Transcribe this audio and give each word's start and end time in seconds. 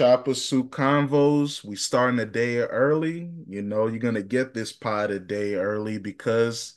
Choppa 0.00 0.34
Suit 0.34 0.70
Convos. 0.70 1.62
We 1.62 1.76
starting 1.76 2.18
a 2.20 2.24
day 2.24 2.56
early. 2.56 3.30
You 3.46 3.60
know, 3.60 3.86
you're 3.86 3.98
gonna 3.98 4.22
get 4.22 4.54
this 4.54 4.72
pod 4.72 5.10
a 5.10 5.20
day 5.20 5.56
early 5.56 5.98
because 5.98 6.74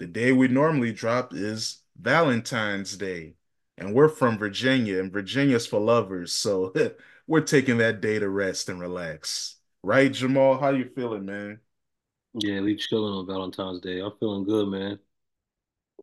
the 0.00 0.06
day 0.08 0.32
we 0.32 0.48
normally 0.48 0.92
drop 0.92 1.32
is 1.32 1.82
Valentine's 1.96 2.96
Day. 2.96 3.34
And 3.78 3.94
we're 3.94 4.08
from 4.08 4.36
Virginia, 4.36 4.98
and 4.98 5.12
Virginia's 5.12 5.64
for 5.64 5.78
lovers. 5.78 6.32
So 6.32 6.72
we're 7.28 7.42
taking 7.42 7.78
that 7.78 8.00
day 8.00 8.18
to 8.18 8.28
rest 8.28 8.68
and 8.68 8.80
relax. 8.80 9.58
Right, 9.84 10.12
Jamal? 10.12 10.58
How 10.58 10.70
you 10.70 10.90
feeling, 10.92 11.24
man? 11.24 11.60
Yeah, 12.34 12.62
we 12.62 12.74
chilling 12.74 13.14
on 13.14 13.28
Valentine's 13.28 13.80
Day. 13.80 14.00
I'm 14.00 14.18
feeling 14.18 14.42
good, 14.42 14.66
man. 14.66 14.98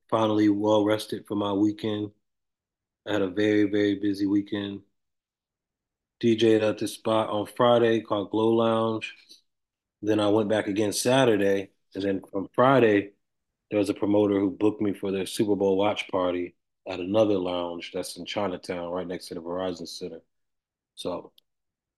Finally 0.09 0.48
well 0.48 0.86
rested 0.86 1.27
for 1.27 1.36
my 1.36 1.52
weekend. 1.52 2.11
I 3.05 3.11
had 3.11 3.21
a 3.21 3.30
very, 3.30 3.66
very 3.66 3.95
busy 3.95 4.27
weekend. 4.27 4.80
DJed 6.23 6.61
at 6.61 6.77
this 6.77 6.93
spot 6.93 7.29
on 7.29 7.45
Friday 7.45 8.00
called 8.00 8.31
Glow 8.31 8.54
Lounge. 8.54 9.14
Then 10.01 10.21
I 10.21 10.29
went 10.29 10.47
back 10.47 10.68
again 10.68 10.93
Saturday. 10.93 11.71
And 11.95 12.04
then 12.04 12.21
from 12.31 12.47
Friday, 12.55 13.11
there 13.69 13.79
was 13.79 13.89
a 13.89 13.93
promoter 13.93 14.39
who 14.39 14.50
booked 14.50 14.81
me 14.81 14.93
for 14.93 15.11
their 15.11 15.25
Super 15.25 15.57
Bowl 15.57 15.78
watch 15.78 16.07
party 16.07 16.55
at 16.87 17.01
another 17.01 17.37
lounge 17.37 17.91
that's 17.93 18.15
in 18.15 18.25
Chinatown, 18.25 18.91
right 18.91 19.07
next 19.07 19.28
to 19.28 19.33
the 19.33 19.41
Verizon 19.41 19.87
Center. 19.87 20.21
So 20.95 21.33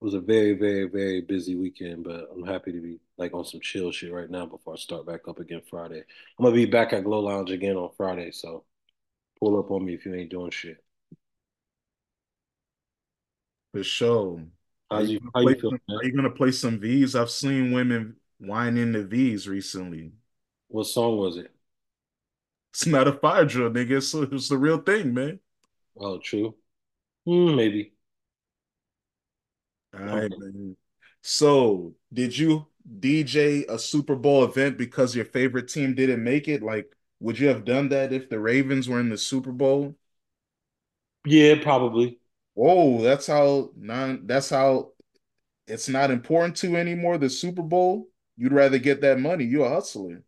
it 0.01 0.05
was 0.05 0.15
a 0.15 0.19
very, 0.19 0.53
very, 0.53 0.85
very 0.85 1.21
busy 1.21 1.55
weekend, 1.55 2.03
but 2.03 2.27
I'm 2.33 2.45
happy 2.45 2.71
to 2.71 2.81
be 2.81 2.99
like 3.17 3.33
on 3.33 3.45
some 3.45 3.61
chill 3.61 3.91
shit 3.91 4.11
right 4.11 4.29
now 4.29 4.47
before 4.47 4.73
I 4.73 4.77
start 4.77 5.05
back 5.05 5.27
up 5.27 5.39
again 5.39 5.61
Friday. 5.69 6.03
I'm 6.39 6.45
gonna 6.45 6.55
be 6.55 6.65
back 6.65 6.93
at 6.93 7.03
Glow 7.03 7.19
Lounge 7.19 7.51
again 7.51 7.75
on 7.75 7.91
Friday, 7.95 8.31
so 8.31 8.63
pull 9.39 9.59
up 9.59 9.69
on 9.69 9.85
me 9.85 9.93
if 9.93 10.05
you 10.05 10.15
ain't 10.15 10.31
doing 10.31 10.51
shit. 10.51 10.84
For 13.75 13.83
sure. 13.83 14.41
Are 14.89 15.03
you 15.03 15.19
you 15.19 15.19
gonna 15.19 15.31
how 15.33 15.41
play 15.41 15.53
you 15.53 15.59
some, 15.59 15.81
are 15.89 16.05
you 16.05 16.13
gonna 16.15 16.29
play 16.29 16.51
some 16.51 16.79
Veeze? 16.79 17.13
I've 17.13 17.29
seen 17.29 17.73
women 17.73 18.15
whining 18.37 18.93
the 18.93 19.03
Veeze 19.03 19.49
recently. 19.49 20.13
What 20.67 20.85
song 20.85 21.17
was 21.17 21.37
it? 21.37 21.51
It's 22.73 22.85
not 22.85 23.07
a 23.07 23.13
fire 23.13 23.45
drill, 23.45 23.71
nigga. 23.71 23.97
It's, 23.97 24.13
it's 24.13 24.49
the 24.49 24.57
real 24.57 24.77
thing, 24.77 25.13
man. 25.13 25.39
Oh, 25.97 26.19
true. 26.19 26.55
Hmm, 27.25 27.55
maybe. 27.55 27.93
All 29.93 30.01
I'm, 30.05 30.29
man. 30.37 30.77
So, 31.21 31.95
did 32.13 32.37
you 32.37 32.67
DJ 32.99 33.65
a 33.67 33.79
Super 33.79 34.15
Bowl 34.15 34.43
event 34.43 34.77
because 34.77 35.15
your 35.15 35.25
favorite 35.25 35.67
team 35.69 35.95
didn't 35.95 36.23
make 36.23 36.47
it? 36.47 36.61
Like, 36.61 36.95
would 37.19 37.39
you 37.39 37.47
have 37.47 37.65
done 37.65 37.89
that 37.89 38.13
if 38.13 38.29
the 38.29 38.39
Ravens 38.39 38.87
were 38.89 38.99
in 38.99 39.09
the 39.09 39.17
Super 39.17 39.51
Bowl? 39.51 39.95
yeah, 41.25 41.61
probably. 41.61 42.19
Whoa, 42.55 43.01
that's 43.03 43.27
how 43.27 43.71
non 43.77 44.27
that's 44.27 44.49
how 44.49 44.93
it's 45.67 45.89
not 45.89 46.11
important 46.11 46.57
to 46.57 46.75
anymore, 46.77 47.17
the 47.17 47.29
Super 47.29 47.63
Bowl. 47.63 48.09
You'd 48.37 48.53
rather 48.53 48.79
get 48.79 49.01
that 49.01 49.19
money. 49.19 49.45
You're 49.45 49.67
a 49.67 49.69
hustler. 49.69 50.23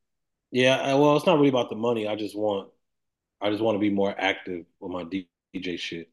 Yeah, 0.52 0.94
well, 0.96 1.18
it's 1.18 1.26
not 1.26 1.38
really 1.38 1.50
about 1.50 1.70
the 1.70 1.76
money. 1.76 2.08
I 2.08 2.16
just 2.16 2.38
want 2.38 2.70
I 3.42 3.50
just 3.52 3.64
want 3.64 3.76
to 3.76 3.80
be 3.80 3.90
more 3.90 4.16
active 4.18 4.66
with 4.80 4.92
my 4.92 5.04
DJ 5.06 5.78
shit. 5.80 6.12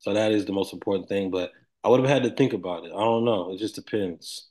So 0.00 0.14
that 0.14 0.32
is 0.32 0.46
the 0.46 0.52
most 0.52 0.72
important 0.72 1.08
thing. 1.08 1.30
But 1.30 1.52
I 1.84 1.88
would 1.88 2.00
have 2.00 2.08
had 2.08 2.24
to 2.24 2.30
think 2.36 2.52
about 2.52 2.84
it. 2.84 2.92
I 2.92 3.00
don't 3.00 3.24
know. 3.24 3.52
It 3.52 3.58
just 3.58 3.74
depends. 3.76 4.50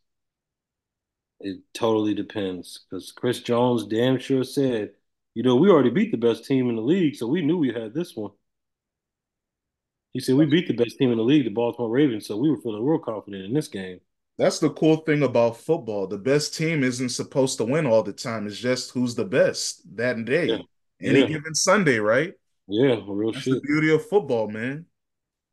It 1.42 1.60
totally 1.74 2.14
depends. 2.14 2.86
Because 2.90 3.12
Chris 3.12 3.42
Jones 3.42 3.86
damn 3.86 4.20
sure 4.20 4.44
said, 4.44 4.92
you 5.34 5.44
know, 5.44 5.56
we 5.56 5.70
already 5.70 5.90
beat 5.90 6.12
the 6.12 6.18
best 6.18 6.46
team 6.46 6.70
in 6.70 6.76
the 6.76 6.82
league, 6.82 7.16
so 7.16 7.28
we 7.28 7.42
knew 7.42 7.58
we 7.58 7.74
had 7.74 7.94
this 7.94 8.16
one. 8.16 8.32
He 10.14 10.20
said 10.20 10.36
we 10.36 10.46
beat 10.46 10.68
the 10.68 10.76
best 10.76 11.00
team 11.00 11.12
in 11.12 11.18
the 11.18 11.24
league, 11.24 11.46
the 11.46 11.50
Baltimore 11.50 11.90
Ravens, 11.90 12.28
so 12.28 12.38
we 12.38 12.50
were 12.52 12.62
feeling 12.62 12.84
real 12.86 13.00
confident 13.00 13.46
in 13.46 13.54
this 13.54 13.68
game. 13.68 14.02
That's 14.38 14.60
the 14.60 14.70
cool 14.70 14.98
thing 14.98 15.22
about 15.24 15.58
football. 15.58 16.08
The 16.08 16.18
best 16.18 16.56
team 16.56 16.84
isn't 16.84 17.10
supposed 17.10 17.58
to 17.58 17.66
win 17.66 17.86
all 17.86 18.04
the 18.04 18.14
time. 18.14 18.48
It's 18.48 18.58
just 18.58 18.92
who's 18.92 19.16
the 19.16 19.26
best 19.26 19.82
that 19.98 20.24
Yeah, 20.42 20.58
day, 20.58 20.66
any 21.02 21.24
yeah, 21.24 21.26
given 21.26 21.54
Sunday, 21.54 22.00
right? 22.00 22.34
yeah, 22.68 23.02
real 23.08 23.34
That's 23.34 23.48
the 23.50 23.58
beauty 23.58 23.92
of 23.94 24.06
football, 24.08 24.50
man. 24.50 24.86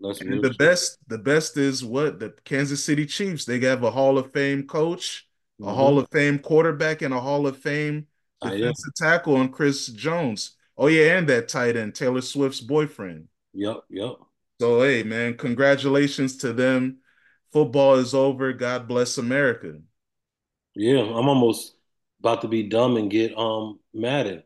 That's 0.00 0.20
And 0.20 0.42
the 0.42 0.50
shit. 0.58 0.58
best, 0.58 0.98
the 1.08 1.18
best 1.18 1.56
is 1.58 1.84
what 1.84 2.20
the 2.20 2.30
Kansas 2.44 2.84
City 2.84 3.06
Chiefs. 3.06 3.44
They 3.46 3.60
have 3.60 3.84
a 3.84 3.90
Hall 3.92 4.18
of 4.18 4.32
Fame 4.32 4.66
coach, 4.66 5.28
a 5.62 5.74
Hall 5.74 5.98
of 5.98 6.10
Fame 6.10 6.38
quarterback, 6.40 7.02
and 7.02 7.14
a 7.14 7.20
Hall 7.20 7.46
of 7.46 7.58
Fame 7.58 8.06
Ah, 8.40 8.52
yeah. 8.52 8.72
defensive 8.72 8.94
tackle 8.96 9.36
on 9.36 9.50
Chris 9.52 9.88
Jones. 9.88 10.56
Oh 10.78 10.88
yeah, 10.88 11.18
and 11.18 11.28
that 11.28 11.48
tight 11.48 11.76
end, 11.76 11.94
Taylor 11.96 12.22
Swift's 12.22 12.60
boyfriend. 12.60 13.28
Yep, 13.54 13.84
yep. 13.90 14.16
So 14.60 14.82
hey, 14.82 15.02
man, 15.02 15.36
congratulations 15.36 16.36
to 16.38 16.52
them. 16.52 16.98
Football 17.52 17.96
is 17.96 18.14
over. 18.14 18.52
God 18.52 18.86
bless 18.88 19.18
America. 19.18 19.80
Yeah, 20.74 21.00
I'm 21.00 21.28
almost 21.28 21.74
about 22.20 22.42
to 22.42 22.48
be 22.48 22.68
dumb 22.68 22.96
and 22.96 23.10
get 23.10 23.36
um 23.36 23.80
Madden. 23.92 24.42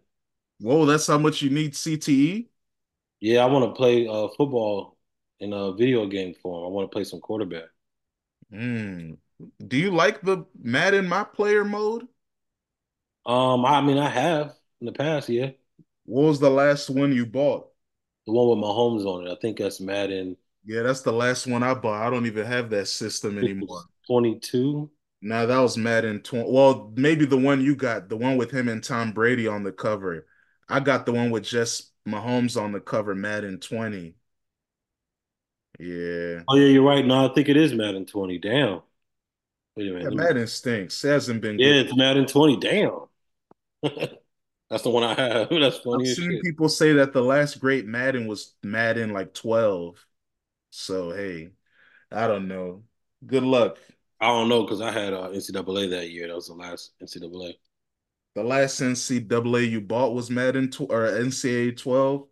Whoa, 0.60 0.84
that's 0.87 1.06
how 1.06 1.19
much 1.19 1.43
you 1.43 1.50
need 1.50 1.75
CTE. 1.75 2.50
Yeah, 3.21 3.43
I 3.44 3.47
want 3.47 3.65
to 3.65 3.76
play 3.76 4.06
uh 4.06 4.28
football 4.37 4.97
in 5.41 5.53
a 5.53 5.72
video 5.72 6.06
game 6.06 6.34
form. 6.34 6.65
I 6.65 6.69
want 6.69 6.91
to 6.91 6.94
play 6.94 7.04
some 7.04 7.21
quarterback. 7.21 7.65
Hmm. 8.50 9.15
Do 9.66 9.77
you 9.77 9.91
like 9.91 10.21
the 10.22 10.44
Madden 10.60 11.09
My 11.09 11.25
Player 11.25 11.65
mode? 11.65 12.09
Um, 13.27 13.65
I 13.65 13.81
mean, 13.81 13.98
I 13.98 14.09
have 14.09 14.56
in 14.81 14.87
the 14.87 14.92
past, 14.92 15.28
yeah. 15.28 15.50
What 16.04 16.25
was 16.25 16.41
the 16.41 16.50
last 16.50 16.91
one 16.91 17.12
you 17.15 17.25
bought? 17.25 17.69
The 18.30 18.36
one 18.36 18.48
with 18.48 18.64
Mahomes 18.64 19.04
on 19.06 19.26
it. 19.26 19.30
I 19.32 19.36
think 19.41 19.58
that's 19.58 19.80
Madden. 19.80 20.36
Yeah, 20.64 20.82
that's 20.82 21.00
the 21.02 21.12
last 21.12 21.46
one 21.46 21.62
I 21.62 21.74
bought. 21.74 22.06
I 22.06 22.10
don't 22.10 22.26
even 22.26 22.46
have 22.46 22.70
that 22.70 22.86
system 22.88 23.38
anymore. 23.38 23.84
22. 24.06 24.91
Now 25.22 25.46
that 25.46 25.58
was 25.58 25.76
Madden 25.76 26.22
20. 26.22 26.50
Well, 26.50 26.92
maybe 26.96 27.26
the 27.26 27.36
one 27.36 27.60
you 27.60 27.76
got, 27.76 28.08
the 28.08 28.16
one 28.16 28.36
with 28.36 28.50
him 28.50 28.68
and 28.68 28.82
Tom 28.82 29.12
Brady 29.12 29.46
on 29.46 29.62
the 29.64 29.72
cover. 29.72 30.26
I 30.68 30.80
got 30.80 31.04
the 31.06 31.12
one 31.12 31.30
with 31.30 31.44
just 31.44 31.92
Mahomes 32.06 32.60
on 32.60 32.72
the 32.72 32.80
cover, 32.80 33.14
Madden 33.14 33.60
20. 33.60 34.14
Yeah. 35.78 36.44
Oh 36.48 36.56
yeah, 36.56 36.66
you're 36.68 36.84
right. 36.84 37.04
No, 37.06 37.30
I 37.30 37.34
think 37.34 37.48
it 37.48 37.56
is 37.56 37.72
Madden 37.72 38.06
20. 38.06 38.38
Damn. 38.38 38.82
Wait 39.76 39.88
a 39.88 39.92
minute. 39.94 40.10
Yeah. 40.12 40.16
Madden 40.16 40.47
stinks. 40.47 41.04
It 41.04 41.08
hasn't 41.10 41.41
been 41.42 41.58
Yeah, 41.58 41.80
good. 41.80 41.82
it's 41.82 41.97
Madden 41.97 42.26
20. 42.26 42.56
Damn. 42.56 43.06
That's 44.70 44.84
the 44.84 44.91
one 44.91 45.03
I 45.03 45.14
have. 45.14 45.48
That's 45.50 45.78
funny. 45.78 46.08
I've 46.08 46.16
seen 46.16 46.31
shit. 46.31 46.42
people 46.42 46.69
say 46.69 46.92
that 46.94 47.12
the 47.12 47.22
last 47.22 47.60
great 47.60 47.86
Madden 47.86 48.26
was 48.26 48.54
Madden 48.62 49.12
like 49.12 49.34
12. 49.34 50.04
So, 50.70 51.10
hey, 51.10 51.50
I 52.12 52.28
don't 52.28 52.47
know. 52.47 52.84
Good 53.26 53.42
luck. 53.42 53.78
I 54.20 54.28
don't 54.28 54.48
know 54.48 54.62
because 54.62 54.80
I 54.80 54.92
had 54.92 55.12
uh, 55.12 55.30
NCAA 55.30 55.91
that 55.91 56.10
year. 56.10 56.28
That 56.28 56.36
was 56.36 56.47
the 56.47 56.54
last 56.54 56.92
NCAA. 57.03 57.54
The 58.36 58.44
last 58.44 58.80
NCAA 58.80 59.69
you 59.69 59.80
bought 59.80 60.14
was 60.14 60.30
Madden 60.30 60.70
tw 60.70 60.82
or 60.82 61.09
NCAA 61.09 61.76
12. 61.76 62.26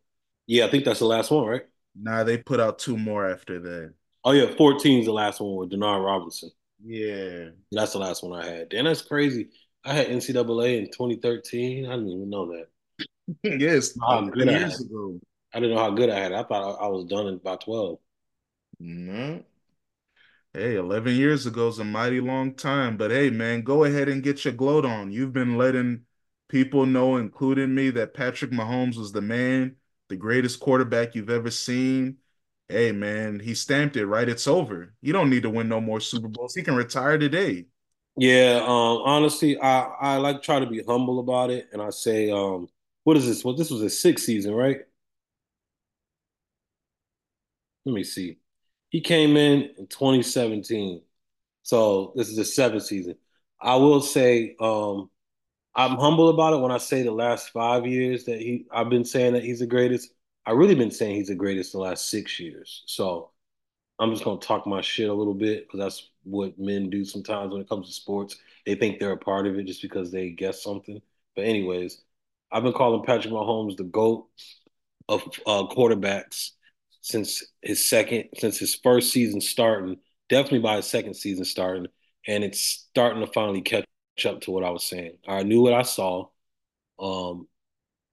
Yeah, 0.47 0.66
I 0.66 0.71
think 0.71 0.84
that's 0.84 1.00
the 1.00 1.06
last 1.06 1.31
one, 1.31 1.47
right? 1.47 1.62
Nah, 1.97 2.22
they 2.22 2.38
put 2.38 2.60
out 2.60 2.78
two 2.78 2.97
more 2.97 3.28
after 3.28 3.59
that. 3.60 3.94
Oh 4.25 4.31
yeah, 4.31 4.54
14 4.56 5.00
is 5.00 5.06
the 5.06 5.12
last 5.12 5.41
one 5.41 5.56
with 5.56 5.72
Denard 5.72 6.04
Robinson. 6.04 6.50
Yeah. 6.84 7.48
That's 7.72 7.93
the 7.93 7.98
last 7.98 8.22
one 8.22 8.41
I 8.41 8.47
had. 8.47 8.69
Damn, 8.69 8.84
that's 8.84 9.03
crazy. 9.03 9.48
I 9.84 9.93
had 9.94 10.06
NCAA 10.06 10.78
in 10.78 10.89
2013. 10.93 11.87
I 11.87 11.97
didn't 11.97 12.11
even 12.11 12.31
know 12.31 12.47
that. 12.53 12.69
Yes, 13.43 13.97
How 14.00 14.22
11 14.22 14.31
good 14.33 14.49
I 14.49 14.53
years 14.53 14.81
had. 14.81 14.81
ago. 14.81 15.21
I 15.55 15.61
didn't 15.61 15.77
know 15.77 15.83
how 15.83 15.91
good 15.93 16.11
I 16.11 16.19
had. 16.19 16.33
I 16.33 16.43
thought 16.44 16.81
I, 16.81 16.84
I 16.84 16.89
was 16.89 17.05
done 17.06 17.27
in 17.28 17.34
about 17.34 17.61
12. 17.62 17.99
No. 18.81 19.44
Hey, 20.55 20.77
11 20.77 21.15
years 21.16 21.47
ago 21.47 21.69
is 21.69 21.78
a 21.78 21.84
mighty 21.84 22.21
long 22.21 22.55
time. 22.55 22.97
But 22.97 23.11
hey, 23.11 23.31
man, 23.31 23.62
go 23.62 23.84
ahead 23.84 24.09
and 24.09 24.22
get 24.22 24.44
your 24.44 24.55
gloat 24.55 24.84
on. 24.84 25.12
You've 25.12 25.33
been 25.33 25.56
letting 25.59 26.05
people 26.49 26.87
know, 26.87 27.16
including 27.16 27.75
me, 27.75 27.91
that 27.91 28.15
Patrick 28.15 28.50
Mahomes 28.50 28.97
was 28.97 29.12
the 29.12 29.21
man, 29.22 29.77
the 30.09 30.16
greatest 30.16 30.60
quarterback 30.60 31.15
you've 31.15 31.31
ever 31.31 31.50
seen. 31.50 32.19
Hey, 32.69 32.93
man, 32.93 33.41
he 33.41 33.55
stamped 33.55 33.97
it, 33.97 34.07
right? 34.07 34.28
It's 34.28 34.47
over. 34.47 34.95
You 35.01 35.13
don't 35.13 35.31
need 35.31 35.42
to 35.45 35.51
win 35.51 35.69
no 35.69 35.81
more 35.81 36.01
Super 36.01 36.28
Bowls. 36.28 36.54
He 36.54 36.63
can 36.63 36.74
retire 36.77 37.19
today. 37.19 37.66
Yeah, 38.18 38.62
um, 38.65 39.03
honestly, 39.04 39.60
I, 39.60 39.82
I 40.00 40.16
like 40.16 40.42
try 40.42 40.59
to 40.59 40.66
be 40.66 40.82
humble 40.82 41.20
about 41.20 41.50
it, 41.50 41.68
and 41.72 41.80
I 41.80 41.91
say, 41.91 42.30
um, 42.30 42.68
what 43.04 43.16
is 43.16 43.26
this? 43.26 43.44
Well, 43.44 43.54
this 43.54 43.70
was 43.70 43.80
his 43.80 44.00
sixth 44.00 44.24
season, 44.24 44.54
right? 44.54 44.80
Let 47.84 47.94
me 47.94 48.04
see. 48.04 48.38
He 48.91 49.00
came 49.00 49.36
in 49.36 49.70
in 49.78 49.86
2017, 49.88 51.03
so 51.62 52.12
this 52.16 52.28
is 52.28 52.36
the 52.36 52.44
seventh 52.44 52.84
season. 52.84 53.16
I 53.60 53.76
will 53.76 54.00
say, 54.00 54.56
um, 54.60 55.10
I'm 55.76 55.97
humble 55.98 56.30
about 56.30 56.54
it 56.54 56.60
when 56.62 56.72
I 56.72 56.78
say 56.78 57.03
the 57.04 57.12
last 57.12 57.50
five 57.50 57.86
years 57.86 58.24
that 58.26 58.41
he 58.41 58.66
I've 58.72 58.91
been 58.91 59.06
saying 59.06 59.34
that 59.34 59.44
he's 59.44 59.60
the 59.60 59.66
greatest. 59.68 60.12
I 60.47 60.53
really 60.53 60.76
been 60.76 60.92
saying 60.92 61.16
he's 61.16 61.28
the 61.28 61.36
greatest 61.36 61.72
the 61.72 61.78
last 61.80 62.10
six 62.10 62.41
years. 62.41 62.84
So 62.86 63.32
I'm 63.98 64.12
just 64.12 64.24
gonna 64.24 64.41
talk 64.41 64.66
my 64.66 64.82
shit 64.82 65.10
a 65.10 65.14
little 65.14 65.34
bit 65.34 65.66
because 65.66 65.80
that's 65.80 66.10
what 66.28 66.59
men 66.59 66.91
do 66.91 67.04
sometimes 67.04 67.53
when 67.53 67.60
it 67.63 67.69
comes 67.69 67.89
to 67.89 67.92
sports. 67.92 68.36
They 68.66 68.75
think 68.75 68.98
they're 68.98 69.13
a 69.13 69.16
part 69.16 69.47
of 69.47 69.59
it 69.59 69.65
just 69.65 69.83
because 69.83 70.10
they 70.10 70.30
guess 70.30 70.63
something. 70.63 71.01
But 71.34 71.45
anyways, 71.47 72.03
I've 72.51 72.63
been 72.63 72.72
calling 72.72 73.04
Patrick 73.04 73.33
Mahomes 73.33 73.77
the 73.77 73.84
GOAT 73.84 74.27
of 75.09 75.22
uh, 75.47 75.65
quarterbacks 75.75 76.51
since 77.01 77.45
his 77.63 77.89
second, 77.89 78.25
since 78.36 78.59
his 78.59 78.75
first 78.75 79.13
season 79.13 79.41
starting 79.41 79.98
definitely 80.28 80.60
by 80.60 80.77
his 80.77 80.86
second 80.86 81.15
season 81.15 81.45
starting, 81.45 81.86
and 82.27 82.45
it's 82.45 82.60
starting 82.91 83.24
to 83.24 83.33
finally 83.33 83.63
catch 83.63 83.86
up 84.27 84.41
to 84.42 84.51
what 84.51 84.65
I 84.65 84.71
was 84.71 84.84
saying. 84.84 85.19
I 85.27 85.42
knew 85.42 85.63
what 85.63 85.72
I 85.74 85.83
saw. 85.83 86.27
Um, 86.98 87.48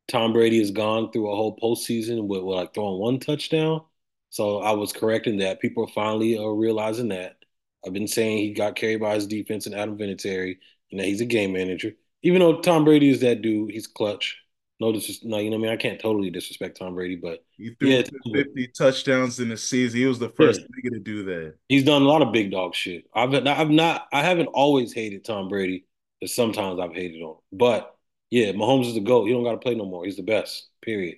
Tom 0.08 0.34
Brady 0.34 0.60
has 0.60 0.72
gone 0.72 1.12
through 1.12 1.32
a 1.32 1.36
whole 1.36 1.58
postseason 1.58 2.28
with, 2.28 2.44
with 2.44 2.56
like 2.56 2.74
throwing 2.74 3.00
one 3.00 3.20
touchdown. 3.20 3.82
So 4.30 4.60
I 4.60 4.72
was 4.74 4.94
correcting 4.94 5.40
that. 5.40 5.62
People 5.62 5.84
are 5.86 5.94
finally 5.94 6.38
uh, 6.38 6.44
realizing 6.44 7.10
that. 7.10 7.38
I've 7.86 7.94
been 7.94 8.08
saying 8.08 8.38
he 8.38 8.54
got 8.54 8.76
carried 8.76 9.02
by 9.02 9.16
his 9.16 9.28
defense 9.28 9.66
and 9.66 9.76
Adam 9.76 9.98
Vinatieri, 9.98 10.58
and 10.92 11.00
that 11.00 11.06
he's 11.08 11.22
a 11.22 11.26
game 11.26 11.54
manager. 11.54 11.94
Even 12.24 12.40
though 12.40 12.62
Tom 12.62 12.86
Brady 12.86 13.10
is 13.10 13.22
that 13.22 13.42
dude, 13.42 13.72
he's 13.72 13.88
clutch. 13.88 14.38
No, 14.80 14.92
this 14.92 15.10
is 15.10 15.24
no, 15.24 15.38
you 15.38 15.50
know 15.50 15.58
what 15.58 15.68
I 15.68 15.70
mean. 15.70 15.72
I 15.74 15.82
can't 15.82 16.00
totally 16.00 16.30
disrespect 16.30 16.78
Tom 16.78 16.96
Brady, 16.96 17.16
but 17.16 17.46
He 17.58 17.76
threw 17.80 17.90
yeah, 17.90 18.04
for 18.04 18.20
50 18.34 18.68
touchdowns 18.78 19.40
in 19.40 19.50
the 19.50 19.58
season. 19.58 20.00
He 20.00 20.06
was 20.06 20.20
the 20.20 20.34
yeah, 20.40 20.48
first 20.48 20.62
nigga 20.62 20.92
to 20.92 21.00
do 21.00 21.24
that. 21.26 21.56
he's 21.70 21.84
done 21.84 22.02
a 22.02 22.06
lot 22.06 22.22
of 22.22 22.32
big 22.34 22.52
dog 22.52 22.76
shit. 22.76 23.06
I've 23.14 23.34
I've 23.34 23.70
not 23.70 24.08
I 24.12 24.22
haven't 24.24 24.48
always 24.48 24.94
hated 24.94 25.24
Tom 25.26 25.48
Brady, 25.50 25.86
but 26.20 26.30
sometimes 26.30 26.80
I've 26.80 26.94
hated 26.94 27.22
him. 27.22 27.36
But 27.52 27.96
yeah, 28.30 28.52
Mahomes 28.52 28.88
is 28.88 28.96
the 28.96 29.00
goat. 29.02 29.26
He 29.26 29.34
don't 29.34 29.44
got 29.44 29.52
to 29.54 29.58
play 29.58 29.76
no 29.76 29.86
more. 29.86 30.06
He's 30.06 30.18
the 30.18 30.24
best. 30.24 30.70
Period. 30.82 31.18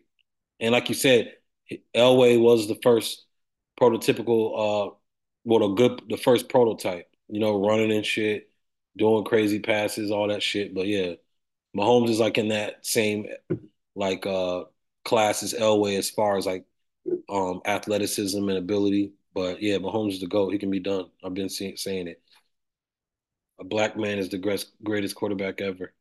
And 0.60 0.72
like 0.72 0.90
you 0.90 0.96
said, 0.96 1.34
Elway 1.96 2.40
was 2.40 2.68
the 2.68 2.80
first 2.84 3.26
prototypical, 3.80 4.92
uh, 4.92 4.96
well, 5.48 5.60
the 5.62 5.76
good, 5.76 6.02
the 6.10 6.18
first 6.18 6.50
prototype. 6.50 7.10
You 7.30 7.40
know, 7.40 7.66
running 7.66 7.92
and 7.92 8.06
shit, 8.06 8.50
doing 8.98 9.24
crazy 9.24 9.60
passes, 9.60 10.12
all 10.12 10.28
that 10.28 10.44
shit. 10.44 10.76
But 10.76 10.88
yeah, 10.88 11.14
Mahomes 11.76 12.10
is 12.10 12.20
like 12.20 12.38
in 12.38 12.50
that 12.50 12.86
same 12.86 13.28
like 13.96 14.26
uh 14.26 14.66
class 15.06 15.44
as 15.44 15.54
Elway 15.54 15.98
as 15.98 16.10
far 16.10 16.38
as 16.38 16.46
like 16.46 16.66
um 17.30 17.62
athleticism 17.66 18.38
and 18.50 18.58
ability. 18.58 19.14
But 19.34 19.62
yeah, 19.62 19.78
Mahomes 19.78 20.14
is 20.14 20.20
the 20.22 20.28
goat. 20.28 20.52
He 20.52 20.60
can 20.60 20.72
be 20.72 20.82
done. 20.82 21.06
I've 21.24 21.34
been 21.34 21.50
see- 21.50 21.78
saying 21.78 22.08
it. 22.08 22.22
A 23.60 23.64
black 23.64 23.98
man 23.98 24.20
is 24.20 24.30
the 24.30 24.38
greatest 24.38 24.72
greatest 24.84 25.16
quarterback 25.16 25.62
ever. 25.62 25.94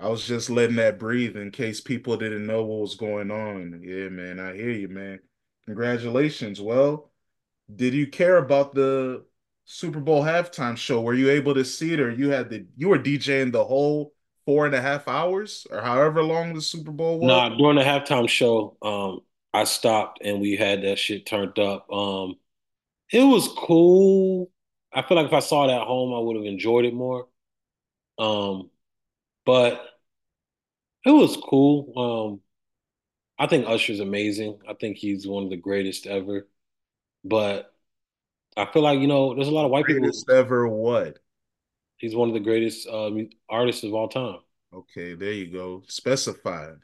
I 0.00 0.08
was 0.08 0.26
just 0.26 0.48
letting 0.48 0.76
that 0.76 0.98
breathe 0.98 1.36
in 1.36 1.50
case 1.50 1.80
people 1.80 2.16
didn't 2.16 2.46
know 2.46 2.64
what 2.64 2.80
was 2.80 2.94
going 2.94 3.30
on. 3.30 3.80
Yeah, 3.82 4.08
man, 4.08 4.38
I 4.38 4.54
hear 4.54 4.70
you, 4.70 4.88
man. 4.88 5.18
Congratulations. 5.66 6.60
Well, 6.60 7.10
did 7.74 7.94
you 7.94 8.06
care 8.06 8.36
about 8.36 8.74
the 8.74 9.24
Super 9.64 10.00
Bowl 10.00 10.22
halftime 10.22 10.76
show? 10.76 11.00
Were 11.00 11.14
you 11.14 11.30
able 11.30 11.54
to 11.54 11.64
see 11.64 11.92
it, 11.92 12.00
or 12.00 12.10
you 12.10 12.30
had 12.30 12.48
the 12.48 12.66
you 12.76 12.88
were 12.88 12.98
DJing 12.98 13.52
the 13.52 13.64
whole 13.64 14.14
four 14.46 14.66
and 14.66 14.74
a 14.74 14.80
half 14.80 15.08
hours, 15.08 15.66
or 15.70 15.82
however 15.82 16.22
long 16.22 16.54
the 16.54 16.62
Super 16.62 16.92
Bowl 16.92 17.18
was? 17.18 17.28
Nah, 17.28 17.56
during 17.56 17.76
the 17.76 17.82
halftime 17.82 18.28
show, 18.28 18.76
um, 18.80 19.20
I 19.52 19.64
stopped 19.64 20.20
and 20.22 20.40
we 20.40 20.56
had 20.56 20.82
that 20.82 20.98
shit 20.98 21.26
turned 21.26 21.58
up. 21.58 21.92
Um, 21.92 22.36
it 23.10 23.22
was 23.22 23.48
cool. 23.48 24.50
I 24.92 25.02
feel 25.02 25.16
like 25.16 25.26
if 25.26 25.32
I 25.32 25.40
saw 25.40 25.68
it 25.68 25.72
at 25.72 25.86
home, 25.86 26.14
I 26.14 26.18
would 26.20 26.36
have 26.36 26.46
enjoyed 26.46 26.84
it 26.84 26.94
more. 26.94 27.26
Um, 28.18 28.70
but 29.48 29.82
it 31.06 31.10
was 31.10 31.38
cool. 31.38 31.94
Um, 31.96 32.40
I 33.38 33.46
think 33.46 33.66
Usher's 33.66 33.98
amazing. 33.98 34.58
I 34.68 34.74
think 34.74 34.98
he's 34.98 35.26
one 35.26 35.44
of 35.44 35.48
the 35.48 35.56
greatest 35.56 36.06
ever. 36.06 36.46
But 37.24 37.72
I 38.58 38.66
feel 38.66 38.82
like, 38.82 39.00
you 39.00 39.06
know, 39.06 39.34
there's 39.34 39.48
a 39.48 39.52
lot 39.52 39.64
of 39.64 39.70
white 39.70 39.86
people. 39.86 40.02
Greatest 40.02 40.28
ever 40.28 40.68
what? 40.68 41.18
He's 41.96 42.14
one 42.14 42.28
of 42.28 42.34
the 42.34 42.40
greatest 42.40 42.86
uh, 42.88 43.10
artists 43.48 43.84
of 43.84 43.94
all 43.94 44.08
time. 44.08 44.40
Okay, 44.74 45.14
there 45.14 45.32
you 45.32 45.50
go. 45.50 45.82
Specified. 45.88 46.76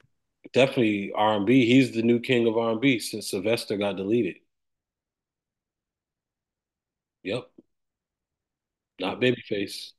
Definitely 0.54 1.12
R&B. 1.14 1.66
He's 1.66 1.92
the 1.92 2.02
new 2.02 2.18
king 2.18 2.46
of 2.46 2.56
R&B 2.56 2.98
since 2.98 3.30
Sylvester 3.30 3.76
got 3.76 3.98
deleted. 3.98 4.36
Yep. 7.24 7.46
Not 9.00 9.20
Babyface. 9.20 9.90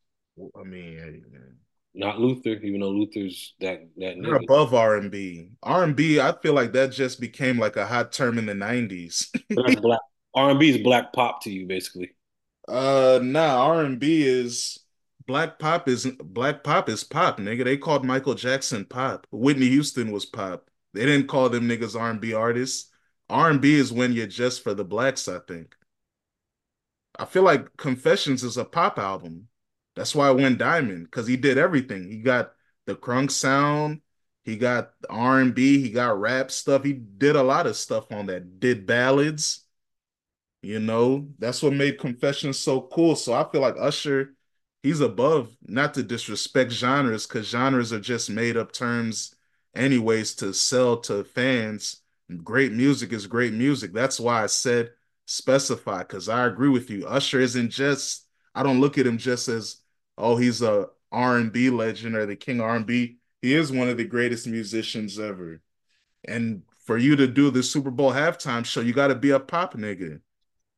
I 0.59 0.63
mean. 0.63 1.23
Not 1.95 2.19
Luther, 2.19 2.55
even 2.61 2.81
though 2.81 2.89
Luther's 2.89 3.53
that 3.61 3.87
that 3.97 4.15
They're 4.21 4.39
nigga. 4.39 4.43
above 4.43 4.73
R&B. 4.73 5.51
R&B, 5.63 6.19
I 6.19 6.33
feel 6.41 6.53
like 6.53 6.73
that 6.73 6.91
just 6.91 7.21
became 7.21 7.57
like 7.57 7.77
a 7.77 7.85
hot 7.85 8.11
term 8.11 8.37
in 8.37 8.45
the 8.45 8.53
90s. 8.53 9.27
Black. 9.81 10.01
R&B 10.33 10.69
is 10.69 10.77
black 10.83 11.13
pop 11.13 11.41
to 11.43 11.49
you, 11.49 11.65
basically. 11.65 12.11
Uh, 12.67 13.19
nah, 13.23 13.65
R&B 13.67 14.23
is 14.23 14.79
black 15.25 15.57
pop 15.59 15.87
is 15.87 16.05
black 16.21 16.63
pop 16.63 16.89
is 16.89 17.03
pop, 17.03 17.39
nigga. 17.39 17.63
They 17.63 17.77
called 17.77 18.03
Michael 18.05 18.35
Jackson 18.35 18.85
pop. 18.85 19.25
Whitney 19.31 19.69
Houston 19.69 20.11
was 20.11 20.25
pop. 20.25 20.69
They 20.93 21.05
didn't 21.05 21.27
call 21.27 21.49
them 21.49 21.67
niggas 21.69 21.99
R&B 21.99 22.33
artists. 22.33 22.91
R&B 23.29 23.73
is 23.75 23.91
when 23.93 24.13
you're 24.13 24.27
just 24.27 24.63
for 24.63 24.73
the 24.73 24.85
blacks, 24.85 25.27
I 25.27 25.39
think. 25.39 25.75
I 27.17 27.25
feel 27.25 27.43
like 27.43 27.75
Confessions 27.77 28.43
is 28.43 28.57
a 28.57 28.65
pop 28.65 28.99
album. 28.99 29.47
That's 29.95 30.13
why 30.13 30.27
I 30.27 30.31
went 30.31 30.57
Diamond 30.57 31.05
because 31.05 31.27
he 31.27 31.37
did 31.37 31.57
everything. 31.57 32.09
He 32.09 32.19
got 32.19 32.53
the 32.85 32.95
crunk 32.95 33.31
sound, 33.31 34.01
he 34.43 34.57
got 34.57 34.91
R&B, 35.09 35.81
he 35.81 35.89
got 35.89 36.19
rap 36.19 36.51
stuff. 36.51 36.83
He 36.83 36.93
did 36.93 37.35
a 37.35 37.43
lot 37.43 37.65
of 37.65 37.75
stuff 37.75 38.11
on 38.11 38.27
that. 38.27 38.59
Did 38.59 38.85
ballads. 38.85 39.61
You 40.61 40.79
know, 40.79 41.29
that's 41.39 41.61
what 41.61 41.73
made 41.73 41.99
Confessions 41.99 42.57
so 42.57 42.81
cool. 42.81 43.15
So 43.15 43.33
I 43.33 43.43
feel 43.49 43.61
like 43.61 43.75
Usher, 43.79 44.33
he's 44.83 44.99
above, 44.99 45.55
not 45.67 45.93
to 45.93 46.03
disrespect 46.03 46.71
genres, 46.71 47.27
because 47.27 47.47
genres 47.47 47.93
are 47.93 47.99
just 47.99 48.29
made 48.29 48.57
up 48.57 48.71
terms, 48.71 49.35
anyways, 49.75 50.35
to 50.35 50.53
sell 50.53 50.97
to 51.01 51.23
fans. 51.23 52.01
Great 52.43 52.71
music 52.71 53.13
is 53.13 53.27
great 53.27 53.53
music. 53.53 53.93
That's 53.93 54.19
why 54.19 54.43
I 54.43 54.47
said 54.47 54.91
specify, 55.25 55.99
because 55.99 56.29
I 56.29 56.45
agree 56.47 56.69
with 56.69 56.89
you. 56.89 57.05
Usher 57.07 57.39
isn't 57.39 57.69
just, 57.69 58.25
I 58.55 58.63
don't 58.63 58.81
look 58.81 58.97
at 58.97 59.07
him 59.07 59.17
just 59.19 59.47
as, 59.47 59.77
oh, 60.17 60.37
he's 60.37 60.61
a 60.61 60.89
R&B 61.11 61.69
legend 61.69 62.15
or 62.15 62.25
the 62.25 62.35
king 62.35 62.59
of 62.59 62.65
R&B. 62.65 63.17
He 63.41 63.53
is 63.53 63.71
one 63.71 63.89
of 63.89 63.97
the 63.97 64.05
greatest 64.05 64.47
musicians 64.47 65.19
ever. 65.19 65.61
And 66.27 66.63
for 66.85 66.97
you 66.97 67.15
to 67.17 67.27
do 67.27 67.51
the 67.51 67.63
Super 67.63 67.91
Bowl 67.91 68.11
halftime 68.13 68.65
show, 68.65 68.81
you 68.81 68.93
got 68.93 69.07
to 69.07 69.15
be 69.15 69.31
a 69.31 69.39
pop 69.39 69.75
nigga. 69.75 70.21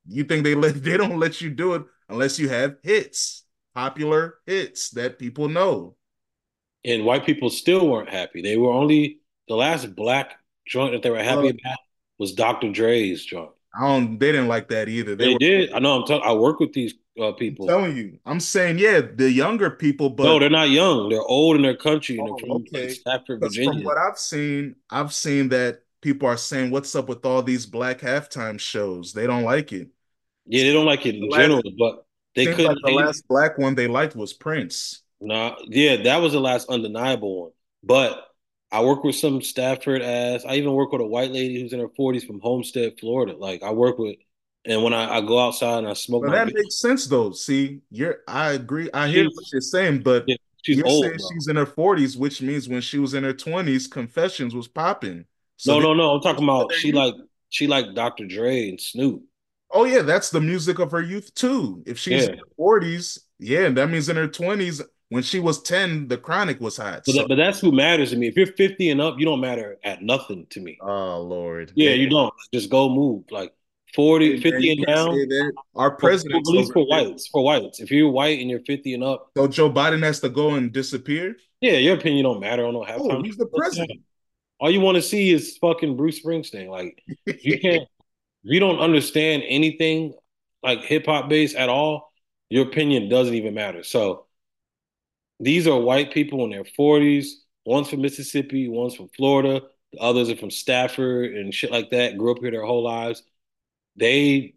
You 0.07 0.24
think 0.25 0.44
they 0.44 0.56
let 0.56 0.75
they 0.84 0.98
don't 0.98 1.19
let 1.19 1.42
you 1.42 1.50
do 1.51 1.75
it 1.75 1.84
unless 2.10 2.39
you 2.39 2.50
have 2.50 2.78
hits, 2.84 3.45
popular 3.75 4.36
hits 4.45 4.92
that 4.92 5.19
people 5.19 5.50
know. 5.50 5.95
And 6.83 7.06
white 7.06 7.25
people 7.25 7.50
still 7.50 7.88
weren't 7.88 8.10
happy. 8.10 8.42
They 8.42 8.57
were 8.57 8.72
only 8.72 9.19
the 9.48 9.56
last 9.56 9.95
black 9.95 10.40
joint 10.66 10.94
that 10.94 11.01
they 11.04 11.10
were 11.10 11.24
happy 11.24 11.50
Well, 11.50 11.51
about 11.51 11.78
was 12.18 12.33
Dr. 12.33 12.71
Dre's 12.71 13.23
joint. 13.26 13.52
I 13.76 13.88
don't. 13.88 14.18
They 14.19 14.31
didn't 14.31 14.47
like 14.47 14.69
that 14.69 14.90
either. 14.90 15.16
They 15.16 15.28
They 15.28 15.30
were 15.30 15.40
did. 15.40 15.71
I 15.73 15.80
know. 15.80 16.02
I'm. 16.02 16.06
T- 16.07 16.21
I 16.23 16.33
work 16.33 16.59
with 16.59 16.73
these 16.73 16.94
uh, 17.19 17.33
I'm 17.50 17.57
people. 17.57 17.68
telling 17.68 17.97
you. 17.97 18.19
I'm 18.26 18.40
saying, 18.40 18.80
yeah, 18.80 19.02
the 19.02 19.31
younger 19.31 19.69
people, 19.71 20.09
but 20.09 20.26
No, 20.26 20.40
they're 20.40 20.50
not 20.52 20.69
young. 20.69 21.09
They're 21.09 21.21
old 21.24 21.56
in 21.56 21.64
their 21.64 21.76
country, 21.76 22.19
and 22.19 22.30
oh, 22.30 22.40
from 22.40 22.66
okay. 22.68 22.88
Stafford, 22.88 23.40
Because 23.40 23.57
from 23.57 23.74
Virginia. 23.74 23.83
what 23.83 23.97
I've 23.97 24.18
seen, 24.18 24.76
I've 24.90 25.14
seen 25.14 25.50
that 25.50 25.81
people 26.02 26.28
are 26.28 26.38
saying, 26.38 26.71
"What's 26.71 26.95
up 26.95 27.07
with 27.09 27.26
all 27.26 27.44
these 27.44 27.66
black 27.66 28.00
halftime 28.00 28.59
shows?" 28.59 29.14
They 29.14 29.28
don't 29.28 29.44
like 29.44 29.71
it. 29.74 29.90
Yeah, 30.45 30.64
they 30.64 30.74
don't 30.74 30.86
like 30.86 31.06
it 31.06 31.16
The 31.19 31.26
in 31.26 31.30
last 31.30 31.52
general, 31.52 31.62
but 31.78 32.06
they 32.36 32.47
couldn't. 32.47 32.83
the 32.83 32.90
They, 32.90 33.07
last 33.07 33.28
black 33.28 33.57
one 33.57 33.76
they 33.76 33.88
liked 33.88 34.16
was 34.16 34.33
Prince. 34.33 35.04
nah, 35.19 35.56
yeah, 35.68 35.97
that 36.04 36.18
was 36.18 36.33
the 36.33 36.40
last 36.40 36.69
undeniable 36.69 37.42
one. 37.44 37.52
But 37.83 38.24
I 38.71 38.81
work 38.83 39.04
with 39.04 39.16
some 39.16 39.42
Stafford 39.42 40.02
ass. 40.02 40.44
I 40.45 40.56
even 40.56 40.74
work 40.74 40.92
with 40.92 41.02
a 41.02 41.06
white 41.07 41.31
lady 41.31 41.62
who's 41.62 41.74
in 41.74 41.80
her 41.80 41.90
40s 41.90 42.26
from 42.26 42.40
Homestead, 42.40 43.00
Florida. 43.00 43.36
Like 43.38 43.64
I 43.64 43.71
work 43.71 43.97
with, 43.97 44.18
and 44.68 44.83
when 44.83 44.94
I, 44.94 45.18
I 45.18 45.21
go 45.21 45.40
outside 45.40 45.80
and 45.80 45.88
I 45.88 45.94
smoke 45.94 46.24
my, 46.24 46.36
that 46.36 46.54
makes 46.54 46.80
sense 46.80 47.07
though. 47.07 47.31
See, 47.31 47.81
you're 47.90 48.18
I 48.28 48.52
agree. 48.52 48.90
I 48.94 49.07
hear 49.07 49.26
what 49.26 49.45
she's 49.45 49.54
you're 49.54 49.62
saying, 49.62 50.04
but 50.04 50.26
yeah, 50.28 50.36
she's 50.62 50.78
you're 50.78 50.86
old 50.86 51.04
saying 51.06 51.18
though. 51.18 51.30
she's 51.33 51.47
in 51.47 51.56
her 51.56 51.66
40s, 51.66 52.18
which 52.18 52.42
means 52.42 52.68
when 52.69 52.81
she 52.81 53.00
was 53.00 53.14
in 53.14 53.24
her 53.24 53.33
20s, 53.33 53.90
Confessions 53.90 54.54
was 54.54 54.68
popping. 54.68 55.26
So 55.57 55.74
No, 55.74 55.80
they 55.80 55.83
no, 55.86 55.94
no. 55.94 56.16
I'm 56.16 56.21
talking 56.21 56.44
about 56.44 56.74
she 56.74 56.92
like 56.92 57.16
she 57.50 57.68
like 57.68 57.94
Dr. 57.95 58.26
Dre 58.28 58.69
and 58.69 58.80
Snoop. 58.80 59.24
Oh 59.71 59.86
yeah, 59.86 60.02
that's 60.02 60.30
the 60.30 60.42
music 60.42 60.80
of 60.80 60.92
her 60.92 61.02
youth 61.02 61.33
too. 61.33 61.83
If 61.86 61.97
she's 61.97 62.28
in 62.28 62.38
her 62.38 62.45
40s, 62.59 63.19
yeah, 63.40 63.69
that 63.69 63.90
means 63.90 64.09
in 64.09 64.16
her 64.16 64.28
20s, 64.28 64.81
when 65.09 65.24
she 65.24 65.40
was 65.40 65.62
10, 65.62 66.07
the 66.07 66.18
Chronic 66.18 66.59
was 66.59 66.78
hot. 66.78 67.04
but 67.06 67.14
that, 67.14 67.21
So, 67.21 67.28
but 67.28 67.36
that's 67.36 67.59
who 67.59 67.71
matters 67.71 68.12
to 68.12 68.18
me. 68.18 68.28
If 68.28 68.36
you're 68.36 68.47
50 68.47 68.90
and 68.90 69.02
up, 69.02 69.16
you 69.18 69.26
don't 69.26 69.40
matter 69.40 69.78
at 69.83 70.02
nothing 70.02 70.45
to 70.52 70.59
me. 70.59 70.78
oh 70.81 71.21
Lord, 71.21 71.71
Yeah, 71.76 71.92
they, 71.92 71.97
you 71.97 72.09
don't. 72.09 72.33
Just 72.54 72.69
go 72.69 72.90
move. 72.90 73.24
Like 73.31 73.54
40, 73.96 74.42
50 74.42 74.66
you 74.68 74.72
and 74.78 74.86
down. 74.86 75.52
Our 75.76 75.92
president 75.92 76.36
at 76.48 76.52
least 76.52 76.74
for 76.74 76.86
whites. 76.88 77.28
For 77.28 77.44
whites. 77.44 77.80
If 77.80 77.92
you're 77.92 78.10
white 78.10 78.40
and 78.40 78.50
you're 78.50 78.60
50 78.62 78.94
and 78.94 79.04
up, 79.04 79.32
So 79.38 79.48
Joe 79.48 79.72
Biden 79.72 80.04
has 80.04 80.20
to 80.22 80.30
go 80.30 80.56
and 80.56 80.72
disappear. 80.72 81.36
yeah, 81.62 81.74
your 81.74 81.96
opinion 81.96 82.24
don't 82.26 82.40
matter 82.40 82.66
on 82.66 82.74
no 82.74 82.84
Oh, 82.84 82.86
halftime 82.86 83.26
he's 83.26 83.38
the 83.38 83.48
president. 83.48 84.02
All 84.60 84.70
you 84.72 84.82
want 84.82 84.96
to 84.96 85.02
see 85.02 85.32
is 85.32 85.58
fucking 85.58 85.96
Bruce 85.98 86.22
Springsteen. 86.24 86.70
Like 86.70 87.02
you 87.26 87.60
can't 87.62 87.84
if 88.44 88.54
you 88.54 88.60
don't 88.60 88.80
understand 88.80 89.44
anything 89.48 90.14
like 90.64 90.80
hip 90.82 91.06
hop 91.06 91.30
based 91.30 91.56
at 91.56 91.70
all, 91.70 92.12
your 92.50 92.66
opinion 92.68 93.10
doesn't 93.10 93.34
even 93.34 93.54
matter. 93.54 93.84
So 93.84 94.26
these 95.40 95.68
are 95.68 95.80
white 95.80 96.12
people 96.12 96.44
in 96.46 96.50
their 96.50 96.64
40s. 96.64 97.28
One's 97.66 97.90
from 97.90 98.02
Mississippi, 98.02 98.68
one's 98.70 98.96
from 98.96 99.10
Florida. 99.10 99.62
The 99.94 100.00
others 100.00 100.30
are 100.30 100.36
from 100.36 100.52
Stafford 100.52 101.36
and 101.36 101.54
shit 101.54 101.72
like 101.72 101.92
that. 101.92 102.18
Grew 102.18 102.32
up 102.32 102.40
here 102.40 102.52
their 102.52 102.66
whole 102.66 102.84
lives. 102.84 103.24
They 103.97 104.56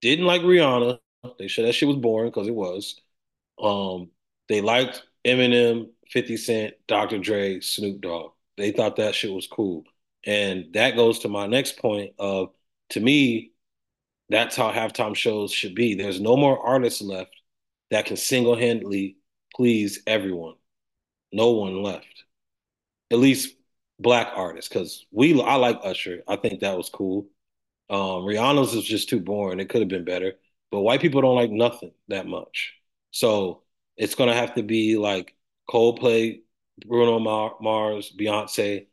didn't 0.00 0.26
like 0.26 0.42
Rihanna. 0.42 0.98
They 1.38 1.48
said 1.48 1.66
that 1.66 1.74
shit 1.74 1.88
was 1.88 1.96
boring 1.96 2.30
because 2.30 2.48
it 2.48 2.54
was. 2.54 3.00
Um, 3.60 4.10
they 4.48 4.60
liked 4.60 5.04
Eminem, 5.24 5.90
50 6.10 6.36
Cent, 6.36 6.74
Dr. 6.88 7.18
Dre, 7.18 7.60
Snoop 7.60 8.00
Dogg. 8.00 8.32
They 8.56 8.72
thought 8.72 8.96
that 8.96 9.14
shit 9.14 9.32
was 9.32 9.46
cool. 9.46 9.84
And 10.24 10.72
that 10.74 10.96
goes 10.96 11.20
to 11.20 11.28
my 11.28 11.46
next 11.46 11.78
point 11.78 12.12
of 12.18 12.50
to 12.90 13.00
me, 13.00 13.52
that's 14.28 14.56
how 14.56 14.70
halftime 14.72 15.14
shows 15.14 15.52
should 15.52 15.74
be. 15.74 15.94
There's 15.94 16.20
no 16.20 16.36
more 16.36 16.58
artists 16.64 17.02
left 17.02 17.34
that 17.90 18.06
can 18.06 18.16
single-handedly 18.16 19.16
please 19.54 20.02
everyone. 20.06 20.54
No 21.32 21.52
one 21.52 21.82
left. 21.82 22.24
At 23.10 23.18
least 23.18 23.56
black 23.98 24.32
artists, 24.34 24.68
because 24.68 25.06
we 25.10 25.40
I 25.40 25.56
like 25.56 25.80
Usher. 25.82 26.22
I 26.26 26.36
think 26.36 26.60
that 26.60 26.76
was 26.76 26.88
cool. 26.88 27.26
Um, 27.90 28.24
Rihanna's 28.24 28.74
was 28.74 28.84
just 28.84 29.08
too 29.08 29.20
boring. 29.20 29.60
It 29.60 29.68
could 29.68 29.80
have 29.82 29.88
been 29.88 30.04
better. 30.04 30.34
But 30.70 30.80
white 30.80 31.00
people 31.00 31.20
don't 31.20 31.36
like 31.36 31.50
nothing 31.50 31.92
that 32.08 32.26
much. 32.26 32.74
So 33.10 33.62
it's 33.96 34.14
gonna 34.14 34.34
have 34.34 34.54
to 34.54 34.62
be 34.62 34.96
like 34.96 35.36
Coldplay, 35.68 36.42
Bruno 36.86 37.18
Mars, 37.18 38.12
Beyonce, 38.18 38.86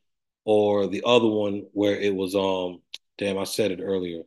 or 0.46 0.88
the 0.88 1.04
other 1.06 1.28
one 1.28 1.68
where 1.74 1.98
it 2.00 2.14
was 2.16 2.36
um 2.36 2.82
damn 3.18 3.38
I 3.38 3.46
said 3.46 3.72
it 3.72 3.82
earlier. 3.82 4.24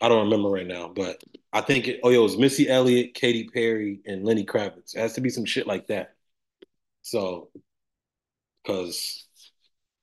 I 0.00 0.08
don't 0.08 0.24
remember 0.24 0.50
right 0.50 0.66
now, 0.66 0.88
but 0.88 1.22
I 1.52 1.60
think 1.60 1.88
it, 1.88 2.00
oh 2.02 2.10
yeah, 2.10 2.18
it 2.18 2.22
was 2.22 2.36
Missy 2.36 2.68
Elliott, 2.68 3.14
Katy 3.14 3.48
Perry, 3.48 4.00
and 4.06 4.24
Lenny 4.24 4.44
Kravitz. 4.44 4.94
It 4.94 5.00
has 5.00 5.14
to 5.14 5.20
be 5.20 5.30
some 5.30 5.44
shit 5.44 5.66
like 5.66 5.86
that. 5.88 6.14
So, 7.02 7.50
because 8.62 9.23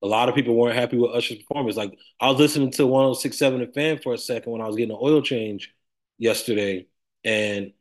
a 0.02 0.06
lot 0.06 0.28
of 0.28 0.34
people 0.34 0.54
weren't 0.54 0.78
happy 0.78 0.98
with 0.98 1.12
Usher's 1.12 1.38
performance. 1.38 1.76
Like 1.76 1.96
I 2.20 2.28
was 2.28 2.38
listening 2.38 2.70
to 2.72 2.86
1067 2.86 3.60
The 3.60 3.66
Fan 3.72 3.98
for 3.98 4.14
a 4.14 4.18
second 4.18 4.52
when 4.52 4.60
I 4.60 4.66
was 4.66 4.76
getting 4.76 4.94
an 4.94 5.00
oil 5.00 5.22
change 5.22 5.72
yesterday, 6.18 6.86
and 7.24 7.72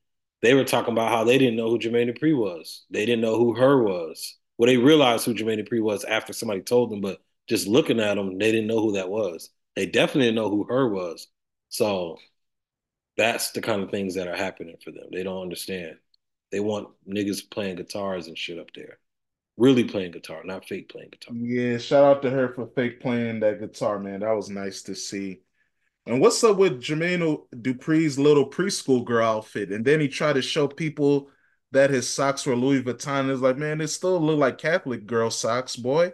they 0.42 0.54
were 0.54 0.63
talking 0.63 0.94
about 0.94 1.10
how 1.10 1.24
they 1.24 1.38
didn't 1.38 1.56
know 1.56 1.70
who 1.70 1.80
Jermaine 1.80 2.16
Dupri 2.16 2.38
was. 2.38 2.86
They 2.90 3.06
didn't 3.06 3.22
know 3.22 3.38
who 3.38 3.56
her 3.56 3.82
was. 3.82 4.38
Well, 4.58 4.68
they 4.68 4.78
realized 4.78 5.25
who 5.25 5.34
Jermaine 5.34 5.66
Dupri 5.66 5.82
was 5.82 6.04
after 6.04 6.34
somebody 6.34 6.62
told 6.62 6.92
them, 6.92 7.01
but 7.01 7.22
just 7.48 7.68
looking 7.68 8.00
at 8.00 8.16
them, 8.16 8.38
they 8.38 8.51
didn't 8.51 8.68
know 8.68 8.82
who 8.82 8.94
that 8.94 9.10
was. 9.10 9.50
They 9.75 9.86
definitely 9.88 10.28
didn't 10.28 10.36
know 10.36 10.50
who 10.50 10.66
her 10.66 10.88
was. 10.88 11.28
So 11.70 12.18
that's 13.18 13.51
the 13.51 13.62
kind 13.62 13.82
of 13.82 13.90
things 13.90 14.16
that 14.16 14.28
are 14.28 14.36
happening 14.36 14.78
for 14.84 14.92
them. 14.92 15.06
They 15.12 15.24
don't 15.24 15.42
understand. 15.42 15.98
They 16.51 16.60
want 16.60 16.90
niggas 17.08 17.50
playing 17.50 17.78
guitars 17.78 18.28
and 18.28 18.38
shit 18.38 18.60
up 18.60 18.72
there 18.75 19.00
really 19.58 19.84
playing 19.84 20.12
guitar, 20.12 20.43
not 20.43 20.65
fake 20.65 20.89
playing 20.89 21.10
guitar. 21.12 21.36
Yeah, 21.36 21.77
shout 21.77 22.03
out 22.03 22.22
to 22.24 22.29
her 22.29 22.53
for 22.53 22.67
fake 22.75 23.00
playing 23.00 23.41
that 23.41 23.60
guitar, 23.60 24.00
man. 24.00 24.22
That 24.22 24.36
was 24.36 24.50
nice 24.50 24.81
to 24.84 24.96
see. 24.96 25.41
And 26.05 26.20
what's 26.20 26.43
up 26.43 26.58
with 26.58 26.81
Jermaine 26.81 27.43
Dupri's 27.55 28.17
little 28.17 28.50
preschool 28.50 29.05
girl 29.05 29.38
outfit? 29.38 29.72
And 29.72 29.86
then 29.86 30.00
he 30.00 30.08
tried 30.08 30.34
to 30.34 30.41
show 30.41 30.67
people 30.67 31.29
that 31.72 31.89
his 31.89 32.10
socks 32.10 32.46
were 32.46 32.55
Louis 32.55 32.81
Vuitton. 32.81 33.31
It's 33.31 33.41
like, 33.41 33.58
man, 33.58 33.81
it 33.81 33.88
still 33.89 34.20
look 34.20 34.39
like 34.39 34.58
Catholic 34.58 35.05
girl 35.05 35.29
socks, 35.29 35.75
boy. 35.75 36.13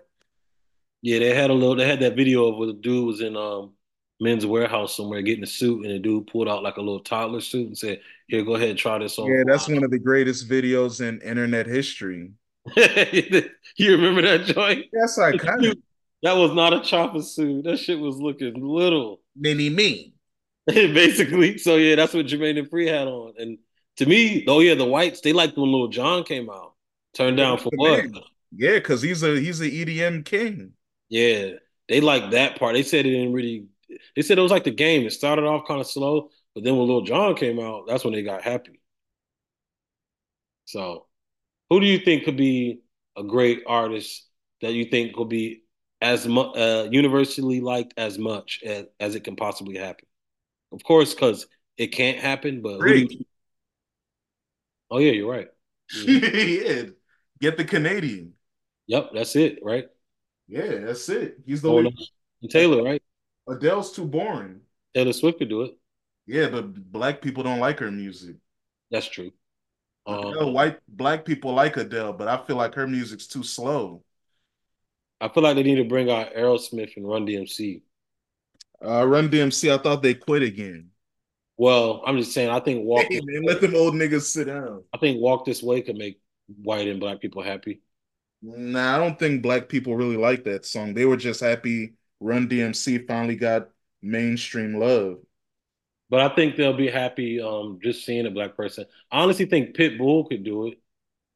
Yeah, 1.02 1.20
they 1.20 1.34
had 1.34 1.50
a 1.50 1.54
little. 1.54 1.76
They 1.76 1.88
had 1.88 2.02
that 2.02 2.16
video 2.16 2.48
of 2.48 2.58
where 2.58 2.68
the 2.68 2.74
dude 2.74 3.06
was 3.06 3.22
in 3.22 3.38
um 3.38 3.74
Men's 4.20 4.46
warehouse 4.46 4.96
somewhere 4.96 5.22
getting 5.22 5.44
a 5.44 5.48
suit, 5.48 5.86
and 5.86 5.94
the 5.94 6.00
dude 6.00 6.28
pulled 6.28 6.50
out 6.50 6.64
like 6.64 6.78
a 6.78 6.82
little 6.82 7.00
toddler 7.00 7.40
suit 7.40 7.68
and 7.68 7.78
said, 7.78 8.02
"Here, 8.28 8.44
go 8.44 8.56
ahead 8.56 8.70
and 8.70 8.80
try 8.80 8.98
this 8.98 9.18
on." 9.20 9.32
Yeah, 9.32 9.44
that's 9.46 9.68
one 9.68 9.84
of 9.84 9.92
the 9.92 10.00
greatest 10.00 10.50
videos 10.50 11.08
in 11.08 11.22
internet 11.22 11.68
history. 11.68 12.32
you 13.78 13.92
remember 13.92 14.22
that 14.22 14.46
joint? 14.46 14.86
That's 14.92 15.18
iconic. 15.18 15.76
That 16.24 16.36
was 16.36 16.54
not 16.54 16.74
a 16.74 16.82
chopper 16.82 17.22
suit. 17.22 17.66
That 17.66 17.78
shit 17.78 18.00
was 18.00 18.18
looking 18.18 18.54
little. 18.56 19.22
Mini 19.36 19.70
me. 19.70 20.14
Basically. 20.66 21.58
So 21.58 21.76
yeah, 21.76 21.96
that's 21.96 22.14
what 22.14 22.26
Jermaine 22.26 22.58
Dupri 22.58 22.88
had 22.88 23.08
on. 23.08 23.34
And 23.38 23.58
to 23.98 24.06
me, 24.06 24.44
oh 24.48 24.60
yeah, 24.60 24.76
the 24.76 24.86
whites, 24.86 25.22
they 25.22 25.34
liked 25.34 25.58
when 25.58 25.72
Lil 25.72 25.88
Jon 25.88 26.24
came 26.24 26.50
out. 26.50 26.74
Turned 27.14 27.38
down 27.38 27.58
for 27.58 27.72
what? 27.76 28.06
Yeah, 28.52 28.74
because 28.74 29.02
he's 29.02 29.24
a 29.24 29.40
he's 29.40 29.60
an 29.62 29.70
EDM 29.70 30.26
king. 30.26 30.74
Yeah. 31.10 31.52
They 31.88 32.02
liked 32.02 32.32
that 32.32 32.60
part. 32.60 32.74
They 32.74 32.84
said 32.84 33.06
it 33.06 33.12
didn't 33.12 33.34
really 33.34 33.68
they 34.16 34.22
said 34.22 34.38
it 34.38 34.42
was 34.42 34.52
like 34.52 34.66
the 34.66 34.72
game. 34.72 35.06
It 35.06 35.14
started 35.14 35.46
off 35.46 35.68
kind 35.68 35.80
of 35.80 35.88
slow, 35.88 36.30
but 36.54 36.64
then 36.64 36.76
when 36.78 36.88
Lil 36.88 37.02
Jon 37.02 37.36
came 37.36 37.60
out, 37.60 37.86
that's 37.88 38.04
when 38.04 38.14
they 38.14 38.24
got 38.24 38.42
happy. 38.44 38.82
So 40.66 41.07
who 41.70 41.80
do 41.80 41.86
you 41.86 42.00
think 42.00 42.24
could 42.24 42.38
be 42.38 42.82
a 43.16 43.24
great 43.24 43.64
artist 43.68 44.28
that 44.62 44.74
you 44.74 44.86
think 44.86 45.18
will 45.18 45.26
be 45.26 45.64
as 46.02 46.28
much 46.28 46.56
uh, 46.58 46.88
universally 46.92 47.60
liked 47.62 47.94
as 47.98 48.18
much 48.18 48.62
as, 48.66 48.86
as 49.00 49.16
it 49.16 49.24
can 49.24 49.36
possibly 49.36 49.78
happen? 49.78 50.06
Of 50.72 50.84
course, 50.84 51.14
because 51.14 51.48
it 51.78 51.88
can't 51.88 52.20
happen, 52.20 52.62
but 52.62 52.80
you... 52.80 53.26
oh 54.90 55.00
yeah, 55.00 55.12
you're 55.12 55.30
right. 55.30 55.48
yeah, 56.06 56.84
get 57.40 57.58
the 57.58 57.66
Canadian. 57.66 58.34
Yep, 58.88 59.12
that's 59.14 59.36
it, 59.36 59.60
right? 59.64 59.88
Yeah, 60.48 60.80
that's 60.80 61.08
it. 61.10 61.38
He's 61.46 61.62
the 61.62 61.72
oh, 61.72 61.78
only 61.78 61.96
Taylor, 62.50 62.84
right? 62.84 63.02
Adele's 63.48 63.92
too 63.92 64.06
boring. 64.06 64.62
Taylor 64.94 65.14
Swift 65.14 65.40
could 65.40 65.50
do 65.50 65.64
it. 65.64 65.78
Yeah, 66.26 66.50
but 66.50 66.92
black 66.92 67.22
people 67.22 67.44
don't 67.44 67.60
like 67.60 67.80
her 67.80 67.92
music. 67.92 68.36
That's 68.92 69.08
true. 69.08 69.32
Um, 70.08 70.54
white 70.54 70.80
black 70.88 71.26
people 71.26 71.54
like 71.54 71.76
Adele, 71.78 72.14
but 72.14 72.28
I 72.28 72.38
feel 72.38 72.56
like 72.56 72.74
her 72.76 72.88
music's 72.88 73.28
too 73.28 73.44
slow. 73.44 74.04
I 75.20 75.28
feel 75.28 75.44
like 75.44 75.56
they 75.56 75.64
need 75.64 75.76
to 75.76 75.84
bring 75.84 76.10
out 76.10 76.34
Aerosmith 76.34 76.96
and 76.96 77.08
Run 77.08 77.26
DMC. 77.26 77.82
Uh, 78.84 79.06
Run 79.06 79.30
DMC, 79.30 79.74
I 79.74 79.82
thought 79.82 80.02
they 80.02 80.14
quit 80.14 80.44
again. 80.44 80.92
Well, 81.58 82.04
I'm 82.06 82.18
just 82.18 82.34
saying, 82.34 82.50
I 82.50 82.60
think 82.60 82.86
Walk. 82.86 83.08
Hey, 83.10 83.20
man, 83.24 83.44
let 83.44 83.60
them 83.62 83.76
old 83.76 83.96
niggas 83.96 84.22
sit 84.22 84.48
down. 84.48 84.84
I 84.94 84.98
think 84.98 85.20
Walk 85.20 85.44
This 85.44 85.64
Way 85.64 85.82
could 85.82 85.98
make 85.98 86.22
white 86.62 86.88
and 86.88 87.00
black 87.00 87.20
people 87.20 87.42
happy. 87.42 87.82
Nah, 88.42 88.96
I 88.96 89.00
don't 89.00 89.18
think 89.18 89.42
black 89.42 89.68
people 89.68 89.96
really 89.96 90.18
like 90.18 90.44
that 90.44 90.66
song. 90.66 90.94
They 90.94 91.06
were 91.06 91.18
just 91.18 91.42
happy 91.42 91.94
Run 92.20 92.48
DMC 92.48 93.08
finally 93.08 93.36
got 93.36 93.70
mainstream 94.02 94.80
love. 94.80 95.18
But 96.10 96.22
I 96.22 96.36
think 96.36 96.56
they'll 96.56 96.74
be 96.78 96.90
happy 96.90 97.42
um, 97.42 97.80
just 97.84 98.06
seeing 98.06 98.26
a 98.26 98.32
black 98.32 98.56
person. 98.56 98.86
I 99.12 99.22
honestly 99.22 99.46
think 99.46 99.76
Pitbull 99.76 100.28
could 100.30 100.44
do 100.44 100.68
it, 100.68 100.80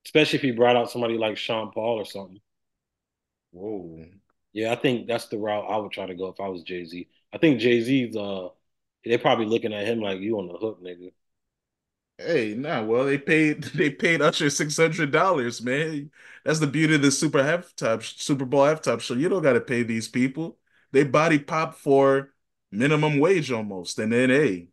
especially 0.05 0.37
if 0.37 0.43
he 0.43 0.51
brought 0.51 0.75
out 0.77 0.91
somebody 0.91 1.17
like 1.17 1.37
Sean 1.37 1.71
Paul 1.71 1.99
or 1.99 2.05
something. 2.05 2.41
Whoa. 3.51 4.05
Yeah, 4.53 4.71
I 4.73 4.75
think 4.75 5.07
that's 5.07 5.27
the 5.27 5.37
route 5.37 5.65
I 5.69 5.77
would 5.77 5.91
try 5.91 6.05
to 6.05 6.15
go 6.15 6.27
if 6.29 6.39
I 6.39 6.47
was 6.49 6.63
Jay 6.63 6.83
Z. 6.85 7.07
I 7.33 7.37
think 7.37 7.59
Jay 7.59 7.81
Z's 7.81 8.15
uh 8.15 8.49
they're 9.05 9.17
probably 9.19 9.45
looking 9.45 9.73
at 9.73 9.87
him 9.87 9.99
like 10.01 10.19
you 10.19 10.37
on 10.39 10.47
the 10.47 10.57
hook, 10.57 10.81
nigga. 10.83 11.11
Hey, 12.17 12.53
nah, 12.55 12.83
well 12.83 13.05
they 13.05 13.17
paid 13.17 13.63
they 13.75 13.89
paid 13.89 14.21
Usher 14.21 14.49
six 14.49 14.77
hundred 14.77 15.11
dollars, 15.11 15.61
man. 15.61 16.11
That's 16.45 16.59
the 16.59 16.67
beauty 16.67 16.95
of 16.95 17.01
the 17.01 17.11
Super 17.11 17.39
halftime 17.39 18.03
Super 18.03 18.45
Bowl 18.45 18.61
halftime 18.61 18.99
show. 19.01 19.15
You 19.15 19.29
don't 19.29 19.41
gotta 19.43 19.61
pay 19.61 19.83
these 19.83 20.07
people. 20.07 20.57
They 20.91 21.03
body 21.03 21.39
pop 21.39 21.75
for 21.75 22.33
minimum 22.71 23.19
wage 23.19 23.51
almost, 23.51 23.99
and 23.99 24.11
then 24.11 24.29
hey, 24.29 24.67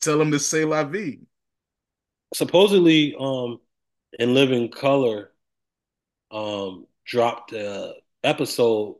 tell 0.00 0.18
them 0.18 0.30
to 0.30 0.38
say 0.38 0.64
la 0.64 0.84
vie. 0.84 1.18
Supposedly, 2.34 3.14
um, 3.18 3.60
in 4.18 4.34
Living 4.34 4.70
Color, 4.70 5.32
um, 6.30 6.86
dropped 7.04 7.52
a 7.52 7.94
episode 8.24 8.96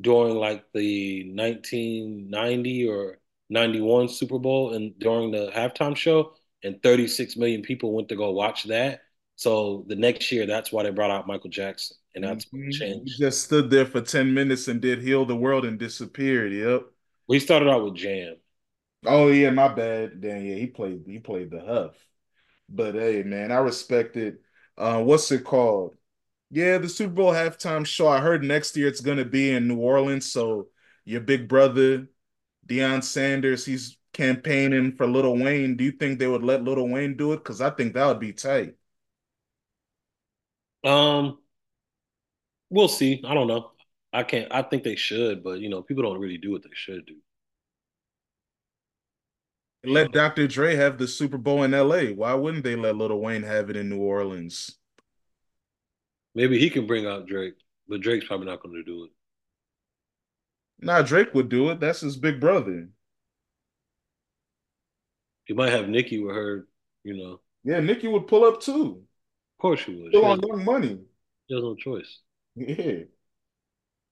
during 0.00 0.36
like 0.36 0.64
the 0.72 1.32
1990 1.34 2.88
or 2.88 3.18
91 3.48 4.08
Super 4.08 4.38
Bowl 4.38 4.74
and 4.74 4.98
during 4.98 5.30
the 5.30 5.50
halftime 5.54 5.96
show, 5.96 6.34
and 6.62 6.82
36 6.82 7.36
million 7.36 7.62
people 7.62 7.92
went 7.92 8.08
to 8.08 8.16
go 8.16 8.30
watch 8.30 8.64
that. 8.64 9.02
So 9.36 9.84
the 9.88 9.96
next 9.96 10.32
year, 10.32 10.46
that's 10.46 10.72
why 10.72 10.82
they 10.82 10.90
brought 10.90 11.10
out 11.10 11.26
Michael 11.26 11.50
Jackson, 11.50 11.96
and 12.14 12.24
that's 12.24 12.46
mm-hmm. 12.46 12.70
changed. 12.70 13.16
He 13.16 13.24
just 13.24 13.44
stood 13.44 13.70
there 13.70 13.84
for 13.84 14.00
10 14.00 14.32
minutes 14.32 14.68
and 14.68 14.80
did 14.80 15.02
"Heal 15.02 15.26
the 15.26 15.36
World" 15.36 15.64
and 15.64 15.78
disappeared. 15.78 16.52
Yep. 16.52 16.86
We 17.28 17.40
started 17.40 17.68
out 17.68 17.84
with 17.84 17.94
Jam. 17.96 18.36
Oh 19.04 19.28
yeah, 19.28 19.50
my 19.50 19.68
bad. 19.68 20.20
Then 20.20 20.44
yeah, 20.44 20.56
he 20.56 20.66
played 20.66 21.04
he 21.06 21.18
played 21.18 21.50
the 21.50 21.60
Huff. 21.60 21.94
But 22.68 22.94
hey, 22.94 23.22
man, 23.22 23.52
I 23.52 23.58
respect 23.58 24.16
it. 24.16 24.40
Uh, 24.76 25.02
what's 25.02 25.30
it 25.32 25.44
called? 25.44 25.94
Yeah, 26.50 26.78
the 26.78 26.88
Super 26.88 27.12
Bowl 27.14 27.32
halftime 27.32 27.86
show. 27.86 28.08
I 28.08 28.20
heard 28.20 28.44
next 28.44 28.76
year 28.76 28.88
it's 28.88 29.00
gonna 29.00 29.24
be 29.24 29.50
in 29.50 29.68
New 29.68 29.78
Orleans. 29.78 30.30
So 30.30 30.68
your 31.04 31.20
big 31.20 31.48
brother, 31.48 32.08
Deion 32.66 33.04
Sanders, 33.04 33.64
he's 33.66 33.98
campaigning 34.12 34.92
for 34.96 35.06
Lil 35.06 35.36
Wayne. 35.38 35.76
Do 35.76 35.84
you 35.84 35.92
think 35.92 36.18
they 36.18 36.26
would 36.28 36.44
let 36.44 36.64
Lil 36.64 36.88
Wayne 36.88 37.16
do 37.16 37.32
it? 37.32 37.38
Because 37.38 37.60
I 37.60 37.70
think 37.70 37.94
that 37.94 38.06
would 38.06 38.20
be 38.20 38.32
tight. 38.32 38.76
Um, 40.84 41.38
we'll 42.70 42.88
see. 42.88 43.22
I 43.26 43.34
don't 43.34 43.48
know. 43.48 43.72
I 44.12 44.22
can't. 44.24 44.52
I 44.52 44.62
think 44.62 44.82
they 44.84 44.96
should, 44.96 45.42
but 45.44 45.60
you 45.60 45.68
know, 45.68 45.82
people 45.82 46.02
don't 46.02 46.18
really 46.20 46.38
do 46.38 46.50
what 46.52 46.62
they 46.62 46.70
should 46.74 47.06
do. 47.06 47.16
Let 49.84 50.12
Dr. 50.12 50.46
Dre 50.48 50.74
have 50.76 50.98
the 50.98 51.08
Super 51.08 51.38
Bowl 51.38 51.62
in 51.62 51.70
LA. 51.70 52.08
Why 52.12 52.34
wouldn't 52.34 52.62
they 52.64 52.76
let 52.76 52.96
Lil 52.96 53.18
Wayne 53.18 53.42
have 53.44 53.70
it 53.70 53.76
in 53.76 53.88
New 53.88 54.00
Orleans? 54.00 54.76
Maybe 56.34 56.58
he 56.58 56.70
can 56.70 56.86
bring 56.86 57.06
out 57.06 57.26
Drake, 57.26 57.54
but 57.88 58.00
Drake's 58.00 58.26
probably 58.26 58.46
not 58.46 58.62
going 58.62 58.74
to 58.74 58.84
do 58.84 59.04
it. 59.04 59.10
Nah, 60.80 61.02
Drake 61.02 61.34
would 61.34 61.48
do 61.50 61.68
it. 61.70 61.80
That's 61.80 62.00
his 62.00 62.16
big 62.16 62.40
brother. 62.40 62.88
You 65.48 65.54
might 65.54 65.72
have 65.72 65.88
Nicki 65.88 66.18
with 66.22 66.34
her, 66.34 66.66
you 67.04 67.16
know. 67.16 67.40
Yeah, 67.64 67.80
Nicki 67.80 68.08
would 68.08 68.26
pull 68.26 68.44
up 68.44 68.60
too. 68.60 69.02
Of 69.58 69.62
course 69.62 69.80
she 69.80 69.94
would. 69.94 70.10
Still 70.10 70.22
She 70.22 70.26
on 70.26 70.40
Young 70.40 70.64
Money. 70.64 70.98
she 71.48 71.54
has 71.54 71.62
no 71.62 71.74
choice. 71.74 72.20
Yeah. 72.56 73.04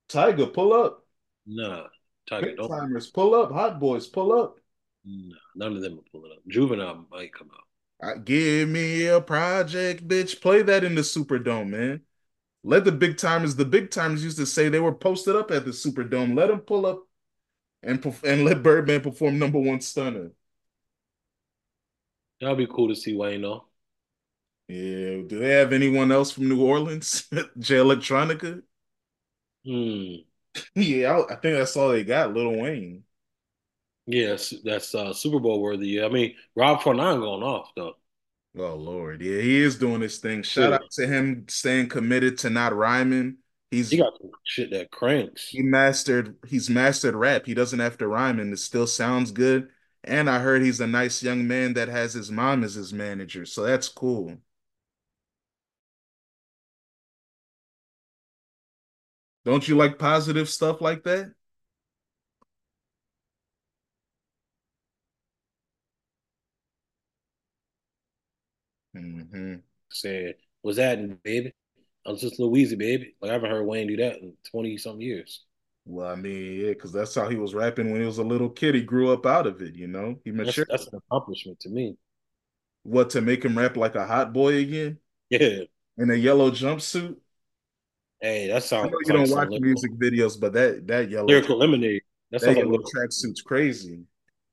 Tiger, 0.09 0.47
pull 0.47 0.73
up. 0.73 1.05
Nah, 1.47 1.87
Tiger, 2.29 2.47
Big 2.47 2.57
don't. 2.57 2.69
timers, 2.69 3.09
pull 3.11 3.35
up. 3.35 3.51
Hot 3.53 3.79
boys, 3.81 4.07
pull 4.07 4.33
up. 4.33 4.57
Nah, 5.05 5.37
none 5.55 5.77
of 5.77 5.83
them 5.83 5.99
are 5.99 6.11
pulling 6.11 6.33
up. 6.33 6.39
Juvenile 6.49 7.07
might 7.11 7.33
come 7.35 7.51
out. 7.53 7.65
Uh, 8.03 8.15
give 8.25 8.69
me 8.69 9.07
a 9.07 9.21
project, 9.21 10.07
bitch. 10.07 10.41
Play 10.41 10.63
that 10.63 10.85
in 10.85 10.95
the 10.95 11.01
Superdome, 11.03 11.69
man. 11.69 12.03
Let 12.63 12.85
the 12.85 12.93
Big 12.93 13.17
Tymers. 13.17 13.57
The 13.57 13.65
Big 13.65 13.91
Tymers 13.91 14.23
used 14.23 14.39
to 14.39 14.47
say 14.47 14.69
they 14.69 14.81
were 14.81 14.95
posted 14.95 15.37
up 15.37 15.51
at 15.51 15.65
the 15.65 15.71
Superdome. 15.71 16.37
Let 16.37 16.49
them 16.49 16.61
pull 16.61 16.87
up 16.87 17.05
and 17.83 18.05
and 18.25 18.45
let 18.45 18.63
Birdman 18.63 19.03
perform 19.03 19.39
number 19.39 19.59
one 19.59 19.81
stunner. 19.81 20.31
That'll 22.41 22.55
be 22.57 22.67
cool 22.69 22.89
to 22.89 22.95
see 22.95 23.17
Wayne 23.17 23.43
though. 23.43 23.67
Yeah. 24.69 25.23
Do 25.27 25.39
they 25.41 25.51
have 25.51 25.73
anyone 25.73 26.11
else 26.11 26.31
from 26.31 26.49
New 26.49 26.63
Orleans? 26.65 27.29
Jay 27.59 27.77
Electronica. 27.77 28.63
Hmm. 29.64 30.25
Yeah, 30.76 31.12
I, 31.16 31.35
I 31.35 31.37
think 31.37 31.56
that's 31.59 31.76
all 31.76 31.90
they 31.90 32.04
got. 32.04 32.33
Lil 32.33 32.56
Wayne. 32.61 33.04
Yes, 34.06 34.52
that's 34.64 34.94
uh, 34.94 35.12
Super 35.14 35.40
Bowl 35.40 35.61
worthy. 35.62 36.02
I 36.02 36.09
mean 36.09 36.37
Rob49 36.56 37.21
going 37.21 37.42
off 37.42 37.71
though. 37.76 37.97
Oh 38.56 38.76
Lord, 38.76 39.21
yeah, 39.23 39.40
he 39.40 39.61
is 39.61 39.78
doing 39.78 40.00
his 40.00 40.18
thing. 40.18 40.42
Shout 40.42 40.73
Yeah, 40.73 40.78
out 40.80 40.90
to 40.92 41.06
him 41.06 41.47
staying 41.49 41.88
committed 41.88 42.38
to 42.38 42.50
not 42.50 42.75
rhyming. 42.75 43.38
he 43.88 43.97
He's 43.97 43.99
got 43.99 44.16
some 44.18 44.30
shit 44.44 44.71
that 44.71 44.90
cranks. 44.90 45.52
he 45.52 45.62
mastered 45.62 46.37
he's 46.47 46.68
mastered 46.71 47.14
rap. 47.14 47.47
He 47.47 47.54
doesn't 47.54 47.78
have 47.78 47.99
to 47.99 48.09
rhyme 48.09 48.40
and 48.40 48.52
it 48.52 48.59
still 48.59 48.87
sounds 48.87 49.30
good. 49.33 49.68
And 50.02 50.28
I 50.28 50.40
heard 50.40 50.62
he's 50.62 50.80
a 50.80 50.87
nice 50.87 51.23
young 51.23 51.47
man 51.47 51.75
that 51.75 51.88
has 51.88 52.12
his 52.14 52.30
mom 52.30 52.62
as 52.64 52.75
his 52.75 52.92
manager, 52.92 53.47
so 53.47 53.62
that's 53.64 53.88
cool. 53.88 54.37
Don't 59.45 59.67
you 59.69 59.77
like 59.77 59.99
positive 59.99 60.49
stuff 60.51 60.81
like 60.83 61.03
that? 61.05 61.35
Mm-hmm. 68.97 69.57
Said, 69.91 70.37
"Was 70.63 70.77
that 70.77 71.23
baby? 71.23 71.53
I 72.07 72.11
was 72.13 72.21
just 72.21 72.39
Louise, 72.41 72.75
baby. 72.77 73.17
Like 73.21 73.31
I 73.31 73.35
haven't 73.35 73.51
heard 73.51 73.65
Wayne 73.67 73.89
do 73.89 73.97
that 73.99 74.19
in 74.21 74.37
twenty 74.51 74.77
something 74.79 75.01
years. 75.03 75.45
Well, 75.87 76.09
I 76.11 76.15
mean, 76.17 76.61
yeah, 76.61 76.69
because 76.71 76.93
that's 76.93 77.15
how 77.15 77.29
he 77.29 77.37
was 77.37 77.55
rapping 77.55 77.91
when 77.91 78.01
he 78.01 78.07
was 78.07 78.19
a 78.19 78.23
little 78.25 78.49
kid. 78.49 78.75
He 78.75 78.83
grew 78.83 79.13
up 79.13 79.27
out 79.27 79.47
of 79.47 79.61
it, 79.63 79.75
you 79.75 79.87
know. 79.87 80.19
He 80.25 80.31
That's 80.43 80.57
matured. 80.57 80.69
that's 80.69 80.87
an 80.93 80.99
accomplishment 80.99 81.59
to 81.61 81.69
me. 81.71 81.97
What 82.85 83.11
to 83.11 83.21
make 83.21 83.45
him 83.45 83.59
rap 83.59 83.77
like 83.77 83.95
a 83.97 84.07
hot 84.07 84.33
boy 84.33 84.57
again 84.57 84.99
Yeah. 85.31 85.65
in 85.99 86.11
a 86.11 86.15
yellow 86.15 86.51
jumpsuit? 86.51 87.17
Hey, 88.25 88.49
that 88.49 88.62
sounds. 88.62 88.87
I 88.87 88.90
know 88.90 88.99
you 89.04 89.12
don't 89.12 89.28
watch 89.28 89.50
lyrical, 89.50 89.59
music 89.59 89.93
videos, 89.99 90.40
but 90.40 90.54
that 90.54 90.87
that 90.87 91.11
yellow 91.11 91.28
lyrical 91.28 91.59
lemonade. 91.59 92.00
That 92.31 92.40
that 92.40 92.57
yellow 92.57 92.78
tracksuit's 92.78 93.43
crazy. 93.43 94.04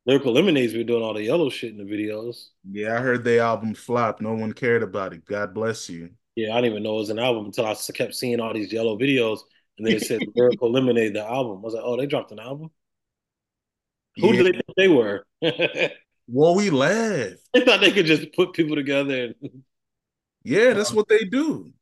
lyrical 0.06 0.34
lemonade's 0.34 0.74
been 0.74 0.86
doing 0.86 1.04
all 1.04 1.14
the 1.14 1.24
yellow 1.24 1.50
shit 1.50 1.72
in 1.72 1.78
the 1.78 1.84
videos. 1.86 2.48
Yeah, 2.70 2.98
I 2.98 3.02
heard 3.02 3.24
the 3.24 3.40
album 3.40 3.74
flop. 3.74 4.22
No 4.22 4.34
one 4.34 4.54
cared 4.54 4.84
about 4.84 5.14
it. 5.14 5.26
God 5.26 5.54
bless 5.54 5.90
you. 5.90 6.12
Yeah, 6.36 6.52
I 6.54 6.62
didn't 6.62 6.72
even 6.72 6.84
know 6.84 6.96
it 6.96 7.00
was 7.00 7.10
an 7.10 7.20
album 7.20 7.46
until 7.46 7.66
I 7.66 7.76
kept 7.94 8.16
seeing 8.16 8.40
all 8.40 8.54
these 8.54 8.72
yellow 8.72 8.98
videos, 8.98 9.40
and 9.78 9.86
then 9.86 9.96
it 9.96 10.04
said 10.04 10.22
Lyrical 10.36 10.72
Lemonade, 10.72 11.14
the 11.14 11.24
album. 11.26 11.58
I 11.58 11.62
was 11.62 11.74
like, 11.74 11.84
oh, 11.86 11.98
they 11.98 12.06
dropped 12.08 12.32
an 12.32 12.40
album. 12.40 12.72
Who 14.22 14.34
Yeah. 14.34 14.44
did 14.44 14.46
they 14.46 14.52
think 14.54 14.66
they 14.78 14.88
were? 14.88 15.26
Well, 16.28 16.56
we 16.56 16.70
laughed. 16.72 17.48
They 17.54 17.64
thought 17.66 17.80
they 17.82 17.92
could 17.94 18.06
just 18.06 18.34
put 18.34 18.54
people 18.54 18.76
together. 18.76 19.34
And 19.42 19.64
Yeah, 20.44 20.74
that's 20.74 20.92
um, 20.92 20.98
what 20.98 21.08
they 21.08 21.24
do. 21.26 21.74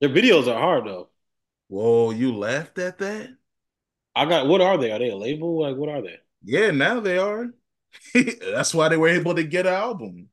their 0.00 0.10
videos 0.10 0.46
are 0.48 0.58
hard 0.60 0.86
though. 0.86 1.09
Whoa, 1.70 2.10
you 2.10 2.36
laughed 2.36 2.78
at 2.78 2.98
that? 2.98 3.30
I 4.16 4.24
got. 4.26 4.48
What 4.48 4.60
are 4.60 4.76
they? 4.76 4.90
Are 4.90 4.98
they 4.98 5.10
a 5.10 5.16
label? 5.16 5.62
Like, 5.62 5.76
what 5.76 5.88
are 5.88 6.02
they? 6.02 6.16
Yeah, 6.42 6.72
now 6.72 6.98
they 6.98 7.16
are. 7.16 7.50
That's 8.14 8.74
why 8.74 8.88
they 8.88 8.96
were 8.96 9.08
able 9.08 9.36
to 9.36 9.44
get 9.44 9.66
an 9.66 9.74
album. 9.74 10.28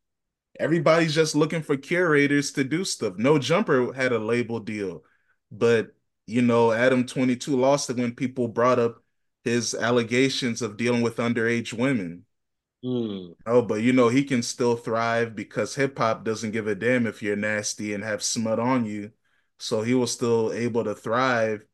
Everybody's 0.60 1.13
just 1.13 1.36
looking 1.36 1.62
for 1.62 1.78
curators 1.78 2.52
to 2.54 2.63
do 2.63 2.84
stuff. 2.84 3.17
No 3.17 3.38
Jumper 3.38 3.93
had 3.93 4.12
a 4.12 4.19
label 4.19 4.60
deal, 4.60 5.04
but 5.52 5.91
you 6.26 6.41
know, 6.41 6.71
Adam 6.71 7.06
22 7.06 7.56
lost 7.56 7.89
it 7.91 7.97
when 7.97 8.15
people 8.15 8.47
brought 8.47 8.80
up 8.80 9.04
his 9.43 9.76
allegations 9.76 10.63
of 10.63 10.78
dealing 10.78 11.04
with 11.04 11.17
underage 11.17 11.73
women. 11.73 12.26
Hmm. 12.84 13.34
Oh, 13.45 13.62
but 13.62 13.82
you 13.82 13.93
know, 13.93 14.10
he 14.10 14.23
can 14.23 14.41
still 14.43 14.76
thrive 14.76 15.36
because 15.36 15.76
hip 15.76 15.97
hop 15.97 16.26
doesn't 16.26 16.52
give 16.52 16.67
a 16.67 16.76
damn 16.76 17.08
if 17.08 17.21
you're 17.21 17.36
nasty 17.36 17.93
and 17.93 18.04
have 18.04 18.23
smut 18.23 18.60
on 18.60 18.86
you. 18.86 19.12
So 19.60 19.82
he 19.82 19.93
was 19.93 20.12
still 20.12 20.54
able 20.54 20.84
to 20.84 20.96
thrive 20.96 21.65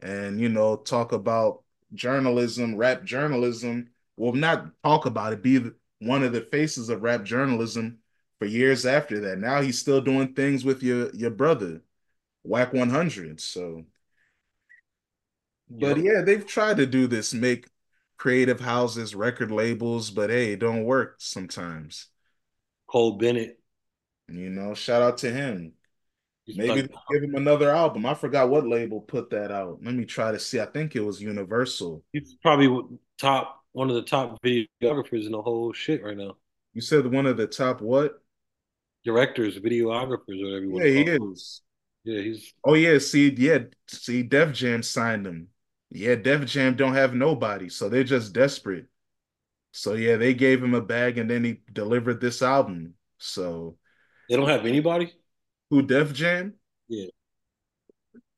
and, 0.00 0.40
you 0.40 0.48
know, 0.48 0.76
talk 0.76 1.12
about 1.12 1.62
journalism, 1.94 2.76
rap 2.76 3.04
journalism. 3.04 3.90
Well, 4.16 4.32
not 4.34 4.72
talk 4.84 5.06
about 5.06 5.32
it, 5.34 5.42
be 5.42 5.70
one 6.00 6.22
of 6.24 6.32
the 6.32 6.42
faces 6.42 6.88
of 6.90 7.02
rap 7.02 7.24
journalism 7.24 7.98
for 8.38 8.46
years 8.46 8.86
after 8.86 9.20
that. 9.22 9.38
Now 9.38 9.62
he's 9.62 9.78
still 9.80 10.00
doing 10.00 10.34
things 10.34 10.64
with 10.64 10.82
your 10.82 11.10
your 11.14 11.30
brother, 11.30 11.82
Wack 12.44 12.72
100. 12.74 13.40
So, 13.40 13.86
but 15.70 15.96
Yep. 15.96 15.98
yeah, 15.98 16.20
they've 16.22 16.46
tried 16.46 16.76
to 16.78 16.86
do 16.86 17.06
this, 17.06 17.34
make 17.34 17.68
creative 18.16 18.60
houses, 18.60 19.14
record 19.14 19.50
labels, 19.50 20.10
but 20.10 20.30
hey, 20.30 20.52
it 20.52 20.60
don't 20.60 20.84
work 20.84 21.16
sometimes. 21.18 22.08
Cole 22.86 23.18
Bennett. 23.18 23.60
You 24.28 24.50
know, 24.50 24.74
shout 24.74 25.02
out 25.02 25.18
to 25.18 25.30
him. 25.32 25.74
Maybe 26.46 26.88
give 27.10 27.22
him 27.22 27.34
another 27.34 27.70
album. 27.70 28.04
I 28.06 28.14
forgot 28.14 28.50
what 28.50 28.66
label 28.66 29.00
put 29.00 29.30
that 29.30 29.50
out. 29.50 29.78
Let 29.82 29.94
me 29.94 30.04
try 30.04 30.32
to 30.32 30.38
see. 30.38 30.60
I 30.60 30.66
think 30.66 30.94
it 30.94 31.00
was 31.00 31.20
Universal. 31.20 32.02
he's 32.12 32.34
probably 32.42 32.98
top 33.18 33.62
one 33.72 33.88
of 33.88 33.96
the 33.96 34.02
top 34.02 34.40
videographers 34.42 35.26
in 35.26 35.32
the 35.32 35.40
whole 35.42 35.72
shit 35.72 36.02
right 36.02 36.16
now. 36.16 36.36
You 36.74 36.80
said 36.80 37.06
one 37.10 37.26
of 37.26 37.36
the 37.36 37.46
top 37.46 37.80
what? 37.80 38.20
Directors, 39.04 39.58
videographers, 39.58 40.40
or 40.42 40.68
whatever 40.68 40.86
Yeah, 40.88 40.98
he 40.98 41.04
them. 41.04 41.32
is. 41.32 41.62
Yeah, 42.04 42.20
he's 42.20 42.52
Oh 42.64 42.74
yeah, 42.74 42.98
see, 42.98 43.32
yeah, 43.36 43.58
see, 43.88 44.22
Def 44.22 44.52
Jam 44.52 44.82
signed 44.82 45.26
him. 45.26 45.48
Yeah, 45.90 46.14
Def 46.16 46.46
Jam 46.46 46.76
don't 46.76 46.94
have 46.94 47.14
nobody, 47.14 47.68
so 47.68 47.88
they're 47.88 48.04
just 48.04 48.32
desperate. 48.32 48.86
So 49.72 49.94
yeah, 49.94 50.16
they 50.16 50.34
gave 50.34 50.62
him 50.62 50.74
a 50.74 50.80
bag 50.80 51.18
and 51.18 51.28
then 51.30 51.44
he 51.44 51.60
delivered 51.72 52.20
this 52.20 52.42
album. 52.42 52.94
So 53.18 53.76
they 54.28 54.36
don't 54.36 54.48
have 54.48 54.66
anybody. 54.66 55.12
Who 55.74 55.82
Def 55.82 56.12
Jam? 56.12 56.54
Yeah. 56.88 57.08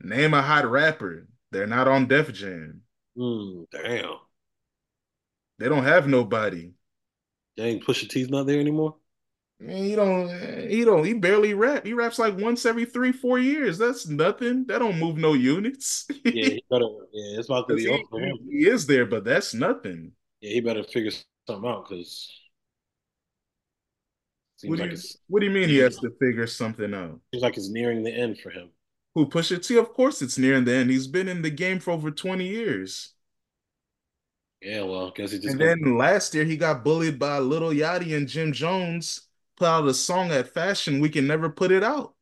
Name 0.01 0.33
a 0.33 0.41
hot 0.41 0.71
rapper. 0.71 1.29
They're 1.53 1.67
not 1.67 1.87
on 1.87 2.07
Def 2.07 2.33
Jam. 2.33 2.81
Hmm. 3.15 3.65
Damn. 3.71 4.17
They 5.59 5.69
don't 5.69 5.85
have 5.85 6.09
nobody. 6.09 6.73
Dang, 7.57 7.81
Pusha 7.81 8.09
T's 8.09 8.31
not 8.31 8.47
there 8.47 8.59
anymore. 8.61 8.97
Man, 9.59 9.85
he 9.85 9.95
don't 9.95 10.69
he 10.69 10.85
don't 10.85 11.05
he 11.05 11.15
barely 11.15 11.55
rap. 11.55 11.85
He 11.87 11.93
raps 11.93 12.19
like 12.19 12.39
once 12.39 12.67
every 12.67 12.85
three, 12.85 13.13
four 13.13 13.39
years. 13.39 13.79
That's 13.79 14.07
nothing. 14.07 14.67
That 14.67 14.79
don't 14.79 14.99
move 14.99 15.17
no 15.17 15.33
units. 15.33 16.07
Yeah, 16.25 16.31
he 16.33 16.65
better. 16.71 16.85
Yeah, 17.13 17.39
it's 17.39 17.49
about 17.49 17.69
to 17.69 17.75
be 17.75 17.83
he, 17.83 17.89
over 17.89 18.03
for 18.11 18.21
him. 18.21 18.39
he 18.51 18.67
is 18.67 18.87
there, 18.87 19.07
but 19.07 19.25
that's 19.25 19.55
nothing. 19.55 20.13
Yeah, 20.41 20.53
he 20.53 20.61
better 20.61 20.83
figure 20.85 21.11
something 21.47 21.71
out 21.71 21.89
because 21.89 22.31
What 24.65 24.77
do 24.77 24.83
like 24.83 24.93
you 24.93 24.99
what 25.29 25.41
do 25.41 25.47
you 25.47 25.53
mean 25.53 25.69
he 25.69 25.79
has 25.79 25.99
to 25.99 26.11
figure 26.21 26.47
something 26.47 26.93
out? 26.95 27.21
seems 27.33 27.43
like 27.43 27.57
it's 27.57 27.69
nearing 27.69 28.03
the 28.03 28.11
end 28.13 28.39
for 28.41 28.51
him. 28.51 28.71
Who 29.15 29.27
Pusha 29.27 29.67
T? 29.67 29.77
Of 29.79 29.93
course 29.95 30.23
it's 30.23 30.39
nearing 30.39 30.65
the 30.65 30.75
end. 30.75 30.91
He's 30.91 31.09
been 31.09 31.27
in 31.29 31.43
the 31.43 31.51
game 31.51 31.81
for 31.81 31.91
over 31.91 32.11
20 32.13 32.47
years. 32.47 33.15
Yeah, 34.63 34.83
well, 34.83 35.09
I 35.09 35.11
guess 35.15 35.33
he 35.33 35.39
just 35.39 35.53
And 35.53 35.61
then 35.61 35.97
last 35.99 36.35
year 36.35 36.45
he 36.45 36.57
got 36.57 36.85
bullied 36.85 37.19
by 37.19 37.39
Lil 37.39 37.73
Yachty 37.73 38.17
and 38.17 38.29
Jim 38.29 38.53
Jones, 38.53 39.29
put 39.57 39.67
out 39.67 39.87
a 39.87 39.95
song 39.95 40.31
at 40.31 40.53
Fashion 40.53 41.01
Week 41.01 41.17
and 41.17 41.29
never 41.29 41.49
put 41.51 41.71
it 41.73 41.85
out. 41.85 42.15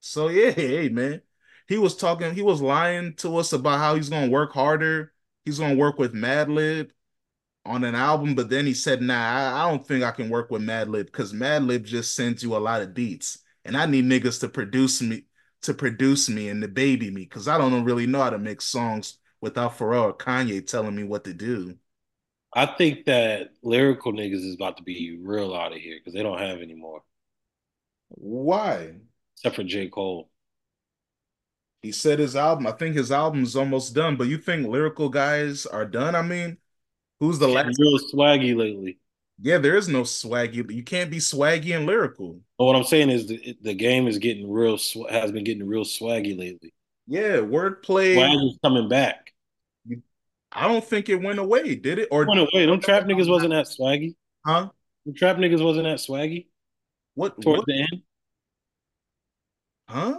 So 0.00 0.28
yeah, 0.28 0.50
hey 0.52 0.88
man. 0.88 1.22
He 1.68 1.78
was 1.78 1.96
talking, 1.96 2.34
he 2.34 2.42
was 2.42 2.60
lying 2.62 3.14
to 3.16 3.36
us 3.38 3.52
about 3.52 3.78
how 3.78 3.94
he's 3.94 4.10
gonna 4.10 4.30
work 4.30 4.52
harder. 4.52 5.12
He's 5.44 5.58
gonna 5.58 5.76
work 5.76 5.98
with 5.98 6.14
Madlib 6.14 6.90
on 7.64 7.84
an 7.84 7.94
album, 7.94 8.34
but 8.34 8.50
then 8.50 8.66
he 8.66 8.74
said, 8.74 9.02
nah, 9.02 9.14
I, 9.14 9.64
I 9.64 9.70
don't 9.70 9.86
think 9.86 10.02
I 10.04 10.10
can 10.10 10.30
work 10.30 10.50
with 10.50 10.62
Madlib 10.62 11.06
because 11.06 11.32
Madlib 11.32 11.84
just 11.84 12.14
sends 12.16 12.42
you 12.42 12.56
a 12.56 12.58
lot 12.58 12.82
of 12.82 12.94
beats. 12.94 13.38
And 13.64 13.76
I 13.76 13.86
need 13.86 14.04
niggas 14.06 14.40
to 14.40 14.48
produce 14.48 15.00
me 15.02 15.24
to 15.62 15.74
produce 15.74 16.28
me 16.28 16.48
and 16.48 16.60
to 16.62 16.66
baby 16.68 17.10
me 17.10 17.22
because 17.22 17.46
I 17.46 17.56
don't 17.58 17.84
really 17.84 18.06
know 18.06 18.20
how 18.20 18.30
to 18.30 18.38
make 18.38 18.60
songs 18.60 19.18
without 19.40 19.78
Pharrell 19.78 20.04
or 20.04 20.14
Kanye 20.16 20.66
telling 20.66 20.96
me 20.96 21.04
what 21.04 21.22
to 21.24 21.32
do. 21.34 21.76
I 22.54 22.66
think 22.66 23.04
that 23.06 23.50
lyrical 23.62 24.12
niggas 24.12 24.44
is 24.44 24.54
about 24.54 24.76
to 24.78 24.82
be 24.82 25.16
real 25.20 25.54
out 25.54 25.72
of 25.72 25.78
here 25.78 25.98
because 25.98 26.14
they 26.14 26.22
don't 26.22 26.38
have 26.38 26.60
any 26.60 26.74
more 26.74 27.02
Why? 28.10 28.94
except 29.36 29.56
for 29.56 29.64
J 29.64 29.88
Cole. 29.88 30.30
He 31.82 31.92
said 31.92 32.18
his 32.18 32.36
album, 32.36 32.66
I 32.66 32.72
think 32.72 32.96
his 32.96 33.10
album's 33.12 33.56
almost 33.56 33.94
done, 33.94 34.16
but 34.16 34.28
you 34.28 34.38
think 34.38 34.66
lyrical 34.68 35.08
guys 35.08 35.66
are 35.66 35.84
done? 35.84 36.14
I 36.14 36.22
mean, 36.22 36.58
who's 37.22 37.38
the 37.38 37.46
last? 37.48 37.78
real 37.78 37.98
swaggy 38.12 38.56
lately. 38.56 38.98
Yeah, 39.40 39.58
there 39.58 39.76
is 39.76 39.88
no 39.88 40.02
swaggy. 40.02 40.70
You 40.70 40.82
can't 40.82 41.10
be 41.10 41.18
swaggy 41.18 41.74
and 41.76 41.86
lyrical. 41.86 42.40
But 42.58 42.64
what 42.64 42.76
I'm 42.76 42.84
saying 42.84 43.10
is 43.10 43.28
the, 43.28 43.56
the 43.62 43.74
game 43.74 44.06
is 44.08 44.18
getting 44.18 44.50
real 44.50 44.76
has 45.08 45.30
been 45.32 45.44
getting 45.44 45.66
real 45.66 45.84
swaggy 45.84 46.36
lately. 46.38 46.74
Yeah, 47.06 47.36
wordplay. 47.36 48.14
Swag 48.14 48.38
is 48.44 48.58
coming 48.62 48.88
back. 48.88 49.32
I 50.52 50.68
don't 50.68 50.84
think 50.84 51.08
it 51.08 51.16
went 51.22 51.38
away, 51.38 51.76
did 51.76 51.98
it? 51.98 52.08
Or 52.10 52.26
Went 52.26 52.40
away. 52.40 52.66
Them 52.66 52.80
trap 52.80 53.04
niggas 53.04 53.28
wasn't 53.28 53.52
that 53.52 53.66
swaggy. 53.66 54.14
huh? 54.44 54.68
The 55.06 55.12
trap 55.12 55.36
niggas 55.36 55.64
wasn't 55.64 55.84
that 55.84 55.98
swaggy 55.98 56.46
What 57.14 57.40
towards 57.40 57.60
what 57.60 57.66
the 57.66 57.80
end. 57.80 58.02
huh? 59.88 60.16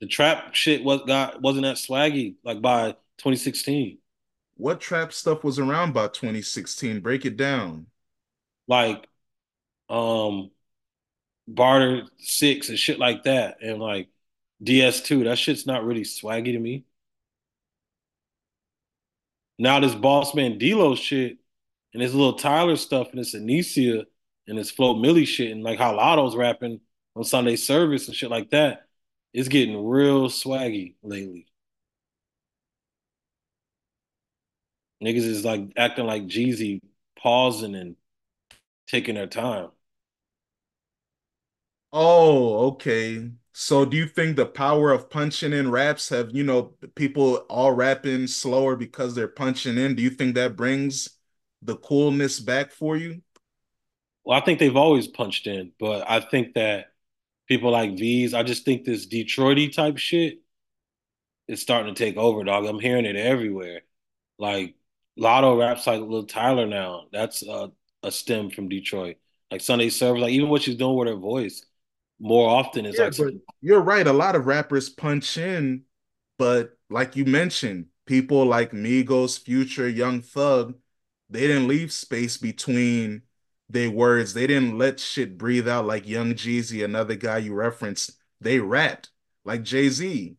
The 0.00 0.06
trap 0.08 0.54
shit 0.54 0.82
was 0.82 1.02
got 1.06 1.40
wasn't 1.40 1.64
that 1.64 1.76
swaggy 1.76 2.34
like 2.44 2.60
by 2.60 2.92
2016. 3.18 3.98
What 4.56 4.80
trap 4.80 5.12
stuff 5.12 5.44
was 5.44 5.58
around 5.58 5.92
by 5.94 6.08
2016? 6.08 7.00
Break 7.00 7.24
it 7.24 7.36
down. 7.36 7.86
Like 8.68 9.06
um 9.88 10.50
barter 11.48 12.04
six 12.18 12.68
and 12.68 12.78
shit 12.78 12.98
like 12.98 13.24
that, 13.24 13.58
and 13.62 13.80
like 13.80 14.08
DS2. 14.62 15.24
That 15.24 15.38
shit's 15.38 15.66
not 15.66 15.84
really 15.84 16.02
swaggy 16.02 16.52
to 16.52 16.58
me. 16.58 16.84
Now 19.58 19.80
this 19.80 19.94
Boss 19.94 20.34
Man 20.34 20.58
shit 20.96 21.38
and 21.92 22.02
this 22.02 22.12
little 22.14 22.34
Tyler 22.34 22.76
stuff 22.76 23.10
and 23.10 23.20
this 23.20 23.34
Anycia 23.34 24.04
and 24.46 24.58
this 24.58 24.70
Flo 24.70 24.94
Milli 24.94 25.26
shit 25.26 25.52
and 25.52 25.62
like 25.62 25.78
how 25.78 25.96
Latto's 25.96 26.36
rapping 26.36 26.80
on 27.14 27.24
Sunday 27.24 27.56
service 27.56 28.08
and 28.08 28.16
shit 28.16 28.30
like 28.30 28.50
that, 28.50 28.86
it's 29.32 29.48
getting 29.48 29.84
real 29.86 30.28
swaggy 30.28 30.94
lately. 31.02 31.46
Niggas 35.02 35.16
is 35.26 35.44
like 35.44 35.72
acting 35.76 36.06
like 36.06 36.26
Jeezy, 36.26 36.80
pausing 37.18 37.74
and 37.74 37.96
taking 38.86 39.16
their 39.16 39.26
time. 39.26 39.70
Oh, 41.92 42.68
okay. 42.68 43.30
So 43.52 43.84
do 43.84 43.96
you 43.96 44.06
think 44.06 44.36
the 44.36 44.46
power 44.46 44.92
of 44.92 45.10
punching 45.10 45.52
in 45.52 45.70
raps 45.70 46.08
have, 46.08 46.30
you 46.34 46.42
know, 46.42 46.74
people 46.94 47.36
all 47.50 47.72
rapping 47.72 48.26
slower 48.26 48.76
because 48.76 49.14
they're 49.14 49.28
punching 49.28 49.76
in? 49.76 49.94
Do 49.94 50.02
you 50.02 50.10
think 50.10 50.34
that 50.34 50.56
brings 50.56 51.10
the 51.60 51.76
coolness 51.76 52.40
back 52.40 52.72
for 52.72 52.96
you? 52.96 53.22
Well, 54.24 54.38
I 54.40 54.44
think 54.44 54.58
they've 54.58 54.76
always 54.76 55.06
punched 55.08 55.46
in, 55.46 55.72
but 55.78 56.08
I 56.08 56.20
think 56.20 56.54
that 56.54 56.92
people 57.48 57.70
like 57.72 57.96
Veeze, 57.96 58.34
I 58.34 58.42
just 58.42 58.64
think 58.64 58.84
this 58.84 59.06
Detroity 59.06 59.68
type 59.68 59.98
shit 59.98 60.40
is 61.48 61.60
starting 61.60 61.94
to 61.94 62.04
take 62.04 62.16
over, 62.16 62.42
dog. 62.44 62.64
I'm 62.64 62.80
hearing 62.80 63.04
it 63.04 63.16
everywhere. 63.16 63.82
Like 64.38 64.76
Latto 65.18 65.58
raps 65.58 65.86
like 65.86 66.00
Lil 66.00 66.24
Tyler 66.24 66.66
now. 66.66 67.04
That's 67.12 67.42
a, 67.42 67.70
a 68.02 68.10
stem 68.10 68.50
from 68.50 68.68
Detroit. 68.68 69.16
Like 69.50 69.60
Sunday 69.60 69.90
Service, 69.90 70.22
like 70.22 70.32
even 70.32 70.48
what 70.48 70.62
she's 70.62 70.76
doing 70.76 70.96
with 70.96 71.08
her 71.08 71.16
voice, 71.16 71.64
more 72.18 72.48
often 72.48 72.86
is 72.86 72.96
Yeah, 72.96 73.04
like 73.04 73.16
but 73.16 73.34
you're 73.60 73.82
right. 73.82 74.06
A 74.06 74.12
lot 74.12 74.34
of 74.34 74.46
rappers 74.46 74.88
punch 74.88 75.36
in, 75.36 75.82
but 76.38 76.76
like 76.88 77.16
you 77.16 77.24
mentioned, 77.26 77.86
people 78.06 78.46
like 78.46 78.72
Migos, 78.72 79.38
Future, 79.38 79.88
Young 79.88 80.22
Thug, 80.22 80.74
they 81.28 81.46
didn't 81.46 81.68
leave 81.68 81.92
space 81.92 82.36
between 82.38 83.22
their 83.68 83.90
words. 83.90 84.34
They 84.34 84.46
didn't 84.46 84.78
let 84.78 85.00
shit 85.00 85.36
breathe 85.38 85.68
out 85.68 85.86
like 85.86 86.06
Young 86.08 86.32
Jeezy, 86.34 86.84
another 86.84 87.14
guy 87.14 87.38
you 87.38 87.54
referenced. 87.54 88.12
They 88.40 88.58
rapped 88.58 89.10
like 89.44 89.62
Jay-Z. 89.62 90.36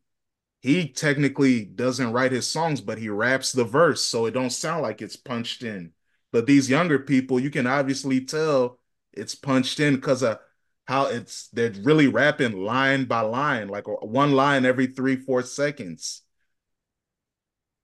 He 0.64 0.88
technically 0.88 1.66
doesn't 1.66 2.14
write 2.14 2.32
his 2.32 2.48
songs, 2.48 2.80
but 2.80 2.98
he 2.98 3.10
raps 3.10 3.52
the 3.52 3.66
verse, 3.66 4.02
so 4.02 4.26
it 4.26 4.32
don't 4.32 4.50
sound 4.50 4.82
like 4.82 5.02
it's 5.02 5.18
punched 5.18 5.62
in. 5.62 5.92
But 6.32 6.46
these 6.48 6.70
younger 6.70 7.00
people, 7.00 7.38
you 7.38 7.52
can 7.52 7.68
obviously 7.68 8.24
tell 8.24 8.80
it's 9.12 9.36
punched 9.36 9.82
in 9.82 9.96
because 9.96 10.24
of 10.24 10.40
how 10.88 11.08
it's 11.08 11.50
they're 11.50 11.74
really 11.84 12.08
rapping 12.08 12.64
line 12.64 13.04
by 13.06 13.20
line, 13.22 13.68
like 13.68 13.86
one 13.88 14.32
line 14.32 14.66
every 14.66 14.88
three, 14.88 15.18
four 15.18 15.44
seconds. 15.44 16.22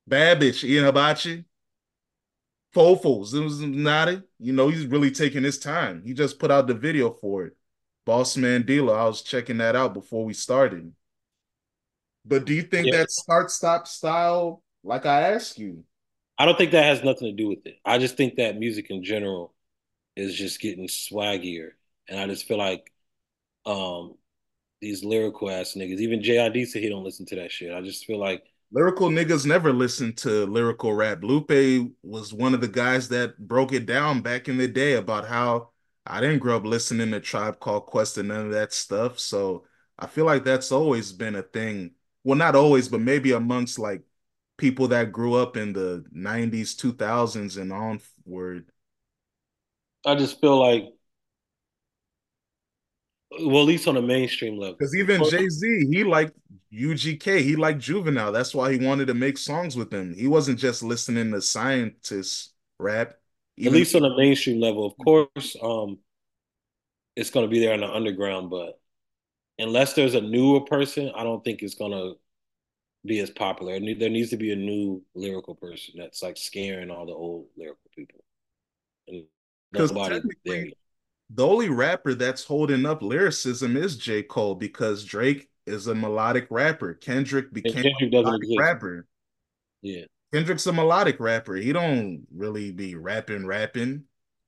Bad 0.08 0.40
bitch, 0.40 0.64
Ian 0.64 0.86
Hibachi, 0.86 1.44
Fofo, 2.74 3.26
Zimznati, 3.26 4.24
you 4.40 4.54
know, 4.54 4.70
he's 4.70 4.86
really 4.86 5.12
taking 5.12 5.44
his 5.44 5.60
time. 5.60 6.02
He 6.06 6.14
just 6.14 6.40
put 6.40 6.50
out 6.50 6.68
the 6.68 6.74
video 6.74 7.12
for 7.12 7.46
it. 7.46 7.58
Boss 8.06 8.38
Man 8.38 8.64
Dlow, 8.64 8.96
I 8.98 9.06
was 9.06 9.22
checking 9.22 9.58
that 9.58 9.76
out 9.76 9.94
before 9.94 10.24
we 10.24 10.34
started. 10.34 10.94
But 12.26 12.46
do 12.46 12.54
you 12.54 12.62
think 12.62 12.88
yeah. 12.88 12.98
that 12.98 13.12
start 13.12 13.52
stop 13.52 13.88
style, 13.88 14.64
like 14.84 15.06
I 15.06 15.34
asked 15.34 15.58
you? 15.58 15.84
I 16.38 16.46
don't 16.46 16.58
think 16.58 16.72
that 16.72 16.86
has 16.86 17.04
nothing 17.04 17.28
to 17.28 17.44
do 17.44 17.50
with 17.50 17.66
it. 17.66 17.80
I 17.86 17.98
just 17.98 18.16
think 18.16 18.36
that 18.36 18.58
music 18.58 18.88
in 18.90 19.04
general 19.04 19.54
is 20.16 20.36
just 20.36 20.62
getting 20.62 20.88
swaggier. 20.88 21.72
And 22.08 22.20
I 22.20 22.28
just 22.28 22.48
feel 22.48 22.58
like 22.58 22.92
um 23.66 24.16
these 24.82 25.04
lyrical 25.04 25.50
ass 25.50 25.74
niggas, 25.76 26.00
even 26.00 26.22
JID 26.22 26.68
said 26.68 26.82
he 26.82 26.90
don't 26.90 27.04
listen 27.04 27.26
to 27.28 27.36
that 27.36 27.52
shit. 27.52 27.74
I 27.74 27.82
just 27.82 28.06
feel 28.06 28.20
like 28.20 28.44
lyrical 28.72 29.10
niggas 29.10 29.46
never 29.46 29.74
listen 29.74 30.14
to 30.14 30.46
lyrical 30.46 30.94
rap. 30.94 31.24
Lupe 31.24 31.92
was 32.04 32.34
one 32.34 32.54
of 32.54 32.62
the 32.62 32.68
guys 32.68 33.10
that 33.10 33.38
broke 33.48 33.74
it 33.74 33.86
down 33.86 34.22
back 34.22 34.48
in 34.48 34.58
the 34.58 34.68
day 34.68 34.94
about 34.94 35.28
how 35.28 35.70
I 36.06 36.22
didn't 36.22 36.40
grow 36.40 36.56
up 36.58 36.66
listening 36.66 37.12
to 37.12 37.20
Tribe 37.20 37.60
Called 37.60 37.86
Quest 37.86 38.18
and 38.18 38.30
none 38.30 38.46
of 38.48 38.52
that 38.54 38.74
stuff. 38.74 39.20
So 39.20 39.66
I 39.98 40.08
feel 40.08 40.26
like 40.26 40.44
that's 40.44 40.72
always 40.72 41.12
been 41.12 41.36
a 41.36 41.44
thing. 41.44 41.92
Well, 42.30 42.38
not 42.38 42.56
always, 42.56 42.88
but 42.88 43.02
maybe 43.02 43.32
amongst 43.32 43.80
like 43.80 44.04
people 44.56 44.90
that 44.90 45.12
grew 45.12 45.34
up 45.34 45.58
in 45.58 45.74
the 45.74 46.06
90s, 46.14 46.76
2000s 46.76 47.58
and 47.58 47.74
onward. 47.74 48.68
I 50.06 50.14
just 50.14 50.40
feel 50.40 50.60
like 50.60 50.94
well, 53.32 53.62
at 53.62 53.68
least 53.68 53.88
on 53.88 53.98
a 53.98 54.02
mainstream 54.04 54.60
level. 54.60 54.76
Because 54.76 54.96
even 54.96 55.24
Jay 55.24 55.50
Z, 55.50 55.88
he 55.92 56.04
liked 56.04 56.34
UGK, 56.72 57.42
he 57.42 57.56
liked 57.56 57.80
Juvenile. 57.80 58.32
That's 58.32 58.54
why 58.54 58.74
he 58.74 58.86
wanted 58.86 59.08
to 59.08 59.16
make 59.16 59.40
songs 59.40 59.76
with 59.76 59.92
him. 59.92 60.14
He 60.14 60.28
wasn't 60.28 60.60
just 60.60 60.84
listening 60.84 61.32
to 61.32 61.42
scientists 61.42 62.54
rap. 62.78 63.16
Even 63.58 63.74
at 63.74 63.80
least 63.80 63.96
on 63.96 64.06
a 64.06 64.16
mainstream 64.16 64.62
level, 64.62 64.86
of 64.86 64.94
course, 65.04 65.56
um, 65.64 65.98
it's 67.16 67.32
going 67.32 67.48
to 67.48 67.50
be 67.50 67.60
there 67.60 67.74
on 67.74 67.80
the 67.80 67.92
underground. 67.92 68.52
But 68.52 68.80
unless 69.60 69.94
there's 69.94 70.16
a 70.16 70.22
newer 70.22 70.62
person, 70.62 71.12
I 71.16 71.24
don't 71.24 71.44
think 71.44 71.62
it's 71.62 71.76
going 71.76 71.92
to 71.92 72.18
be 73.06 73.20
as 73.20 73.30
popular. 73.30 73.80
There 73.80 74.10
needs 74.10 74.32
to 74.32 74.38
be 74.38 74.52
a 74.52 74.56
new 74.56 75.04
lyrical 75.14 75.56
person 75.56 75.96
that's 75.98 76.24
like 76.24 76.38
scaring 76.38 76.90
all 76.90 77.06
the 77.06 77.14
old 77.14 77.48
lyrical 77.58 77.90
people. 77.96 78.20
Nobody 79.72 80.22
the 81.32 81.46
only 81.46 81.70
rapper 81.70 82.16
that's 82.16 82.44
holding 82.44 82.86
up 82.88 83.04
lyricism 83.04 83.78
is 83.78 83.98
J. 83.98 84.24
Cole 84.24 84.56
because 84.56 85.06
Drake 85.06 85.48
is 85.68 85.86
a 85.86 85.94
melodic 85.94 86.48
rapper. 86.50 86.96
Kendrick 86.96 87.54
became 87.54 87.84
Kendrick 87.84 88.14
a 88.14 88.24
melodic 88.24 88.50
rapper. 88.58 89.08
Yeah. 89.82 90.06
Kendrick's 90.34 90.66
a 90.66 90.74
melodic 90.74 91.20
rapper. 91.20 91.56
He 91.56 91.72
don't 91.72 92.26
really 92.36 92.72
be 92.72 92.96
rapping, 92.96 93.46
rapping. 93.46 94.06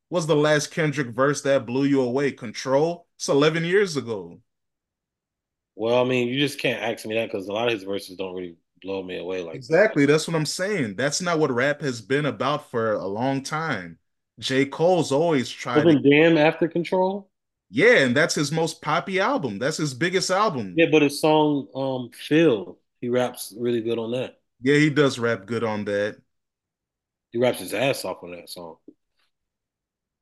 What's 0.09 0.25
the 0.25 0.35
last 0.35 0.71
Kendrick 0.71 1.09
verse 1.09 1.41
that 1.43 1.67
blew 1.67 1.85
you 1.85 2.01
away? 2.01 2.31
Control? 2.31 3.07
It's 3.15 3.29
11 3.29 3.63
years 3.63 3.95
ago. 3.95 4.39
Well, 5.75 6.03
I 6.03 6.07
mean, 6.07 6.27
you 6.27 6.39
just 6.39 6.59
can't 6.59 6.81
ask 6.81 7.05
me 7.05 7.15
that 7.15 7.31
because 7.31 7.47
a 7.47 7.53
lot 7.53 7.67
of 7.67 7.73
his 7.73 7.83
verses 7.83 8.17
don't 8.17 8.35
really 8.35 8.55
blow 8.81 9.03
me 9.03 9.17
away 9.17 9.41
like 9.41 9.55
exactly. 9.55 10.05
That. 10.05 10.13
That's 10.13 10.27
what 10.27 10.35
I'm 10.35 10.45
saying. 10.45 10.95
That's 10.95 11.21
not 11.21 11.39
what 11.39 11.51
rap 11.51 11.81
has 11.81 12.01
been 12.01 12.25
about 12.25 12.69
for 12.69 12.93
a 12.93 13.07
long 13.07 13.41
time. 13.41 13.97
J. 14.39 14.65
Cole's 14.65 15.11
always 15.11 15.49
tried. 15.49 15.85
Wasn't 15.85 16.03
Damn 16.03 16.37
after 16.37 16.67
Control? 16.67 17.29
Yeah, 17.69 17.99
and 17.99 18.15
that's 18.15 18.35
his 18.35 18.51
most 18.51 18.81
poppy 18.81 19.19
album. 19.19 19.59
That's 19.59 19.77
his 19.77 19.93
biggest 19.93 20.29
album. 20.29 20.73
Yeah, 20.75 20.87
but 20.91 21.03
his 21.03 21.21
song 21.21 21.67
um 21.73 22.09
FEEL, 22.11 22.77
he 22.99 23.09
raps 23.09 23.53
really 23.57 23.81
good 23.81 23.97
on 23.97 24.11
that. 24.11 24.39
Yeah, 24.61 24.75
he 24.75 24.89
does 24.89 25.19
rap 25.19 25.45
good 25.45 25.63
on 25.63 25.85
that. 25.85 26.17
He 27.31 27.39
raps 27.39 27.59
his 27.59 27.73
ass 27.73 28.03
off 28.03 28.23
on 28.23 28.31
that 28.31 28.49
song. 28.49 28.75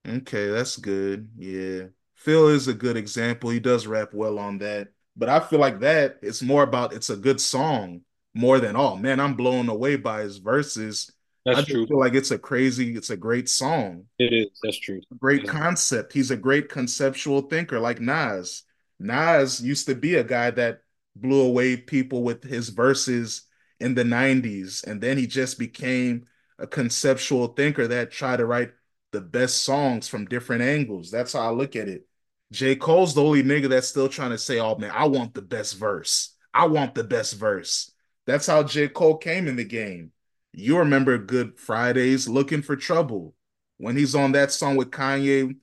Okay, 0.07 0.49
that's 0.49 0.77
good. 0.77 1.29
Yeah. 1.37 1.85
FEEL 2.15 2.49
is 2.49 2.67
a 2.67 2.73
good 2.73 2.97
example. 2.97 3.49
He 3.49 3.59
does 3.59 3.87
rap 3.87 4.13
well 4.13 4.37
on 4.37 4.59
that. 4.59 4.89
But 5.19 5.29
I 5.29 5.39
feel 5.41 5.59
like 5.59 5.81
that 5.81 6.19
it's 6.21 6.41
more 6.41 6.63
about 6.63 6.93
it's 6.93 7.09
a 7.09 7.17
good 7.17 7.41
song 7.41 8.01
more 8.33 8.59
than 8.59 8.75
oh 8.75 8.95
man, 8.95 9.19
I'm 9.19 9.35
blown 9.35 9.69
away 9.69 9.97
by 9.97 10.21
his 10.21 10.37
verses 10.37 11.11
that's 11.45 11.65
true. 11.65 11.83
I 11.83 11.85
true. 11.85 11.87
feel 11.87 11.99
like 11.99 12.13
it's 12.13 12.31
a 12.31 12.37
crazy, 12.37 12.95
it's 12.95 13.09
a 13.09 13.17
great 13.17 13.49
song. 13.49 14.05
It 14.17 14.33
is. 14.33 14.59
That's 14.61 14.79
true. 14.79 15.01
Great 15.17 15.47
concept. 15.47 16.13
He's 16.13 16.31
a 16.31 16.37
great 16.37 16.69
conceptual 16.69 17.41
thinker, 17.41 17.79
like 17.79 17.99
Nas. 17.99 18.63
Nas 18.99 19.61
used 19.61 19.87
to 19.87 19.95
be 19.95 20.15
a 20.15 20.23
guy 20.23 20.51
that 20.51 20.81
blew 21.15 21.41
away 21.41 21.77
people 21.77 22.23
with 22.23 22.43
his 22.43 22.69
verses 22.69 23.43
in 23.79 23.95
the 23.95 24.03
90s. 24.03 24.83
And 24.85 25.01
then 25.01 25.17
he 25.17 25.27
just 25.27 25.57
became 25.57 26.25
a 26.57 26.67
conceptual 26.67 27.47
thinker 27.47 27.87
that 27.87 28.11
tried 28.11 28.37
to 28.37 28.45
write 28.45 28.71
the 29.11 29.21
best 29.21 29.63
songs 29.63 30.07
from 30.07 30.25
different 30.25 30.61
angles. 30.61 31.09
That's 31.09 31.33
how 31.33 31.39
I 31.39 31.51
look 31.51 31.75
at 31.75 31.87
it. 31.87 32.05
J. 32.51 32.75
Cole's 32.75 33.13
the 33.13 33.23
only 33.23 33.43
nigga 33.43 33.69
that's 33.69 33.87
still 33.87 34.09
trying 34.09 34.31
to 34.31 34.37
say, 34.37 34.59
oh 34.59 34.75
man, 34.77 34.91
I 34.93 35.05
want 35.07 35.33
the 35.33 35.41
best 35.41 35.77
verse. 35.77 36.35
I 36.53 36.65
want 36.67 36.95
the 36.95 37.03
best 37.03 37.35
verse. 37.35 37.91
That's 38.25 38.47
how 38.47 38.63
J. 38.63 38.87
Cole 38.87 39.17
came 39.17 39.47
in 39.47 39.55
the 39.55 39.63
game. 39.63 40.11
You 40.51 40.79
remember 40.79 41.17
Good 41.17 41.59
Fridays, 41.59 42.27
Looking 42.27 42.61
for 42.61 42.75
Trouble, 42.75 43.35
when 43.77 43.95
he's 43.95 44.15
on 44.15 44.31
that 44.31 44.51
song 44.51 44.75
with 44.75 44.91
Kanye, 44.91 45.57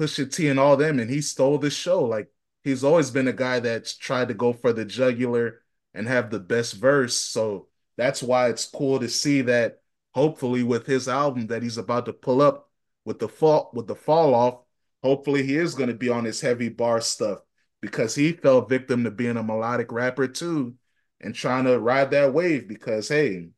Pusha 0.00 0.34
T, 0.34 0.48
and 0.48 0.58
all 0.58 0.76
them, 0.76 0.98
and 0.98 1.10
he 1.10 1.20
stole 1.20 1.58
the 1.58 1.70
show. 1.70 2.02
Like 2.02 2.28
he's 2.64 2.82
always 2.82 3.10
been 3.10 3.28
a 3.28 3.32
guy 3.32 3.60
that's 3.60 3.96
tried 3.96 4.28
to 4.28 4.34
go 4.34 4.52
for 4.52 4.72
the 4.72 4.84
jugular 4.84 5.60
and 5.94 6.08
have 6.08 6.30
the 6.30 6.40
best 6.40 6.74
verse. 6.74 7.14
So 7.14 7.68
that's 7.96 8.22
why 8.22 8.48
it's 8.48 8.66
cool 8.66 8.98
to 9.00 9.08
see 9.08 9.42
that 9.42 9.82
hopefully 10.14 10.62
with 10.62 10.86
his 10.86 11.08
album 11.08 11.48
that 11.48 11.62
he's 11.62 11.78
about 11.78 12.06
to 12.06 12.12
pull 12.12 12.40
up 12.40 12.70
with 13.04 13.18
the 13.18 13.28
fall 13.28 13.70
with 13.74 13.86
the 13.86 13.94
fall 13.94 14.34
off, 14.34 14.61
hopefully 15.02 15.42
he 15.42 15.56
is 15.56 15.74
going 15.74 15.88
to 15.88 15.94
be 15.94 16.08
on 16.08 16.24
his 16.24 16.40
heavy 16.40 16.68
bar 16.68 17.00
stuff 17.00 17.40
because 17.80 18.14
he 18.14 18.32
fell 18.32 18.62
victim 18.62 19.04
to 19.04 19.10
being 19.10 19.36
a 19.36 19.42
melodic 19.42 19.90
rapper 19.92 20.28
too 20.28 20.74
and 21.20 21.34
trying 21.34 21.64
to 21.64 21.78
ride 21.78 22.10
that 22.12 22.32
wave 22.32 22.68
because 22.68 23.08
hey, 23.08 23.48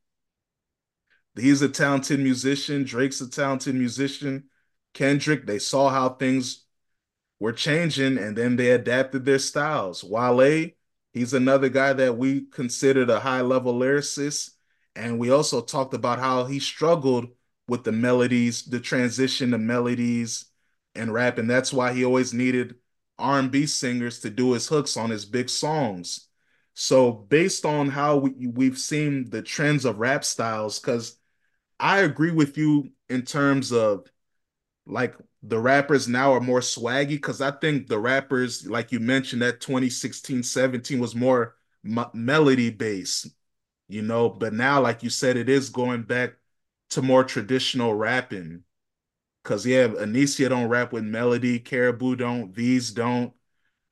he's 1.37 1.63
a 1.63 1.69
talented 1.69 2.21
musician, 2.21 2.85
Drake's 2.85 3.21
a 3.21 3.29
talented 3.29 3.75
musician, 3.75 4.45
Kendrick, 4.95 5.47
they 5.47 5.59
saw 5.59 5.91
how 5.91 6.11
things 6.11 6.65
were 7.41 7.53
changing 7.53 8.17
and 8.17 8.37
then 8.37 8.57
they 8.57 8.71
adapted 8.71 9.25
their 9.25 9.39
styles. 9.39 10.03
Wale, 10.03 10.71
he's 11.13 11.35
another 11.35 11.69
guy 11.69 11.93
that 11.93 12.17
we 12.17 12.43
considered 12.43 13.11
a 13.11 13.21
high 13.21 13.43
level 13.43 13.75
lyricist 13.75 14.51
and 14.97 15.19
we 15.19 15.31
also 15.31 15.61
talked 15.61 15.93
about 15.93 16.21
how 16.21 16.45
he 16.45 16.61
struggled 16.61 17.29
with 17.67 17.83
the 17.85 17.93
melodies, 17.93 18.63
the 18.63 18.79
transition 18.79 19.51
to 19.51 19.59
melodies 19.59 20.47
and 20.95 21.13
rap, 21.13 21.39
and 21.39 21.49
that's 21.49 21.73
why 21.73 21.93
he 21.93 22.05
always 22.05 22.33
needed 22.35 22.77
R&B 23.19 23.67
singers 23.67 24.21
to 24.21 24.31
do 24.31 24.53
his 24.53 24.67
hooks 24.69 24.97
on 24.97 25.11
his 25.11 25.25
big 25.25 25.49
songs. 25.49 26.29
So 26.75 27.13
based 27.13 27.65
on 27.65 27.89
how 27.89 28.17
we, 28.17 28.49
we've 28.49 28.79
seen 28.79 29.31
the 29.31 29.43
trends 29.43 29.85
of 29.85 29.99
rap 29.99 30.25
styles, 30.25 30.81
because 30.81 31.17
I 31.79 32.01
agree 32.01 32.33
with 32.33 32.59
you 32.59 32.91
in 33.09 33.23
terms 33.23 33.73
of 33.73 34.07
like 34.87 35.15
the 35.43 35.59
rappers 35.59 36.09
now 36.09 36.33
are 36.33 36.41
more 36.41 36.61
swaggy 36.61 37.09
because 37.11 37.41
I 37.41 37.53
think 37.53 37.87
the 37.87 37.99
rappers, 37.99 38.67
like 38.67 38.93
you 38.93 39.01
mentioned, 39.01 39.43
that 39.43 39.61
2016, 39.61 40.43
17 40.43 40.99
was 40.99 41.15
more 41.15 41.57
melody 42.13 42.71
based 42.71 43.29
you 43.89 44.03
know. 44.03 44.29
But 44.29 44.53
now, 44.53 44.81
like 44.81 45.03
you 45.03 45.11
said, 45.11 45.37
it 45.37 45.49
is 45.49 45.71
going 45.71 46.03
back 46.03 46.35
to 46.91 47.03
more 47.03 47.25
traditional 47.25 47.95
rapping. 47.95 48.63
Cause 49.45 49.67
yeah, 49.67 49.89
Anycia 49.89 50.49
don't 50.49 50.69
rap 50.69 50.93
with 50.93 51.05
melody, 51.05 51.61
Karrahbooo 51.61 52.17
don't, 52.19 52.55
these 52.55 52.91
don't, 52.93 53.33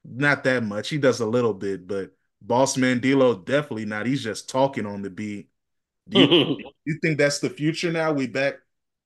not 0.05 0.45
that 0.45 0.65
much. 0.65 0.89
He 0.89 0.99
does 0.99 1.21
a 1.21 1.27
little 1.27 1.55
bit, 1.55 1.87
but 1.87 2.13
Boss 2.41 2.77
Man 2.77 3.01
Dlow 3.01 3.45
definitely 3.45 3.85
not. 3.85 4.07
He's 4.07 4.25
just 4.25 4.49
talking 4.49 4.87
on 4.87 5.03
the 5.03 5.11
beat. 5.11 5.51
Do 6.09 6.19
you 6.19 6.33
you 6.85 6.99
think 7.03 7.19
that's 7.19 7.39
the 7.39 7.51
future 7.51 7.93
now? 7.93 8.13
We 8.13 8.27
back 8.27 8.55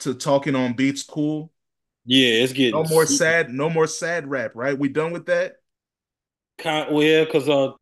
to 0.00 0.14
talking 0.14 0.54
on 0.54 0.74
beats 0.74 1.02
cool? 1.02 1.52
Yeah, 2.04 2.42
it's 2.44 2.52
getting 2.52 2.82
no 2.82 2.88
more 2.88 3.06
sad, 3.06 3.50
no 3.50 3.68
more 3.68 3.86
sad 3.86 4.30
rap, 4.30 4.52
right? 4.54 4.78
We 4.78 4.88
done 4.88 5.12
with 5.12 5.26
that? 5.26 5.56
Kind 6.58 6.94
well, 6.94 7.02
yeah, 7.02 7.24
because 7.24 7.48
uh 7.48 7.72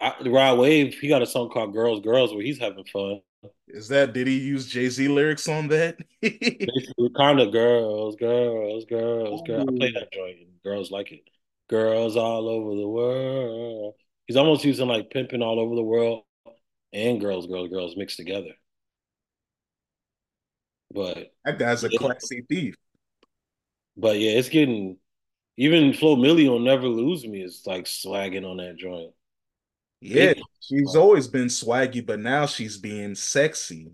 I, 0.00 0.14
Rod 0.26 0.58
Wave, 0.58 0.94
he 0.94 1.08
got 1.08 1.22
a 1.22 1.26
song 1.26 1.50
called 1.50 1.72
"Girls, 1.72 2.00
Girls" 2.00 2.32
where 2.32 2.42
he's 2.42 2.58
having 2.58 2.84
fun. 2.84 3.20
Is 3.68 3.88
that 3.88 4.12
did 4.12 4.26
he 4.26 4.38
use 4.38 4.66
Jay 4.66 4.88
Z 4.88 5.08
lyrics 5.08 5.48
on 5.48 5.68
that? 5.68 5.96
Kind 7.16 7.40
of 7.40 7.52
girls, 7.52 8.16
girls, 8.16 8.84
girls, 8.84 9.42
girls. 9.46 9.68
I 9.68 9.76
play 9.76 9.92
that 9.92 10.12
joint, 10.12 10.38
and 10.38 10.62
girls 10.62 10.90
like 10.90 11.12
it. 11.12 11.22
Girls 11.68 12.16
all 12.16 12.48
over 12.48 12.74
the 12.74 12.86
world. 12.86 13.94
He's 14.26 14.36
almost 14.36 14.64
using 14.64 14.88
like 14.88 15.10
pimping 15.10 15.42
all 15.42 15.58
over 15.58 15.74
the 15.74 15.82
world 15.82 16.24
and 16.94 17.20
girls, 17.20 17.46
girls, 17.46 17.68
girls 17.68 17.96
mixed 17.96 18.16
together. 18.16 18.52
But 20.92 21.32
that 21.44 21.58
guy's 21.58 21.82
a 21.84 21.90
classy 21.90 22.42
thief. 22.48 22.76
But 23.96 24.18
yeah, 24.18 24.32
it's 24.32 24.48
getting 24.48 24.98
even 25.56 25.92
Flo 25.92 26.16
Milli 26.16 26.48
will 26.48 26.60
never 26.60 26.86
lose 26.86 27.26
me 27.26 27.42
is 27.42 27.62
like 27.66 27.86
swagging 27.86 28.48
on 28.48 28.58
that 28.58 28.76
joint. 28.76 29.12
Yeah, 30.04 30.34
she's 30.60 30.94
always 30.94 31.28
been 31.28 31.46
swaggy, 31.46 32.04
but 32.04 32.20
now 32.20 32.46
she's 32.46 32.76
being 32.76 33.14
sexy. 33.14 33.92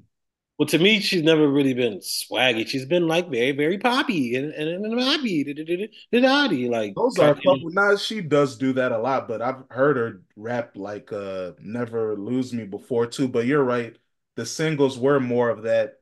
Well, 0.58 0.66
to 0.66 0.78
me, 0.78 1.00
she's 1.00 1.22
never 1.22 1.48
really 1.48 1.72
been 1.72 2.00
swaggy. 2.00 2.66
She's 2.66 2.84
been 2.84 3.06
like 3.06 3.30
very, 3.30 3.52
very 3.52 3.78
poppy 3.78 4.34
and 4.34 4.52
and, 4.52 4.84
and 4.84 4.98
poppy, 4.98 6.68
like 6.68 6.94
those 6.94 7.18
are 7.18 7.34
couple. 7.34 7.70
Now 7.70 7.96
she 7.96 8.20
does 8.20 8.56
do 8.56 8.72
that 8.74 8.92
a 8.92 8.98
lot, 8.98 9.28
but 9.28 9.40
I've 9.40 9.62
heard 9.70 9.96
her 9.96 10.22
rap 10.36 10.76
like 10.76 11.12
uh 11.12 11.52
"Never 11.60 12.16
Lose 12.16 12.52
Me" 12.52 12.64
before 12.64 13.06
too. 13.06 13.28
But 13.28 13.46
you're 13.46 13.64
right, 13.64 13.96
the 14.34 14.44
singles 14.44 14.98
were 14.98 15.20
more 15.20 15.48
of 15.48 15.62
that, 15.62 16.00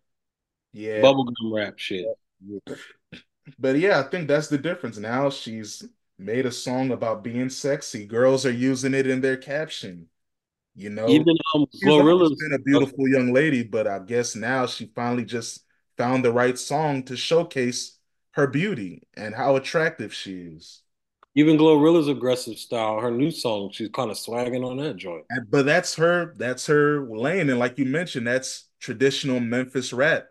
yeah, 0.73 1.03
bubblegum 1.03 1.53
rap 1.53 1.79
shit. 1.79 2.07
But 3.59 3.79
yeah, 3.79 4.01
I 4.01 4.03
think 4.05 4.29
that's 4.29 4.49
the 4.49 4.59
difference. 4.59 4.99
Now 4.99 5.31
she's 5.31 5.85
made 6.19 6.47
a 6.47 6.53
song 6.53 6.91
about 6.91 7.23
being 7.23 7.49
sexy. 7.49 8.05
Girls 8.07 8.45
are 8.45 8.53
using 8.53 8.95
it 8.95 9.07
in 9.07 9.21
their 9.21 9.37
caption. 9.37 10.09
You 10.75 10.91
know, 10.91 11.09
even 11.09 11.37
um, 11.55 11.67
Glorilla's 11.83 12.37
been 12.39 12.53
a 12.53 12.59
beautiful 12.59 13.09
young 13.09 13.33
lady, 13.33 13.65
but 13.65 13.87
I 13.87 13.99
guess 13.99 14.37
now 14.37 14.67
she 14.67 14.91
finally 14.95 15.25
just 15.25 15.65
found 15.97 16.25
the 16.25 16.33
right 16.33 16.57
song 16.57 17.03
to 17.05 17.17
showcase 17.17 17.99
her 18.33 18.47
beauty 18.47 19.03
and 19.17 19.35
how 19.35 19.57
attractive 19.57 20.15
she 20.15 20.35
is. 20.35 20.83
Even 21.35 21.57
Glorilla's 21.57 22.09
aggressive 22.09 22.59
style, 22.59 23.01
her 23.01 23.11
new 23.11 23.31
song, 23.31 23.71
she's 23.73 23.89
kind 23.89 24.11
of 24.11 24.19
swagging 24.19 24.65
on 24.65 24.77
that 24.79 24.97
joint. 24.97 25.25
But 25.51 25.67
that's 25.67 25.95
her, 25.97 26.35
that's 26.37 26.67
her 26.67 27.03
lane, 27.03 27.51
and 27.51 27.59
like 27.59 27.79
you 27.79 27.85
mentioned, 27.85 28.27
that's 28.27 28.69
traditional 28.81 29.41
Memphis 29.41 29.93
rap. 29.93 30.29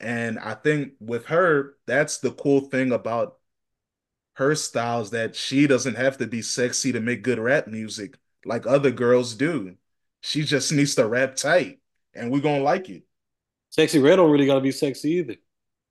And 0.00 0.38
I 0.38 0.54
think 0.54 0.92
with 1.00 1.26
her, 1.26 1.76
that's 1.86 2.18
the 2.18 2.32
cool 2.32 2.62
thing 2.62 2.92
about 2.92 3.36
her 4.34 4.54
styles 4.54 5.10
that 5.10 5.36
she 5.36 5.66
doesn't 5.66 5.96
have 5.96 6.18
to 6.18 6.26
be 6.26 6.42
sexy 6.42 6.92
to 6.92 7.00
make 7.00 7.22
good 7.22 7.38
rap 7.38 7.66
music 7.66 8.18
like 8.44 8.66
other 8.66 8.90
girls 8.90 9.34
do. 9.34 9.76
She 10.20 10.42
just 10.42 10.72
needs 10.72 10.94
to 10.96 11.06
rap 11.06 11.36
tight 11.36 11.80
and 12.14 12.30
we're 12.30 12.40
gonna 12.40 12.62
like 12.62 12.88
it. 12.90 13.04
Sexyy 13.76 14.02
Red 14.02 14.16
don't 14.16 14.30
really 14.30 14.46
gotta 14.46 14.60
be 14.60 14.70
sexy 14.70 15.10
either. 15.12 15.36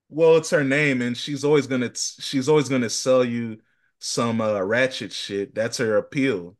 Well, 0.09 0.37
it's 0.37 0.51
her 0.51 0.63
name, 0.63 1.01
and 1.01 1.17
she's 1.17 1.43
always 1.43 1.67
gonna 1.67 1.91
she's 1.95 2.47
always 2.47 2.69
gonna 2.69 2.89
sell 2.89 3.23
you 3.25 3.59
some 3.99 4.41
uh, 4.41 4.61
ratchet 4.61 5.11
shit. 5.11 5.55
That's 5.55 5.77
her 5.77 5.97
appeal. 5.97 6.57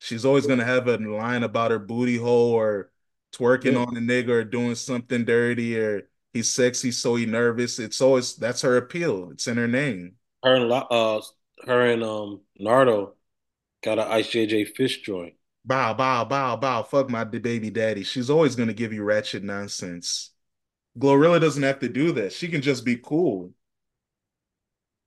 She's 0.00 0.24
always 0.24 0.46
gonna 0.46 0.64
have 0.64 0.86
a 0.88 0.98
line 0.98 1.42
about 1.42 1.70
her 1.70 1.78
booty 1.78 2.16
hole 2.16 2.52
or 2.52 2.90
twerking 3.32 3.72
yeah. 3.72 3.80
on 3.80 3.96
a 3.96 4.00
nigga 4.00 4.28
or 4.28 4.44
doing 4.44 4.74
something 4.74 5.24
dirty 5.24 5.78
or 5.78 6.08
he's 6.32 6.48
sexy 6.48 6.90
so 6.90 7.16
he 7.16 7.26
nervous. 7.26 7.78
It's 7.78 8.00
always 8.00 8.36
that's 8.36 8.62
her 8.62 8.76
appeal. 8.76 9.30
It's 9.30 9.48
in 9.48 9.56
her 9.56 9.68
name 9.68 10.14
her 10.42 10.54
and 10.54 10.72
uh 10.72 11.20
her 11.66 11.86
and 11.86 12.02
um 12.02 12.40
Nardo 12.58 13.14
got 13.82 13.98
an 13.98 14.08
Ice 14.08 14.28
JJ 14.28 14.74
Fish 14.76 15.02
joint. 15.02 15.34
Bow, 15.64 15.92
bow, 15.94 16.24
bow, 16.24 16.56
bow. 16.56 16.82
Fuck 16.82 17.10
my 17.10 17.24
baby 17.24 17.70
daddy. 17.70 18.02
She's 18.02 18.30
always 18.30 18.56
gonna 18.56 18.72
give 18.72 18.92
you 18.92 19.04
ratchet 19.04 19.42
nonsense. 19.42 20.30
Glorilla 20.98 21.40
doesn't 21.40 21.62
have 21.62 21.78
to 21.80 21.88
do 21.88 22.12
that. 22.12 22.32
She 22.32 22.48
can 22.48 22.62
just 22.62 22.84
be 22.84 22.96
cool. 22.96 23.52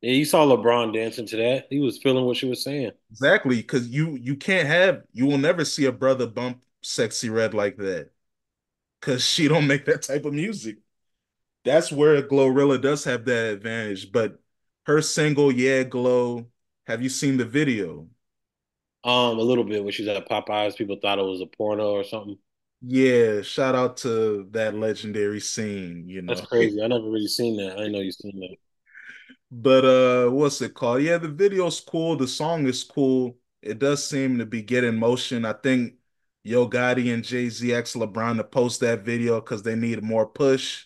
Yeah, 0.02 0.14
you 0.14 0.26
saw 0.26 0.46
LeBron 0.46 0.94
dancing 0.94 1.28
to 1.28 1.38
that. 1.38 1.68
He 1.70 1.80
was 1.80 2.00
feeling 2.00 2.26
what 2.26 2.38
she 2.38 2.48
was 2.48 2.64
saying. 2.64 2.92
Exactly, 3.12 3.58
because 3.58 3.88
you 3.88 4.16
you 4.16 4.36
can't 4.36 4.68
have 4.68 5.04
you 5.14 5.26
will 5.26 5.38
never 5.38 5.66
see 5.66 5.86
a 5.86 5.92
brother 5.92 6.28
bump 6.28 6.62
Sexyy 6.84 7.32
Red 7.34 7.54
like 7.54 7.78
that. 7.78 8.10
Cause 9.02 9.24
she 9.24 9.48
don't 9.48 9.68
make 9.68 9.86
that 9.86 10.04
type 10.04 10.26
of 10.26 10.34
music. 10.34 10.78
That's 11.66 11.92
where 11.92 12.22
Glorilla 12.22 12.82
does 12.82 13.04
have 13.06 13.26
that 13.26 13.54
advantage. 13.54 14.12
But 14.12 14.40
her 14.92 15.02
single 15.02 15.52
"Yeah 15.52 15.84
Glo." 15.84 16.48
Have 16.88 17.02
you 17.02 17.10
seen 17.10 17.38
the 17.38 17.46
video? 17.46 18.08
Um, 19.04 19.40
a 19.40 19.42
little 19.42 19.64
bit 19.64 19.84
when 19.84 19.92
she's 19.92 20.08
at 20.08 20.30
Popeyes, 20.30 20.76
people 20.76 20.98
thought 21.02 21.20
it 21.20 21.24
was 21.24 21.42
a 21.42 21.48
porno 21.48 21.92
or 21.92 22.04
something. 22.04 22.38
Yeah, 22.84 23.42
shout 23.42 23.76
out 23.76 23.98
to 23.98 24.48
that 24.52 24.74
legendary 24.76 25.40
scene. 25.40 26.08
You 26.08 26.22
know, 26.22 26.36
that's 26.36 26.48
crazy. 26.48 26.82
I 26.82 26.88
never 26.88 27.10
really 27.10 27.28
seen 27.28 27.58
that. 27.58 27.80
I 27.80 27.88
know 27.88 28.00
you 28.00 28.12
seen 28.12 28.40
that. 28.40 28.58
But 29.52 29.86
uh, 29.86 30.30
what's 30.30 30.62
it 30.62 30.74
called? 30.74 31.02
Yeah, 31.02 31.18
the 31.18 31.28
video's 31.28 31.80
cool. 31.80 32.16
The 32.16 32.28
song 32.28 32.68
is 32.68 32.84
cool. 32.84 33.38
It 33.62 33.80
does 33.80 34.08
seem 34.08 34.40
to 34.40 34.46
be 34.46 34.62
getting 34.62 34.98
motion. 34.98 35.46
I 35.46 35.54
think 35.54 35.96
Yo 36.44 36.68
Gotti 36.68 37.14
and 37.14 37.24
Jay 37.24 37.50
Z 37.50 37.72
X 37.74 37.94
LeBron 37.94 38.38
to 38.38 38.44
post 38.44 38.80
that 38.80 39.06
video 39.06 39.40
because 39.42 39.62
they 39.62 39.76
need 39.76 40.04
more 40.04 40.26
push. 40.26 40.86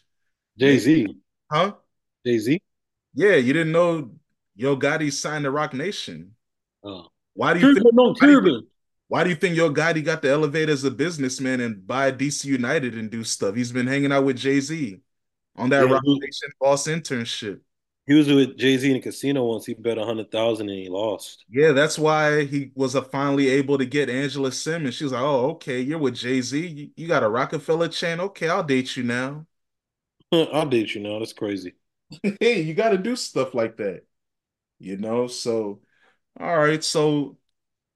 Jay 0.58 0.78
Z, 0.78 1.16
huh? 1.52 1.74
Jay 2.26 2.40
Z. 2.40 2.62
Yeah, 3.16 3.36
you 3.36 3.54
didn't 3.54 3.72
know 3.72 4.12
Yo 4.56 4.78
Gotti 4.78 5.12
signed 5.12 5.46
to 5.46 5.52
Roc 5.52 5.74
Nation. 5.74 6.36
Oh. 6.84 7.08
Why 7.34 7.54
do 7.54 7.60
you 7.60 7.68
Cuban, 7.68 7.84
think, 7.84 7.96
no, 7.96 8.14
why, 8.14 8.28
do 8.28 8.50
you, 8.52 8.68
why 9.08 9.24
do 9.24 9.30
you 9.30 9.36
think 9.36 9.56
Yo 9.56 9.74
Gotti 9.74 10.04
got 10.04 10.22
the 10.22 10.30
elevate 10.30 10.70
as 10.70 10.84
a 10.84 10.92
businessman 10.92 11.60
and 11.62 11.86
buy 11.86 12.12
DC 12.12 12.46
United 12.46 12.96
and 12.96 13.10
do 13.10 13.24
stuff? 13.24 13.56
He's 13.56 13.72
been 13.72 13.88
hanging 13.88 14.12
out 14.12 14.26
with 14.26 14.38
Jay 14.38 14.60
Z 14.60 15.00
on 15.58 15.70
that 15.70 15.88
yeah, 15.88 15.94
Roc 15.94 16.04
Nation 16.06 16.50
boss 16.60 16.88
internship. 16.88 17.60
He 18.08 18.14
was 18.14 18.28
with 18.28 18.58
Jay 18.58 18.78
Z 18.78 18.90
in 18.90 18.98
a 18.98 19.02
casino 19.02 19.46
once. 19.46 19.66
He 19.66 19.74
bet 19.74 19.98
a 19.98 20.06
hundred 20.06 20.32
thousand 20.32 20.70
and 20.70 20.78
he 20.78 20.90
lost. 20.90 21.44
Yeah, 21.50 21.72
that's 21.72 21.98
why 21.98 22.46
he 22.46 22.72
was 22.76 22.96
uh, 22.96 23.02
finally 23.02 23.50
able 23.50 23.78
to 23.78 23.86
get 23.86 24.10
Angela 24.10 24.52
Simmons. 24.52 24.96
She 24.96 25.06
was 25.06 25.14
like, 25.14 25.24
"Oh, 25.24 25.52
okay, 25.52 25.82
you're 25.82 25.98
with 25.98 26.16
Jay 26.16 26.40
Z. 26.42 26.68
You, 26.68 26.90
you 26.96 27.08
got 27.08 27.24
a 27.24 27.30
Rockefeller 27.30 27.88
chain. 27.88 28.20
Okay, 28.20 28.48
I'll 28.48 28.64
date 28.64 28.96
you 28.96 29.04
now." 29.04 29.46
I'll 30.32 30.68
date 30.68 30.94
you 30.94 31.02
now. 31.02 31.20
That's 31.20 31.34
crazy. 31.34 31.74
hey, 32.40 32.62
you 32.62 32.74
got 32.74 32.90
to 32.90 32.98
do 32.98 33.16
stuff 33.16 33.54
like 33.54 33.78
that, 33.78 34.02
you 34.80 34.98
know. 34.98 35.28
So, 35.28 35.82
all 36.40 36.58
right. 36.58 36.84
So, 36.84 37.38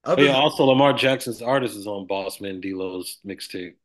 other 0.03 0.23
yeah, 0.23 0.33
also 0.33 0.65
Lamar 0.65 0.93
Jackson's 0.93 1.41
artist 1.41 1.75
is 1.75 1.87
on 1.87 2.07
Boss 2.07 2.41
Man 2.41 2.61
Dlow's 2.61 3.19
mixtape. 3.25 3.75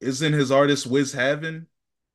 isn't 0.00 0.32
his 0.32 0.50
artist 0.50 0.86
Wiz 0.86 1.12
Heaven? 1.12 1.66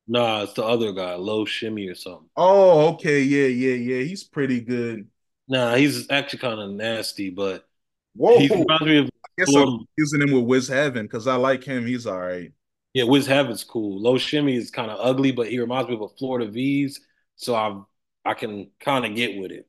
Nah, 0.08 0.44
it's 0.44 0.54
the 0.54 0.64
other 0.64 0.92
guy, 0.92 1.14
Low 1.16 1.46
Shimmy 1.46 1.88
or 1.88 1.96
something. 1.96 2.30
Oh, 2.36 2.94
okay, 2.94 3.22
yeah, 3.22 3.46
yeah, 3.46 3.76
yeah. 3.76 4.04
He's 4.04 4.24
pretty 4.24 4.60
good. 4.60 5.08
Nah, 5.48 5.76
he's 5.76 6.10
actually 6.10 6.40
kind 6.40 6.60
of 6.60 6.72
nasty, 6.72 7.30
but 7.30 7.68
Whoa, 8.16 8.40
he 8.40 8.48
reminds 8.48 8.82
me 8.82 8.98
of 8.98 9.06
I 9.06 9.30
guess 9.38 9.56
I'm 9.56 9.86
using 9.98 10.22
him 10.22 10.32
with 10.32 10.46
Wiz 10.46 10.68
Heaven 10.68 11.06
because 11.06 11.28
I 11.28 11.36
like 11.36 11.64
him. 11.64 11.86
He's 11.86 12.08
all 12.08 12.20
right. 12.20 12.52
Yeah, 12.94 13.04
Wiz 13.04 13.28
Heaven's 13.28 13.64
cool. 13.64 14.02
Low 14.02 14.18
Shimmy 14.18 14.56
is 14.56 14.72
kind 14.72 14.90
of 14.90 14.98
ugly, 15.00 15.32
but 15.32 15.48
he 15.48 15.60
reminds 15.60 15.90
me 15.90 15.96
of 15.96 16.02
a 16.02 16.10
Florida 16.10 16.52
Veeze, 16.52 17.00
so 17.40 17.56
I 17.56 17.82
I 18.30 18.34
can 18.34 18.70
kind 18.80 19.06
of 19.06 19.16
get 19.16 19.38
with 19.38 19.52
it. 19.52 19.66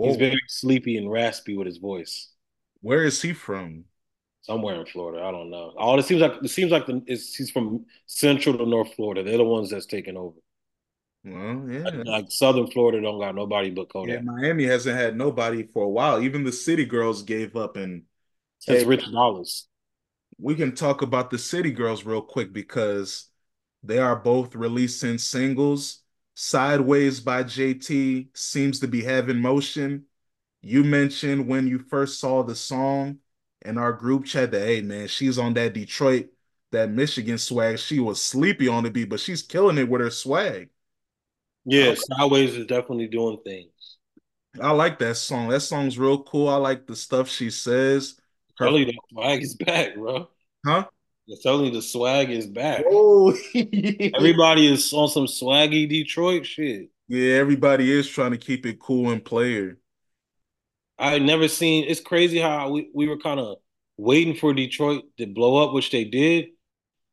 He's 0.00 0.16
very 0.16 0.40
sleepy 0.48 0.96
and 0.96 1.10
raspy 1.10 1.56
with 1.56 1.66
his 1.66 1.76
voice. 1.78 2.30
where 2.80 3.04
is 3.04 3.22
he 3.22 3.32
from? 3.32 3.84
Somewhere 4.42 4.80
in 4.80 4.86
Florida, 4.86 5.22
I 5.24 5.30
don't 5.30 5.50
know. 5.50 5.74
All 5.76 5.98
it 5.98 6.04
seems 6.04 6.20
like 6.22 6.32
it 6.42 6.48
seems 6.48 6.72
like 6.72 6.86
the, 6.86 7.02
it's, 7.06 7.34
he's 7.34 7.50
from 7.50 7.84
Central 8.06 8.56
to 8.58 8.66
North 8.66 8.94
Florida. 8.94 9.22
They're 9.22 9.36
the 9.36 9.44
ones 9.44 9.70
that's 9.70 9.86
taking 9.86 10.16
over. 10.16 10.38
Well, 11.24 11.66
Like, 11.84 11.94
yeah, 11.94 12.02
like 12.04 12.26
Southern 12.30 12.68
Florida 12.70 13.00
don't 13.00 13.20
got 13.20 13.34
nobody 13.34 13.70
but 13.70 13.88
yeah. 14.02 14.20
Miami 14.20 14.64
hasn't 14.64 14.96
had 14.96 15.16
nobody 15.16 15.64
for 15.64 15.84
a 15.84 15.88
while. 15.88 16.22
Even 16.22 16.44
the 16.44 16.52
City 16.52 16.84
Girls 16.84 17.22
gave 17.22 17.56
up. 17.56 17.76
And 17.76 18.04
since 18.58 18.82
hey, 18.82 18.84
Rich 18.84 19.10
Dollars. 19.10 19.68
we 20.38 20.54
can 20.54 20.74
talk 20.74 21.02
about 21.02 21.30
the 21.30 21.38
City 21.38 21.70
Girls 21.72 22.04
real 22.04 22.22
quick 22.22 22.52
because 22.52 23.28
they 23.82 23.98
are 23.98 24.16
both 24.16 24.54
releasing 24.54 25.18
singles. 25.18 26.02
Sideways 26.34 27.20
by 27.20 27.42
JT 27.42 28.28
seems 28.34 28.80
to 28.80 28.88
be 28.88 29.02
having 29.02 29.40
motion. 29.40 30.04
You 30.62 30.84
mentioned 30.84 31.48
when 31.48 31.66
you 31.66 31.78
first 31.78 32.20
saw 32.20 32.42
the 32.42 32.54
song 32.54 33.18
in 33.64 33.78
our 33.78 33.92
group 33.92 34.24
chat 34.24 34.50
that, 34.52 34.66
hey, 34.66 34.82
man, 34.82 35.08
she's 35.08 35.38
on 35.38 35.54
that 35.54 35.74
Detroit, 35.74 36.28
that 36.72 36.90
Michigan 36.90 37.38
swag. 37.38 37.78
She 37.78 38.00
was 38.00 38.22
sleepy 38.22 38.68
on 38.68 38.84
the 38.84 38.90
beat, 38.90 39.08
but 39.08 39.20
she's 39.20 39.42
killing 39.42 39.78
it 39.78 39.88
with 39.88 40.00
her 40.00 40.10
swag. 40.10 40.70
Yeah, 41.64 41.94
Sideways 41.94 42.56
is 42.56 42.66
definitely 42.66 43.08
doing 43.08 43.38
things. 43.44 43.98
I 44.60 44.70
like 44.72 44.98
that 45.00 45.16
song. 45.16 45.48
That 45.48 45.60
song's 45.60 45.98
real 45.98 46.22
cool. 46.22 46.48
I 46.48 46.56
like 46.56 46.86
the 46.86 46.96
stuff 46.96 47.28
she 47.28 47.50
says. 47.50 48.18
Her, 48.58 48.66
Totally, 48.66 48.84
the 48.84 48.98
swag 49.10 49.42
is 49.42 49.54
back, 49.54 49.94
bro. 49.94 50.28
huh? 50.64 50.86
It's 51.28 51.44
only 51.44 51.68
the 51.68 51.82
swag 51.82 52.30
is 52.30 52.46
back. 52.46 52.84
Oh, 52.88 53.36
Everybody 53.54 54.66
is 54.66 54.90
on 54.94 55.08
some 55.08 55.26
swaggy 55.26 55.86
Detroit 55.86 56.46
shit. 56.46 56.88
yeah, 57.06 57.34
everybody 57.34 57.92
is 57.92 58.08
trying 58.08 58.30
to 58.30 58.38
keep 58.38 58.64
it 58.64 58.80
cool 58.80 59.10
and 59.10 59.22
player. 59.22 59.78
I 60.98 61.18
never 61.18 61.46
seen. 61.46 61.84
It's 61.86 62.00
crazy 62.00 62.38
how 62.38 62.70
we, 62.70 62.90
we 62.94 63.06
were 63.08 63.18
kind 63.18 63.38
of 63.38 63.58
waiting 63.98 64.34
for 64.34 64.54
Detroit 64.54 65.04
to 65.18 65.26
blow 65.26 65.62
up, 65.62 65.74
which 65.74 65.90
they 65.90 66.04
did, 66.04 66.46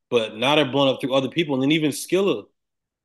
but 0.10 0.38
now 0.38 0.56
they're 0.56 0.72
blowing 0.72 0.94
up 0.94 1.02
through 1.02 1.14
other 1.14 1.30
people. 1.30 1.56
And 1.56 1.64
then 1.64 1.74
even 1.74 1.92
Skilla, 1.92 2.46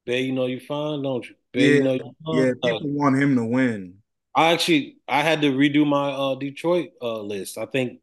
Bay, 0.07 0.23
you 0.23 0.33
know 0.33 0.47
you 0.47 0.61
fine, 0.61 1.03
don't 1.03 1.29
you? 1.29 1.35
Yeah, 1.53 1.67
you 1.67 1.83
know 1.83 1.93
you 1.95 2.05
yeah, 2.05 2.13
fine. 2.25 2.57
Like, 2.63 2.73
people 2.83 2.91
want 2.93 3.21
him 3.21 3.35
to 3.35 3.45
win. 3.45 3.95
I 4.35 4.53
actually 4.53 4.99
I 5.09 5.23
had 5.23 5.43
to 5.43 5.51
redo 5.51 5.85
my 5.85 6.11
uh 6.13 6.37
Detroit 6.37 6.91
uh 7.03 7.21
list. 7.21 7.59
I 7.59 7.67
think 7.67 8.01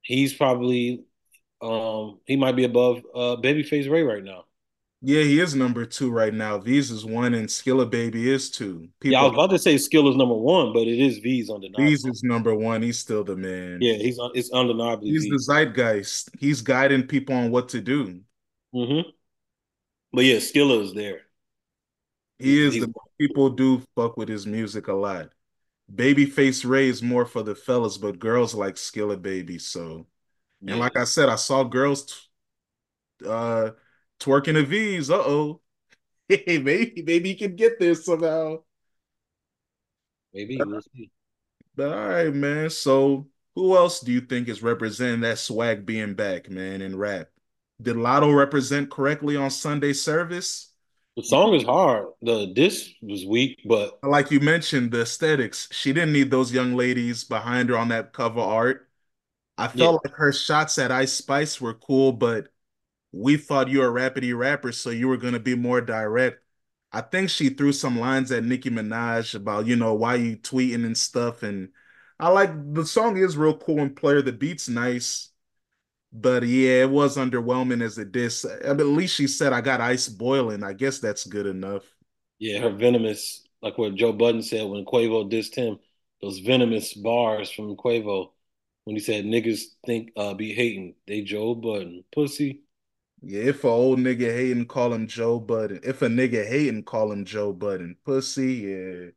he's 0.00 0.32
probably 0.32 1.04
um 1.60 2.20
he 2.26 2.36
might 2.36 2.56
be 2.56 2.64
above 2.64 2.98
uh 3.14 3.36
Babyface 3.36 3.90
Ray 3.90 4.02
right 4.02 4.22
now. 4.22 4.44
Yeah, 5.00 5.22
he 5.22 5.38
is 5.38 5.54
number 5.54 5.84
two 5.84 6.10
right 6.10 6.34
now. 6.34 6.58
Veeze 6.58 6.90
is 6.90 7.04
one 7.04 7.34
and 7.34 7.48
Skilla 7.48 7.88
Baby 7.88 8.30
is 8.30 8.50
two. 8.50 8.88
Yeah, 9.02 9.20
I 9.20 9.22
People 9.22 9.22
was 9.22 9.32
about 9.34 9.50
to 9.50 9.58
say 9.58 9.78
Skill 9.78 10.08
is 10.08 10.16
number 10.16 10.34
one, 10.34 10.72
but 10.72 10.88
it 10.88 10.98
is 10.98 11.20
Veeze 11.20 11.50
undeniable. 11.50 11.84
Veeze 11.84 12.04
is 12.04 12.22
number 12.24 12.52
one. 12.52 12.82
He's 12.82 12.98
still 12.98 13.22
the 13.22 13.36
man. 13.36 13.78
Yeah, 13.80 13.94
he's 13.94 14.18
un- 14.18 14.32
it's 14.34 14.50
undeniable. 14.50 15.04
He's 15.04 15.28
the 15.28 15.38
zeitgeist. 15.38 16.30
He's 16.38 16.62
guiding 16.62 17.06
people 17.06 17.36
on 17.36 17.52
what 17.52 17.68
to 17.70 17.80
do. 17.80 18.20
Mm-hmm. 18.74 19.10
But 20.12 20.24
yeah, 20.24 20.36
Skilla 20.36 20.82
is 20.82 20.94
there. 20.94 21.20
He 22.40 22.60
is 22.60 22.74
he's 22.74 22.86
the 22.86 22.92
people 23.20 23.50
do 23.50 23.82
fuck 23.94 24.16
with 24.16 24.28
his 24.28 24.46
music 24.46 24.88
a 24.88 24.92
lot. 24.92 25.30
Babyface 25.92 26.68
Ray 26.68 26.88
is 26.88 27.02
more 27.02 27.24
for 27.24 27.42
the 27.42 27.54
fellas, 27.54 27.98
but 27.98 28.18
girls 28.18 28.54
like 28.54 28.74
Skilla 28.74 29.20
Baby. 29.20 29.58
So, 29.58 30.06
and 30.66 30.76
yeah, 30.76 30.76
like 30.76 30.96
I 30.96 31.04
said, 31.04 31.28
I 31.28 31.36
saw 31.36 31.64
girls 31.64 32.28
uh 33.26 33.70
twerking 34.20 34.54
the 34.54 34.64
Veeze. 34.64 35.10
Uh-oh. 35.10 35.60
Hey, 36.28 36.58
maybe 36.62 37.02
maybe 37.02 37.30
he 37.30 37.34
can 37.34 37.56
get 37.56 37.78
this 37.78 38.04
somehow. 38.04 38.58
maybe 40.32 40.58
we'll 40.64 40.80
see. 40.82 41.10
But 41.74 41.92
all 41.92 42.08
right, 42.08 42.34
man. 42.34 42.70
So 42.70 43.28
who 43.54 43.76
else 43.76 44.00
do 44.00 44.12
you 44.12 44.20
think 44.20 44.48
is 44.48 44.62
representing 44.62 45.20
that 45.22 45.38
swag 45.38 45.86
being 45.86 46.14
back, 46.14 46.50
man, 46.50 46.82
in 46.82 46.96
rap? 46.96 47.28
Did 47.80 47.96
Latto 47.96 48.34
represent 48.36 48.90
correctly 48.90 49.36
on 49.36 49.50
Sunday 49.50 49.92
service? 49.92 50.72
The 51.16 51.22
song 51.22 51.54
is 51.54 51.64
hard. 51.64 52.06
The 52.22 52.52
this 52.54 52.90
was 53.02 53.26
weak, 53.26 53.58
but 53.64 53.98
Like 54.02 54.30
you 54.30 54.40
mentioned, 54.40 54.90
the 54.92 55.02
aesthetics. 55.02 55.68
She 55.72 55.92
didn't 55.92 56.12
need 56.12 56.30
those 56.30 56.52
young 56.52 56.74
ladies 56.76 57.24
behind 57.24 57.68
her 57.68 57.76
on 57.76 57.88
that 57.88 58.12
cover 58.12 58.40
art. 58.40 58.87
I 59.58 59.68
yeah, 59.72 59.88
felt 59.88 60.04
like 60.04 60.14
her 60.16 60.32
shots 60.32 60.78
at 60.78 60.92
Ice 60.92 61.14
Spice 61.14 61.60
were 61.60 61.74
cool, 61.74 62.12
but 62.12 62.48
we 63.12 63.36
thought 63.36 63.68
you 63.68 63.80
were 63.80 63.88
a 63.98 64.10
rapidy 64.10 64.36
rapper, 64.38 64.72
so 64.72 64.90
you 64.90 65.08
were 65.08 65.16
gonna 65.18 65.40
be 65.40 65.54
more 65.56 65.80
direct. 65.80 66.42
I 66.92 67.02
think 67.02 67.30
she 67.30 67.50
threw 67.50 67.72
some 67.72 67.98
lines 68.00 68.32
at 68.32 68.44
Nicki 68.44 68.70
Minaj 68.70 69.34
about, 69.34 69.66
you 69.66 69.76
know, 69.76 69.94
why 69.94 70.16
you 70.16 70.36
tweeting 70.38 70.84
and 70.86 70.96
stuff. 70.98 71.42
And 71.42 71.70
I 72.20 72.30
like 72.30 72.50
the 72.74 72.86
song 72.86 73.16
is 73.18 73.36
real 73.36 73.58
cool 73.58 73.80
and 73.80 73.96
player. 73.96 74.22
The 74.22 74.32
beat's 74.32 74.68
nice, 74.68 75.30
but 76.12 76.44
yeah, 76.44 76.82
it 76.84 76.90
was 76.90 77.16
underwhelming 77.18 77.82
as 77.82 77.98
a 77.98 78.04
diss. 78.06 78.44
I 78.46 78.68
mean, 78.70 78.80
at 78.80 78.86
least 78.86 79.16
she 79.16 79.26
said 79.28 79.52
I 79.54 79.60
got 79.62 79.80
ice 79.82 80.08
boiling. 80.08 80.64
I 80.64 80.74
guess 80.74 80.98
that's 81.00 81.26
good 81.26 81.46
enough. 81.46 81.84
yeah, 82.38 82.60
her 82.60 82.70
venomous, 82.70 83.46
like 83.62 83.78
what 83.78 83.94
Joe 83.94 84.12
Budden 84.12 84.42
said 84.42 84.68
when 84.68 84.84
Quavo 84.84 85.30
dissed 85.30 85.54
him, 85.54 85.78
those 86.22 86.38
venomous 86.40 86.94
bars 86.94 87.50
from 87.50 87.76
Quavo 87.76 88.30
when 88.88 88.96
he 88.96 89.02
said 89.02 89.26
niggas 89.26 89.64
think 89.84 90.12
uh 90.16 90.32
be 90.32 90.54
hating. 90.54 90.94
They 91.06 91.20
Joe 91.20 91.54
Budden. 91.54 92.04
Pussy. 92.10 92.62
Yeah, 93.20 93.42
if 93.42 93.62
a 93.64 93.68
old 93.68 93.98
nigga 93.98 94.34
hating, 94.34 94.64
call 94.64 94.94
him 94.94 95.06
Joe 95.06 95.38
Budden. 95.38 95.80
If 95.82 96.00
a 96.00 96.06
nigga 96.06 96.48
hating, 96.48 96.84
call 96.84 97.12
him 97.12 97.26
Joe 97.26 97.52
Budden. 97.52 97.96
Pussy, 98.06 98.54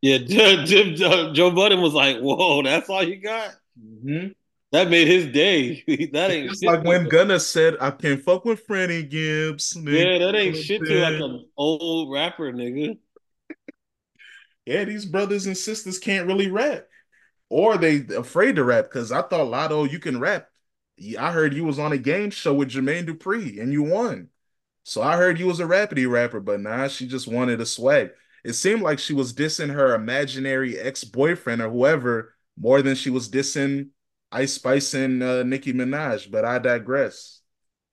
yeah. 0.01 0.17
Yeah, 0.27 0.65
Joe, 0.65 1.31
Joe 1.31 1.51
Budden 1.51 1.79
was 1.79 1.93
like, 1.93 2.17
"Whoa, 2.19 2.63
that's 2.63 2.89
all 2.89 3.01
you 3.01 3.15
got." 3.21 3.53
hmm 3.79 4.27
That 4.73 4.89
made 4.89 5.07
his 5.07 5.27
day. 5.27 5.86
that 6.12 6.31
ain't 6.31 6.62
like 6.65 6.84
when 6.84 7.07
Gunna 7.07 7.39
said, 7.39 7.77
I 7.79 7.91
can't 7.91 8.21
fuck 8.21 8.43
with 8.43 8.65
Freddie 8.65 9.03
Gibbs. 9.03 9.73
nigga." 9.77 10.19
Yeah, 10.19 10.25
that 10.25 10.36
ain't 10.36 10.57
shit 10.57 10.86
to 10.86 10.95
like 10.95 11.21
an 11.21 11.45
old 11.55 12.12
rapper, 12.12 12.51
nigga. 12.51 12.97
Yeah, 14.65 14.84
these 14.84 15.05
brothers 15.05 15.47
and 15.47 15.57
sisters 15.57 15.97
can't 15.97 16.27
really 16.27 16.51
rap. 16.51 16.86
Or 17.52 17.78
they 17.78 18.06
afraid 18.16 18.56
to 18.56 18.64
rap 18.64 18.86
because 18.86 19.12
I 19.12 19.24
thought 19.24 19.52
Latto, 19.52 19.92
you 19.92 20.00
can 20.00 20.22
rap. 20.22 20.48
I 21.20 21.34
heard 21.34 21.54
you 21.54 21.66
was 21.66 21.80
on 21.80 21.92
a 21.92 21.98
game 21.98 22.30
show 22.30 22.54
with 22.54 22.70
Jermaine 22.70 23.06
Dupri 23.06 23.62
and 23.62 23.74
you 23.74 23.84
won. 23.84 24.30
So 24.84 25.02
I 25.02 25.18
heard 25.18 25.38
you 25.38 25.48
was 25.48 25.60
a 25.60 25.66
rapidy 25.66 26.10
rapper, 26.10 26.40
but 26.40 26.62
nah, 26.62 26.88
she 26.88 27.08
just 27.08 27.28
wanted 27.28 27.60
a 27.60 27.66
swag. 27.66 28.12
It 28.46 28.54
seemed 28.54 28.84
like 28.84 29.00
she 29.00 29.14
was 29.14 29.34
dissing 29.34 29.70
her 29.70 29.94
imaginary 29.94 30.80
ex-boyfriend 30.80 31.62
or 31.62 31.70
whoever 31.70 32.36
more 32.58 32.82
than 32.82 32.95
she 32.95 33.10
was 33.10 33.28
dissing 33.28 33.89
Ice 34.32 34.54
Spice 34.54 34.93
and 34.93 35.22
uh, 35.22 35.43
Nicki 35.43 35.74
Minaj, 35.74 36.32
but 36.32 36.45
I 36.45 36.58
digress. 36.58 37.41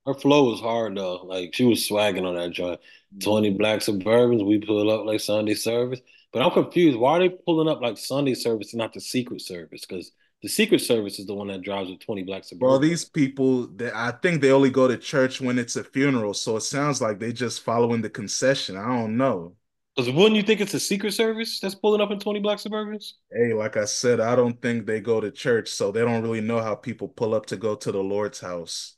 Her 0.06 0.14
flow 0.14 0.50
was 0.50 0.60
hard 0.60 0.96
though. 0.96 1.16
Like 1.24 1.52
she 1.52 1.64
was 1.64 1.84
swagging 1.84 2.24
on 2.24 2.36
that 2.36 2.52
joint. 2.52 2.78
20 3.20 3.50
black 3.54 3.80
suburbans, 3.80 4.46
we 4.46 4.60
pull 4.60 4.88
up 4.88 5.04
like 5.04 5.18
Sunday 5.18 5.54
service. 5.54 6.00
But 6.38 6.44
I'm 6.44 6.52
confused. 6.52 6.96
Why 6.96 7.16
are 7.16 7.18
they 7.18 7.30
pulling 7.30 7.66
up 7.66 7.80
like 7.80 7.98
Sunday 7.98 8.34
service 8.34 8.72
and 8.72 8.78
not 8.78 8.92
the 8.92 9.00
Secret 9.00 9.40
Service? 9.40 9.84
Because 9.84 10.12
the 10.40 10.48
Secret 10.48 10.80
Service 10.80 11.18
is 11.18 11.26
the 11.26 11.34
one 11.34 11.48
that 11.48 11.62
drives 11.62 11.90
with 11.90 11.98
20 11.98 12.22
black 12.22 12.44
Well, 12.60 12.78
these 12.78 13.04
people, 13.04 13.66
they, 13.66 13.90
I 13.92 14.12
think 14.12 14.40
they 14.40 14.52
only 14.52 14.70
go 14.70 14.86
to 14.86 14.96
church 14.96 15.40
when 15.40 15.58
it's 15.58 15.74
a 15.74 15.82
funeral, 15.82 16.34
so 16.34 16.56
it 16.56 16.60
sounds 16.60 17.02
like 17.02 17.18
they 17.18 17.32
just 17.32 17.64
following 17.64 18.02
the 18.02 18.08
concession. 18.10 18.76
I 18.76 18.86
don't 18.86 19.16
know. 19.16 19.56
Because 19.96 20.12
wouldn't 20.12 20.36
you 20.36 20.44
think 20.44 20.60
it's 20.60 20.70
the 20.70 20.78
Secret 20.78 21.10
Service 21.12 21.58
that's 21.58 21.74
pulling 21.74 22.00
up 22.00 22.12
in 22.12 22.20
20 22.20 22.38
black 22.38 22.58
suburbans? 22.58 23.14
Hey, 23.32 23.52
like 23.52 23.76
I 23.76 23.84
said, 23.84 24.20
I 24.20 24.36
don't 24.36 24.62
think 24.62 24.86
they 24.86 25.00
go 25.00 25.20
to 25.20 25.32
church, 25.32 25.68
so 25.70 25.90
they 25.90 26.02
don't 26.02 26.22
really 26.22 26.40
know 26.40 26.60
how 26.60 26.76
people 26.76 27.08
pull 27.08 27.34
up 27.34 27.46
to 27.46 27.56
go 27.56 27.74
to 27.74 27.90
the 27.90 27.98
Lord's 27.98 28.38
house. 28.38 28.94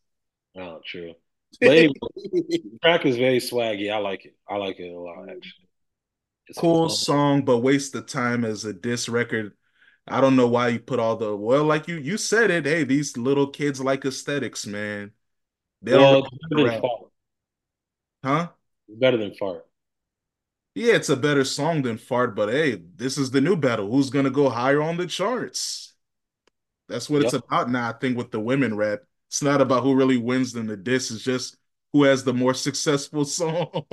Oh, 0.59 0.81
true. 0.85 1.15
But 1.59 1.71
anyway, 1.71 1.95
track 2.83 3.07
is 3.07 3.17
very 3.17 3.39
swaggy. 3.39 3.91
I 3.91 3.97
like 3.97 4.27
it. 4.27 4.37
I 4.47 4.57
like 4.57 4.79
it 4.79 4.93
a 4.93 4.99
lot, 4.99 5.31
actually. 5.31 5.70
Cool 6.57 6.89
song, 6.89 7.45
but 7.45 7.59
waste 7.59 7.95
of 7.95 8.07
time 8.07 8.45
as 8.45 8.65
a 8.65 8.73
diss 8.73 9.09
record. 9.09 9.55
I 10.07 10.21
don't 10.21 10.37
know 10.37 10.49
why 10.49 10.69
you 10.69 10.81
put 10.81 10.99
all 10.99 11.17
the 11.17 11.37
well, 11.37 11.65
like 11.65 11.89
you 11.89 11.97
you 11.97 12.17
said 12.19 12.51
it. 12.51 12.67
Hey, 12.67 12.85
these 12.85 13.17
little 13.17 13.47
kids 13.49 13.81
like 13.81 14.05
aesthetics, 14.05 14.67
man. 14.67 15.13
They 15.83 15.97
Well, 15.97 16.23
than 16.51 16.81
fart. 16.81 17.11
huh? 18.25 18.53
It's 18.89 18.99
better 18.99 19.17
than 19.17 19.35
fart. 19.35 19.67
Yeah, 20.75 20.95
it's 20.95 21.09
a 21.09 21.17
better 21.17 21.45
song 21.45 21.83
than 21.83 21.99
Fart, 21.99 22.35
but 22.37 22.49
hey, 22.49 22.77
this 22.97 23.19
is 23.19 23.31
the 23.31 23.41
new 23.41 23.57
battle. 23.57 23.91
Who's 23.91 24.11
gonna 24.11 24.31
go 24.31 24.49
higher 24.49 24.81
on 24.81 24.97
the 24.97 25.07
charts? 25.07 25.95
That's 26.89 27.11
what 27.11 27.23
it's 27.23 27.33
about 27.35 27.71
now, 27.71 27.89
I 27.91 27.93
think, 27.95 28.17
with 28.19 28.31
the 28.31 28.41
women 28.41 28.77
rap. 28.77 29.01
It's 29.29 29.43
not 29.43 29.61
about 29.61 29.83
who 29.85 29.95
really 29.95 30.17
wins 30.17 30.55
in 30.57 30.67
the 30.67 30.77
diss, 30.77 31.11
it's 31.11 31.23
just 31.25 31.57
who 31.93 32.05
has 32.05 32.25
the 32.25 32.35
more 32.35 32.55
successful 32.55 33.25
song. 33.27 33.85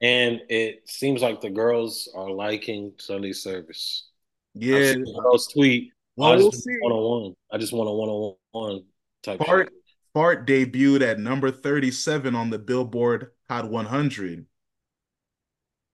And 0.00 0.40
it 0.48 0.88
seems 0.88 1.22
like 1.22 1.40
the 1.40 1.50
girls 1.50 2.08
are 2.14 2.30
liking 2.30 2.92
Sunday 2.98 3.32
service. 3.32 4.08
Yeah. 4.54 4.94
girls 5.22 5.48
tweet, 5.48 5.92
"Oh, 6.20 6.24
Well, 6.24 6.32
I 6.32 6.36
we'll 6.36 6.50
just 6.50 6.52
want 6.52 6.64
see. 6.64 6.78
one 6.78 6.92
on 6.92 7.22
one. 7.24 7.34
I 7.50 7.58
just 7.58 7.72
want 7.72 7.88
a 7.88 7.92
one 7.92 8.08
on 8.08 8.36
one 8.52 8.84
type 9.22 9.44
shit. 9.44 9.46
Fart 9.46 9.72
Fart 10.14 10.46
debuted 10.46 11.02
at 11.02 11.18
number 11.18 11.50
37 11.50 12.34
on 12.34 12.50
the 12.50 12.58
Billboard 12.58 13.32
Hot 13.48 13.68
100. 13.70 14.46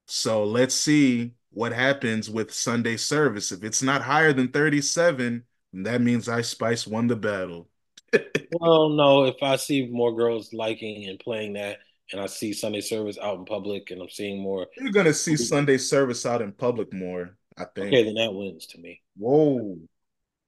So 0.07 0.45
let's 0.45 0.75
see 0.75 1.33
what 1.51 1.73
happens 1.73 2.29
with 2.31 2.53
Sunday 2.53 2.97
service. 2.97 3.53
If 3.53 3.65
it's 3.65 3.83
not 3.83 4.03
higher 4.03 4.33
than 4.33 4.49
37, 4.49 5.45
that 5.73 6.01
means 6.01 6.29
Ice 6.29 6.49
Spice 6.49 6.87
won 6.87 7.07
the 7.07 7.17
battle. 7.17 7.69
Well, 8.51 8.91
no, 8.91 9.25
if 9.25 9.37
I 9.43 9.57
see 9.57 9.87
more 9.89 10.15
girls 10.15 10.53
liking 10.53 11.09
and 11.09 11.19
playing 11.19 11.55
that, 11.55 11.79
and 12.13 12.21
I 12.21 12.27
see 12.27 12.53
Sunday 12.53 12.81
service 12.81 13.19
out 13.19 13.39
in 13.39 13.45
public, 13.45 13.91
and 13.91 14.01
I'm 14.03 14.09
seeing 14.11 14.43
more, 14.43 14.67
You're 14.77 14.93
gonna 14.93 15.15
see 15.15 15.37
Sunday 15.37 15.79
service 15.79 16.27
out 16.27 16.43
in 16.43 16.53
public 16.53 16.93
more, 16.93 17.37
I 17.57 17.65
think. 17.75 17.89
okay, 17.89 18.05
then 18.05 18.15
that 18.15 18.35
wins 18.35 18.67
to 18.69 18.79
me. 18.79 19.03
Whoa. 19.17 19.79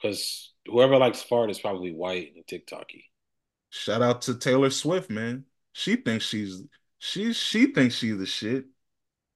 Because 0.00 0.52
whoever 0.66 0.96
likes 0.98 1.22
fart 1.22 1.50
is 1.50 1.58
probably 1.58 1.92
white 1.92 2.34
and 2.34 2.46
TikToky. 2.46 3.04
Shout 3.70 4.02
out 4.02 4.22
to 4.22 4.34
Taylor 4.38 4.70
Swift, 4.70 5.10
man. 5.10 5.44
She 5.72 5.96
thinks 5.96 6.24
she's 6.24 6.62
she 6.98 7.32
she 7.32 7.66
thinks 7.72 7.94
she's 7.94 8.18
the 8.18 8.26
shit. 8.26 8.66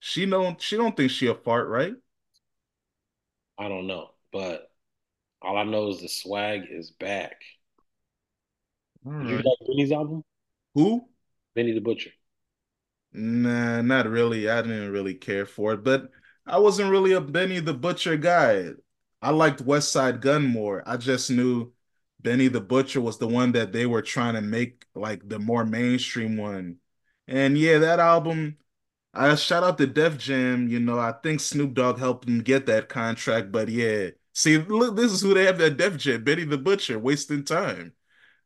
She 0.01 0.27
don't 0.27 0.61
she 0.61 0.77
don't 0.77 0.97
think 0.97 1.11
she 1.11 1.27
a 1.29 1.35
fart, 1.35 1.69
right? 1.69 1.95
I 3.59 3.69
don't 3.69 3.87
know, 3.87 4.11
but 4.33 4.71
all 5.43 5.57
I 5.57 5.65
know 5.65 5.89
is 5.89 6.01
the 6.01 6.09
swag 6.09 6.63
is 6.71 6.91
back. 6.91 7.37
All 9.05 9.13
Did 9.13 9.31
you 9.31 9.37
like 9.37 9.59
Benny's 9.67 9.93
album? 9.93 10.23
Who? 10.75 11.09
Benny 11.55 11.73
the 11.73 11.81
Butcher. 11.81 12.11
Nah, 13.13 13.83
not 13.83 14.09
really. 14.09 14.49
I 14.49 14.63
didn't 14.63 14.93
really 14.93 15.15
care 15.15 15.47
for 15.47 15.73
it, 15.75 15.83
but 15.85 16.11
I 16.47 16.59
wasn't 16.59 16.91
really 16.91 17.13
a 17.13 17.21
Benny 17.21 17.61
the 17.61 17.75
Butcher 17.75 18.17
guy. 18.17 18.71
I 19.23 19.31
liked 19.31 19.65
Westside 19.65 20.21
Gunn 20.21 20.47
more. 20.47 20.83
I 20.87 20.97
just 20.97 21.31
knew 21.31 21.73
Benny 22.21 22.49
the 22.49 22.61
Butcher 22.61 23.01
was 23.01 23.19
the 23.19 23.29
one 23.29 23.53
that 23.53 23.73
they 23.73 23.87
were 23.87 24.03
trying 24.03 24.35
to 24.35 24.41
make 24.41 24.87
like 24.95 25.29
the 25.29 25.39
more 25.39 25.65
mainstream 25.65 26.37
one. 26.37 26.79
And 27.27 27.59
yeah, 27.59 27.79
that 27.79 27.99
album, 28.01 28.59
I 29.15 29.35
shout 29.37 29.65
out 29.65 29.79
to 29.79 29.87
Def 29.87 30.19
Jam. 30.19 30.69
You 30.69 30.81
know, 30.81 30.99
I 30.99 31.13
think 31.13 31.41
Snoop 31.41 31.75
Dogg 31.75 31.99
helped 31.99 32.29
him 32.29 32.41
get 32.43 32.67
that 32.67 32.89
contract, 32.89 33.53
but 33.53 33.69
yeah. 33.69 34.11
See, 34.35 34.59
look, 34.59 34.97
this 34.97 35.13
is 35.13 35.21
who 35.23 35.35
they 35.35 35.45
have 35.47 35.59
that 35.59 35.77
Def 35.77 35.97
Jam, 35.97 36.25
Benny 36.25 36.45
the 36.45 36.59
Butcher, 36.59 36.99
wasting 36.99 37.45
time. 37.45 37.95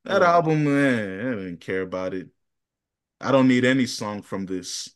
That 0.05 0.23
album, 0.23 0.65
man, 0.65 1.21
I 1.21 1.31
didn't 1.37 1.61
care 1.61 1.83
about 1.83 2.15
it. 2.15 2.29
I 3.21 3.33
don't 3.33 3.49
need 3.49 3.65
any 3.65 3.87
song 3.87 4.23
from 4.23 4.47
this. 4.47 4.91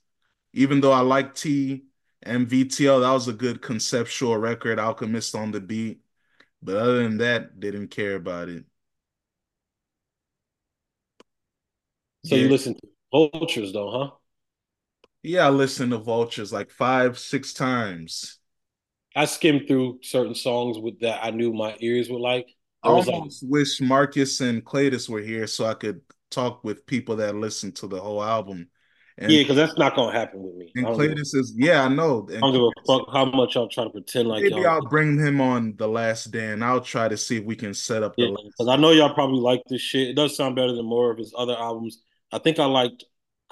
Even 0.53 0.81
though 0.81 0.93
I 0.93 1.01
like 1.01 1.35
T 1.35 1.85
and 2.23 2.49
VTL, 2.49 3.01
that 3.01 3.13
was 3.13 3.29
a 3.29 3.33
good 3.33 3.63
conceptual 3.63 4.37
record, 4.37 4.79
Alchemist 4.79 5.35
on 5.35 5.53
the 5.53 5.61
beat. 5.61 6.03
But 6.63 6.77
other 6.77 7.03
than 7.05 7.19
that, 7.19 7.61
didn't 7.61 7.89
care 7.91 8.17
about 8.17 8.49
it. 8.49 8.67
So 12.23 12.35
Yeah, 12.35 12.49
you 12.49 12.49
listen 12.49 12.75
to 12.75 12.89
Vultures 13.13 13.73
though, 13.73 13.91
huh? 13.91 14.11
yeah, 15.23 15.47
I 15.47 15.51
listened 15.51 15.93
to 15.93 15.99
Vultures 15.99 16.53
like 16.53 16.71
five, 16.71 17.19
six 17.19 17.53
times. 17.53 18.39
I 19.15 19.25
skimmed 19.27 19.67
through 19.69 20.01
certain 20.03 20.35
songs 20.35 20.79
with 20.79 21.01
that 21.01 21.23
I 21.25 21.31
knew 21.31 21.53
my 21.53 21.77
ears 21.81 22.09
would 22.11 22.21
like. 22.21 22.49
I 22.83 22.89
There 22.89 22.95
was 22.95 23.07
like, 23.07 23.25
almost 23.25 23.45
wish 23.47 23.81
Marcus 23.81 24.41
and 24.41 24.65
Cletus 24.65 25.09
were 25.09 25.21
here 25.21 25.47
so 25.47 25.67
I 25.67 25.75
could 25.75 26.01
talk 26.31 26.65
with 26.65 26.87
people 26.87 27.17
that 27.17 27.35
listen 27.35 27.73
to 27.73 27.87
the 27.87 28.01
whole 28.01 28.23
album. 28.23 28.69
And 29.17 29.33
yeah, 29.33 29.43
because 29.43 29.57
that's 29.57 29.77
not 29.77 29.97
gonna 29.97 30.17
happen 30.17 30.43
with 30.43 30.55
me. 30.55 30.73
And 30.77 30.87
don't, 30.87 30.99
give 30.99 31.11
a, 31.11 31.15
Cletus 31.15 31.35
is, 31.35 31.53
yeah, 31.57 31.85
I 31.85 31.89
know. 31.89 32.29
I 32.31 32.39
don't 32.39 32.53
give 32.53 32.63
a 32.63 32.71
fuck 32.87 33.13
how 33.13 33.25
much 33.25 33.57
y'all 33.57 33.69
try 33.69 33.85
to 33.85 33.91
pretend 33.91 34.29
like 34.29 34.43
maybe 34.43 34.55
y'all. 34.55 34.67
I'll 34.67 34.89
bring 34.89 35.19
him 35.19 35.41
on 35.41 35.75
the 35.77 35.89
last 35.89 36.31
day 36.31 36.53
and 36.53 36.65
I'll 36.65 36.81
try 36.81 37.09
to 37.09 37.17
see 37.17 37.39
if 37.39 37.45
we 37.45 37.57
can 37.57 37.75
set 37.75 38.05
up 38.05 38.17
the 38.17 38.27
Yeah, 38.27 38.37
because 38.45 38.69
I 38.69 38.77
know 38.77 38.93
y'all 38.93 39.15
probably 39.15 39.41
like 39.41 39.63
this 39.69 39.81
shit. 39.81 40.11
It 40.11 40.15
does 40.15 40.37
sound 40.37 40.55
better 40.55 40.73
than 40.73 40.87
more 40.87 41.11
of 41.11 41.19
his 41.19 41.35
other 41.37 41.57
albums. 41.57 42.01
I 42.31 42.39
think 42.39 42.61
I 42.61 42.67
liked 42.67 43.05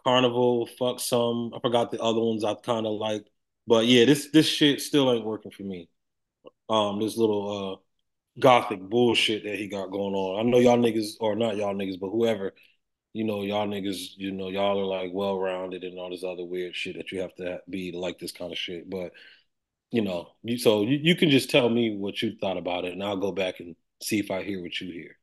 Carnival, 0.04 0.66
Fuk 0.78 1.00
Sumn. 1.00 1.50
I 1.52 1.58
forgot 1.58 1.90
the 1.90 2.00
other 2.00 2.20
ones 2.20 2.44
I 2.44 2.54
kind 2.54 2.86
of 2.86 2.92
liked, 2.92 3.28
but 3.66 3.86
yeah, 3.86 4.04
this 4.04 4.30
this 4.30 4.46
shit 4.46 4.80
still 4.80 5.12
ain't 5.12 5.24
working 5.24 5.50
for 5.50 5.64
me. 5.64 5.88
Um, 6.68 7.00
this 7.00 7.16
little 7.16 7.80
uh 7.80 7.85
gothic 8.38 8.80
bullshit 8.80 9.44
that 9.44 9.56
he 9.56 9.68
got 9.68 9.90
going 9.90 10.14
on. 10.14 10.40
I 10.40 10.50
know 10.50 10.58
y'all 10.58 10.78
niggas, 10.78 11.14
or 11.20 11.36
not 11.36 11.56
y'all 11.56 11.74
niggas, 11.74 11.98
but 11.98 12.10
whoever, 12.10 12.52
you 13.12 13.24
know, 13.24 13.42
y'all 13.42 13.66
niggas, 13.66 14.10
you 14.16 14.32
know, 14.32 14.48
y'all 14.48 14.78
are 14.78 14.84
like 14.84 15.10
well 15.12 15.38
rounded 15.38 15.84
and 15.84 15.98
all 15.98 16.10
this 16.10 16.24
other 16.24 16.44
weird 16.44 16.74
shit 16.74 16.96
that 16.96 17.12
you 17.12 17.20
have 17.20 17.34
to 17.36 17.60
be 17.68 17.92
to 17.92 17.98
like 17.98 18.18
this 18.18 18.32
kind 18.32 18.52
of 18.52 18.58
shit. 18.58 18.88
But 18.88 19.12
you 19.90 20.02
know, 20.02 20.28
you 20.42 20.58
so 20.58 20.82
you, 20.82 20.98
you 21.00 21.16
can 21.16 21.30
just 21.30 21.50
tell 21.50 21.68
me 21.68 21.96
what 21.96 22.20
you 22.20 22.36
thought 22.40 22.58
about 22.58 22.84
it, 22.84 22.92
and 22.92 23.02
I'll 23.02 23.16
go 23.16 23.32
back 23.32 23.60
and 23.60 23.76
see 24.02 24.18
if 24.18 24.30
I 24.30 24.42
hear 24.42 24.60
what 24.60 24.80
you 24.80 24.92
hear. 24.92 25.16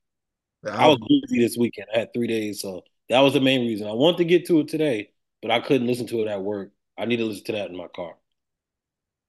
I 0.66 0.88
was 0.88 0.98
busy 0.98 1.40
this 1.40 1.58
weekend. 1.58 1.88
I 1.94 2.00
had 2.00 2.14
three 2.14 2.28
days, 2.28 2.62
so 2.62 2.84
that 3.10 3.20
was 3.20 3.34
the 3.34 3.42
main 3.42 3.68
reason. 3.68 3.88
I 3.88 3.94
wanted 3.94 4.18
to 4.18 4.26
get 4.26 4.48
to 4.48 4.62
it 4.62 4.70
today, 4.70 5.12
but 5.42 5.52
I 5.52 5.60
couldn't 5.60 5.88
listen 5.88 6.08
to 6.08 6.22
it 6.22 6.28
at 6.28 6.42
work. 6.42 6.72
I 6.98 7.06
need 7.06 7.18
to 7.18 7.26
listen 7.26 7.44
to 7.46 7.52
that 7.54 7.70
in 7.70 7.78
my 7.78 7.88
car. 7.94 8.16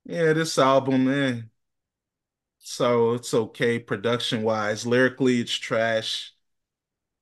Yeah, 0.04 0.32
this 0.32 0.58
album, 0.58 1.06
man. 1.06 1.50
So 2.66 3.12
it's 3.14 3.34
okay 3.34 3.78
production 3.78 4.42
wise. 4.42 4.86
Lyrically, 4.86 5.40
it's 5.40 5.52
trash. 5.52 6.32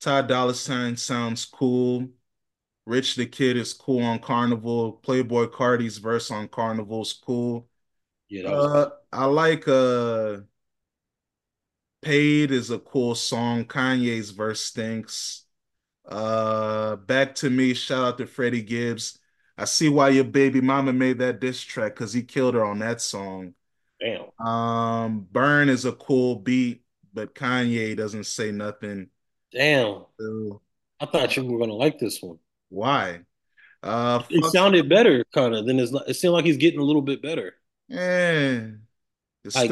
Ty 0.01 0.23
Dolla 0.25 0.55
Sign 0.55 0.97
sounds 0.97 1.45
cool. 1.47 2.11
Rich 2.87 3.17
the 3.17 3.27
Kid 3.27 3.57
is 3.57 3.75
cool 3.75 4.03
on 4.03 4.21
Carnival. 4.21 5.01
Playboi 5.05 5.53
Carti's 5.53 5.99
verse 5.99 6.31
on 6.31 6.49
Carnival's 6.49 7.13
cool. 7.15 7.69
Yeah, 8.29 8.49
Uh, 8.51 8.91
I 9.13 9.27
like 9.27 9.69
uh 9.69 10.41
Paid 12.03 12.51
is 12.51 12.71
a 12.71 12.79
cool 12.79 13.15
song. 13.15 13.65
Kanye's 13.65 14.31
verse 14.31 14.61
stinks. 14.65 15.45
Uh, 16.07 16.97
Back 16.97 17.35
to 17.37 17.51
Me, 17.51 17.75
shout 17.75 18.05
out 18.05 18.19
to 18.19 18.27
Freddie 18.27 18.63
Gibbs. 18.63 19.19
I 19.59 19.67
see 19.67 19.89
why 19.89 20.11
your 20.11 20.25
baby 20.25 20.61
mama 20.61 20.93
made 20.93 21.19
that 21.21 21.41
diss 21.41 21.63
track 21.63 21.95
because 21.95 22.13
he 22.15 22.23
killed 22.25 22.55
her 22.55 22.65
on 22.65 22.81
that 22.81 23.01
song. 23.03 23.55
Damn. 24.03 24.27
Um, 24.39 25.27
Burn 25.31 25.69
is 25.69 25.85
a 25.85 25.93
cool 25.93 26.37
beat, 26.37 26.85
but 27.13 27.35
Kanye 27.35 27.97
doesn't 27.97 28.25
say 28.25 28.51
nothing. 28.51 29.09
Damn. 29.53 30.07
So, 30.19 30.63
I 31.01 31.07
thought 31.07 31.37
you 31.37 31.45
were 31.45 31.59
gonna 31.59 31.75
like 31.75 31.99
this 31.99 32.23
one. 32.23 32.39
why? 32.71 33.21
Uh, 33.83 34.23
It 34.29 34.45
sounded 34.47 34.89
better, 34.89 35.25
kind 35.35 35.55
of. 35.55 35.67
Than 35.67 35.79
it's 35.79 35.93
not, 35.93 36.09
it 36.09 36.15
seemed 36.15 36.33
like 36.33 36.45
he's 36.45 36.57
getting 36.57 36.81
a 36.81 36.85
little 36.85 37.03
bit 37.03 37.23
better, 37.23 37.55
it 37.89 39.53
like 39.55 39.71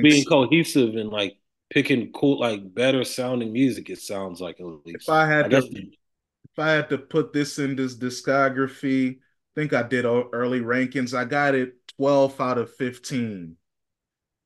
being 0.00 0.24
cohesive 0.24 0.96
and 0.96 1.10
like 1.10 1.38
picking 1.70 2.12
cool, 2.12 2.40
like 2.40 2.74
better 2.74 3.04
sounding 3.04 3.52
music. 3.52 3.90
It 3.90 3.98
sounds 4.00 4.40
like 4.40 4.60
at 4.60 4.66
If 4.66 4.84
least. 4.86 5.08
I 5.08 5.26
I 5.40 5.48
had 5.48 5.48
guess 5.48 5.64
to, 5.64 5.80
if 5.80 6.58
I 6.58 6.70
had 6.72 6.90
to 6.90 6.98
put 6.98 7.32
this 7.32 7.58
in 7.58 7.76
this 7.76 7.96
discography, 7.96 9.16
I 9.16 9.20
think 9.54 9.72
I 9.72 9.82
did 9.82 10.04
early 10.04 10.60
rankings. 10.60 11.14
I 11.16 11.24
got 11.24 11.54
it 11.54 11.74
12 11.96 12.40
out 12.40 12.58
of 12.58 12.74
15. 12.74 13.56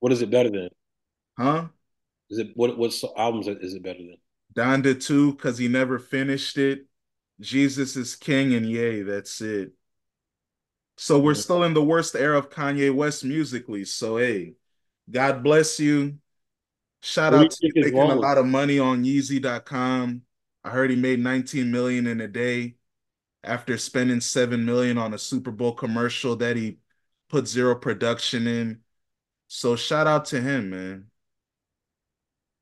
What 0.00 0.12
is 0.12 0.22
it 0.22 0.30
better 0.30 0.50
than? 0.50 0.68
Huh? 1.38 1.68
Is 2.30 2.38
it 2.38 2.48
what 2.54 2.76
what 2.78 2.92
albums 3.16 3.48
is 3.48 3.74
it 3.74 3.82
better 3.82 3.98
than? 3.98 4.16
Donda 4.54 4.98
2, 5.00 5.32
because 5.32 5.58
he 5.58 5.68
never 5.68 5.98
finished 5.98 6.56
it. 6.56 6.86
Jesus 7.40 7.96
is 7.96 8.16
King, 8.16 8.54
and 8.54 8.68
yay, 8.68 9.02
that's 9.02 9.40
it. 9.40 9.72
So 10.96 11.18
we're 11.18 11.34
still 11.34 11.62
in 11.64 11.74
the 11.74 11.84
worst 11.84 12.14
era 12.14 12.38
of 12.38 12.48
Kanye 12.48 12.94
West 12.94 13.22
musically. 13.22 13.84
So 13.84 14.16
hey, 14.16 14.54
God 15.10 15.42
bless 15.42 15.78
you. 15.78 16.18
Shout 17.02 17.34
What 17.34 17.44
out 17.44 17.50
to 17.50 17.66
you 17.66 17.72
making 17.76 17.98
a 17.98 18.14
lot 18.14 18.38
of 18.38 18.46
money 18.46 18.78
on 18.78 19.04
Yeezy.com. 19.04 20.22
I 20.64 20.70
heard 20.70 20.90
he 20.90 20.96
made 20.96 21.20
19 21.20 21.70
million 21.70 22.06
in 22.06 22.20
a 22.20 22.26
day 22.26 22.76
after 23.44 23.78
spending 23.78 24.20
7 24.20 24.64
million 24.64 24.98
on 24.98 25.14
a 25.14 25.18
Super 25.18 25.50
Bowl 25.50 25.72
commercial 25.72 26.34
that 26.36 26.56
he 26.56 26.78
put 27.28 27.46
zero 27.46 27.76
production 27.76 28.46
in. 28.46 28.80
So 29.48 29.76
shout 29.76 30.06
out 30.06 30.26
to 30.26 30.40
him, 30.40 30.70
man. 30.70 31.06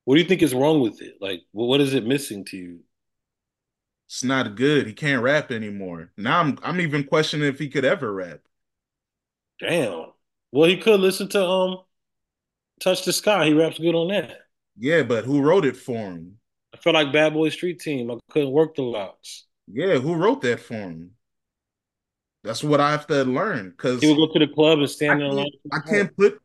What 0.05 0.16
do 0.16 0.20
you 0.20 0.28
think 0.28 0.43
is 0.43 0.55
wrong 0.55 0.80
with 0.80 1.01
it? 1.01 1.16
Like, 1.20 1.43
what 1.53 1.80
is 1.80 1.95
it 1.95 2.07
missing 2.07 2.45
to 2.47 2.57
you? 2.57 2.80
It's 4.07 4.22
not 4.22 4.55
good. 4.55 4.87
He 4.87 4.93
can't 4.93 5.22
rap 5.22 5.51
anymore. 5.51 6.12
Now 6.16 6.41
I'm 6.41 6.59
I'm 6.62 6.80
even 6.80 7.05
questioning 7.05 7.49
if 7.49 7.59
he 7.59 7.68
could 7.68 7.85
ever 7.85 8.12
rap. 8.12 8.41
Damn. 9.61 10.07
Well, 10.53 10.68
he 10.68 10.76
could 10.76 11.01
listen 11.01 11.28
to 11.30 11.45
um 11.45 11.78
Touch 12.80 13.05
the 13.05 13.12
Sky. 13.12 13.47
He 13.47 13.55
raps 13.55 13.78
good 13.78 13.95
on 13.95 14.09
that. 14.09 14.39
Yeah, 14.78 15.05
but 15.05 15.24
who 15.24 15.41
wrote 15.41 15.64
it 15.64 15.76
for 15.76 15.97
him? 15.97 16.39
I 16.74 16.76
felt 16.76 16.95
like 16.95 17.12
Bad 17.12 17.32
Boy 17.32 17.49
Street 17.49 17.80
Team. 17.80 18.11
I 18.11 18.18
couldn't 18.30 18.51
work 18.51 18.74
the 18.74 18.82
locks. 18.82 19.45
Yeah, 19.72 19.99
who 19.99 20.14
wrote 20.14 20.43
that 20.43 20.61
for 20.61 20.74
him? 20.74 21.12
That's 22.43 22.62
what 22.62 22.80
I 22.80 22.91
have 22.91 23.07
to 23.07 23.24
learn 23.24 23.72
Cause 23.78 24.03
He 24.03 24.09
would 24.09 24.16
go 24.16 24.32
to 24.35 24.47
the 24.47 24.53
club 24.53 24.74
and 24.78 24.82
I 24.82 24.87
stand 24.87 25.22
in 25.22 25.30
line. 25.30 25.51
I 25.72 25.78
can't 25.78 26.14
put 26.14 26.39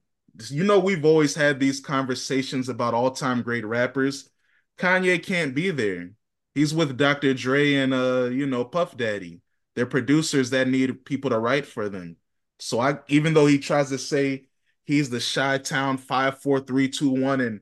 you 0.47 0.63
know 0.63 0.79
we've 0.79 1.05
always 1.05 1.35
had 1.35 1.59
these 1.59 1.79
conversations 1.79 2.69
about 2.69 2.93
all-time 2.93 3.41
great 3.41 3.65
rappers. 3.65 4.29
Kanye 4.77 5.21
can't 5.21 5.53
be 5.53 5.71
there. 5.71 6.11
He's 6.55 6.73
with 6.73 6.97
Dr. 6.97 7.33
Dre 7.33 7.73
and 7.75 7.93
uh, 7.93 8.29
you 8.31 8.45
know, 8.47 8.65
Puff 8.65 8.97
Daddy. 8.97 9.41
They're 9.75 9.85
producers 9.85 10.49
that 10.51 10.67
need 10.67 11.05
people 11.05 11.29
to 11.29 11.39
write 11.39 11.65
for 11.65 11.89
them. 11.89 12.17
So 12.59 12.79
I 12.79 12.99
even 13.07 13.33
though 13.33 13.45
he 13.45 13.59
tries 13.59 13.89
to 13.89 13.97
say 13.97 14.45
he's 14.85 15.09
the 15.09 15.19
Chi-Town 15.19 15.97
five, 15.97 16.39
four, 16.41 16.59
three, 16.59 16.89
two, 16.89 17.09
one, 17.09 17.41
and 17.41 17.61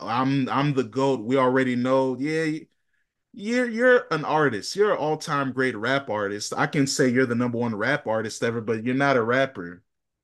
I'm 0.00 0.48
I'm 0.48 0.74
the 0.74 0.84
GOAT, 0.84 1.20
we 1.20 1.36
already 1.36 1.76
know, 1.76 2.16
yeah, 2.18 2.58
you're 3.32 3.68
you're 3.68 4.06
an 4.10 4.24
artist. 4.24 4.76
You're 4.76 4.92
an 4.92 4.98
all-time 4.98 5.52
great 5.52 5.76
rap 5.76 6.10
artist. 6.10 6.52
I 6.56 6.66
can 6.66 6.86
say 6.86 7.08
you're 7.08 7.26
the 7.26 7.34
number 7.34 7.58
one 7.58 7.74
rap 7.74 8.06
artist 8.06 8.42
ever, 8.42 8.60
but 8.60 8.84
you're 8.84 8.94
not 8.94 9.16
a 9.16 9.22
rapper 9.22 9.82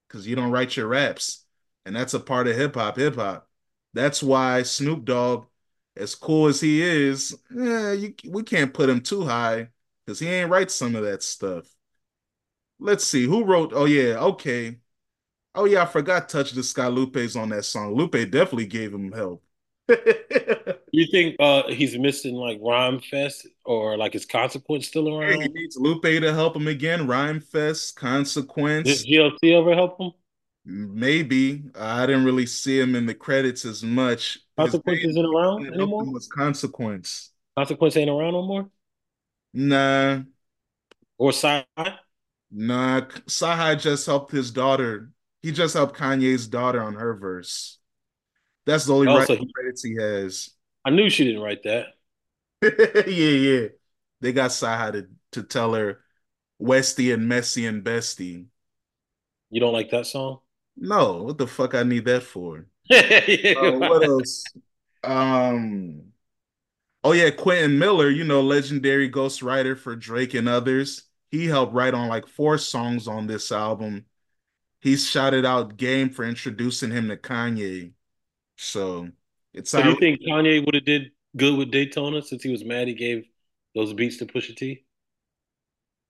because 0.09 0.27
you 0.27 0.37
don't 0.37 0.51
write 0.51 0.77
your 0.77 0.89
raps. 0.89 1.45
And 1.89 1.97
that's 1.97 2.15
a 2.15 2.21
part 2.21 2.49
of 2.49 2.57
hip 2.57 2.75
hop. 2.77 2.97
Hip 2.99 3.17
hop. 3.17 3.49
That's 3.95 4.23
why 4.23 4.63
Snoop 4.63 5.05
Dogg, 5.07 5.49
as 5.97 6.15
cool 6.15 6.49
as 6.49 6.61
he 6.61 6.83
is, 6.83 7.37
yeah, 7.51 7.93
you, 7.93 8.15
we 8.29 8.45
can't 8.45 8.75
put 8.75 8.91
him 8.91 9.01
too 9.01 9.25
high 9.27 9.71
because 10.07 10.21
he 10.21 10.29
ain't 10.29 10.51
write 10.51 10.71
some 10.71 10.95
of 10.97 11.05
that 11.05 11.23
stuff. 11.23 11.67
Let's 12.81 13.05
see 13.05 13.25
who 13.25 13.45
wrote. 13.45 13.73
Oh 13.75 13.85
yeah, 13.87 14.19
okay. 14.19 14.79
Oh 15.55 15.67
yeah, 15.67 15.83
I 15.85 15.87
forgot 15.87 16.29
Touch 16.29 16.53
the 16.53 16.63
Sky. 16.65 16.89
Lupe's 16.89 17.37
on 17.37 17.51
that 17.51 17.65
song. 17.65 17.95
Lupe 17.95 18.13
definitely 18.13 18.67
gave 18.67 18.95
him 18.95 19.13
help. 19.13 19.45
You 20.91 21.07
think 21.11 21.37
uh 21.39 21.69
he's 21.69 21.99
missing 21.99 22.35
like 22.35 22.61
Rhymefest 22.61 23.47
or 23.65 23.97
like 23.97 24.13
his 24.15 24.25
consequence 24.27 24.87
still 24.89 25.09
Yeah, 25.27 25.37
he 25.41 25.49
around? 25.49 25.53
needs 25.55 25.77
Lupe 25.77 26.03
to 26.03 26.33
help 26.35 26.57
him 26.57 26.67
again. 26.69 27.07
Rhymefest, 27.07 27.95
Did 28.83 29.05
Consequence, 29.05 29.07
GLC 29.07 29.53
ever 29.55 29.75
help 29.75 30.01
him? 30.01 30.13
Maybe. 30.71 31.63
I 31.75 32.05
didn't 32.05 32.27
really 32.27 32.45
see 32.45 32.79
him 32.79 32.95
in 32.95 33.07
the 33.07 33.15
credits 33.15 33.65
as 33.65 33.83
much. 33.83 34.39
Consequence 34.59 35.01
isn't 35.03 35.25
around 35.25 35.67
anymore? 35.67 36.05
was 36.05 36.29
Consequence. 36.29 37.31
Consequence 37.57 37.97
ain't 37.97 38.11
around 38.11 38.35
no 38.35 38.43
more? 38.43 38.71
Nah, 39.55 40.21
Or 41.17 41.33
side? 41.33 41.65
nah. 42.51 43.01
CyHi 43.01 43.81
just 43.81 44.05
helped 44.05 44.31
his 44.31 44.51
daughter. 44.51 45.11
He 45.41 45.53
just 45.53 45.73
helped 45.73 45.97
Kanye's 45.97 46.47
daughter 46.47 46.83
on 46.83 46.95
her 46.97 47.15
verse. 47.15 47.79
That's 48.67 48.85
the 48.85 48.93
only 48.95 49.07
oh, 49.09 49.17
writing 49.17 49.37
Also, 49.37 49.45
he, 49.47 49.53
credits 49.55 49.83
he 49.83 49.97
has. 49.99 50.51
I 50.85 50.91
knew 50.91 51.09
she 51.09 51.25
didn't 51.25 51.41
write 51.41 51.63
that. 51.63 51.87
yeah, 52.63 53.03
yeah. 53.07 53.69
They 54.21 54.33
got 54.35 54.51
CyHi 54.51 54.93
to, 54.93 55.09
to 55.33 55.43
tell 55.45 55.73
her 55.73 56.01
Westy 56.59 57.11
and 57.13 57.27
Messy 57.27 57.65
and 57.65 57.83
Bestie. 57.83 58.47
You 59.51 59.61
don't 59.61 59.73
like 59.73 59.91
that 59.91 60.07
song? 60.07 60.41
No, 60.81 61.25
what 61.25 61.39
the 61.39 61.47
fuck 61.47 61.75
I 61.75 61.83
need 61.83 62.05
that 62.07 62.23
for? 62.23 62.67
Uh, 63.55 63.73
what 63.79 64.05
else? 64.05 64.53
Um, 65.05 66.13
oh 67.05 67.13
yeah, 67.13 67.31
Quentin 67.31 67.79
Miller, 67.79 68.11
you 68.11 68.25
know, 68.25 68.43
legendary 68.43 69.11
ghostwriter 69.11 69.79
for 69.79 69.97
Drake 69.97 70.35
and 70.35 70.49
others. 70.49 71.05
He 71.31 71.47
helped 71.47 71.75
write 71.75 71.95
on 71.95 72.09
like 72.09 72.27
four 72.27 72.59
songs 72.59 73.09
on 73.09 73.27
this 73.27 73.53
album. 73.53 74.07
He 74.81 74.97
shouted 74.97 75.45
out 75.47 75.77
Game 75.77 76.11
for 76.11 76.25
introducing 76.25 76.91
him 76.91 77.09
to 77.09 77.17
Kanye. 77.17 77.93
So 78.57 79.11
it's 79.55 79.71
So 79.71 79.83
do 79.83 79.91
you 79.91 79.97
think 79.97 80.21
Kanye 80.23 80.65
would 80.65 80.75
have 80.75 80.85
did 80.85 81.13
good 81.37 81.59
with 81.59 81.71
Daytona 81.71 82.23
since 82.23 82.43
he 82.43 82.51
was 82.51 82.65
mad 82.65 82.89
he 82.89 82.95
gave 82.95 83.27
those 83.75 83.93
beats 83.95 84.19
to 84.19 84.27
Pusha 84.27 84.57
T? 84.57 84.85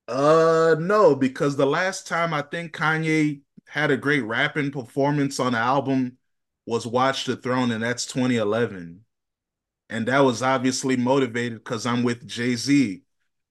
Uh 0.07 0.75
no, 0.79 1.15
because 1.15 1.57
the 1.57 1.67
last 1.67 2.07
time 2.07 2.33
I 2.33 2.43
think 2.43 2.75
Kanye 2.75 3.43
had 3.69 3.91
a 3.91 3.97
great 3.97 4.25
rapping 4.25 4.71
performance 4.71 5.39
on 5.39 5.53
the 5.53 5.59
album 5.59 6.17
was 6.67 6.87
Watch 6.87 7.27
the 7.27 7.37
Throne, 7.37 7.71
and 7.71 7.83
that's 7.83 8.07
2011. 8.07 9.05
And 9.91 10.07
that 10.07 10.21
was 10.21 10.43
obviously 10.43 10.97
motivated 10.97 11.65
because 11.65 11.87
I'm 11.87 12.03
with 12.03 12.27
Jay-Z, 12.27 13.03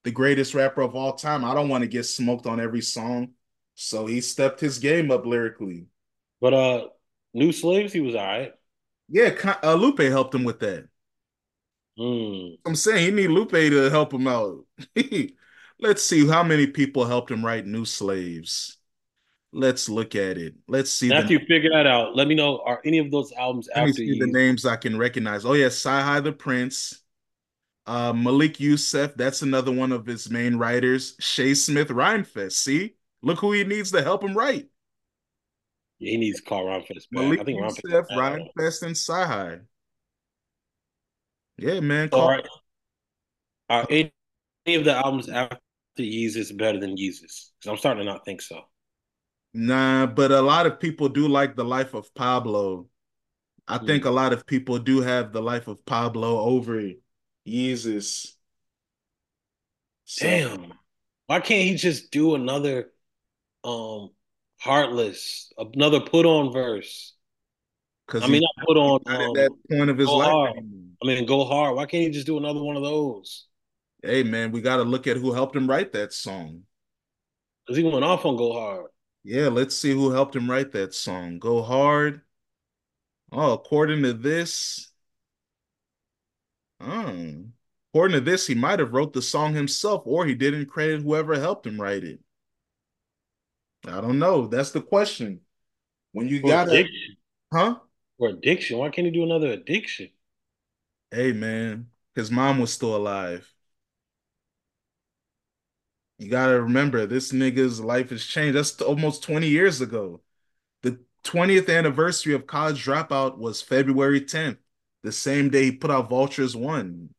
the 0.03 0.11
greatest 0.11 0.53
rapper 0.53 0.81
of 0.81 0.95
all 0.95 1.13
time. 1.13 1.45
I 1.45 1.53
don't 1.53 1.69
want 1.69 1.83
to 1.83 1.87
get 1.87 2.03
smoked 2.03 2.45
on 2.45 2.59
every 2.59 2.81
song. 2.81 3.29
So 3.75 4.07
he 4.07 4.21
stepped 4.21 4.59
his 4.59 4.79
game 4.79 5.11
up 5.11 5.25
lyrically. 5.25 5.85
But 6.41 6.53
uh 6.53 6.87
New 7.33 7.51
Slaves, 7.51 7.93
he 7.93 7.99
was 8.01 8.15
all 8.15 8.25
right. 8.25 8.53
Yeah, 9.09 9.55
uh, 9.63 9.75
Lupe 9.75 9.99
helped 9.99 10.33
him 10.33 10.43
with 10.43 10.59
that. 10.59 10.87
Mm. 11.99 12.57
I'm 12.65 12.75
saying 12.75 13.05
he 13.05 13.11
need 13.11 13.29
Lupe 13.29 13.51
to 13.51 13.89
help 13.89 14.13
him 14.13 14.27
out. 14.27 14.65
Let's 15.79 16.03
see 16.03 16.27
how 16.27 16.43
many 16.43 16.67
people 16.67 17.05
helped 17.05 17.29
him 17.29 17.45
write 17.45 17.67
New 17.67 17.85
Slaves. 17.85 18.76
Let's 19.53 19.87
look 19.87 20.15
at 20.15 20.37
it. 20.37 20.55
Let's 20.67 20.91
see 20.91 21.11
after 21.11 21.33
you 21.33 21.39
figure 21.39 21.69
that 21.71 21.87
out, 21.87 22.15
let 22.15 22.27
me 22.27 22.35
know 22.35 22.61
are 22.65 22.81
any 22.85 22.97
of 22.97 23.09
those 23.11 23.31
albums 23.31 23.69
let 23.73 23.85
me 23.85 23.89
after 23.91 24.01
see 24.01 24.19
the 24.19 24.27
names 24.27 24.65
I 24.65 24.75
can 24.75 24.97
recognize. 24.97 25.45
Oh 25.45 25.53
yeah, 25.53 25.67
CyHi 25.67 26.23
the 26.23 26.33
Prynce, 26.33 27.01
uh, 27.85 28.11
Malik 28.13 28.59
Yusef. 28.59 29.15
That's 29.15 29.41
another 29.41 29.71
one 29.71 29.91
of 29.91 30.05
his 30.05 30.29
main 30.29 30.57
writers. 30.57 31.15
Che 31.19 31.53
Smith 31.53 31.87
Rhymefest. 31.87 32.51
See, 32.53 32.95
look 33.21 33.39
who 33.39 33.53
he 33.53 33.63
needs 33.63 33.91
to 33.91 34.01
help 34.01 34.23
him 34.23 34.35
write. 34.35 34.67
Yeah, 35.99 36.11
he 36.11 36.17
needs 36.17 36.41
to 36.41 36.45
call 36.45 36.65
Rhymefest. 36.65 37.07
Malik 37.11 37.39
I 37.39 37.43
think 37.45 37.59
Yusef, 37.61 38.05
all. 38.11 38.17
Rhymefest, 38.17 38.83
and 38.83 38.95
CyHi. 38.95 39.61
Yeah, 41.57 41.79
man. 41.79 42.09
Call 42.09 42.29
are, 42.29 42.43
are 43.69 43.87
any 43.89 44.11
of 44.67 44.83
the 44.83 44.93
albums 44.93 45.29
after 45.29 45.57
Yeezus 45.97 46.55
better 46.55 46.79
than 46.79 46.97
Yeezus? 46.97 47.51
Because 47.59 47.69
I'm 47.69 47.77
starting 47.77 48.05
to 48.05 48.11
not 48.11 48.25
think 48.25 48.41
so. 48.41 48.61
Nah, 49.53 50.05
but 50.05 50.31
a 50.31 50.41
lot 50.41 50.67
of 50.67 50.79
people 50.79 51.09
do 51.09 51.27
like 51.27 51.55
the 51.55 51.65
life 51.65 51.93
of 51.93 52.13
Pablo. 52.13 52.87
I 53.67 53.77
think 53.79 54.03
Mm. 54.03 54.07
a 54.07 54.11
lot 54.11 54.33
of 54.33 54.45
people 54.45 54.79
do 54.79 55.01
have 55.01 55.33
the 55.33 55.41
life 55.41 55.67
of 55.67 55.85
Pablo 55.85 56.39
over 56.39 56.91
Yeezus. 57.45 58.33
So, 60.05 60.25
Damn. 60.25 60.73
Why 61.27 61.39
can't 61.41 61.63
he 61.63 61.75
just 61.75 62.11
do 62.11 62.35
another 62.35 62.91
um 63.63 64.11
Heartless, 64.59 65.53
another 65.57 66.01
put 66.01 66.25
on 66.25 66.51
verse? 66.51 67.15
because 68.05 68.23
I 68.23 68.27
mean 68.27 68.41
not 68.41 68.65
put 68.65 68.77
on 68.77 68.99
not 69.05 69.21
at 69.21 69.33
that 69.33 69.51
um 69.51 69.59
point 69.69 69.89
of 69.89 69.97
his 69.97 70.07
life 70.09 70.31
hard. 70.31 70.57
I 71.03 71.05
mean 71.05 71.25
go 71.25 71.45
hard. 71.45 71.75
Why 71.75 71.85
can't 71.85 72.03
he 72.03 72.09
just 72.09 72.25
do 72.25 72.37
another 72.37 72.61
one 72.63 72.75
of 72.75 72.83
those? 72.83 73.45
Hey, 74.01 74.23
man, 74.23 74.51
we 74.51 74.61
got 74.61 74.77
to 74.77 74.83
look 74.83 75.05
at 75.07 75.17
who 75.17 75.31
helped 75.31 75.55
him 75.55 75.67
write 75.67 75.93
that 75.93 76.13
song. 76.13 76.63
Because 77.65 77.77
he 77.77 77.83
went 77.83 78.05
off 78.05 78.25
on 78.25 78.35
go 78.37 78.53
hard. 78.53 78.87
Yeah, 79.27 79.49
let's 79.49 79.75
see 79.75 79.91
who 79.91 80.11
helped 80.11 80.37
him 80.37 80.49
write 80.49 80.71
that 80.71 80.93
song. 80.93 81.37
Go 81.37 81.61
hard. 81.61 82.21
Oh, 83.29 83.51
according 83.51 84.01
to 84.03 84.13
this, 84.13 84.89
oh, 86.79 87.43
according 87.91 88.15
to 88.15 88.21
this, 88.21 88.47
he 88.47 88.55
might 88.55 88.79
have 88.79 88.93
wrote 88.93 89.11
the 89.11 89.21
song 89.21 89.53
himself, 89.53 90.03
or 90.05 90.25
he 90.25 90.33
didn't 90.33 90.67
credit 90.67 91.01
whoever 91.01 91.37
helped 91.37 91.67
him 91.67 91.79
write 91.79 92.05
it. 92.05 92.21
I 93.85 93.99
don't 93.99 94.17
know. 94.17 94.47
That's 94.47 94.71
the 94.71 94.81
question. 94.81 95.41
When 96.13 96.29
you 96.29 96.41
gotta, 96.41 96.71
addiction. 96.71 97.17
huh? 97.51 97.79
For 98.17 98.29
addiction. 98.29 98.77
Why 98.77 98.87
can't 98.91 99.07
he 99.07 99.11
do 99.11 99.25
another 99.25 99.49
addiction? 99.49 100.09
Hey, 101.11 101.33
man, 101.33 101.87
his 102.15 102.31
mom 102.31 102.59
was 102.59 102.71
still 102.71 102.95
alive. 102.95 103.53
You 106.17 106.29
gotta 106.29 106.61
remember, 106.61 107.05
this 107.05 107.31
nigga's 107.31 107.79
life 107.79 108.09
has 108.09 108.25
changed. 108.25 108.57
That's 108.57 108.81
almost 108.81 109.23
20 109.23 109.47
years 109.47 109.81
ago. 109.81 110.21
The 110.83 110.99
20th 111.23 111.69
anniversary 111.69 112.33
of 112.33 112.47
College 112.47 112.83
Dropout 112.85 113.37
was 113.37 113.61
February 113.61 114.21
10th, 114.21 114.59
the 115.03 115.11
same 115.11 115.49
day 115.49 115.65
he 115.65 115.71
put 115.73 115.91
out 115.91 116.09
Vultures 116.09 116.55
1. 116.55 117.13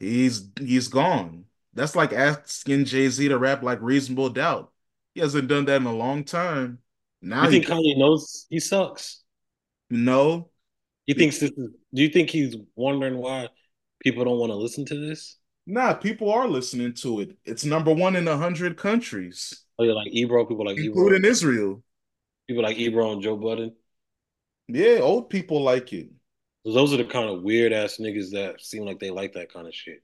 He's 0.00 0.50
he's 0.60 0.88
gone. 0.88 1.46
That's 1.74 1.96
like 1.96 2.12
asking 2.12 2.86
Jay-Z 2.86 3.28
to 3.28 3.38
rap 3.38 3.62
like 3.62 3.80
Reasonable 3.82 4.30
Doubt. 4.30 4.72
He 5.14 5.20
hasn't 5.20 5.48
done 5.48 5.66
that 5.66 5.80
in 5.82 5.86
a 5.86 5.94
long 5.94 6.24
time. 6.24 6.80
Now 7.22 7.44
You 7.44 7.48
he 7.48 7.60
think 7.60 7.66
Kanye 7.66 7.96
knows 7.98 8.46
he 8.50 8.60
sucks? 8.60 9.22
no. 9.90 10.50
He 11.06 11.14
thinks 11.14 11.38
this 11.38 11.50
is 11.50 11.70
do 11.94 12.02
you 12.02 12.08
think 12.08 12.30
he's 12.30 12.56
wondering 12.76 13.16
why 13.18 13.48
people 14.00 14.24
don't 14.24 14.38
want 14.38 14.50
to 14.50 14.56
listen 14.56 14.84
to 14.86 14.94
this? 15.08 15.38
Nah, 15.66 15.94
people 15.94 16.30
are 16.30 16.46
listening 16.46 16.92
to 16.94 17.20
it. 17.20 17.36
It's 17.44 17.64
number 17.64 17.92
one 17.92 18.16
in 18.16 18.28
a 18.28 18.36
hundred 18.36 18.76
countries, 18.76 19.64
Oh 19.78 19.84
yeah, 19.84 19.94
like 19.94 20.12
Ebro, 20.12 20.44
people 20.44 20.66
like 20.66 20.78
Ebro, 20.78 21.02
including 21.02 21.24
Israel. 21.28 21.82
people 22.46 22.62
like 22.62 22.76
Ebro 22.76 23.12
and 23.12 23.22
Joe 23.22 23.36
Budden. 23.36 23.74
Yeah, 24.68 24.98
old 25.00 25.30
people 25.30 25.62
like 25.62 25.92
it. 25.92 26.10
Those 26.64 26.92
are 26.94 26.98
the 26.98 27.04
kind 27.04 27.28
of 27.28 27.42
weird 27.42 27.72
ass 27.72 27.98
niggas 27.98 28.30
that 28.32 28.60
seem 28.60 28.84
like 28.84 28.98
they 28.98 29.10
like 29.10 29.34
that 29.34 29.52
kind 29.52 29.66
of 29.66 29.74
shit. 29.74 30.02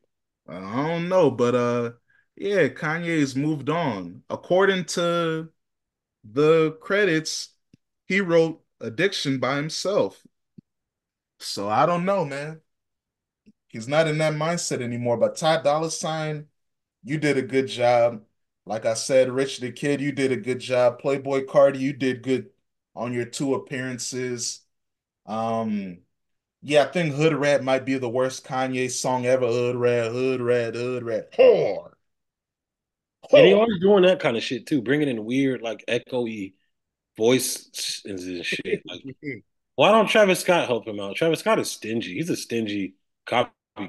I 0.49 0.59
don't 0.89 1.09
know, 1.09 1.31
but 1.31 1.55
uh, 1.55 1.93
yeah, 2.37 2.69
Kanye's 2.69 3.37
moved 3.37 3.71
on. 3.71 4.23
According 4.29 4.87
to 4.87 5.49
the 6.25 6.73
credits, 6.81 7.55
he 8.07 8.21
wrote 8.21 8.63
Addiction 8.81 9.39
by 9.39 9.57
himself. 9.57 10.21
So 11.39 11.69
I 11.69 11.87
don't 11.87 12.05
know, 12.05 12.25
man. 12.25 12.61
He's 13.71 13.87
not 13.87 14.09
in 14.09 14.18
that 14.18 14.35
mindset 14.35 14.83
anymore. 14.83 15.16
But 15.16 15.37
Ty 15.37 15.62
Dolla 15.62 15.93
Sign, 15.93 16.47
you 17.05 17.18
did 17.18 17.39
a 17.39 17.43
good 17.43 17.68
job. 17.68 18.23
Like 18.66 18.85
I 18.85 18.95
said, 18.95 19.31
Rich 19.31 19.61
the 19.61 19.71
Kid, 19.71 20.01
you 20.01 20.11
did 20.12 20.33
a 20.33 20.37
good 20.37 20.59
job. 20.59 21.01
Playboi 21.01 21.47
Carti, 21.47 21.79
you 21.79 21.93
did 21.93 22.23
good 22.23 22.51
on 22.97 23.12
your 23.12 23.25
two 23.25 23.55
appearances. 23.55 24.62
Um, 25.25 25.99
yeah, 26.62 26.83
I 26.83 26.87
think 26.87 27.14
Hood 27.14 27.33
Rat 27.33 27.62
might 27.62 27.85
be 27.85 27.97
the 27.97 28.09
worst 28.09 28.45
Kanye 28.45 28.91
song 28.91 29.25
ever. 29.25 29.47
Hood 29.47 29.77
Rat, 29.77 30.11
Hood 30.11 30.41
Rat, 30.41 30.75
Hood 30.75 31.05
Rat. 31.05 31.33
Whore. 31.33 31.93
And 33.33 33.47
he 33.47 33.53
always 33.53 33.81
doing 33.81 34.03
that 34.03 34.18
kind 34.18 34.37
of 34.37 34.43
shit 34.43 34.66
too, 34.66 34.83
bringing 34.83 35.09
in 35.09 35.25
weird 35.25 35.62
like 35.62 35.85
echoey 35.87 36.55
voice 37.16 38.03
and 38.05 38.45
shit. 38.45 38.83
Like, 38.85 39.03
why 39.77 39.93
don't 39.93 40.09
Travis 40.09 40.41
Scott 40.41 40.66
help 40.66 40.89
him 40.89 40.99
out? 40.99 41.14
Travis 41.14 41.39
Scott 41.39 41.61
is 41.61 41.71
stingy. 41.71 42.14
He's 42.14 42.31
a 42.31 42.37
stingy 42.37 42.95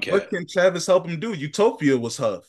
What 0.08 0.30
can 0.30 0.46
Travis 0.46 0.86
help 0.86 1.06
him 1.06 1.20
do? 1.20 1.32
Utopia 1.34 1.96
was 1.96 2.16
Huff. 2.16 2.44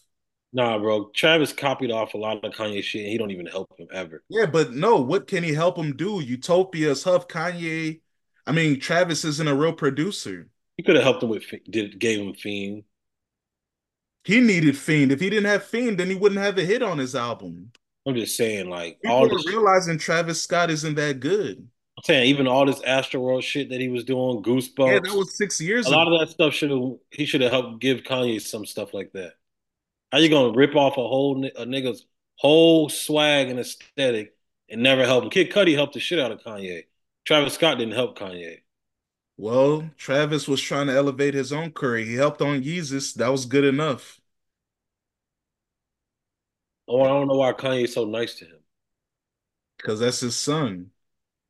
Nah, 0.53 0.77
bro. 0.77 1.09
Travis 1.15 1.51
copied 1.51 1.91
off 1.91 2.13
a 2.13 2.17
lot 2.17 2.43
of 2.43 2.53
Kanye 2.53 2.83
shit, 2.83 3.01
and 3.01 3.09
he 3.11 3.17
don't 3.17 3.31
even 3.31 3.47
help 3.47 3.71
him 3.77 3.87
ever. 3.91 4.23
Yeah, 4.29 4.45
but 4.45 4.73
no, 4.73 4.97
what 4.97 5.27
can 5.27 5.43
he 5.43 5.53
help 5.53 5.77
him 5.77 5.95
do? 5.95 6.21
Utopia's 6.21 7.03
Huff, 7.03 7.27
Kanye. 7.27 8.01
I 8.45 8.51
mean, 8.51 8.79
Travis 8.79 9.25
isn't 9.25 9.47
a 9.47 9.55
real 9.55 9.73
producer. 9.73 10.49
He 10.77 10.83
could 10.83 10.95
have 10.95 11.03
helped 11.03 11.23
him 11.23 11.29
with 11.29 11.43
did 11.69 11.99
gave 11.99 12.19
him 12.19 12.33
Fiend. 12.33 12.83
He 14.25 14.39
needed 14.39 14.77
Fiend. 14.77 15.11
If 15.11 15.19
he 15.19 15.29
didn't 15.29 15.49
have 15.49 15.63
Fiend, 15.63 15.97
then 15.97 16.09
he 16.09 16.15
wouldn't 16.15 16.41
have 16.41 16.57
a 16.57 16.65
hit 16.65 16.83
on 16.83 16.97
his 16.97 17.15
album. 17.15 17.71
I'm 18.05 18.15
just 18.15 18.35
saying, 18.35 18.69
like 18.69 18.99
People 19.01 19.17
all 19.17 19.29
this. 19.29 19.47
realizing 19.47 19.97
Travis 19.97 20.41
Scott 20.41 20.69
isn't 20.69 20.95
that 20.95 21.19
good. 21.19 21.67
I'm 21.97 22.03
saying 22.03 22.25
even 22.27 22.47
all 22.47 22.65
this 22.65 22.79
Astroworld 22.81 23.43
shit 23.43 23.69
that 23.69 23.79
he 23.79 23.87
was 23.89 24.03
doing, 24.03 24.41
Goosebumps. 24.43 24.93
Yeah, 24.93 24.99
that 24.99 25.15
was 25.17 25.35
six 25.35 25.61
years 25.61 25.85
A 25.85 25.89
ago. 25.89 25.97
lot 25.97 26.11
of 26.11 26.19
that 26.19 26.29
stuff 26.33 26.53
should 26.53 26.71
have 26.71 26.93
he 27.11 27.25
should 27.25 27.41
have 27.41 27.51
helped 27.51 27.79
give 27.81 27.99
Kanye 27.99 28.41
some 28.41 28.65
stuff 28.65 28.93
like 28.93 29.11
that. 29.13 29.33
How 30.11 30.19
you 30.19 30.29
gonna 30.29 30.55
rip 30.57 30.75
off 30.75 30.93
a 30.93 31.07
whole 31.07 31.43
a 31.45 31.65
nigga's 31.65 32.05
whole 32.37 32.89
swag 32.89 33.49
and 33.49 33.59
aesthetic 33.59 34.35
and 34.69 34.81
never 34.83 35.05
help 35.05 35.23
him? 35.25 35.29
Kid 35.29 35.51
Cudi 35.51 35.75
helped 35.75 35.93
the 35.93 35.99
shit 35.99 36.19
out 36.19 36.31
of 36.31 36.41
Kanye. 36.43 36.85
Travis 37.25 37.53
Scott 37.53 37.77
didn't 37.77 37.93
help 37.95 38.17
Kanye. 38.17 38.59
Well, 39.37 39.91
Travis 39.97 40.47
was 40.47 40.59
trying 40.61 40.87
to 40.87 40.93
elevate 40.95 41.33
his 41.35 41.51
own 41.53 41.71
career. 41.71 42.03
He 42.05 42.15
helped 42.15 42.41
on 42.41 42.63
Yeezus. 42.63 43.13
That 43.13 43.27
was 43.29 43.45
good 43.45 43.63
enough. 43.63 44.19
Oh, 46.87 47.01
I 47.01 47.07
don't 47.09 47.27
know 47.27 47.35
why 47.35 47.51
Kanye's 47.53 47.93
so 47.93 48.05
nice 48.05 48.35
to 48.35 48.45
him. 48.45 48.63
Because 49.77 49.99
that's 49.99 50.21
his 50.21 50.35
son. 50.35 50.89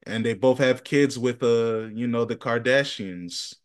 And 0.05 0.25
they 0.25 0.33
both 0.33 0.57
have 0.59 0.83
kids 0.83 1.17
with 1.17 1.41
uh, 1.43 1.87
you 1.93 2.07
know, 2.07 2.25
the 2.25 2.35
Kardashians. 2.35 3.55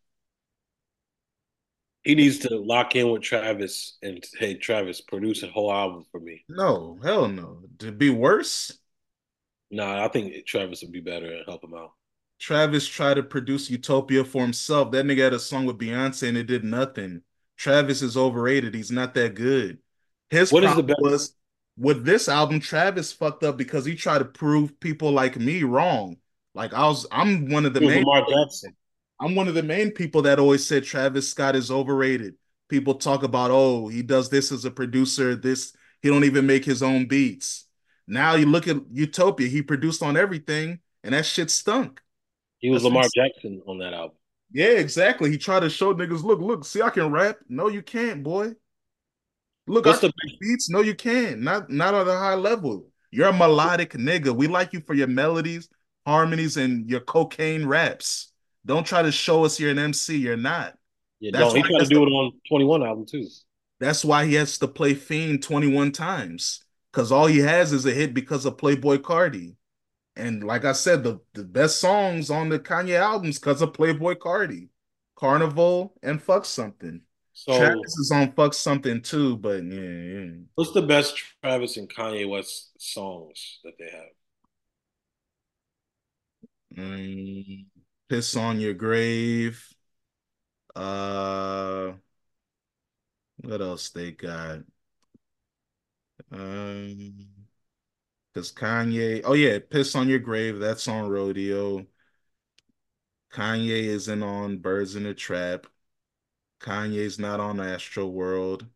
He 2.03 2.17
needs 2.17 2.39
to 2.41 2.57
lock 2.59 2.97
in 2.97 3.09
with 3.11 3.23
Travis 3.23 3.99
and 4.03 4.25
hey, 4.39 4.55
Travis, 4.55 5.01
produce 5.01 5.45
a 5.45 5.49
whole 5.49 5.73
album 5.73 6.07
for 6.11 6.19
me. 6.19 6.45
No, 6.49 6.99
hell 7.03 7.27
no. 7.29 7.63
To 7.79 7.91
be 7.93 8.11
worse, 8.11 8.79
Nah, 9.71 10.05
I 10.05 10.09
think 10.09 10.45
Travis 10.47 10.83
would 10.83 10.93
be 10.93 11.01
better 11.01 11.33
and 11.33 11.45
help 11.47 11.65
him 11.65 11.75
out. 11.75 11.93
Travis 12.39 12.87
tried 12.87 13.15
to 13.15 13.23
produce 13.23 13.71
Utopia 13.71 14.25
for 14.25 14.43
himself. 14.43 14.93
That 14.93 15.05
nigga 15.05 15.25
had 15.25 15.33
a 15.35 15.39
song 15.41 15.67
with 15.67 15.79
Beyonce 15.79 16.29
and 16.29 16.37
it 16.39 16.45
did 16.47 16.65
nothing. 16.65 17.23
Travis 17.57 18.01
is 18.03 18.17
overrated. 18.17 18.75
He's 18.75 18.91
not 18.93 19.15
that 19.15 19.35
good. 19.35 19.79
His 20.31 20.53
What 20.53 20.65
is 20.65 20.75
the 20.75 20.83
best? 20.83 20.99
was 20.99 21.35
with 21.77 22.05
this 22.05 22.29
album, 22.29 22.61
Travis 22.61 23.13
fucked 23.13 23.43
up 23.45 23.57
because 23.57 23.85
he 23.85 23.95
tried 23.97 24.19
to 24.21 24.25
prove 24.25 24.79
people 24.81 25.11
like 25.13 25.37
me 25.37 25.63
wrong. 25.65 26.19
Like 26.55 26.73
I 26.75 26.87
was, 26.87 27.07
I'm 27.13 27.51
one 27.51 27.67
of 27.67 27.75
the 27.75 27.81
main, 27.81 28.05
Lamar 28.05 28.27
Jackson. 28.29 28.75
I'm 29.21 29.35
one 29.35 29.49
of 29.49 29.55
the 29.55 29.63
main 29.63 29.91
people 29.91 30.23
that 30.23 30.39
always 30.39 30.67
said 30.67 30.85
Travis 30.85 31.31
Scott 31.31 31.57
is 31.57 31.71
overrated. 31.71 32.35
People 32.69 32.95
talk 32.95 33.23
about, 33.23 33.51
oh, 33.51 33.89
he 33.89 34.03
does 34.03 34.29
this 34.29 34.53
as 34.53 34.65
a 34.65 34.71
producer. 34.71 35.35
This 35.35 35.75
he 36.03 36.09
don't 36.09 36.25
even 36.25 36.47
make 36.47 36.65
his 36.65 36.83
own 36.83 37.07
beats. 37.07 37.67
Now 38.07 38.35
you 38.35 38.47
look 38.47 38.69
at 38.69 38.77
Utopia, 38.91 39.49
he 39.49 39.63
produced 39.63 40.03
on 40.03 40.17
everything, 40.17 40.81
and 41.05 41.15
that 41.15 41.27
shit 41.27 41.51
stunk. 41.51 42.01
He 42.59 42.71
was 42.71 42.83
That's 42.83 42.93
Lamar 42.93 43.09
Jackson 43.15 43.63
on 43.67 43.79
that 43.79 43.93
album. 43.95 44.17
yeah, 44.53 44.71
exactly. 44.71 45.31
He 45.31 45.39
tried 45.39 45.61
to 45.61 45.71
show 45.71 45.95
niggas, 45.95 46.23
look, 46.23 46.41
look, 46.41 46.65
see, 46.65 46.83
I 46.83 46.91
can 46.91 47.11
rap. 47.11 47.37
No, 47.49 47.69
you 47.69 47.83
can't, 47.83 48.23
boy. 48.23 48.55
Look, 49.67 49.87
I 49.87 49.97
can 49.97 50.11
the 50.17 50.37
beats. 50.41 50.71
No, 50.71 50.81
you 50.81 50.95
can't. 50.95 51.41
Not 51.41 51.71
not 51.71 51.95
on 51.95 52.09
a 52.09 52.19
high 52.19 52.35
level. 52.35 52.87
You're 53.11 53.29
a 53.29 53.33
melodic 53.33 53.93
nigga. 53.93 54.35
We 54.35 54.49
like 54.49 54.73
you 54.73 54.81
for 54.81 54.95
your 54.95 55.07
melodies, 55.07 55.69
harmonies, 56.07 56.57
and 56.57 56.89
your 56.89 57.01
cocaine 57.01 57.67
raps. 57.67 58.33
Don't 58.67 58.87
try 58.87 59.03
to 59.03 59.13
show 59.13 59.45
us 59.45 59.59
you're 59.59 59.71
an 59.71 59.79
MC. 59.79 60.17
You're 60.17 60.37
not. 60.37 60.77
yeah? 61.21 61.31
That's 61.33 61.55
Don't 61.55 61.57
he 61.57 61.63
tried 61.63 61.85
to 61.85 61.87
do 61.87 61.97
to, 61.97 62.03
it 62.03 62.11
on 62.11 62.33
Twenty 62.49 62.65
One 62.65 62.83
album 62.83 63.07
too? 63.07 63.27
that's 63.81 64.05
why 64.05 64.27
he 64.27 64.35
has 64.35 64.59
to 64.59 64.69
play 64.69 64.95
Fiend 64.95 65.43
21 65.43 65.93
times. 65.93 66.65
Because 66.93 67.13
all 67.13 67.27
he 67.27 67.39
has 67.39 67.73
is 67.73 67.87
a 67.87 67.93
hit 67.93 68.15
because 68.15 68.45
of 68.45 68.57
Playboi 68.57 68.99
Carti. 68.99 69.55
And 70.17 70.43
like 70.43 70.65
I 70.65 70.73
said, 70.73 71.05
the, 71.05 71.21
the 71.35 71.45
best 71.45 71.79
songs 71.79 72.31
on 72.31 72.49
the 72.49 72.59
Kanye 72.59 72.99
albums 72.99 73.39
because 73.39 73.63
of 73.63 73.73
Playboi 73.73 74.17
Carti. 74.17 74.69
Carnival 75.17 75.95
and 76.03 76.23
Fuck 76.23 76.45
Something. 76.45 77.03
So 77.35 77.57
Travis 77.57 77.99
is 77.99 78.11
on 78.13 78.33
Fuck 78.33 78.55
Something 78.55 79.01
too, 79.01 79.37
but 79.37 79.63
yeah, 79.65 79.81
yeah. 79.81 80.31
what's 80.57 80.73
the 80.73 80.83
best 80.83 81.17
Travis 81.43 81.77
and 81.77 81.89
Kanye 81.89 82.29
West 82.29 82.71
songs 82.79 83.61
that 83.65 83.75
they 83.79 83.91
have? 83.91 84.11
Mm, 86.77 87.67
Piss 88.09 88.37
on 88.37 88.61
Your 88.61 88.75
Grave. 88.75 89.63
Uh, 90.75 91.93
what 93.39 93.61
else 93.61 93.91
they 93.91 94.13
got? 94.13 94.61
Um, 96.33 97.29
because 98.33 98.53
Kanye, 98.53 99.23
oh 99.25 99.33
yeah, 99.35 99.59
Piss 99.59 99.95
on 99.95 100.09
Your 100.09 100.19
Grave, 100.19 100.59
that's 100.59 100.89
on 100.89 101.09
Rodeo. 101.09 101.87
Kanye 103.31 103.85
isn't 103.85 104.23
on 104.23 104.59
Birds 104.59 104.95
in 104.95 105.05
the 105.05 105.15
Trap. 105.15 105.67
Kanye's 106.61 107.19
not 107.19 107.41
on 107.41 107.61
Astro 107.61 108.07
World. 108.07 108.67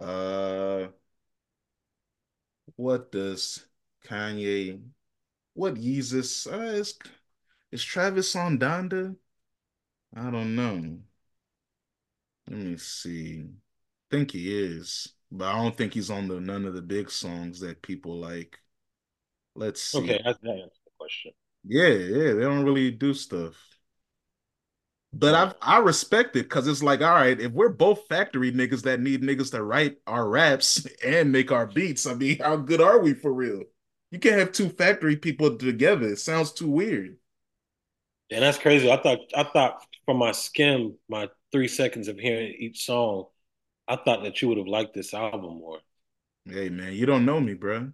Uh, 0.00 0.88
what 2.76 3.10
does 3.12 3.66
Kanye, 4.04 4.80
what 5.56 5.74
Yeezus, 5.74 6.46
uh, 6.52 6.74
is, 6.74 6.98
is 7.72 7.82
Travis 7.82 8.36
on 8.36 8.58
Donda? 8.58 9.16
I 10.14 10.30
don't 10.30 10.54
know. 10.54 10.98
Let 12.48 12.58
me 12.58 12.76
see. 12.76 13.42
I 13.42 14.16
think 14.16 14.30
he 14.30 14.54
is, 14.56 15.08
but 15.32 15.46
I 15.46 15.54
don't 15.62 15.76
think 15.76 15.94
he's 15.94 16.10
on 16.10 16.28
the 16.28 16.40
none 16.40 16.66
of 16.66 16.74
the 16.74 16.82
big 16.82 17.10
songs 17.10 17.60
that 17.60 17.82
people 17.82 18.16
like. 18.16 18.58
Let's 19.54 19.80
see. 19.80 19.98
Okay, 19.98 20.20
that's 20.24 20.38
that 20.40 20.50
answers 20.50 20.78
the 20.84 20.90
question. 20.98 21.32
Yeah, 21.64 21.88
yeah, 21.88 22.34
they 22.34 22.42
don't 22.42 22.64
really 22.64 22.90
do 22.90 23.14
stuff. 23.14 23.54
But 25.12 25.34
I 25.62 25.76
I 25.76 25.78
respect 25.78 26.36
it 26.36 26.42
because 26.44 26.68
it's 26.68 26.82
like, 26.82 27.00
all 27.00 27.14
right, 27.14 27.40
if 27.40 27.52
we're 27.52 27.70
both 27.70 28.06
factory 28.08 28.52
niggas 28.52 28.82
that 28.82 29.00
need 29.00 29.22
niggas 29.22 29.50
to 29.52 29.62
write 29.62 29.96
our 30.06 30.28
raps 30.28 30.86
and 31.04 31.32
make 31.32 31.50
our 31.50 31.66
beats, 31.66 32.06
I 32.06 32.14
mean, 32.14 32.38
how 32.38 32.56
good 32.56 32.82
are 32.82 33.00
we 33.00 33.14
for 33.14 33.32
real? 33.32 33.62
You 34.16 34.20
can't 34.20 34.38
have 34.38 34.52
two 34.52 34.70
factory 34.70 35.14
people 35.14 35.58
together. 35.58 36.06
It 36.06 36.18
sounds 36.18 36.50
too 36.50 36.70
weird. 36.70 37.18
And 38.30 38.42
that's 38.42 38.56
crazy. 38.56 38.90
I 38.90 38.96
thought 38.96 39.18
I 39.36 39.44
thought 39.44 39.84
from 40.06 40.16
my 40.16 40.32
skim, 40.32 40.94
my 41.06 41.28
three 41.52 41.68
seconds 41.68 42.08
of 42.08 42.18
hearing 42.18 42.54
each 42.58 42.86
song, 42.86 43.26
I 43.86 43.96
thought 43.96 44.22
that 44.22 44.40
you 44.40 44.48
would 44.48 44.56
have 44.56 44.68
liked 44.68 44.94
this 44.94 45.12
album 45.12 45.58
more. 45.58 45.80
Hey 46.46 46.70
man, 46.70 46.94
you 46.94 47.04
don't 47.04 47.26
know 47.26 47.38
me, 47.38 47.52
bro. 47.52 47.92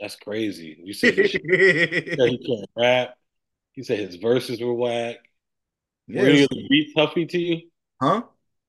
That's 0.00 0.16
crazy. 0.16 0.80
You 0.82 0.94
said 0.94 1.12
he, 1.12 1.28
should, 1.28 1.42
you 1.44 2.16
said 2.16 2.28
he 2.30 2.38
can't 2.38 2.70
rap. 2.74 3.14
You 3.74 3.84
said 3.84 3.98
his 3.98 4.16
verses 4.16 4.58
were 4.58 4.72
whack. 4.72 5.16
Were 6.08 6.24
any 6.24 6.44
of 6.44 6.48
the 6.48 6.66
beats 6.66 6.94
huffy 6.96 7.26
to 7.26 7.38
you? 7.38 7.68
Huh? 8.00 8.22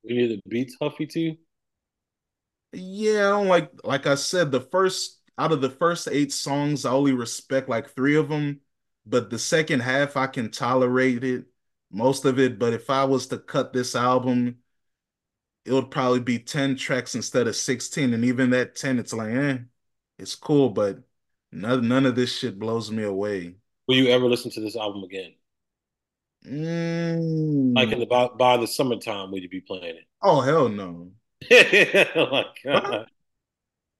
Were 0.03 0.11
any 0.11 0.23
of 0.25 0.29
the 0.31 0.41
beats 0.49 0.75
huffy 0.81 1.05
to 1.05 1.19
you? 1.21 1.37
Yeah, 2.73 3.27
I 3.27 3.29
don't 3.29 3.47
like 3.47 3.71
like 3.85 4.05
I 4.05 4.15
said, 4.15 4.51
the 4.51 4.59
first 4.59 5.20
out 5.37 5.51
of 5.51 5.61
the 5.61 5.69
first 5.69 6.07
eight 6.11 6.31
songs, 6.33 6.85
I 6.85 6.91
only 6.91 7.13
respect 7.13 7.69
like 7.69 7.89
three 7.89 8.15
of 8.15 8.29
them. 8.29 8.61
But 9.05 9.29
the 9.29 9.39
second 9.39 9.81
half, 9.81 10.15
I 10.17 10.27
can 10.27 10.51
tolerate 10.51 11.23
it, 11.23 11.45
most 11.91 12.25
of 12.25 12.39
it. 12.39 12.59
But 12.59 12.73
if 12.73 12.89
I 12.89 13.05
was 13.05 13.27
to 13.27 13.37
cut 13.39 13.73
this 13.73 13.95
album, 13.95 14.57
it 15.65 15.73
would 15.73 15.91
probably 15.91 16.19
be 16.19 16.39
10 16.39 16.75
tracks 16.75 17.15
instead 17.15 17.47
of 17.47 17.55
16. 17.55 18.13
And 18.13 18.25
even 18.25 18.49
that 18.51 18.75
10, 18.75 18.99
it's 18.99 19.13
like, 19.13 19.33
eh, 19.33 19.57
it's 20.17 20.35
cool, 20.35 20.69
but 20.69 20.99
none, 21.51 21.87
none 21.87 22.05
of 22.05 22.15
this 22.15 22.37
shit 22.37 22.59
blows 22.59 22.91
me 22.91 23.03
away. 23.03 23.55
Will 23.87 23.95
you 23.95 24.07
ever 24.07 24.25
listen 24.25 24.51
to 24.51 24.61
this 24.61 24.75
album 24.75 25.03
again? 25.03 25.33
Like 26.43 27.91
in 27.91 27.99
Mm. 27.99 27.99
the 27.99 28.05
by, 28.05 28.27
by 28.37 28.57
the 28.57 28.67
summertime, 28.67 29.31
would 29.31 29.43
you 29.43 29.49
be 29.49 29.61
playing 29.61 29.97
it? 29.97 30.05
Oh, 30.21 30.41
hell 30.41 30.69
no. 30.69 31.11
it? 31.49 33.07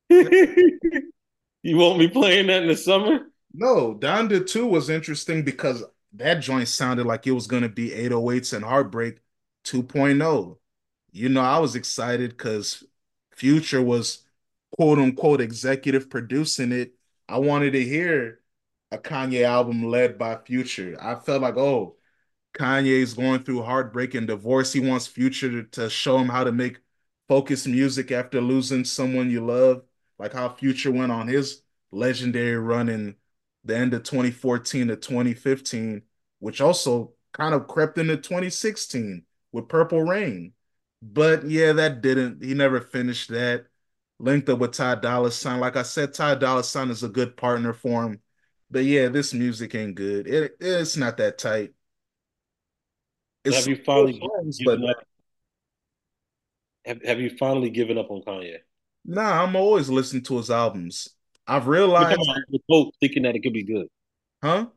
You 1.63 1.77
won't 1.77 1.99
be 1.99 2.07
playing 2.07 2.47
that 2.47 2.63
in 2.63 2.69
the 2.69 2.75
summer? 2.75 3.27
No, 3.53 3.95
Donda 3.95 4.45
2 4.47 4.65
was 4.65 4.89
interesting 4.89 5.43
because 5.43 5.83
that 6.13 6.35
joint 6.35 6.67
sounded 6.67 7.05
like 7.05 7.27
it 7.27 7.31
was 7.31 7.47
going 7.47 7.63
to 7.63 7.69
be 7.69 7.89
808s 7.89 8.53
and 8.53 8.65
Heartbreak 8.65 9.19
2.0. 9.63 10.57
You 11.11 11.29
know, 11.29 11.41
I 11.41 11.59
was 11.59 11.75
excited 11.75 12.31
because 12.31 12.83
Future 13.31 13.81
was 13.81 14.23
quote 14.71 14.99
unquote 14.99 15.41
executive 15.41 16.09
producing 16.09 16.71
it. 16.71 16.93
I 17.27 17.39
wanted 17.39 17.71
to 17.71 17.83
hear 17.83 18.39
a 18.91 18.97
Kanye 18.97 19.43
album 19.43 19.83
led 19.83 20.17
by 20.17 20.37
Future. 20.37 20.97
I 21.01 21.15
felt 21.15 21.41
like, 21.41 21.57
oh, 21.57 21.97
Kanye's 22.53 23.13
going 23.13 23.43
through 23.43 23.63
heartbreak 23.63 24.13
and 24.15 24.27
divorce. 24.27 24.73
He 24.73 24.79
wants 24.79 25.07
Future 25.07 25.49
to, 25.49 25.63
to 25.81 25.89
show 25.89 26.17
him 26.17 26.29
how 26.29 26.43
to 26.43 26.51
make 26.51 26.79
focused 27.27 27.67
music 27.67 28.11
after 28.11 28.41
losing 28.41 28.83
someone 28.85 29.29
you 29.29 29.45
love, 29.45 29.83
like 30.21 30.33
how 30.33 30.49
Future 30.49 30.91
went 30.91 31.11
on 31.11 31.27
his 31.27 31.63
legendary 31.89 32.55
run 32.55 32.89
in 32.89 33.15
the 33.65 33.75
end 33.75 33.91
of 33.95 34.03
2014 34.03 34.89
to 34.89 34.95
2015, 34.95 36.03
which 36.37 36.61
also 36.61 37.13
kind 37.33 37.55
of 37.55 37.67
crept 37.67 37.97
into 37.97 38.15
2016 38.17 39.23
with 39.51 39.67
Purple 39.67 40.03
Rain. 40.03 40.53
But 41.01 41.45
yeah, 41.47 41.73
that 41.73 42.01
didn't. 42.01 42.43
He 42.43 42.53
never 42.53 42.79
finished 42.79 43.29
that. 43.29 43.65
Linked 44.19 44.47
up 44.49 44.59
with 44.59 44.73
Ty 44.73 44.95
Dolla 44.95 45.31
Sign. 45.31 45.59
Like 45.59 45.75
I 45.75 45.81
said, 45.81 46.13
Ty 46.13 46.35
Dolla 46.35 46.63
Sign 46.63 46.91
is 46.91 47.01
a 47.01 47.09
good 47.09 47.35
partner 47.35 47.73
for 47.73 48.03
him. 48.03 48.21
But 48.69 48.85
yeah, 48.85 49.07
this 49.07 49.33
music 49.33 49.73
ain't 49.73 49.95
good. 49.95 50.27
It 50.27 50.55
it's 50.59 50.95
not 50.95 51.17
that 51.17 51.39
tight. 51.39 51.73
It's 53.43 53.55
have 53.55 53.67
you 53.67 53.83
finally 53.83 54.19
songs, 54.19 54.59
but? 54.63 54.79
Have, 56.85 57.03
have 57.03 57.19
you 57.19 57.31
finally 57.37 57.71
given 57.71 57.97
up 57.97 58.11
on 58.11 58.21
Kanye? 58.21 58.59
Nah, 59.05 59.43
I'm 59.43 59.55
always 59.55 59.89
listening 59.89 60.23
to 60.23 60.37
his 60.37 60.49
albums. 60.49 61.09
I've 61.47 61.67
realized, 61.67 62.19
with 62.49 62.61
hope, 62.69 62.93
thinking 62.99 63.23
that 63.23 63.35
it 63.35 63.41
could 63.41 63.53
be 63.53 63.63
good. 63.63 63.87
huh? 64.41 64.67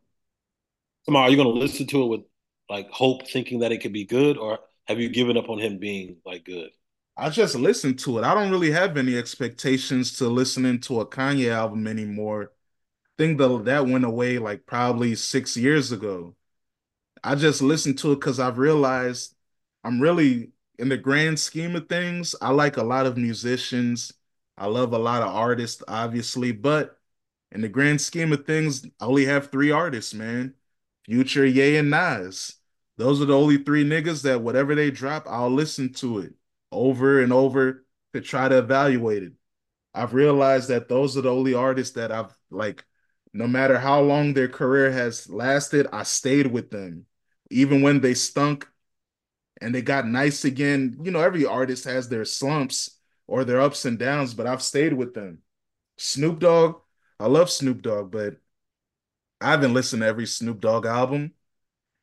Tomorrow, 1.04 1.26
are 1.26 1.30
you 1.30 1.36
going 1.36 1.54
to 1.54 1.60
listen 1.60 1.86
to 1.88 2.02
it 2.02 2.06
with 2.06 2.20
like 2.68 2.90
hope, 2.90 3.28
thinking 3.28 3.60
that 3.60 3.72
it 3.72 3.78
could 3.78 3.92
be 3.92 4.04
good, 4.04 4.38
or 4.38 4.58
have 4.86 4.98
you 4.98 5.08
given 5.08 5.36
up 5.36 5.48
on 5.48 5.58
him 5.58 5.78
being 5.78 6.16
like 6.24 6.44
good? 6.44 6.70
I 7.16 7.30
just 7.30 7.54
listen 7.54 7.96
to 7.98 8.18
it. 8.18 8.24
I 8.24 8.34
don't 8.34 8.50
really 8.50 8.72
have 8.72 8.96
any 8.96 9.16
expectations 9.16 10.16
to 10.18 10.28
listening 10.28 10.80
to 10.80 11.00
a 11.00 11.06
Kanye 11.06 11.52
album 11.52 11.86
anymore. 11.86 12.50
I 13.06 13.22
think 13.22 13.38
the, 13.38 13.62
that 13.62 13.86
went 13.86 14.04
away 14.04 14.38
like 14.38 14.66
probably 14.66 15.14
six 15.14 15.56
years 15.56 15.92
ago. 15.92 16.34
I 17.22 17.36
just 17.36 17.62
listen 17.62 17.94
to 17.96 18.12
it 18.12 18.16
because 18.16 18.40
I've 18.40 18.58
realized 18.58 19.34
I'm 19.84 20.00
really, 20.00 20.50
in 20.78 20.88
the 20.88 20.96
grand 20.96 21.38
scheme 21.38 21.76
of 21.76 21.88
things, 21.88 22.34
I 22.40 22.50
like 22.50 22.76
a 22.76 22.82
lot 22.82 23.06
of 23.06 23.16
musicians. 23.16 24.12
I 24.56 24.66
love 24.66 24.92
a 24.92 24.98
lot 24.98 25.22
of 25.22 25.34
artists, 25.34 25.82
obviously, 25.88 26.52
but 26.52 26.98
in 27.50 27.60
the 27.60 27.68
grand 27.68 28.00
scheme 28.00 28.32
of 28.32 28.46
things, 28.46 28.84
I 29.00 29.06
only 29.06 29.26
have 29.26 29.50
three 29.50 29.70
artists, 29.70 30.14
man. 30.14 30.54
Future, 31.04 31.46
Ye, 31.46 31.76
and 31.76 31.90
Nas. 31.90 32.56
Those 32.96 33.20
are 33.20 33.26
the 33.26 33.36
only 33.36 33.58
three 33.58 33.84
niggas 33.84 34.22
that 34.22 34.40
whatever 34.40 34.74
they 34.74 34.90
drop, 34.90 35.26
I'll 35.28 35.50
listen 35.50 35.92
to 35.94 36.18
it 36.20 36.34
over 36.70 37.20
and 37.20 37.32
over 37.32 37.84
to 38.12 38.20
try 38.20 38.48
to 38.48 38.58
evaluate 38.58 39.22
it. 39.22 39.32
I've 39.94 40.14
realized 40.14 40.68
that 40.68 40.88
those 40.88 41.16
are 41.16 41.20
the 41.20 41.30
only 41.30 41.54
artists 41.54 41.94
that 41.94 42.10
I've 42.10 42.36
like, 42.50 42.84
no 43.32 43.46
matter 43.46 43.78
how 43.78 44.00
long 44.00 44.32
their 44.32 44.48
career 44.48 44.90
has 44.90 45.28
lasted, 45.28 45.86
I 45.92 46.04
stayed 46.04 46.46
with 46.46 46.70
them. 46.70 47.06
Even 47.50 47.82
when 47.82 48.00
they 48.00 48.14
stunk 48.14 48.68
and 49.64 49.74
they 49.74 49.82
got 49.82 50.06
nice 50.06 50.44
again. 50.44 50.98
You 51.02 51.10
know, 51.10 51.20
every 51.20 51.46
artist 51.46 51.84
has 51.84 52.08
their 52.08 52.24
slumps 52.24 52.98
or 53.26 53.44
their 53.44 53.60
ups 53.60 53.84
and 53.86 53.98
downs, 53.98 54.34
but 54.34 54.46
I've 54.46 54.62
stayed 54.62 54.92
with 54.92 55.14
them. 55.14 55.38
Snoop 55.96 56.40
Dogg, 56.40 56.80
I 57.18 57.26
love 57.26 57.50
Snoop 57.50 57.82
Dogg, 57.82 58.10
but 58.12 58.36
I 59.40 59.50
haven't 59.50 59.74
listened 59.74 60.02
to 60.02 60.08
every 60.08 60.26
Snoop 60.26 60.60
Dogg 60.60 60.86
album. 60.86 61.32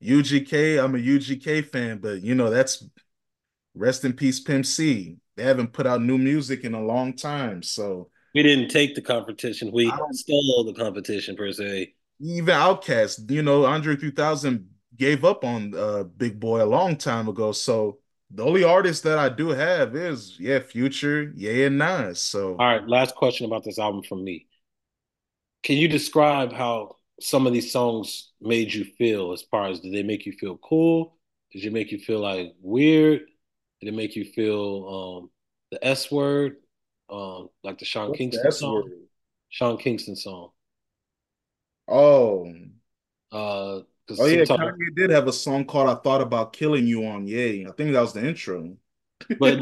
UGK, 0.02 0.84
I'm 0.84 0.96
a 0.96 0.98
UGK 0.98 1.62
fan, 1.70 2.00
but 2.00 2.22
you 2.22 2.34
know, 2.34 2.50
that's 2.50 2.84
rest 3.76 4.04
in 4.06 4.14
peace, 4.14 4.40
Pimp 4.40 4.66
C. 4.66 5.18
They 5.36 5.44
haven't 5.44 5.74
put 5.74 5.88
out 5.88 6.02
new 6.02 6.18
music 6.18 6.64
in 6.64 6.74
a 6.74 6.84
long 6.84 7.14
time. 7.16 7.64
So 7.64 8.10
We 8.34 8.44
didn't 8.44 8.70
take 8.70 8.96
the 8.96 9.02
competition; 9.02 9.72
we 9.72 9.92
stole 10.12 10.64
the 10.66 10.74
competition 10.74 11.36
per 11.36 11.52
se. 11.52 11.94
even 12.20 12.56
Outkast, 12.56 13.30
you 13.32 13.42
know, 13.42 13.66
Andre 13.66 13.96
3000 13.96 14.70
gave 14.98 15.24
up 15.26 15.44
on 15.44 15.74
uh 15.76 16.04
Big 16.04 16.40
Boi 16.40 16.64
a 16.64 16.66
long 16.66 16.96
time 16.98 17.28
ago. 17.28 17.52
So 17.52 18.00
the 18.30 18.44
only 18.44 18.64
artist 18.64 19.04
that 19.04 19.18
I 19.18 19.30
do 19.30 19.50
have 19.50 19.96
is 19.96 20.38
yeah, 20.40 20.60
Future, 20.60 21.34
yeah, 21.36 21.68
and 21.68 21.78
Nas. 21.78 22.22
So 22.22 22.56
All 22.60 22.68
right, 22.68 22.88
last 22.88 23.16
question 23.16 23.46
about 23.46 23.64
this 23.64 23.80
album 23.80 24.04
from 24.04 24.24
me. 24.24 24.48
Can 25.64 25.78
you 25.78 25.88
describe 25.88 26.54
how 26.54 26.98
some 27.20 27.46
of 27.46 27.54
these 27.54 27.72
songs 27.72 28.32
made 28.42 28.74
you 28.74 28.84
feel 28.98 29.32
as 29.32 29.44
far 29.44 29.68
as 29.68 29.80
did 29.80 29.94
they 29.94 30.04
make 30.04 30.26
you 30.26 30.34
feel 30.34 30.58
cool? 30.58 31.18
Did 31.52 31.66
it 31.66 31.74
make 31.74 31.92
you 31.92 32.00
feel 32.00 32.20
like 32.20 32.54
weird? 32.62 33.22
Did 33.80 33.90
it 33.90 33.96
make 33.96 34.16
you 34.16 34.26
feel 34.26 35.22
um 35.22 35.32
the 35.72 35.86
S 35.86 36.12
word? 36.12 36.58
Um 37.10 37.50
like 37.64 37.80
the 37.80 37.86
Sean 37.86 38.10
what's 38.10 38.20
the 38.20 38.20
Kingston 38.20 38.48
S 38.48 38.60
song? 38.60 38.84
word? 38.84 38.92
Sean 39.50 39.78
Kingston 39.78 40.16
song. 40.16 40.52
Oh, 41.88 42.52
Uh 43.32 43.82
oh 44.18 44.26
yeah, 44.26 44.46
Kanye 44.46 44.96
did 44.96 45.10
have 45.10 45.28
a 45.28 45.34
song 45.34 45.66
called 45.66 45.90
"I 45.90 45.96
Thought 46.02 46.22
About 46.22 46.54
Killing 46.54 46.88
You" 46.88 47.06
on 47.06 47.28
Yay. 47.28 47.66
I 47.66 47.72
think 47.72 47.92
that 47.94 48.02
was 48.02 48.14
the 48.14 48.26
intro. 48.26 48.78
but 49.40 49.60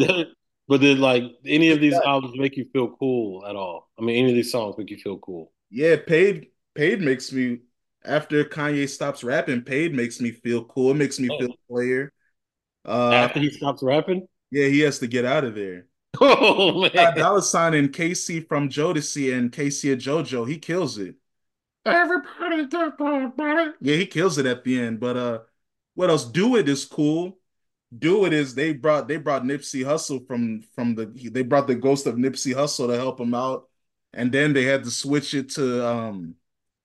but 0.68 0.82
did 0.82 1.00
like 1.00 1.24
any 1.46 1.72
of 1.72 1.80
these 1.82 2.00
albums 2.06 2.38
make 2.38 2.58
you 2.58 2.66
feel 2.72 2.96
cool 3.00 3.46
at 3.46 3.56
all? 3.56 3.90
I 3.98 4.02
mean 4.04 4.18
any 4.18 4.30
of 4.30 4.36
these 4.36 4.52
songs 4.52 4.78
make 4.78 4.90
you 4.90 4.98
feel 4.98 5.18
cool. 5.20 5.52
Yeah, 5.70 5.98
Paid 6.06 6.48
Paid 6.76 7.02
makes 7.02 7.32
me 7.32 7.60
after 8.06 8.44
Kanye 8.46 8.88
stops 8.88 9.24
rapping, 9.24 9.62
Paid 9.64 9.94
makes 9.94 10.20
me 10.22 10.32
feel 10.32 10.66
cool. 10.66 10.92
It 10.92 10.96
makes 10.96 11.20
me 11.20 11.32
feel 11.38 11.52
Oh, 11.52 11.74
player. 11.74 12.14
Uh 12.86 13.12
after 13.12 13.40
he 13.40 13.50
stops 13.52 13.84
rapping? 13.84 14.28
yeah, 14.52 14.68
he 14.68 14.80
has 14.82 15.00
to 15.00 15.08
get 15.08 15.26
out 15.26 15.44
of 15.46 15.56
there. 15.56 15.86
Oh 16.22 16.90
man. 16.94 17.16
Dollar 17.16 17.42
Sign 17.42 17.74
and 17.76 17.94
K-Ci 17.94 18.42
from 18.42 18.70
Jodeci 18.70 19.34
and 19.38 19.52
K-Ci 19.52 19.92
and 19.94 20.02
JoJo, 20.02 20.48
he 20.50 20.58
kills 20.58 20.98
it. 20.98 21.16
Everybody 21.92 22.68
talk 22.68 23.00
about 23.00 23.68
it. 23.68 23.76
Yeah, 23.82 23.96
he 23.96 24.06
kills 24.06 24.38
it 24.38 24.46
at 24.46 24.64
the 24.64 24.80
end. 24.80 25.00
But 25.00 25.18
uh 25.18 25.40
what 25.96 26.10
else? 26.10 26.26
Do 26.26 26.56
It 26.56 26.70
is 26.70 26.86
cool. 26.86 27.38
Do 27.98 28.26
It 28.26 28.34
is 28.34 28.56
they 28.56 28.74
brought 28.74 29.08
they 29.08 29.18
brought 29.18 29.44
Nipsey 29.44 29.84
Hussle 29.84 30.26
from 30.28 30.62
from 30.76 30.96
the 30.96 31.06
they 31.06 31.44
brought 31.44 31.68
the 31.68 31.76
ghost 31.76 32.08
of 32.08 32.16
Nipsey 32.16 32.54
Hussle 32.54 32.88
to 32.88 32.96
help 32.96 33.20
him 33.20 33.34
out. 33.34 33.68
And 34.14 34.32
then 34.32 34.54
they 34.54 34.64
had 34.64 34.84
to 34.84 34.92
switch 34.92 35.34
it 35.34 35.50
to 35.52 35.86
um 35.88 36.36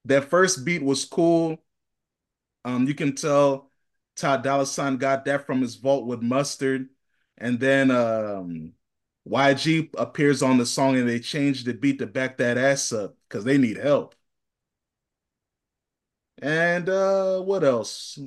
that 0.06 0.30
first 0.30 0.64
beat 0.64 0.82
was 0.82 1.04
cool. 1.04 1.58
Um, 2.64 2.86
you 2.86 2.94
can 2.94 3.14
tell 3.14 3.70
Todd 4.16 4.42
Dolla 4.42 4.66
Sign 4.66 4.96
got 4.96 5.24
that 5.24 5.46
from 5.46 5.60
his 5.60 5.76
vault 5.76 6.06
with 6.06 6.22
Mustard, 6.22 6.88
and 7.38 7.58
then 7.60 7.90
um, 7.90 8.72
YG 9.24 9.90
appears 9.96 10.42
on 10.42 10.58
the 10.58 10.66
song, 10.66 10.96
and 10.96 11.08
they 11.08 11.20
changed 11.20 11.66
the 11.66 11.74
beat 11.74 11.98
to 11.98 12.06
back 12.06 12.38
that 12.38 12.58
ass 12.58 12.92
up 12.92 13.16
because 13.28 13.44
they 13.44 13.58
need 13.58 13.76
help. 13.76 14.14
And 16.40 16.88
uh, 16.88 17.40
what 17.40 17.64
else? 17.64 18.18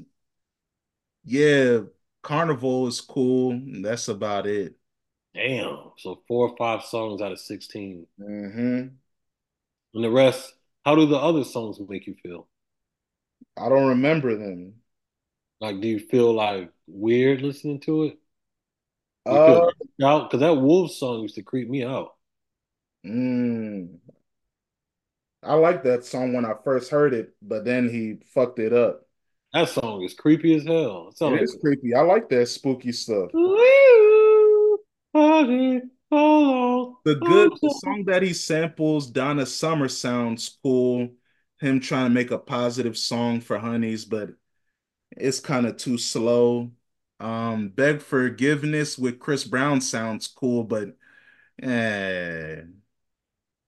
Yeah, 1.23 1.81
Carnival 2.23 2.87
is 2.87 3.01
cool. 3.01 3.61
That's 3.81 4.07
about 4.07 4.47
it. 4.47 4.75
Damn. 5.33 5.91
So 5.99 6.21
four 6.27 6.49
or 6.49 6.57
five 6.57 6.83
songs 6.83 7.21
out 7.21 7.31
of 7.31 7.39
16. 7.39 8.07
hmm 8.17 8.87
And 9.93 10.01
the 10.01 10.09
rest, 10.09 10.53
how 10.85 10.95
do 10.95 11.05
the 11.05 11.17
other 11.17 11.43
songs 11.43 11.77
make 11.89 12.07
you 12.07 12.15
feel? 12.23 12.47
I 13.57 13.69
don't 13.69 13.89
remember 13.89 14.35
them. 14.37 14.81
Like, 15.61 15.81
do 15.81 15.87
you 15.87 15.99
feel 15.99 16.33
like 16.33 16.71
weird 16.87 17.41
listening 17.41 17.79
to 17.81 18.05
it? 18.05 18.19
Do 19.29 19.39
Uh, 19.39 19.71
out? 20.03 20.29
Because 20.29 20.39
that 20.41 20.55
Wolves 20.61 20.95
song 20.97 21.21
used 21.21 21.35
to 21.35 21.43
creep 21.43 21.69
me 21.69 21.83
out. 21.83 22.15
mm, 23.03 23.99
I 25.47 25.53
like 25.55 25.83
that 25.83 26.03
song 26.05 26.33
when 26.33 26.45
I 26.45 26.53
first 26.63 26.91
heard 26.91 27.13
it, 27.13 27.33
but 27.41 27.63
then 27.65 27.89
he 27.89 28.19
fucked 28.33 28.59
it 28.59 28.73
up. 28.73 29.07
That 29.53 29.69
song 29.69 30.03
is 30.03 30.13
creepy 30.13 30.55
as 30.55 30.65
hell. 30.65 31.09
It 31.09 31.23
It 31.23 31.29
like 31.29 31.41
is 31.41 31.57
creepy. 31.61 31.95
I 31.95 32.01
like 32.01 32.29
that 32.29 32.47
spooky 32.47 32.91
stuff. 32.91 33.31
The 37.05 37.15
good 37.15 37.51
the 37.61 37.69
song 37.83 38.03
that 38.07 38.21
he 38.23 38.33
samples, 38.33 39.09
Donna 39.09 39.45
Summer 39.45 39.87
sounds 39.87 40.57
cool. 40.61 41.09
Him 41.59 41.79
trying 41.79 42.07
to 42.07 42.13
make 42.13 42.31
a 42.31 42.37
positive 42.37 42.97
song 42.97 43.39
for 43.41 43.57
honeys, 43.57 44.05
but 44.05 44.31
it's 45.11 45.39
kind 45.39 45.65
of 45.65 45.77
too 45.77 45.97
slow. 45.97 46.71
Um, 47.19 47.69
Beg 47.69 48.01
Forgiveness 48.01 48.97
with 48.97 49.19
Chris 49.19 49.43
Brown 49.43 49.81
sounds 49.81 50.27
cool, 50.27 50.63
but 50.63 50.95
eh. 51.61 52.63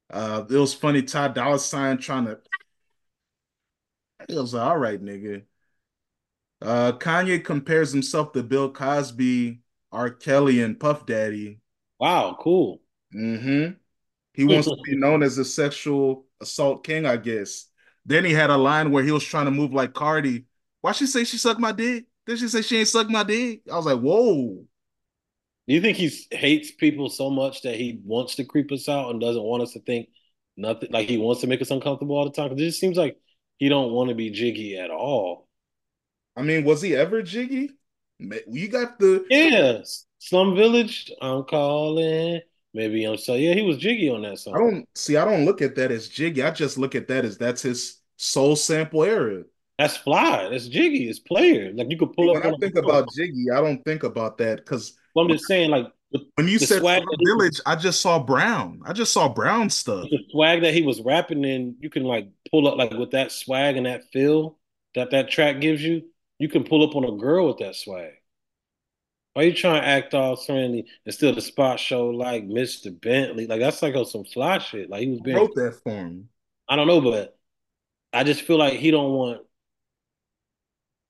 Uh, 0.10 0.44
it 0.50 0.58
was 0.58 0.74
funny. 0.74 1.04
Todd 1.04 1.36
Dolla 1.36 1.60
Sign 1.60 1.98
trying 1.98 2.26
to. 2.26 2.40
It 4.28 4.36
was 4.36 4.54
like, 4.54 4.66
all 4.66 4.78
right, 4.78 5.02
nigga. 5.02 5.44
Uh, 6.62 6.92
Kanye 6.94 7.44
compares 7.44 7.92
himself 7.92 8.34
to 8.34 8.44
Bill 8.44 8.72
Cosby, 8.72 9.62
R. 9.92 10.10
Kelly, 10.10 10.62
and 10.62 10.80
Puff 10.80 11.06
Daddy. 11.06 11.62
Wow, 12.00 12.38
cool. 12.40 12.82
Mm-hmm. 13.16 13.74
He 14.34 14.46
wants 14.46 14.68
to 14.68 14.78
be 14.84 14.96
known 14.96 15.24
as 15.24 15.38
a 15.38 15.46
sexual 15.46 16.26
assault 16.42 16.84
king, 16.84 17.06
I 17.06 17.18
guess. 17.18 17.66
Then 18.06 18.26
he 18.26 18.32
had 18.32 18.50
a 18.50 18.58
line 18.58 18.92
where 18.92 19.04
he 19.04 19.12
was 19.12 19.24
trying 19.24 19.46
to 19.46 19.52
move 19.52 19.74
like 19.74 19.94
Cardi. 19.94 20.46
Why 20.82 20.92
she 20.94 21.06
say 21.06 21.24
she 21.24 21.38
sucked 21.38 21.60
my 21.60 21.72
dick? 21.72 22.06
Then 22.26 22.38
she 22.38 22.48
say 22.48 22.62
she 22.62 22.78
ain't 22.78 22.88
sucked 22.88 23.10
my 23.10 23.24
dick? 23.24 23.62
I 23.72 23.76
was 23.76 23.86
like, 23.86 24.00
whoa. 24.00 24.66
Do 25.70 25.76
you 25.76 25.82
think 25.82 25.98
he 25.98 26.10
hates 26.32 26.72
people 26.72 27.10
so 27.10 27.30
much 27.30 27.62
that 27.62 27.76
he 27.76 28.02
wants 28.04 28.36
to 28.36 28.44
creep 28.44 28.72
us 28.72 28.90
out 28.90 29.12
and 29.12 29.22
doesn't 29.22 29.44
want 29.44 29.62
us 29.62 29.74
to 29.74 29.80
think 29.80 30.10
nothing? 30.58 30.90
Like 30.92 31.08
he 31.08 31.20
wants 31.20 31.42
to 31.42 31.48
make 31.48 31.62
us 31.62 31.70
uncomfortable 31.70 32.18
all 32.18 32.26
the 32.26 32.32
time? 32.32 32.50
Because 32.50 32.64
it 32.64 32.66
just 32.70 32.80
seems 32.80 32.98
like 32.98 33.18
he 33.58 33.70
don't 33.70 33.92
want 33.92 34.10
to 34.10 34.16
be 34.16 34.32
jiggy 34.32 34.80
at 34.80 34.90
all. 34.90 35.48
I 36.36 36.42
mean, 36.42 36.64
was 36.64 36.82
he 36.82 36.96
ever 36.96 37.22
jiggy? 37.22 37.70
You 38.18 38.68
got 38.68 38.98
the 38.98 39.24
yeah, 39.30 39.82
Slum 40.18 40.56
Village. 40.56 41.12
I'm 41.22 41.44
calling. 41.44 42.42
Maybe 42.74 43.06
I'm 43.06 43.18
so 43.18 43.36
yeah. 43.36 43.54
He 43.54 43.62
was 43.62 43.78
jiggy 43.78 44.10
on 44.10 44.24
that 44.24 44.40
song. 44.40 44.56
I 44.56 44.58
don't 44.58 44.88
see. 44.96 45.18
I 45.18 45.26
don't 45.26 45.46
look 45.46 45.62
at 45.62 45.76
that 45.76 45.92
as 45.92 46.08
jiggy. 46.08 46.42
I 46.42 46.50
just 46.50 46.80
look 46.80 46.96
at 46.96 47.08
that 47.10 47.26
as 47.26 47.38
that's 47.38 47.62
his 47.62 48.02
soul 48.18 48.56
sample 48.56 49.04
era. 49.04 49.44
That's 49.78 49.98
fly. 49.98 50.50
That's 50.50 50.68
jiggy. 50.68 51.08
It's 51.08 51.20
player. 51.20 51.72
Like 51.76 51.92
you 51.92 51.98
could 51.98 52.14
pull 52.14 52.34
when 52.34 52.38
up. 52.38 52.44
When 52.46 52.56
I 52.56 52.58
think 52.58 52.76
about 52.76 53.08
jiggy, 53.16 53.52
I 53.54 53.62
don't 53.62 53.86
think 53.86 54.02
about 54.02 54.40
that 54.40 54.58
because 54.58 54.99
well, 55.16 55.26
I'm 55.26 55.32
just 55.32 55.46
saying, 55.46 55.70
like 55.70 55.88
when 56.36 56.48
you 56.48 56.58
said 56.58 56.82
Village, 56.82 57.62
I 57.66 57.76
just 57.76 58.02
saw 58.02 58.20
Brown. 58.20 58.82
I 58.86 58.94
just 58.94 59.14
saw 59.14 59.30
Brown 59.30 59.70
stuff. 59.70 60.08
The 60.10 60.20
swag 60.32 60.62
that 60.62 60.74
he 60.74 60.82
was 60.82 61.02
rapping 61.02 61.44
in, 61.44 61.76
you 61.80 61.90
can 61.90 62.04
like 62.04 62.30
pull 62.50 62.68
up 62.68 62.78
like 62.78 62.92
with 62.92 63.12
that 63.12 63.32
swag 63.32 63.78
and 63.78 63.86
that 63.86 64.04
feel 64.12 64.58
that 64.96 65.12
that 65.12 65.30
track 65.30 65.62
gives 65.62 65.84
you. 65.84 66.04
You 66.40 66.50
can 66.50 66.64
pull 66.64 66.88
up 66.88 66.96
on 66.96 67.04
a 67.04 67.18
girl 67.18 67.48
with 67.48 67.58
that 67.60 67.76
swag. 67.76 68.14
Why 69.34 69.44
you 69.44 69.54
trying 69.54 69.82
to 69.82 69.88
act 69.88 70.14
all 70.16 70.36
friendly 70.36 70.86
and 71.06 71.14
still 71.14 71.36
the 71.36 71.42
spot 71.42 71.80
show 71.80 72.08
like 72.08 72.46
Mr. 72.46 73.00
Bentley? 73.00 73.46
Like 73.46 73.60
that's 73.60 73.82
like 73.82 73.96
on 73.96 74.06
some 74.06 74.26
fly 74.26 74.58
shit. 74.58 74.90
Like 74.90 75.02
he 75.02 75.10
was 75.10 75.22
being 75.22 75.38
wrote 75.38 75.54
that 75.56 75.80
for 75.84 75.92
him. 75.92 76.30
I 76.68 76.76
don't 76.76 76.88
know, 76.88 77.02
but 77.02 77.38
I 78.12 78.24
just 78.24 78.42
feel 78.42 78.58
like 78.58 78.74
he 78.74 78.90
don't 78.90 79.14
want 79.14 79.42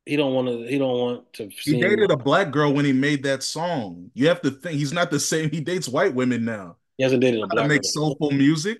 he 0.10 0.16
don't 0.16 0.34
want 0.34 0.48
to 0.48 0.68
he 0.68 0.80
don't 0.80 0.98
want 0.98 1.34
to 1.34 1.50
he 1.50 1.80
dated 1.80 2.10
a 2.10 2.18
black 2.18 2.50
girl 2.50 2.74
when 2.74 2.84
he 2.84 2.92
made 2.92 3.24
that 3.24 3.44
song. 3.44 4.10
You 4.16 4.28
have 4.28 4.42
to 4.42 4.50
think 4.50 4.76
he's 4.76 4.92
not 4.92 5.12
the 5.12 5.20
same 5.20 5.52
he 5.52 5.62
dates 5.62 5.88
white 5.88 6.16
women 6.16 6.44
now. 6.44 6.78
He 6.98 7.04
hasn't 7.04 7.22
dated 7.22 7.44
a 7.44 7.48
black 7.48 7.68
make 7.68 7.84
girl. 7.84 7.92
soulful 7.92 8.32
music? 8.32 8.80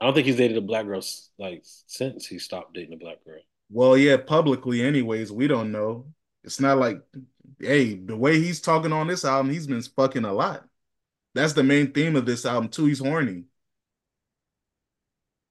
I 0.00 0.06
don't 0.06 0.14
think 0.14 0.26
he's 0.26 0.36
dated 0.36 0.56
a 0.56 0.62
black 0.62 0.86
girl 0.86 1.02
like 1.38 1.62
since 1.86 2.26
he 2.26 2.38
stopped 2.38 2.72
dating 2.72 2.94
a 2.94 2.96
black 2.96 3.22
girl. 3.24 3.40
Well 3.70 3.98
yeah 3.98 4.16
publicly 4.16 4.82
anyways 4.82 5.30
we 5.30 5.46
don't 5.46 5.70
know. 5.72 6.06
It's 6.42 6.58
not 6.58 6.78
like 6.78 7.02
hey 7.58 7.94
the 7.94 8.16
way 8.16 8.40
he's 8.40 8.62
talking 8.62 8.92
on 8.92 9.08
this 9.08 9.26
album 9.26 9.52
he's 9.52 9.66
been 9.66 9.82
fucking 9.82 10.24
a 10.24 10.32
lot. 10.32 10.64
That's 11.34 11.52
the 11.52 11.62
main 11.62 11.92
theme 11.92 12.16
of 12.16 12.24
this 12.24 12.46
album 12.46 12.70
too. 12.70 12.86
He's 12.86 12.98
horny 12.98 13.44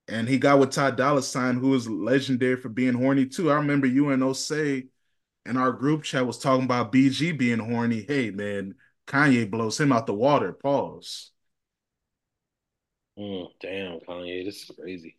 and 0.10 0.28
he 0.28 0.38
got 0.38 0.60
with 0.60 0.72
Ty 0.72 0.92
Dolla 0.92 1.22
Sign, 1.22 1.56
who 1.56 1.74
is 1.76 1.88
legendary 1.88 2.56
for 2.56 2.70
being 2.70 2.94
horny 2.94 3.26
too. 3.26 3.52
I 3.52 3.56
remember 3.56 3.88
UNO 3.88 4.34
say 4.34 4.88
in 5.46 5.58
our 5.58 5.72
group 5.72 6.04
chat 6.04 6.26
was 6.26 6.40
talking 6.40 6.66
about 6.66 6.92
BG 6.92 7.38
being 7.38 7.60
horny. 7.60 8.06
Hey 8.08 8.32
man, 8.32 8.76
Kanye 9.08 9.50
blows 9.50 9.80
him 9.80 9.92
out 9.92 10.06
the 10.06 10.14
water. 10.14 10.54
Pause. 10.54 11.32
Mm, 13.18 13.48
damn, 13.60 14.00
Kanye, 14.00 14.46
this 14.46 14.64
is 14.64 14.72
crazy. 14.80 15.16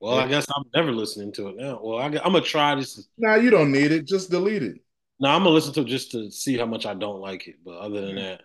Well, 0.00 0.16
yeah. 0.16 0.24
I 0.24 0.28
guess 0.28 0.46
I'm 0.56 0.64
never 0.74 0.90
listening 0.92 1.32
to 1.34 1.48
it 1.48 1.56
now. 1.56 1.78
Well, 1.82 1.98
I, 1.98 2.06
am 2.06 2.12
gonna 2.12 2.40
try 2.40 2.74
this. 2.74 3.08
Nah, 3.18 3.36
you 3.36 3.50
don't 3.50 3.70
need 3.70 3.92
it. 3.92 4.06
Just 4.06 4.30
delete 4.30 4.62
it. 4.62 4.78
No, 5.20 5.28
nah, 5.28 5.36
I'm 5.36 5.42
gonna 5.44 5.54
listen 5.54 5.72
to 5.74 5.82
it 5.82 5.86
just 5.86 6.10
to 6.12 6.30
see 6.30 6.58
how 6.58 6.66
much 6.66 6.86
I 6.86 6.94
don't 6.94 7.20
like 7.20 7.46
it. 7.46 7.56
But 7.64 7.78
other 7.78 8.00
than 8.00 8.16
that, 8.16 8.40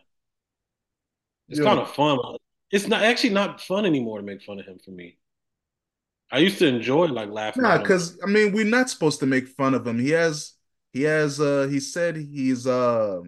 it's 1.49 1.59
yeah. 1.59 1.65
kind 1.65 1.79
of 1.79 1.89
fun. 1.89 2.19
It's 2.71 2.87
not 2.87 3.03
actually 3.03 3.31
not 3.31 3.61
fun 3.61 3.85
anymore 3.85 4.19
to 4.19 4.23
make 4.25 4.41
fun 4.41 4.59
of 4.59 4.65
him 4.65 4.79
for 4.83 4.91
me. 4.91 5.17
I 6.31 6.39
used 6.39 6.59
to 6.59 6.67
enjoy 6.67 7.05
like 7.05 7.29
laughing. 7.29 7.63
Nah, 7.63 7.77
because 7.77 8.19
I 8.21 8.27
mean, 8.27 8.51
we're 8.51 8.65
not 8.65 8.89
supposed 8.89 9.19
to 9.21 9.25
make 9.25 9.47
fun 9.47 9.73
of 9.73 9.87
him. 9.87 9.99
He 9.99 10.09
has, 10.09 10.53
he 10.91 11.03
has, 11.03 11.39
uh, 11.39 11.67
he 11.71 11.79
said 11.79 12.17
he's, 12.17 12.67
uh, 12.67 13.21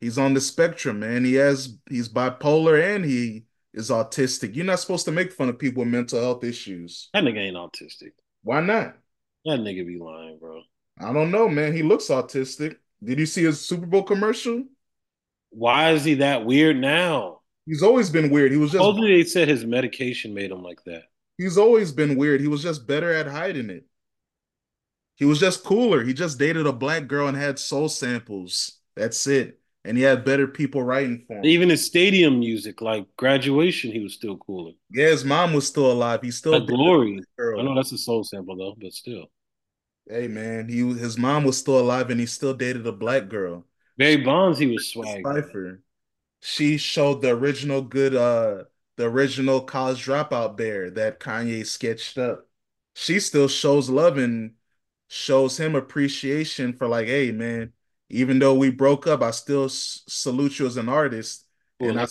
he's 0.00 0.18
on 0.18 0.34
the 0.34 0.40
spectrum, 0.40 1.00
man. 1.00 1.24
He 1.24 1.34
has, 1.34 1.78
he's 1.88 2.10
bipolar 2.10 2.94
and 2.94 3.04
he 3.04 3.44
is 3.72 3.88
autistic. 3.88 4.54
You're 4.54 4.66
not 4.66 4.80
supposed 4.80 5.06
to 5.06 5.12
make 5.12 5.32
fun 5.32 5.48
of 5.48 5.58
people 5.58 5.82
with 5.82 5.92
mental 5.92 6.20
health 6.20 6.44
issues. 6.44 7.08
That 7.14 7.24
nigga 7.24 7.38
ain't 7.38 7.56
autistic. 7.56 8.12
Why 8.42 8.60
not? 8.60 8.96
That 9.46 9.60
nigga 9.60 9.86
be 9.86 9.98
lying, 9.98 10.38
bro. 10.38 10.62
I 11.00 11.12
don't 11.14 11.30
know, 11.30 11.48
man. 11.48 11.72
He 11.74 11.82
looks 11.82 12.08
autistic. 12.08 12.76
Did 13.02 13.18
you 13.18 13.26
see 13.26 13.44
his 13.44 13.60
Super 13.60 13.86
Bowl 13.86 14.02
commercial? 14.02 14.64
Why 15.50 15.92
is 15.92 16.04
he 16.04 16.14
that 16.14 16.44
weird 16.44 16.76
now? 16.76 17.40
He's 17.66 17.82
always 17.82 18.10
been 18.10 18.30
weird. 18.30 18.52
He 18.52 18.58
was 18.58 18.72
just. 18.72 18.82
Supposedly, 18.82 19.16
they 19.22 19.28
said 19.28 19.48
his 19.48 19.64
medication 19.64 20.34
made 20.34 20.50
him 20.50 20.62
like 20.62 20.82
that. 20.84 21.04
He's 21.38 21.58
always 21.58 21.92
been 21.92 22.16
weird. 22.16 22.40
He 22.40 22.48
was 22.48 22.62
just 22.62 22.86
better 22.86 23.12
at 23.12 23.26
hiding 23.26 23.70
it. 23.70 23.84
He 25.16 25.24
was 25.24 25.38
just 25.38 25.64
cooler. 25.64 26.02
He 26.02 26.14
just 26.14 26.38
dated 26.38 26.66
a 26.66 26.72
black 26.72 27.06
girl 27.06 27.28
and 27.28 27.36
had 27.36 27.58
soul 27.58 27.88
samples. 27.88 28.78
That's 28.96 29.26
it. 29.26 29.60
And 29.84 29.96
he 29.96 30.02
had 30.02 30.24
better 30.24 30.46
people 30.46 30.82
writing 30.82 31.24
for 31.26 31.38
him. 31.38 31.44
Even 31.44 31.68
his 31.68 31.84
stadium 31.84 32.38
music, 32.38 32.80
like 32.80 33.06
graduation, 33.16 33.90
he 33.90 34.00
was 34.00 34.14
still 34.14 34.36
cooler. 34.36 34.72
Yeah, 34.90 35.08
his 35.08 35.24
mom 35.24 35.52
was 35.52 35.66
still 35.66 35.90
alive. 35.90 36.20
He 36.22 36.30
still 36.30 36.52
like 36.52 36.68
glory. 36.68 37.20
I 37.38 37.62
know 37.62 37.74
that's 37.74 37.92
a 37.92 37.98
soul 37.98 38.22
sample 38.24 38.56
though, 38.56 38.76
but 38.80 38.92
still. 38.92 39.26
Hey 40.08 40.28
man, 40.28 40.68
he 40.68 40.78
his 40.94 41.18
mom 41.18 41.44
was 41.44 41.58
still 41.58 41.80
alive 41.80 42.10
and 42.10 42.20
he 42.20 42.26
still 42.26 42.54
dated 42.54 42.86
a 42.86 42.92
black 42.92 43.28
girl. 43.28 43.66
Barry 43.96 44.18
Bonds, 44.18 44.58
he 44.58 44.66
was 44.66 44.88
swag. 44.88 45.24
She 46.42 46.76
showed 46.76 47.22
the 47.22 47.30
original 47.30 47.82
good 47.82 48.14
uh 48.14 48.64
the 48.96 49.04
original 49.06 49.62
college 49.62 50.04
dropout 50.04 50.56
bear 50.56 50.90
that 50.92 51.20
Kanye 51.20 51.66
sketched 51.66 52.18
up. 52.18 52.48
She 52.94 53.20
still 53.20 53.48
shows 53.48 53.88
love 53.88 54.18
and 54.18 54.54
shows 55.08 55.58
him 55.58 55.74
appreciation 55.74 56.74
for 56.74 56.88
like, 56.88 57.06
hey 57.06 57.32
man, 57.32 57.72
even 58.10 58.38
though 58.38 58.54
we 58.54 58.70
broke 58.70 59.06
up, 59.06 59.22
I 59.22 59.30
still 59.30 59.66
s- 59.66 60.02
salute 60.08 60.58
you 60.58 60.66
as 60.66 60.76
an 60.76 60.88
artist. 60.88 61.46
and 61.80 61.98
I 62.00 62.06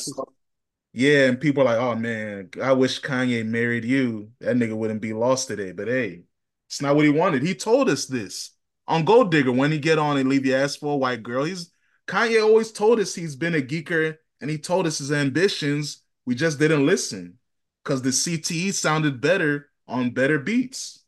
yeah, 0.93 1.27
and 1.27 1.39
people 1.39 1.61
are 1.63 1.65
like, 1.65 1.79
oh 1.79 1.95
man, 1.95 2.49
I 2.61 2.73
wish 2.73 3.01
Kanye 3.01 3.45
married 3.45 3.85
you. 3.85 4.31
That 4.39 4.57
nigga 4.57 4.75
wouldn't 4.75 5.01
be 5.01 5.13
lost 5.13 5.47
today. 5.47 5.71
But 5.71 5.87
hey, 5.87 6.23
it's 6.67 6.81
not 6.81 6.95
what 6.95 7.05
he 7.05 7.11
wanted. 7.11 7.43
He 7.43 7.55
told 7.55 7.89
us 7.89 8.05
this 8.05 8.51
on 8.87 9.05
Gold 9.05 9.31
Digger 9.31 9.51
when 9.53 9.71
he 9.71 9.79
get 9.79 9.99
on 9.99 10.17
and 10.17 10.27
leave 10.29 10.45
your 10.45 10.57
ass 10.59 10.75
for 10.75 10.93
a 10.93 10.97
white 10.97 11.23
girl. 11.23 11.45
He's 11.45 11.71
Kanye 12.11 12.43
always 12.43 12.73
told 12.73 12.99
us 12.99 13.15
he's 13.15 13.37
been 13.37 13.55
a 13.55 13.61
geeker 13.61 14.17
and 14.41 14.49
he 14.49 14.57
told 14.57 14.85
us 14.85 14.97
his 14.97 15.13
ambitions 15.13 16.03
we 16.25 16.35
just 16.35 16.59
didn't 16.59 16.85
listen 16.85 17.37
because 17.81 18.01
the 18.01 18.09
CTE 18.09 18.73
sounded 18.73 19.21
better 19.21 19.69
on 19.87 20.11
better 20.11 20.37
beats. 20.37 21.05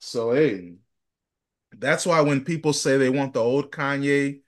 So, 0.00 0.32
hey, 0.32 0.74
that's 1.72 2.04
why 2.04 2.20
when 2.20 2.44
people 2.44 2.74
say 2.74 2.98
they 2.98 3.08
want 3.08 3.32
the 3.32 3.40
old 3.40 3.72
Kanye, 3.72 4.42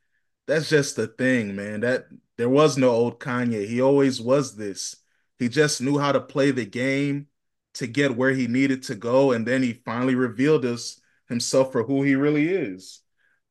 that's 0.47 0.69
just 0.69 0.97
the 0.97 1.07
thing, 1.07 1.57
man. 1.57 1.81
That 1.81 2.05
there 2.37 2.51
was 2.51 2.77
no 2.77 2.91
old 2.91 3.21
Kanye. 3.21 3.67
He 3.67 3.81
always 3.81 4.21
was 4.21 4.55
this. 4.55 4.97
He 5.39 5.49
just 5.49 5.81
knew 5.81 5.99
how 5.99 6.13
to 6.13 6.21
play 6.21 6.51
the 6.51 6.67
game 6.67 7.29
to 7.75 7.87
get 7.87 8.19
where 8.19 8.33
he 8.33 8.47
needed 8.47 8.83
to 8.83 8.95
go, 8.95 9.33
and 9.33 9.47
then 9.47 9.63
he 9.63 9.73
finally 9.73 10.15
revealed 10.15 10.67
us 10.67 11.01
himself 11.27 11.73
for 11.73 11.85
who 11.85 12.03
he 12.03 12.17
really 12.17 12.51
is. 12.51 13.00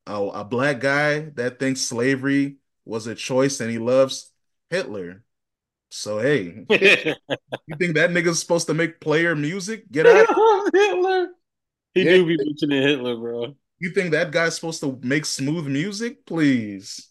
Oh, 0.10 0.32
a 0.32 0.43
black 0.43 0.80
guy 0.80 1.30
that 1.36 1.60
thinks 1.60 1.82
slavery 1.82 2.57
was 2.84 3.05
a 3.05 3.14
choice 3.14 3.60
and 3.60 3.70
he 3.70 3.78
loves 3.78 4.32
Hitler. 4.72 5.24
So 5.91 6.18
hey, 6.18 6.66
you 6.70 7.76
think 7.78 7.93
that 7.93 8.10
nigga's 8.10 8.39
supposed 8.39 8.66
to 8.68 8.74
make 8.74 8.99
player 8.99 9.36
music? 9.36 9.89
Get 9.91 10.07
out. 10.07 10.28
Hitler. 10.74 11.28
He 11.93 12.03
yeah. 12.03 12.12
do 12.12 12.26
be 12.26 12.38
mentioning 12.38 12.82
Hitler, 12.82 13.18
bro. 13.18 13.55
You 13.78 13.91
think 13.91 14.12
that 14.12 14.32
guy's 14.32 14.55
supposed 14.55 14.82
to 14.82 14.99
make 15.03 15.26
smooth 15.26 15.68
music? 15.68 16.26
Please. 16.26 17.07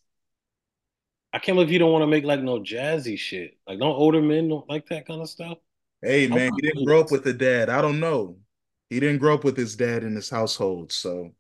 I 1.33 1.39
can't 1.39 1.55
believe 1.55 1.71
you 1.71 1.79
don't 1.79 1.93
want 1.93 2.03
to 2.03 2.09
make 2.09 2.25
like 2.25 2.41
no 2.41 2.59
jazzy 2.59 3.17
shit. 3.17 3.59
Like, 3.65 3.79
don't 3.79 3.95
older 3.95 4.21
men 4.21 4.49
don't 4.49 4.69
like 4.69 4.87
that 4.89 5.07
kind 5.07 5.21
of 5.21 5.29
stuff? 5.29 5.59
Hey 6.03 6.27
man, 6.27 6.51
he 6.57 6.63
didn't 6.63 6.85
grow 6.85 7.01
up 7.01 7.13
with 7.13 7.25
a 7.27 7.33
dad. 7.33 7.69
I 7.69 7.81
don't 7.81 8.01
know. 8.01 8.39
He 8.91 8.99
didn't 8.99 9.19
grow 9.19 9.35
up 9.35 9.45
with 9.45 9.57
his 9.57 9.77
dad 9.77 10.03
in 10.03 10.17
his 10.17 10.31
household, 10.31 10.91
so 10.91 11.33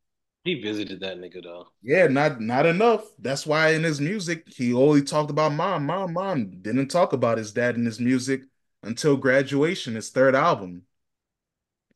he 0.48 0.60
visited 0.62 1.00
that 1.00 1.18
nigga 1.18 1.42
though. 1.42 1.68
Yeah, 1.82 2.06
not 2.06 2.40
not 2.40 2.64
enough. 2.66 3.04
That's 3.18 3.46
why 3.46 3.70
in 3.70 3.84
his 3.84 4.00
music 4.00 4.48
he 4.48 4.72
only 4.72 5.02
talked 5.02 5.30
about 5.30 5.52
mom, 5.52 5.86
mom, 5.86 6.14
mom. 6.14 6.50
Didn't 6.62 6.88
talk 6.88 7.12
about 7.12 7.38
his 7.38 7.52
dad 7.52 7.76
in 7.76 7.84
his 7.84 8.00
music 8.00 8.42
until 8.82 9.16
graduation, 9.16 9.94
his 9.94 10.10
third 10.10 10.34
album. 10.34 10.82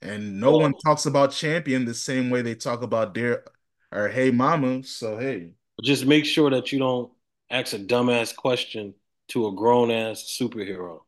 And 0.02 0.40
no 0.40 0.58
one 0.58 0.74
talks 0.84 1.06
about 1.06 1.30
champion 1.30 1.84
the 1.84 1.94
same 1.94 2.28
way 2.28 2.42
they 2.42 2.54
talk 2.54 2.82
about 2.82 3.14
dear 3.14 3.44
or 3.90 4.08
hey 4.08 4.30
mama. 4.30 4.82
So 4.84 5.16
hey. 5.16 5.52
Just 5.82 6.04
make 6.04 6.26
sure 6.26 6.50
that 6.50 6.72
you 6.72 6.78
don't 6.78 7.10
ask 7.50 7.72
a 7.72 7.78
dumbass 7.78 8.36
question 8.36 8.94
to 9.28 9.46
a 9.46 9.52
grown 9.54 9.90
ass 9.90 10.36
superhero. 10.38 11.00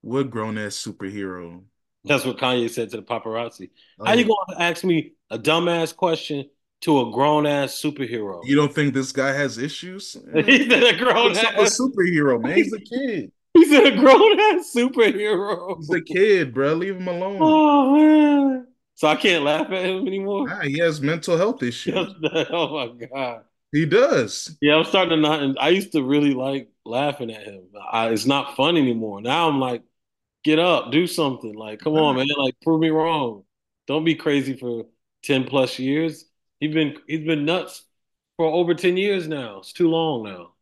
What 0.00 0.30
grown 0.30 0.56
ass 0.56 0.74
superhero? 0.74 1.64
That's 2.04 2.24
what 2.24 2.38
Kanye 2.38 2.70
said 2.70 2.90
to 2.90 2.96
the 2.96 3.02
paparazzi. 3.02 3.70
Oh, 3.98 4.06
How 4.06 4.14
you 4.14 4.24
gonna 4.24 4.60
ask 4.60 4.84
me 4.84 5.12
a 5.30 5.38
dumbass 5.38 5.94
question 5.94 6.48
to 6.82 7.00
a 7.00 7.10
grown 7.10 7.46
ass 7.46 7.80
superhero. 7.80 8.40
You 8.44 8.56
don't 8.56 8.72
think 8.72 8.94
this 8.94 9.12
guy 9.12 9.32
has 9.32 9.58
issues? 9.58 10.16
He 10.34 10.68
said 10.68 10.82
a 10.82 10.96
grown 10.96 11.36
ass. 11.36 11.78
superhero, 11.80 12.40
man. 12.40 12.56
He's 12.56 12.72
a 12.72 12.80
kid. 12.80 13.32
He's 13.54 13.72
a 13.72 13.90
grown 13.96 14.40
ass 14.40 14.72
superhero. 14.74 15.76
He's 15.78 15.90
a 15.90 16.00
kid, 16.00 16.54
bro. 16.54 16.74
Leave 16.74 16.96
him 16.96 17.08
alone. 17.08 17.38
Oh 17.40 17.96
man. 17.96 18.66
So 18.94 19.08
I 19.08 19.16
can't 19.16 19.44
laugh 19.44 19.70
at 19.70 19.84
him 19.84 20.06
anymore. 20.06 20.48
Nah, 20.48 20.62
he 20.62 20.78
has 20.78 21.00
mental 21.00 21.36
health 21.36 21.62
issues. 21.62 21.94
oh 22.50 22.88
my 22.88 23.06
god. 23.06 23.42
He 23.72 23.84
does. 23.84 24.56
Yeah, 24.62 24.76
I'm 24.76 24.84
starting 24.84 25.10
to 25.10 25.16
not. 25.16 25.56
I 25.60 25.68
used 25.68 25.92
to 25.92 26.02
really 26.02 26.32
like 26.32 26.70
laughing 26.84 27.30
at 27.30 27.44
him. 27.44 27.64
I, 27.92 28.08
it's 28.10 28.26
not 28.26 28.56
fun 28.56 28.76
anymore. 28.76 29.20
Now 29.20 29.48
I'm 29.48 29.60
like, 29.60 29.82
get 30.42 30.58
up, 30.58 30.90
do 30.90 31.06
something. 31.06 31.54
Like, 31.54 31.80
come 31.80 31.94
on, 31.94 32.16
man. 32.16 32.26
Like, 32.36 32.56
prove 32.62 32.80
me 32.80 32.88
wrong. 32.88 33.44
Don't 33.86 34.04
be 34.04 34.14
crazy 34.14 34.56
for 34.56 34.86
ten 35.28 35.44
plus 35.44 35.78
years. 35.78 36.24
He's 36.58 36.74
been 36.74 36.96
he's 37.06 37.24
been 37.24 37.44
nuts 37.44 37.84
for 38.36 38.46
over 38.46 38.74
ten 38.74 38.96
years 38.96 39.28
now. 39.28 39.58
It's 39.58 39.72
too 39.72 39.88
long 39.88 40.24
now. 40.24 40.54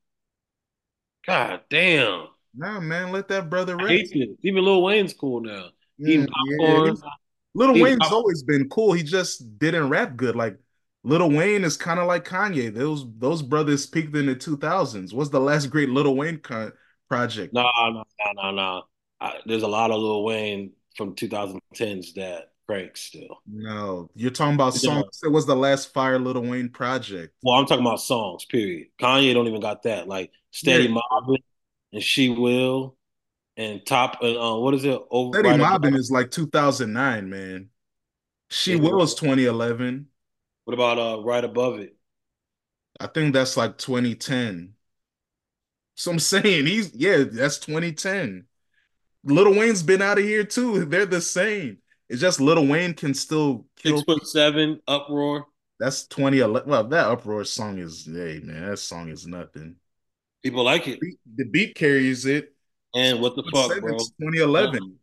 God 1.26 1.60
damn. 1.70 2.26
Nah, 2.54 2.80
man, 2.80 3.12
let 3.12 3.28
that 3.28 3.48
brother 3.48 3.76
rest. 3.76 4.14
Even 4.42 4.64
Lil 4.64 4.82
Wayne's 4.82 5.14
cool 5.14 5.40
now. 5.40 5.68
Yeah, 5.98 6.26
popcorn. 6.58 6.96
Little 7.54 7.74
He's 7.74 7.84
Wayne's 7.84 7.98
pop- 8.00 8.12
always 8.12 8.42
been 8.42 8.68
cool. 8.68 8.92
He 8.92 9.02
just 9.02 9.58
didn't 9.58 9.88
rap 9.88 10.16
good. 10.16 10.36
Like 10.36 10.58
Little 11.04 11.30
Wayne 11.30 11.64
is 11.64 11.76
kind 11.76 12.00
of 12.00 12.06
like 12.06 12.24
Kanye. 12.24 12.74
Those 12.74 13.06
those 13.18 13.42
brothers 13.42 13.86
peaked 13.86 14.16
in 14.16 14.26
the 14.26 14.36
2000s. 14.36 15.12
What's 15.12 15.30
the 15.30 15.40
last 15.40 15.66
great 15.66 15.88
Little 15.88 16.16
Wayne 16.16 16.38
con- 16.38 16.72
project? 17.08 17.54
No, 17.54 17.70
no, 17.78 18.04
no, 18.34 18.50
no, 18.50 18.50
no. 18.50 19.30
There's 19.46 19.62
a 19.62 19.68
lot 19.68 19.90
of 19.90 20.00
Lil 20.00 20.24
Wayne 20.24 20.72
from 20.96 21.14
2010s 21.14 22.14
that 22.14 22.50
cranks 22.66 23.00
still. 23.00 23.42
No, 23.46 24.10
you're 24.14 24.30
talking 24.30 24.54
about 24.54 24.74
Yeah. 24.74 24.80
songs. 24.80 25.20
It 25.22 25.28
was 25.30 25.46
the 25.46 25.56
last 25.56 25.92
fire 25.92 26.18
Little 26.18 26.42
Wayne 26.42 26.68
project. 26.68 27.34
Well, 27.42 27.56
I'm 27.56 27.66
talking 27.66 27.84
about 27.86 28.00
songs, 28.00 28.44
period. 28.44 28.88
Kanye 29.00 29.32
don't 29.34 29.46
even 29.46 29.60
got 29.60 29.84
that. 29.84 30.08
Like 30.08 30.32
Steady 30.50 30.84
Yeah. 30.84 30.98
Mobbin 31.10 31.42
and 31.92 32.02
She 32.02 32.28
Will 32.28 32.96
and 33.56 33.84
Top 33.86 34.22
and 34.22 34.36
uh, 34.36 34.56
what 34.56 34.74
is 34.74 34.84
it? 34.84 35.00
Over 35.10 35.38
Steady 35.38 35.48
right 35.50 35.58
Mobbin 35.58 35.94
is 35.94 36.10
like 36.10 36.30
2009, 36.30 37.30
man. 37.30 37.70
She 38.50 38.72
Yeah. 38.72 38.80
Will 38.80 39.02
is 39.02 39.14
2011. 39.14 40.08
What 40.64 40.74
about 40.74 40.98
uh 40.98 41.22
right 41.22 41.44
above 41.44 41.78
it? 41.78 41.96
I 42.98 43.06
think 43.06 43.34
that's 43.34 43.56
like 43.56 43.78
2010. 43.78 44.74
So 45.94 46.10
I'm 46.10 46.18
saying 46.18 46.66
he's 46.66 46.94
yeah, 46.94 47.24
that's 47.24 47.58
2010. 47.58 48.46
Little 49.24 49.54
Wayne's 49.54 49.82
been 49.82 50.02
out 50.02 50.18
of 50.18 50.24
here 50.24 50.44
too. 50.44 50.84
They're 50.84 51.06
the 51.06 51.20
same. 51.20 51.78
It's 52.08 52.20
just 52.20 52.40
Little 52.40 52.66
Wayne 52.66 52.94
can 52.94 53.14
still 53.14 53.66
kill. 53.76 53.98
Six 53.98 54.04
foot 54.04 54.26
seven, 54.26 54.80
uproar. 54.86 55.46
That's 55.78 56.06
2011. 56.06 56.68
Well, 56.70 56.84
that 56.84 57.06
uproar 57.06 57.44
song 57.44 57.78
is 57.78 58.06
hey 58.06 58.40
man, 58.42 58.70
that 58.70 58.78
song 58.78 59.08
is 59.08 59.26
nothing. 59.26 59.76
People 60.42 60.64
like 60.64 60.86
it. 60.88 61.00
Beat- 61.00 61.18
The 61.36 61.44
beat 61.44 61.74
carries 61.74 62.24
it. 62.26 62.54
And 62.94 63.20
what 63.20 63.36
the 63.36 63.42
fuck, 63.52 63.80
bro? 63.80 63.94
It's 63.94 64.10
2011. 64.10 64.98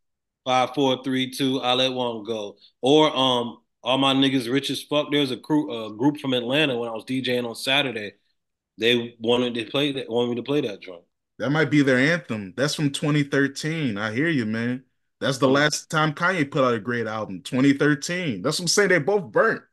Five, 0.45 0.74
four, 0.74 1.01
three, 1.04 1.32
two. 1.32 1.62
I 1.62 1.74
let 1.74 1.93
one 1.93 2.24
go. 2.24 2.58
Or 2.82 3.16
um, 3.16 3.60
all 3.84 3.97
my 3.97 4.14
niggas 4.14 4.51
rich 4.51 4.70
as 4.70 4.82
fuck. 4.84 5.08
There's 5.12 5.32
a 5.32 5.38
crew, 5.38 5.86
a 5.86 5.95
group 5.95 6.20
from 6.20 6.34
Atlanta 6.34 6.78
when 6.78 6.89
I 6.89 6.93
was 6.93 7.06
DJing 7.06 7.47
on 7.47 7.56
Saturday. 7.56 8.14
They 8.78 9.16
wanted 9.20 9.54
to 9.56 9.66
play 9.66 9.91
that. 9.93 10.10
Wanted 10.10 10.30
me 10.32 10.36
to 10.38 10.43
play 10.43 10.62
that 10.62 10.82
joint. 10.82 11.04
That 11.39 11.51
might 11.51 11.70
be 11.70 11.82
their 11.82 11.97
anthem. 11.97 12.54
That's 12.58 12.76
from 12.76 12.91
2013. 12.91 13.97
I 13.97 14.12
hear 14.14 14.28
you, 14.30 14.45
man. 14.45 14.84
That's 15.24 15.38
the 15.38 15.47
last 15.47 15.89
time 15.89 16.13
Kanye 16.13 16.49
put 16.49 16.63
out 16.63 16.74
a 16.74 16.80
great 16.80 17.07
album, 17.07 17.41
2013. 17.41 18.41
That's 18.41 18.59
what 18.59 18.65
I'm 18.65 18.67
saying. 18.67 18.89
They 18.89 18.99
both 18.99 19.32
burnt. 19.32 19.63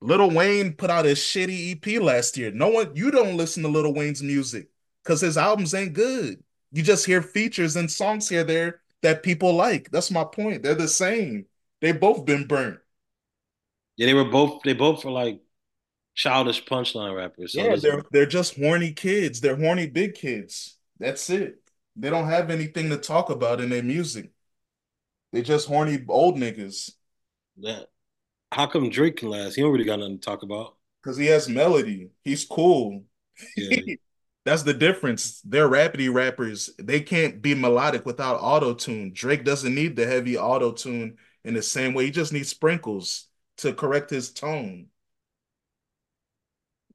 Little 0.00 0.30
Wayne 0.30 0.74
put 0.74 0.90
out 0.90 1.06
a 1.06 1.10
shitty 1.10 1.76
EP 1.76 2.02
last 2.02 2.36
year. 2.36 2.50
No 2.50 2.68
one, 2.68 2.94
you 2.94 3.10
don't 3.10 3.36
listen 3.36 3.62
to 3.62 3.68
Little 3.68 3.94
Wayne's 3.94 4.22
music 4.22 4.68
because 5.02 5.20
his 5.20 5.36
albums 5.36 5.74
ain't 5.74 5.92
good. 5.92 6.42
You 6.72 6.82
just 6.82 7.06
hear 7.06 7.22
features 7.22 7.76
and 7.76 7.90
songs 7.90 8.28
here 8.28 8.44
there 8.44 8.80
that 9.02 9.22
people 9.22 9.54
like. 9.54 9.90
That's 9.90 10.10
my 10.10 10.24
point. 10.24 10.62
They're 10.62 10.74
the 10.74 10.88
same. 10.88 11.46
They 11.80 11.92
both 11.92 12.24
been 12.24 12.46
burnt. 12.46 12.80
Yeah, 13.96 14.06
they 14.06 14.14
were 14.14 14.24
both. 14.24 14.62
They 14.62 14.74
both 14.74 15.04
were 15.04 15.10
like 15.10 15.40
childish 16.14 16.64
punchline 16.64 17.16
rappers. 17.16 17.52
So 17.54 17.62
Yeah, 17.62 17.76
they're 17.76 18.04
they're 18.10 18.26
just 18.26 18.56
horny 18.56 18.92
kids. 18.92 19.40
They're 19.40 19.56
horny 19.56 19.86
big 19.86 20.14
kids. 20.14 20.76
That's 20.98 21.30
it. 21.30 21.60
They 21.98 22.10
don't 22.10 22.28
have 22.28 22.50
anything 22.50 22.90
to 22.90 22.96
talk 22.96 23.30
about 23.30 23.60
in 23.60 23.70
their 23.70 23.82
music. 23.82 24.30
They 25.32 25.42
just 25.42 25.68
horny 25.68 26.02
old 26.08 26.36
niggas 26.36 26.92
that. 27.58 27.88
How 28.52 28.66
come 28.66 28.88
Drake 28.88 29.16
can 29.16 29.30
last? 29.30 29.56
He 29.56 29.62
don't 29.62 29.72
really 29.72 29.84
got 29.84 29.98
nothing 29.98 30.18
to 30.18 30.24
talk 30.24 30.42
about. 30.42 30.76
because 31.02 31.16
he 31.16 31.26
has 31.26 31.48
melody. 31.48 32.10
He's 32.24 32.44
cool. 32.44 33.04
Yeah. 33.56 33.94
That's 34.44 34.62
the 34.62 34.72
difference. 34.72 35.42
They're 35.42 35.68
rapidy 35.68 36.10
rappers. 36.12 36.70
They 36.78 37.00
can't 37.00 37.42
be 37.42 37.54
melodic 37.54 38.06
without 38.06 38.40
auto 38.40 38.72
tune. 38.72 39.12
Drake 39.12 39.44
doesn't 39.44 39.74
need 39.74 39.94
the 39.94 40.06
heavy 40.06 40.38
auto 40.38 40.72
tune 40.72 41.18
in 41.44 41.52
the 41.52 41.62
same 41.62 41.92
way. 41.92 42.06
He 42.06 42.10
just 42.10 42.32
needs 42.32 42.48
sprinkles 42.48 43.26
to 43.58 43.74
correct 43.74 44.08
his 44.08 44.32
tone. 44.32 44.86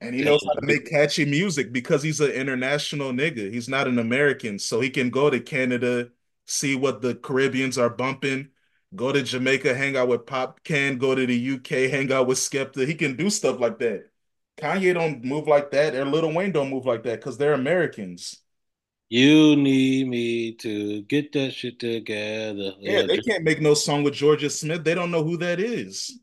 And 0.03 0.13
he 0.13 0.21
knows 0.21 0.43
how 0.45 0.53
to 0.53 0.65
make 0.65 0.89
catchy 0.89 1.23
music 1.23 1.71
because 1.71 2.03
he's 2.03 2.19
an 2.19 2.31
international 2.31 3.13
nigga. 3.13 3.51
He's 3.51 3.69
not 3.69 3.87
an 3.87 3.99
American. 3.99 4.59
So 4.59 4.81
he 4.81 4.89
can 4.89 5.09
go 5.09 5.29
to 5.29 5.39
Canada, 5.39 6.09
see 6.45 6.75
what 6.75 7.01
the 7.01 7.15
Caribbeans 7.15 7.77
are 7.77 7.89
bumping, 7.89 8.49
go 8.95 9.13
to 9.13 9.23
Jamaica, 9.23 9.73
hang 9.73 9.95
out 9.95 10.09
with 10.09 10.25
Popcaan, 10.25 10.99
go 10.99 11.15
to 11.15 11.25
the 11.25 11.53
UK, 11.53 11.89
hang 11.89 12.11
out 12.11 12.27
with 12.27 12.37
Skepta. 12.37 12.85
He 12.85 12.95
can 12.95 13.15
do 13.15 13.29
stuff 13.29 13.61
like 13.61 13.79
that. 13.79 14.09
Kanye 14.57 14.93
don't 14.93 15.23
move 15.23 15.47
like 15.47 15.71
that, 15.71 15.95
or 15.95 16.03
Lil 16.05 16.33
Wayne 16.33 16.51
don't 16.51 16.69
move 16.69 16.85
like 16.85 17.03
that 17.03 17.19
because 17.19 17.37
they're 17.37 17.53
Americans. 17.53 18.41
You 19.09 19.55
need 19.55 20.07
me 20.07 20.53
to 20.55 21.03
get 21.03 21.31
that 21.33 21.53
shit 21.53 21.79
together. 21.79 22.73
Yeah, 22.79 23.03
they 23.03 23.19
can't 23.19 23.43
make 23.43 23.61
no 23.61 23.73
song 23.73 24.03
with 24.03 24.15
Jorja 24.15 24.51
Smith. 24.51 24.83
They 24.83 24.95
don't 24.95 25.11
know 25.11 25.23
who 25.23 25.37
that 25.37 25.59
is. 25.59 26.19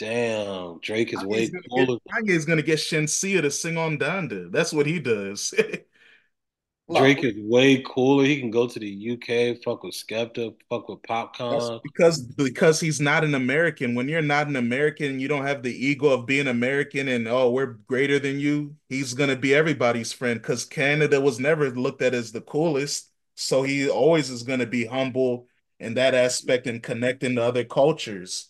Damn, 0.00 0.78
Drake 0.78 1.12
is 1.12 1.22
way 1.22 1.50
gonna 1.50 1.62
cooler. 1.68 1.98
get, 2.06 2.24
Kanye's 2.24 2.46
gonna 2.46 2.62
get 2.62 2.78
Shenseea 2.78 3.42
to 3.42 3.50
sing 3.50 3.76
on 3.76 3.98
Donda. 3.98 4.50
That's 4.50 4.72
what 4.72 4.86
he 4.86 4.98
does. 4.98 5.52
Drake 6.94 7.22
is 7.22 7.34
way 7.36 7.82
cooler. 7.82 8.24
He 8.24 8.40
can 8.40 8.50
go 8.50 8.66
to 8.66 8.78
the 8.78 9.10
UK, 9.12 9.62
fuck 9.62 9.82
with 9.82 9.94
Skepta, 9.94 10.54
fuck 10.70 10.88
with 10.88 11.02
Popcaan. 11.02 11.80
because 11.82 12.22
because 12.22 12.80
he's 12.80 12.98
not 12.98 13.24
an 13.24 13.34
American. 13.34 13.94
When 13.94 14.08
you're 14.08 14.22
not 14.22 14.48
an 14.48 14.56
American, 14.56 15.20
you 15.20 15.28
don't 15.28 15.44
have 15.44 15.62
the 15.62 15.86
ego 15.86 16.08
of 16.08 16.24
being 16.24 16.48
American 16.48 17.06
and 17.08 17.28
oh, 17.28 17.50
we're 17.50 17.74
greater 17.86 18.18
than 18.18 18.40
you. 18.40 18.74
He's 18.88 19.12
gonna 19.12 19.36
be 19.36 19.54
everybody's 19.54 20.14
friend 20.14 20.40
because 20.40 20.64
Canada 20.64 21.20
was 21.20 21.38
never 21.38 21.68
looked 21.70 22.00
at 22.00 22.14
as 22.14 22.32
the 22.32 22.40
coolest. 22.40 23.10
So 23.34 23.64
he 23.64 23.90
always 23.90 24.30
is 24.30 24.44
gonna 24.44 24.66
be 24.66 24.86
humble 24.86 25.46
in 25.78 25.92
that 25.94 26.14
aspect 26.14 26.66
and 26.66 26.82
connecting 26.82 27.34
to 27.36 27.42
other 27.42 27.64
cultures. 27.64 28.49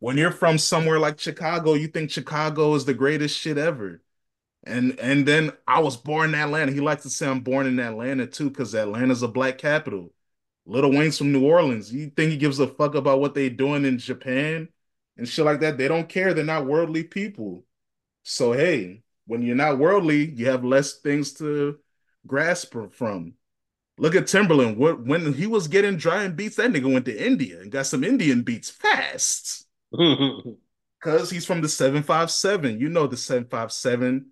When 0.00 0.16
you're 0.16 0.32
from 0.32 0.58
somewhere 0.58 0.98
like 0.98 1.20
Chicago, 1.20 1.74
you 1.74 1.86
think 1.88 2.10
Chicago 2.10 2.74
is 2.74 2.84
the 2.86 2.94
greatest 2.94 3.38
shit 3.38 3.58
ever. 3.58 4.02
And 4.64 4.98
and 5.00 5.26
then 5.26 5.52
I 5.66 5.80
was 5.80 5.96
born 5.96 6.30
in 6.30 6.40
Atlanta. 6.40 6.72
He 6.72 6.80
likes 6.80 7.02
to 7.04 7.10
say 7.10 7.28
I'm 7.28 7.40
born 7.40 7.66
in 7.66 7.78
Atlanta 7.78 8.26
too, 8.26 8.50
because 8.50 8.74
Atlanta's 8.74 9.22
a 9.22 9.28
black 9.28 9.58
capital. 9.58 10.12
Little 10.66 10.90
Wayne's 10.92 11.18
from 11.18 11.32
New 11.32 11.46
Orleans. 11.46 11.92
You 11.92 12.10
think 12.10 12.30
he 12.30 12.36
gives 12.38 12.58
a 12.60 12.66
fuck 12.66 12.94
about 12.94 13.20
what 13.20 13.34
they 13.34 13.48
doing 13.50 13.84
in 13.84 13.98
Japan 13.98 14.68
and 15.16 15.28
shit 15.28 15.44
like 15.44 15.60
that? 15.60 15.78
They 15.78 15.88
don't 15.88 16.08
care. 16.08 16.34
They're 16.34 16.44
not 16.44 16.66
worldly 16.66 17.04
people. 17.04 17.64
So 18.22 18.52
hey, 18.52 19.02
when 19.26 19.42
you're 19.42 19.56
not 19.56 19.78
worldly, 19.78 20.30
you 20.30 20.46
have 20.46 20.64
less 20.64 20.94
things 20.98 21.32
to 21.34 21.78
grasp 22.26 22.74
from. 22.92 23.34
Look 23.98 24.14
at 24.14 24.24
Timbaland. 24.24 24.76
What 24.76 25.04
when 25.04 25.34
he 25.34 25.46
was 25.46 25.68
getting 25.68 25.96
dry 25.96 26.24
and 26.24 26.36
beats, 26.36 26.56
that 26.56 26.70
nigga 26.70 26.90
went 26.92 27.04
to 27.06 27.26
India 27.26 27.60
and 27.60 27.70
got 27.70 27.86
some 27.86 28.04
Indian 28.04 28.42
beats 28.42 28.70
fast. 28.70 29.66
Cause 31.00 31.30
he's 31.30 31.46
from 31.46 31.62
the 31.62 31.68
757. 31.68 32.78
You 32.78 32.88
know 32.88 33.06
the 33.06 33.16
757. 33.16 34.30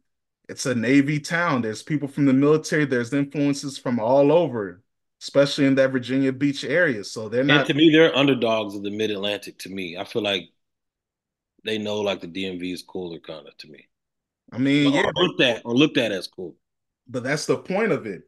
It's 0.48 0.66
a 0.66 0.74
Navy 0.74 1.20
town. 1.20 1.62
There's 1.62 1.82
people 1.82 2.09
from 2.09 2.26
the 2.26 2.32
military, 2.32 2.84
there's 2.84 3.12
influences 3.12 3.78
from 3.78 3.98
all 4.00 4.32
over, 4.32 4.82
especially 5.22 5.66
in 5.66 5.74
that 5.76 5.90
Virginia 5.92 6.32
Beach 6.32 6.64
area. 6.64 7.04
So 7.04 7.28
they're 7.28 7.44
and 7.48 7.48
not 7.48 7.66
to 7.66 7.74
me, 7.74 7.90
they're 7.90 8.14
underdogs 8.16 8.74
of 8.74 8.82
the 8.82 8.90
Mid 8.90 9.11
Atlantic. 9.11 9.59
To 9.61 9.70
me, 9.70 9.96
I 9.96 10.04
feel 10.04 10.22
like 10.22 10.50
they 11.64 11.78
know 11.78 12.00
like 12.00 12.20
the 12.20 12.28
DMV 12.28 12.72
is 12.72 12.82
cooler, 12.82 13.18
kind 13.20 13.46
of 13.46 13.56
to 13.59 13.68
me. 13.68 13.88
I 14.52 14.59
mean, 14.59 14.92
yeah, 14.92 15.11
or 15.14 15.24
looked 15.24 15.40
at 15.42 15.62
or 15.64 15.74
looked 15.74 15.98
at 15.98 16.12
as 16.12 16.26
cool. 16.28 16.56
but 17.09 17.22
that's 17.24 17.46
the 17.46 17.59
point 17.59 17.92
of 17.92 18.06
it. 18.06 18.22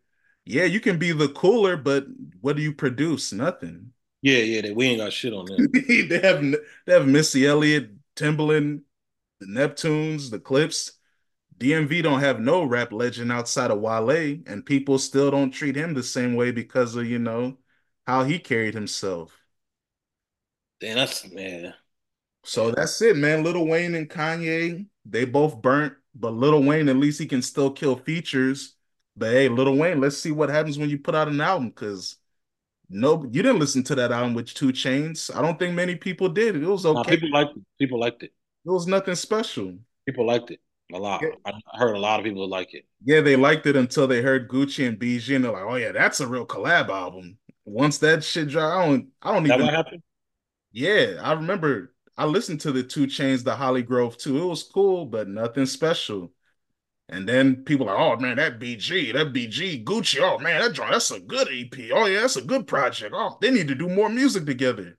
Yeah, 0.45 0.65
you 0.65 0.81
can 0.81 0.99
be 0.99 1.13
the 1.13 1.29
cooler, 1.29 1.77
but 1.77 2.07
what 2.41 2.57
do 2.57 2.63
you 2.63 2.73
produce? 2.75 3.33
Nothing. 3.33 3.93
Yeah, 4.23 4.39
yeah, 4.39 4.61
they, 4.63 4.73
we 4.73 4.87
ain't 4.87 5.01
got 5.01 5.13
shit 5.13 5.33
on 5.33 5.47
them. 5.47 5.69
they 5.73 6.21
have 6.23 6.43
they 6.87 6.93
have 6.93 7.07
Missy 7.07 7.47
Elliott, 7.47 7.91
Timbaland, 8.17 8.83
the 9.41 9.47
Neptunes, 9.47 10.31
the 10.31 10.39
Clipse. 10.39 10.93
DMV 11.57 12.03
don't 12.03 12.21
have 12.21 12.41
no 12.41 12.65
rap 12.65 12.93
legend 12.93 13.31
outside 13.31 13.71
of 13.71 13.81
Wale, 13.81 14.39
and 14.47 14.65
people 14.65 14.99
still 14.99 15.31
don't 15.31 15.51
treat 15.51 15.77
him 15.77 15.95
the 15.95 16.03
same 16.03 16.35
way 16.35 16.51
because 16.51 16.97
of 16.97 17.07
you 17.07 17.19
know 17.19 17.59
how 18.07 18.25
he 18.25 18.39
carried 18.39 18.75
himself. 18.75 19.37
Damn, 20.81 20.97
that's 20.97 21.31
man. 21.31 21.75
So 22.45 22.71
that's 22.71 23.01
it, 23.03 23.17
man. 23.17 23.45
Little 23.45 23.67
Wayne 23.67 23.95
and 23.95 24.09
Kanye, 24.09 24.87
they 25.05 25.25
both 25.27 25.61
burnt, 25.61 25.95
but 26.15 26.33
Little 26.33 26.63
Wayne, 26.63 26.89
at 26.89 26.97
least 26.97 27.21
he 27.21 27.27
can 27.27 27.43
still 27.43 27.71
kill 27.71 27.97
features. 27.97 28.77
But 29.17 29.33
hey, 29.33 29.49
Little 29.49 29.77
Wayne, 29.77 30.01
let's 30.01 30.17
see 30.17 30.31
what 30.31 30.49
happens 30.49 30.79
when 30.79 30.89
you 30.89 30.99
put 30.99 31.15
out 31.15 31.29
an 31.29 31.41
album 31.41 31.69
because 31.69 32.17
no, 32.91 33.23
you 33.31 33.43
didn't 33.43 33.61
listen 33.61 33.85
to 33.85 33.95
that 33.95 34.11
album 34.11 34.35
with 34.35 34.53
2 34.53 34.73
Chainz. 34.73 35.35
I 35.35 35.41
don't 35.41 35.59
think 35.59 35.75
many 35.75 35.95
people 35.95 36.29
did. 36.29 36.57
It 36.57 36.67
was 36.67 36.85
okay. 36.85 37.17
people 37.17 37.31
liked 37.31 37.57
it. 37.57 37.63
People 37.79 38.01
liked 38.01 38.23
it. 38.25 38.33
It 38.67 38.71
was 38.71 38.87
nothing 38.87 39.15
special. 39.15 39.79
People 40.07 40.27
liked 40.27 40.51
it 40.51 40.61
a 40.93 40.99
lot. 40.99 41.23
Yeah, 41.23 41.31
I 41.47 41.79
heard 41.79 41.95
a 41.95 41.99
lot 41.99 42.19
of 42.19 42.25
people 42.25 42.49
like 42.49 42.75
it. 42.75 42.85
yeah, 43.05 43.21
they 43.21 43.37
liked 43.37 43.67
it 43.67 43.77
until 43.77 44.07
they 44.09 44.21
heard 44.23 44.49
Gucci 44.49 44.87
and 44.89 44.99
BG, 44.99 45.37
and 45.37 45.45
they're 45.45 45.53
like, 45.53 45.63
"Oh 45.63 45.77
yeah, 45.77 45.93
that's 45.93 46.21
a 46.21 46.27
real 46.27 46.47
collab 46.47 46.89
album." 46.89 47.39
Once 47.65 47.99
that 47.99 48.25
shit 48.25 48.49
dropped, 48.49 48.75
I 48.77 48.87
don't, 48.87 49.09
I 49.23 49.35
don't 49.35 49.45
that 49.45 49.55
even. 49.55 49.67
what 49.67 49.75
happened? 49.75 50.03
Yeah, 50.73 51.21
I 51.23 51.33
remember. 51.35 51.95
I 52.17 52.25
listened 52.27 52.61
to 52.63 52.73
the 52.73 52.83
2 52.83 53.07
Chainz, 53.07 53.45
the 53.45 53.55
Holly 53.55 53.83
Grove 53.83 54.19
too. 54.19 54.43
It 54.43 54.45
was 54.45 54.63
cool, 54.65 55.07
but 55.07 55.29
nothing 55.29 55.65
special. 55.65 56.33
And 57.11 57.29
then 57.29 57.65
people 57.65 57.89
are, 57.91 57.97
like, 57.97 58.19
oh 58.19 58.23
man, 58.23 58.37
that 58.37 58.61
BG, 58.61 59.13
that 59.15 59.33
BG, 59.33 59.85
Gucci, 59.85 60.21
oh 60.23 60.39
man, 60.39 60.61
that 60.61 60.75
joint, 60.75 60.93
that's 60.93 61.11
a 61.11 61.19
good 61.21 61.49
EP. 61.51 61.91
Oh 61.93 62.07
yeah, 62.07 62.21
that's 62.21 62.37
a 62.37 62.43
good 62.43 62.69
project. 62.69 63.13
Oh, 63.17 63.37
they 63.41 63.51
need 63.51 63.67
to 63.69 63.75
do 63.75 63.89
more 63.89 64.09
music 64.09 64.47
together. 64.47 64.97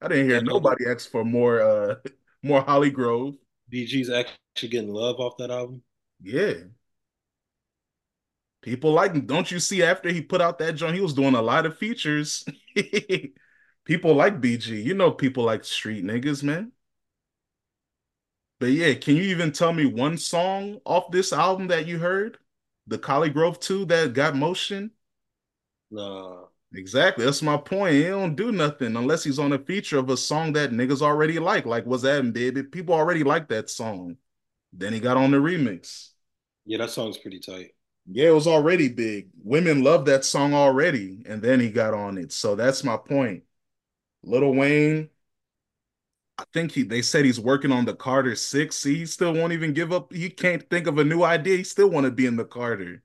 I 0.00 0.08
didn't 0.08 0.28
hear 0.30 0.42
nobody 0.42 0.86
ask 0.88 1.10
for 1.10 1.24
more 1.24 1.60
uh 1.60 1.96
more 2.42 2.62
Holly 2.62 2.90
Grove. 2.90 3.36
BG's 3.72 4.10
actually 4.10 4.70
getting 4.70 4.92
love 4.92 5.20
off 5.20 5.36
that 5.38 5.50
album. 5.50 5.82
Yeah. 6.22 6.54
People 8.62 8.92
like 8.92 9.12
him. 9.12 9.26
Don't 9.26 9.50
you 9.50 9.60
see 9.60 9.82
after 9.82 10.10
he 10.10 10.22
put 10.22 10.40
out 10.40 10.58
that 10.58 10.76
joint, 10.76 10.94
he 10.94 11.02
was 11.02 11.12
doing 11.12 11.34
a 11.34 11.42
lot 11.42 11.66
of 11.66 11.76
features. 11.76 12.44
people 13.84 14.14
like 14.14 14.40
BG. 14.40 14.82
You 14.82 14.94
know 14.94 15.10
people 15.10 15.44
like 15.44 15.64
street 15.64 16.04
niggas, 16.04 16.42
man. 16.42 16.72
But 18.64 18.72
yeah, 18.72 18.94
can 18.94 19.14
you 19.16 19.22
even 19.24 19.52
tell 19.52 19.72
me 19.72 19.86
one 19.86 20.18
song 20.18 20.80
off 20.84 21.10
this 21.12 21.32
album 21.32 21.68
that 21.68 21.86
you 21.86 21.98
heard? 21.98 22.38
The 22.86 22.98
ColleGrove 22.98 23.60
2 23.60 23.84
that 23.86 24.12
got 24.14 24.34
motion? 24.36 24.90
Nah, 25.90 26.48
Exactly. 26.74 27.24
That's 27.24 27.42
my 27.42 27.56
point. 27.56 27.94
He 27.94 28.02
don't 28.04 28.34
do 28.34 28.50
nothing 28.50 28.96
unless 28.96 29.22
he's 29.22 29.38
on 29.38 29.52
a 29.52 29.58
feature 29.58 29.98
of 29.98 30.10
a 30.10 30.16
song 30.16 30.52
that 30.54 30.70
niggas 30.72 31.02
already 31.02 31.38
like. 31.38 31.66
Like, 31.66 31.86
was 31.86 32.02
that 32.02 32.32
baby? 32.32 32.64
People 32.64 32.94
already 32.94 33.22
like 33.22 33.48
that 33.48 33.70
song. 33.70 34.16
Then 34.72 34.92
he 34.92 35.00
got 35.00 35.16
on 35.16 35.30
the 35.32 35.38
remix. 35.38 36.10
yeah, 36.66 36.78
that 36.78 36.90
song's 36.90 37.18
pretty 37.18 37.40
tight. 37.40 37.72
Yeah, 38.06 38.28
it 38.28 38.34
was 38.34 38.46
already 38.46 38.88
big. 38.88 39.30
Women 39.42 39.82
love 39.82 40.04
that 40.06 40.24
song 40.24 40.52
already. 40.54 41.22
And 41.26 41.40
then 41.42 41.60
he 41.60 41.70
got 41.70 41.94
on 41.94 42.18
it. 42.18 42.32
So 42.32 42.54
that's 42.54 42.84
my 42.84 42.96
point. 42.96 43.44
Little 44.24 44.54
Wayne, 44.54 45.10
I 46.38 46.44
think 46.52 46.72
he 46.72 46.82
they 46.82 47.02
said 47.02 47.24
he's 47.24 47.40
working 47.40 47.72
on 47.72 47.84
the 47.84 47.94
Carter 47.94 48.34
Six. 48.36 48.76
See, 48.76 48.96
he 48.96 49.06
still 49.06 49.32
won't 49.34 49.52
even 49.52 49.72
give 49.72 49.92
up. 49.92 50.12
He 50.12 50.30
can't 50.30 50.68
think 50.68 50.86
of 50.86 50.98
a 50.98 51.04
new 51.04 51.22
idea. 51.22 51.56
He 51.58 51.64
still 51.64 51.88
want 51.90 52.06
to 52.06 52.10
be 52.12 52.26
in 52.26 52.36
the 52.36 52.44
Carter. 52.44 53.02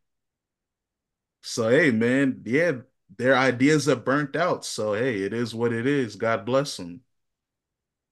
So 1.42 1.70
hey, 1.70 1.92
man, 1.92 2.42
yeah, 2.46 2.82
their 3.18 3.36
ideas 3.36 3.88
are 3.90 3.96
burnt 3.96 4.36
out. 4.36 4.66
So 4.66 4.94
hey, 4.94 5.22
it 5.24 5.34
is 5.34 5.54
what 5.56 5.74
it 5.74 5.86
is. 5.88 6.16
God 6.16 6.46
bless 6.46 6.78
them. 6.78 7.02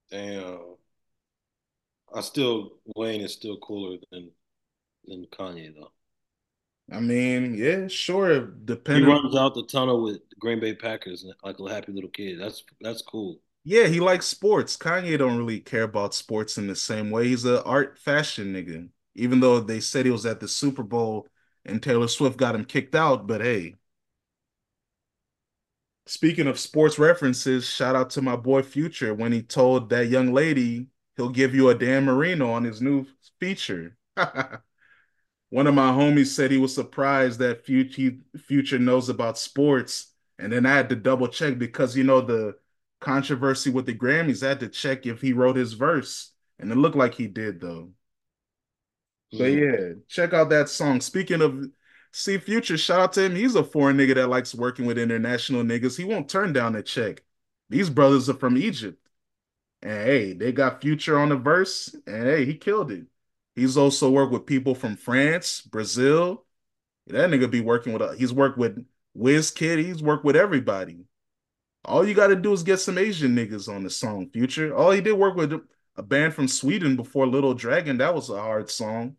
Damn. 0.09 0.77
I 2.13 2.19
still 2.19 2.81
Wayne 2.97 3.21
is 3.21 3.31
still 3.31 3.57
cooler 3.59 3.97
than 4.11 4.31
than 5.05 5.27
Kanye 5.27 5.75
though. 5.75 5.91
I 6.91 6.99
mean, 6.99 7.55
yeah, 7.55 7.87
sure. 7.87 8.47
He 8.89 9.01
Depending, 9.01 9.01
runs 9.01 9.33
out 9.33 9.53
the 9.55 9.65
tunnel 9.65 10.01
with 10.03 10.21
Green 10.39 10.59
Bay 10.59 10.73
Packers 10.75 11.25
like 11.41 11.57
a 11.59 11.69
happy 11.69 11.93
little 11.93 12.09
kid. 12.09 12.37
That's 12.39 12.65
that's 12.81 13.01
cool. 13.01 13.39
Yeah, 13.67 13.87
he 13.87 13.99
likes 13.99 14.25
sports. 14.25 14.77
Kanye 14.77 15.17
don't 15.17 15.37
really 15.37 15.59
care 15.59 15.83
about 15.83 16.13
sports 16.15 16.57
in 16.57 16.67
the 16.67 16.75
same 16.75 17.11
way. 17.11 17.27
He's 17.27 17.43
an 17.43 17.57
art 17.65 17.97
fashion 17.99 18.53
nigga. 18.53 18.87
Even 19.15 19.39
though 19.41 19.59
they 19.59 19.81
said 19.81 20.05
he 20.05 20.11
was 20.11 20.25
at 20.25 20.39
the 20.39 20.47
Super 20.47 20.83
Bowl 20.83 21.27
and 21.65 21.83
Taylor 21.83 22.07
Swift 22.07 22.37
got 22.37 22.55
him 22.55 22.63
kicked 22.63 22.95
out, 22.95 23.27
but 23.27 23.41
hey, 23.41 23.75
speaking 26.05 26.47
of 26.47 26.59
sports 26.59 26.97
references, 26.99 27.67
shout 27.67 27.95
out 27.95 28.09
to 28.11 28.21
my 28.21 28.35
boy 28.35 28.61
Future 28.61 29.13
when 29.13 29.31
he 29.31 29.41
told 29.41 29.89
that 29.89 30.07
young 30.07 30.33
lady 30.33 30.87
he'll 31.15 31.29
give 31.29 31.53
you 31.55 31.69
a 31.69 31.75
Dan 31.75 32.05
Marino 32.05 32.51
on 32.51 32.63
his 32.63 32.81
new 32.81 33.05
feature. 33.39 33.97
One 35.49 35.67
of 35.67 35.73
my 35.75 35.91
homies 35.91 36.27
said 36.27 36.51
he 36.51 36.57
was 36.57 36.75
surprised 36.75 37.39
that 37.39 37.65
Future 37.65 38.17
Future 38.37 38.79
knows 38.79 39.07
about 39.09 39.37
sports, 39.37 40.13
and 40.37 40.51
then 40.51 40.65
I 40.65 40.71
had 40.75 40.89
to 40.89 40.95
double 40.95 41.27
check 41.27 41.57
because 41.57 41.95
you 41.95 42.03
know 42.03 42.21
the 42.21 42.55
controversy 42.99 43.69
with 43.69 43.85
the 43.85 43.93
Grammys. 43.93 44.43
I 44.43 44.49
had 44.49 44.59
to 44.61 44.69
check 44.69 45.05
if 45.05 45.21
he 45.21 45.33
wrote 45.33 45.55
his 45.55 45.73
verse, 45.73 46.31
and 46.59 46.71
it 46.71 46.75
looked 46.75 46.95
like 46.95 47.15
he 47.15 47.27
did 47.27 47.59
though. 47.61 47.91
But 49.37 49.45
yeah, 49.45 49.93
check 50.07 50.33
out 50.33 50.49
that 50.49 50.69
song. 50.69 51.01
Speaking 51.01 51.41
of 51.41 51.69
see 52.11 52.37
Future, 52.37 52.77
shout 52.77 52.99
out 52.99 53.13
to 53.13 53.23
him. 53.23 53.35
He's 53.35 53.55
a 53.55 53.63
foreign 53.63 53.97
nigga 53.97 54.15
that 54.15 54.29
likes 54.29 54.55
working 54.55 54.85
with 54.85 54.97
international 54.97 55.63
niggas. 55.63 55.97
He 55.97 56.05
won't 56.05 56.29
turn 56.29 56.53
down 56.53 56.75
a 56.75 56.83
check. 56.83 57.23
These 57.69 57.89
brothers 57.89 58.29
are 58.29 58.33
from 58.33 58.57
Egypt. 58.57 59.05
And 59.81 59.91
hey, 59.91 60.33
they 60.33 60.51
got 60.51 60.81
Future 60.81 61.19
on 61.19 61.29
the 61.29 61.35
verse, 61.35 61.95
and 62.07 62.23
hey, 62.25 62.45
he 62.45 62.55
killed 62.55 62.91
it. 62.91 63.05
He's 63.55 63.77
also 63.77 64.09
worked 64.09 64.31
with 64.31 64.45
people 64.45 64.75
from 64.75 64.95
France, 64.95 65.61
Brazil. 65.61 66.45
That 67.07 67.29
nigga 67.29 67.49
be 67.49 67.61
working 67.61 67.93
with. 67.93 68.01
A, 68.01 68.15
he's 68.15 68.33
worked 68.33 68.57
with 68.57 68.85
Wizkid. 69.17 69.83
He's 69.83 70.01
worked 70.01 70.25
with 70.25 70.35
everybody. 70.35 71.05
All 71.87 72.07
you 72.07 72.13
got 72.13 72.27
to 72.27 72.35
do 72.35 72.53
is 72.53 72.63
get 72.63 72.79
some 72.79 72.97
Asian 72.97 73.35
niggas 73.35 73.73
on 73.73 73.83
the 73.83 73.89
song. 73.89 74.29
Future. 74.29 74.75
All 74.75 74.91
he 74.91 75.01
did 75.01 75.13
work 75.13 75.35
with 75.35 75.53
a 75.95 76.03
band 76.03 76.33
from 76.35 76.47
Sweden 76.47 76.95
before 76.95 77.25
Little 77.27 77.53
Dragon. 77.53 77.97
That 77.97 78.13
was 78.15 78.29
a 78.29 78.39
hard 78.41 78.69
song. 78.69 79.17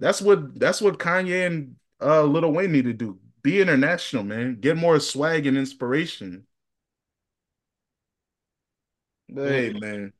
That's 0.00 0.22
what. 0.22 0.58
That's 0.58 0.80
what 0.80 0.98
Kanye 0.98 1.46
and 1.46 1.76
uh, 2.00 2.22
Little 2.24 2.52
Wayne 2.52 2.72
need 2.72 2.84
to 2.84 2.92
do. 2.92 3.18
Be 3.42 3.60
international, 3.60 4.24
man. 4.24 4.60
Get 4.60 4.76
more 4.76 5.00
swag 5.00 5.46
and 5.46 5.56
inspiration. 5.56 6.46
Hey, 9.28 9.70
Mm. 9.72 9.80
man. 9.80 10.12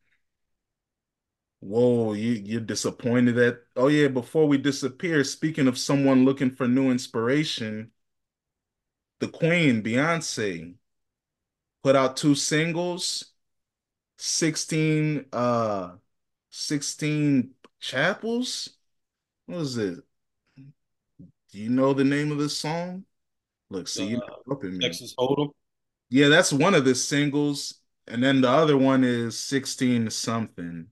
Whoa, 1.61 2.13
you 2.15 2.33
you're 2.33 2.61
disappointed 2.61 3.35
that. 3.37 3.65
Oh 3.77 3.89
yeah, 3.89 4.09
before 4.09 4.47
we 4.47 4.59
disappear, 4.59 5.25
speaking 5.25 5.67
of 5.69 5.77
someone 5.79 6.25
looking 6.25 6.51
for 6.55 6.69
new 6.69 6.91
inspiration, 6.91 7.91
the 9.21 9.29
Queen, 9.29 9.81
Beyonce, 9.83 10.75
put 11.83 11.97
out 11.97 12.17
two 12.17 12.35
singles, 12.35 13.33
16 14.19 15.27
uh 15.33 15.93
16 16.51 17.51
chapels. 17.81 18.71
What 19.47 19.59
is 19.61 19.77
it? 19.79 19.99
Do 20.57 21.59
you 21.59 21.71
know 21.71 21.93
the 21.95 22.05
name 22.05 22.31
of 22.33 22.39
this 22.39 22.57
song? 22.57 23.05
Look, 23.71 23.89
see, 23.89 24.17
Uh, 24.17 24.19
not 24.19 24.41
helping 24.47 24.79
me. 24.79 24.85
Texas 24.85 25.15
Hold'em. 25.19 25.51
Yeah, 26.11 26.29
that's 26.29 26.53
one 26.53 26.75
of 26.75 26.85
the 26.85 26.95
singles, 26.95 27.81
and 28.07 28.23
then 28.23 28.41
the 28.41 28.49
other 28.49 28.77
one 28.77 29.05
is 29.05 29.39
16 29.39 30.11
something. 30.11 30.89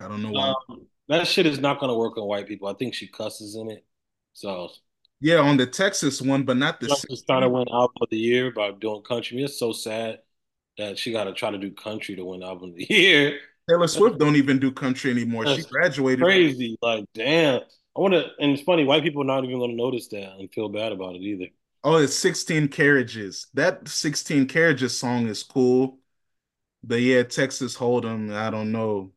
I 0.00 0.08
don't 0.08 0.22
know 0.22 0.30
why. 0.30 0.54
Um, 0.68 0.86
that 1.08 1.26
shit 1.26 1.46
is 1.46 1.58
not 1.58 1.80
gonna 1.80 1.96
work 1.96 2.16
on 2.16 2.26
white 2.26 2.48
people. 2.48 2.68
I 2.68 2.74
think 2.74 2.94
she 2.94 3.08
cusses 3.08 3.56
in 3.56 3.70
it. 3.70 3.84
So 4.32 4.70
Yeah, 5.20 5.36
on 5.38 5.56
the 5.56 5.66
Texas 5.66 6.22
one, 6.22 6.44
but 6.44 6.56
not 6.56 6.80
the 6.80 6.86
Plus, 6.86 7.04
just 7.10 7.26
trying 7.26 7.42
to 7.42 7.46
16. 7.46 7.52
win 7.52 7.68
album 7.70 7.96
of 8.00 8.08
the 8.10 8.16
year 8.16 8.50
by 8.52 8.70
doing 8.72 9.02
country. 9.02 9.42
It's 9.42 9.58
so 9.58 9.72
sad 9.72 10.20
that 10.78 10.98
she 10.98 11.12
got 11.12 11.24
to 11.24 11.32
try 11.34 11.50
to 11.50 11.58
do 11.58 11.70
country 11.72 12.16
to 12.16 12.24
win 12.24 12.42
album 12.42 12.70
of 12.70 12.76
the 12.76 12.86
year. 12.90 13.38
Taylor 13.68 13.86
Swift 13.88 14.18
don't 14.18 14.36
even 14.36 14.58
do 14.58 14.72
country 14.72 15.10
anymore. 15.10 15.46
She 15.46 15.62
graduated 15.62 16.24
crazy. 16.24 16.76
Like, 16.82 17.04
damn. 17.14 17.60
I 17.96 18.00
want 18.00 18.14
to, 18.14 18.26
and 18.40 18.52
it's 18.52 18.62
funny, 18.62 18.84
white 18.84 19.02
people 19.02 19.22
are 19.22 19.26
not 19.26 19.44
even 19.44 19.58
going 19.58 19.70
to 19.70 19.76
notice 19.76 20.08
that 20.08 20.38
and 20.38 20.50
feel 20.52 20.68
bad 20.68 20.92
about 20.92 21.16
it 21.16 21.22
either. 21.22 21.46
oh, 21.84 21.96
it's 21.96 22.14
16 22.14 22.68
Carriages. 22.68 23.48
That 23.54 23.88
16 23.88 24.46
Carriages 24.46 24.96
song 24.96 25.26
is 25.28 25.42
cool. 25.42 25.98
But 26.82 27.00
yeah, 27.00 27.22
Texas 27.24 27.76
Hold'em, 27.76 28.32
I 28.34 28.50
don't 28.50 28.72
know. 28.72 29.12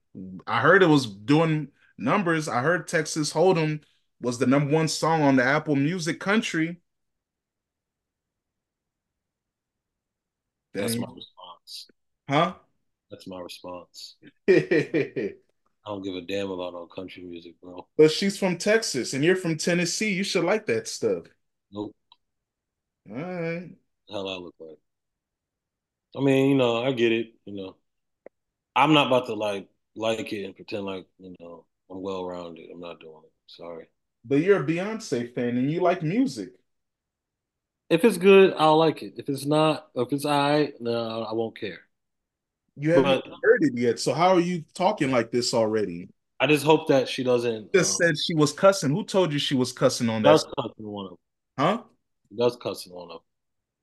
I 0.45 0.59
heard 0.59 0.84
it 0.84 0.88
was 0.88 1.05
doing 1.05 1.69
numbers. 1.97 2.47
I 2.49 2.61
heard 2.61 2.88
Texas 2.88 3.31
Hold'em 3.31 3.81
was 4.23 4.39
the 4.39 4.47
number 4.47 4.71
one 4.73 4.87
song 4.87 5.21
on 5.21 5.35
the 5.35 5.43
Apple 5.43 5.75
Music 5.75 6.19
Country. 6.19 6.77
That's 10.73 10.95
my 10.95 11.07
response. 11.13 11.87
Huh? 12.27 12.53
That's 13.11 13.27
my 13.27 13.41
response. 13.41 14.15
I 14.49 15.33
don't 15.85 16.01
give 16.01 16.15
a 16.15 16.21
damn 16.21 16.49
about 16.49 16.73
no 16.73 16.87
country 16.87 17.23
music, 17.23 17.59
bro. 17.61 17.85
But 17.97 18.11
she's 18.11 18.37
from 18.37 18.57
Texas 18.57 19.13
and 19.13 19.23
you're 19.23 19.35
from 19.35 19.57
Tennessee. 19.57 20.13
You 20.13 20.23
should 20.23 20.45
like 20.45 20.65
that 20.67 20.87
stuff. 20.87 21.25
Nope. 21.71 21.93
All 23.11 23.17
right. 23.17 23.75
Hell 24.09 24.29
I 24.29 24.35
look 24.37 24.55
like. 24.59 24.77
I 26.15 26.21
mean, 26.21 26.49
you 26.49 26.55
know, 26.55 26.81
I 26.81 26.93
get 26.93 27.11
it. 27.11 27.33
You 27.45 27.55
know, 27.55 27.75
I'm 28.75 28.93
not 28.93 29.07
about 29.07 29.25
to 29.27 29.33
like 29.33 29.67
like 29.95 30.31
it 30.31 30.45
and 30.45 30.55
pretend 30.55 30.85
like 30.85 31.05
you 31.19 31.35
know 31.39 31.65
I'm 31.91 32.01
well 32.01 32.25
rounded. 32.25 32.69
I'm 32.71 32.79
not 32.79 32.99
doing 33.01 33.21
it. 33.25 33.31
Sorry. 33.47 33.87
But 34.25 34.41
you're 34.41 34.61
a 34.61 34.65
Beyonce 34.65 35.33
fan 35.33 35.57
and 35.57 35.71
you 35.71 35.79
like 35.81 36.03
music. 36.03 36.53
If 37.89 38.03
it's 38.03 38.17
good, 38.17 38.53
I'll 38.57 38.77
like 38.77 39.03
it. 39.03 39.13
If 39.17 39.29
it's 39.29 39.45
not, 39.45 39.89
if 39.95 40.11
it's 40.11 40.25
all 40.25 40.49
right, 40.49 40.73
no, 40.81 41.23
I 41.23 41.33
won't 41.33 41.57
care. 41.57 41.81
You 42.75 42.91
haven't 42.91 43.21
But 43.21 43.39
heard 43.43 43.63
it 43.63 43.77
yet. 43.77 43.99
So 43.99 44.13
how 44.13 44.29
are 44.35 44.39
you 44.39 44.63
talking 44.73 45.11
like 45.11 45.31
this 45.31 45.53
already? 45.53 46.09
I 46.39 46.47
just 46.47 46.65
hope 46.65 46.87
that 46.89 47.07
she 47.09 47.23
doesn't. 47.23 47.73
Just 47.73 47.97
Um, 47.97 47.97
said 47.97 48.17
she 48.17 48.35
was 48.35 48.53
cussing. 48.53 48.91
Who 48.91 49.03
told 49.03 49.33
you 49.33 49.39
she 49.39 49.55
was 49.55 49.71
cussing 49.73 50.09
on 50.09 50.23
that? 50.23 50.39
does 50.39 50.45
cuss 50.55 50.71
in 50.79 50.87
one 50.87 51.05
of 51.05 51.09
them. 51.11 51.17
Huh? 51.57 51.83
Does 52.35 52.57
cussing 52.57 52.93
one 52.93 53.03
of 53.11 53.21
them. 53.21 53.21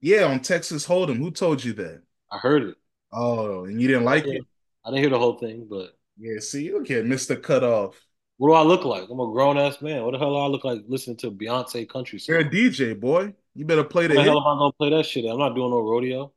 Yeah, 0.01 0.25
on 0.25 0.41
Texas 0.41 0.85
Hold'em. 0.87 1.17
Who 1.17 1.31
told 1.31 1.63
you 1.63 1.71
that? 1.73 2.03
I 2.31 2.37
heard 2.39 2.63
it. 2.63 2.77
Oh, 3.11 3.65
and 3.65 3.81
you 3.81 3.87
didn't 3.87 4.03
like 4.05 4.31
Yeah. 4.31 4.33
it? 4.33 4.45
I 4.85 4.89
didn't 4.89 5.01
hear 5.01 5.09
the 5.09 5.19
whole 5.19 5.37
thing, 5.39 5.67
but 5.69 5.97
Yeah, 6.17 6.39
see, 6.39 6.65
you 6.65 6.83
get 6.83 7.05
Mr. 7.05 7.35
Cutoff. 7.35 7.95
What 8.41 8.47
do 8.47 8.53
I 8.53 8.63
look 8.63 8.85
like? 8.85 9.07
I'm 9.07 9.19
a 9.19 9.31
grown 9.31 9.59
ass 9.59 9.83
man. 9.83 10.03
What 10.03 10.13
the 10.13 10.17
hell 10.17 10.31
do 10.31 10.37
I 10.37 10.47
look 10.47 10.63
like 10.63 10.81
listening 10.87 11.15
to 11.17 11.29
Beyonce 11.29 11.87
country 11.87 12.19
You're 12.27 12.39
a? 12.39 12.43
DJ, 12.43 12.99
boy. 12.99 13.35
You 13.53 13.65
better 13.65 13.83
play 13.83 14.07
What 14.07 14.15
the 14.15 14.15
the 14.15 14.23
hell 14.23 14.39
am 14.39 14.47
I 14.47 14.59
gonna 14.59 14.73
play 14.73 14.89
that 14.89 15.05
shit? 15.05 15.25
at? 15.25 15.31
I'm 15.31 15.37
not 15.37 15.53
doing 15.53 15.69
no 15.69 15.79
rodeo. 15.79 16.33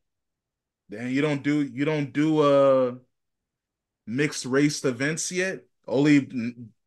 Then 0.91 1.11
you 1.13 1.23
don't 1.23 1.43
do 1.43 1.63
you 1.63 1.87
don't 1.87 2.13
do 2.13 2.41
uh 2.41 2.95
mixed 4.07 4.45
race 4.45 4.85
events 4.85 5.33
yet. 5.33 5.61
Only 5.89 6.29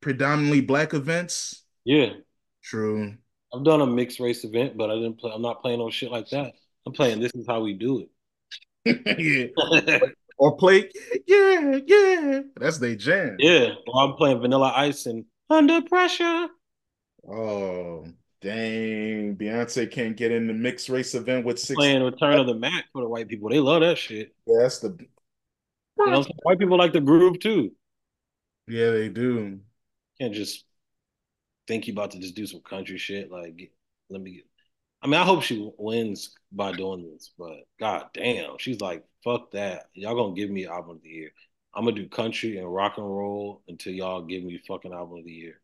predominantly 0.02 0.62
black 0.62 0.94
events. 0.94 1.64
Yeah, 1.84 2.10
True. 2.62 3.16
I've 3.52 3.64
done 3.64 3.82
a 3.82 3.88
mixed 3.88 4.20
race 4.20 4.44
event, 4.44 4.78
but 4.78 4.92
I 4.92 4.96
didn't 4.98 5.18
play. 5.18 5.32
I'm 5.34 5.42
not 5.42 5.64
playing 5.64 5.80
no 5.80 5.90
shit 5.90 6.12
like 6.12 6.30
that. 6.30 6.54
I'm 6.86 6.94
playing. 6.94 7.22
This 7.22 7.32
is 7.34 7.48
how 7.48 7.62
we 7.62 7.74
do 7.74 8.06
it. 8.86 9.54
yeah. 9.66 10.08
Or 10.38 10.56
play, 10.56 10.90
yeah, 11.26 11.80
yeah. 11.86 12.42
That's 12.56 12.78
their 12.78 12.96
jam. 12.96 13.38
yeah, 13.40 13.70
well, 13.88 13.98
I'm 14.06 14.14
playing 14.14 14.40
Vanilla 14.40 14.72
Ice 14.76 15.06
and 15.08 15.26
Under 15.50 15.82
Pressure. 15.82 16.48
Oh, 17.28 18.06
dang. 18.42 19.36
Beyonce 19.36 19.90
can't 19.92 20.16
get 20.16 20.32
in 20.32 20.48
the 20.48 20.54
mixed 20.54 20.90
race 20.90 21.16
event 21.16 21.46
with 21.46 21.60
six. 21.60 21.76
Playing 21.76 22.04
Return 22.04 22.40
of 22.40 22.48
the 22.48 22.56
Mac 22.56 22.86
for 22.94 23.02
the 23.02 23.10
white 23.10 23.28
people. 23.28 23.50
They 23.50 23.60
love 23.60 23.82
that 23.82 23.98
shit. 23.98 24.34
Yeah, 24.46 24.60
that's 24.62 24.80
the 24.80 24.96
You 25.98 26.06
know, 26.06 26.24
white 26.44 26.60
people 26.60 26.78
like 26.78 26.94
the 26.94 27.02
groove 27.02 27.40
too. 27.40 27.72
yeah, 28.68 28.92
they 28.92 29.10
do. 29.10 29.60
Can't 30.20 30.34
just 30.34 30.66
think 31.68 31.88
you 31.88 31.94
about 31.94 32.12
to 32.12 32.20
just 32.20 32.36
do 32.36 32.46
some 32.46 32.62
country 32.62 32.98
shit. 32.98 33.32
Like, 33.32 33.72
let 34.10 34.22
me 34.22 34.36
get. 34.36 34.44
I 35.02 35.08
mean, 35.08 35.16
I 35.20 35.24
hope 35.24 35.44
she 35.44 35.70
wins 35.78 36.34
by 36.52 36.72
doing 36.72 37.12
this, 37.12 37.32
but 37.38 37.58
god 37.80 38.08
damn, 38.14 38.58
she's 38.58 38.82
like, 38.82 39.04
fuck 39.28 39.52
that. 39.52 39.88
Y'all 39.94 40.16
gonna 40.16 40.36
give 40.36 40.50
me 40.50 40.66
album 40.66 40.98
of 40.98 41.02
the 41.02 41.10
year. 41.10 41.32
I'm 41.76 41.84
gonna 41.84 41.96
do 41.96 42.08
country 42.08 42.58
and 42.58 42.74
rock 42.74 42.94
and 42.98 43.06
roll 43.06 43.62
until 43.68 43.94
y'all 43.94 44.24
give 44.24 44.44
me 44.44 44.60
fucking 44.68 44.94
album 44.94 45.20
of 45.20 45.26
the 45.26 45.32
year. 45.32 45.60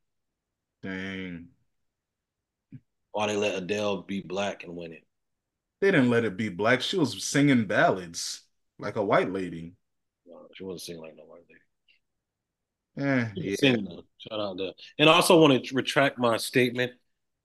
Dang. 0.82 1.48
Why 3.12 3.28
they 3.28 3.36
let 3.36 3.56
Adele 3.56 4.02
be 4.04 4.22
black 4.22 4.64
and 4.64 4.76
win 4.76 4.92
it? 4.92 5.04
They 5.82 5.92
didn't 5.92 6.10
let 6.10 6.26
it 6.26 6.36
be 6.36 6.50
black. 6.50 6.82
She 6.82 6.98
was 6.98 7.24
singing 7.24 7.66
ballads 7.66 8.42
like 8.80 8.96
a 8.96 9.04
white 9.04 9.32
lady. 9.32 9.74
No, 10.26 10.48
she 10.54 10.64
wasn't 10.64 10.82
singing 10.82 11.02
like 11.02 11.16
no 11.16 11.24
white 11.24 11.44
lady. 12.96 13.10
Eh, 13.10 13.30
yeah. 13.36 13.56
singing. 13.56 14.02
Shout 14.18 14.40
out 14.40 14.58
to. 14.58 14.74
And 15.00 15.10
I 15.10 15.14
also 15.14 15.40
want 15.40 15.64
to 15.64 15.76
retract 15.76 16.18
my 16.18 16.38
statement. 16.38 16.94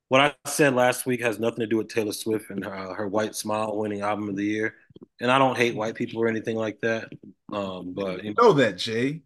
What 0.09 0.23
I 0.23 0.35
said 0.51 0.75
last 0.75 1.05
week 1.05 1.21
has 1.21 1.39
nothing 1.39 1.61
to 1.61 1.67
do 1.67 1.77
with 1.77 1.89
Taylor 1.89 2.13
Swift 2.13 2.51
and 2.51 2.65
her, 2.65 2.95
her 2.95 3.09
White 3.09 3.35
Smile 3.35 3.77
winning 3.77 4.01
album 4.01 4.31
of 4.31 4.37
the 4.37 4.45
year. 4.45 4.75
And 5.21 5.31
I 5.31 5.39
don't 5.39 5.57
hate 5.57 5.75
white 5.75 5.95
people 5.95 6.23
or 6.23 6.29
anything 6.29 6.57
like 6.57 6.81
that. 6.83 7.11
Um, 7.53 7.93
but 7.95 8.25
you 8.25 8.35
know, 8.35 8.49
know 8.49 8.53
that, 8.55 8.79
Jay. 8.79 9.23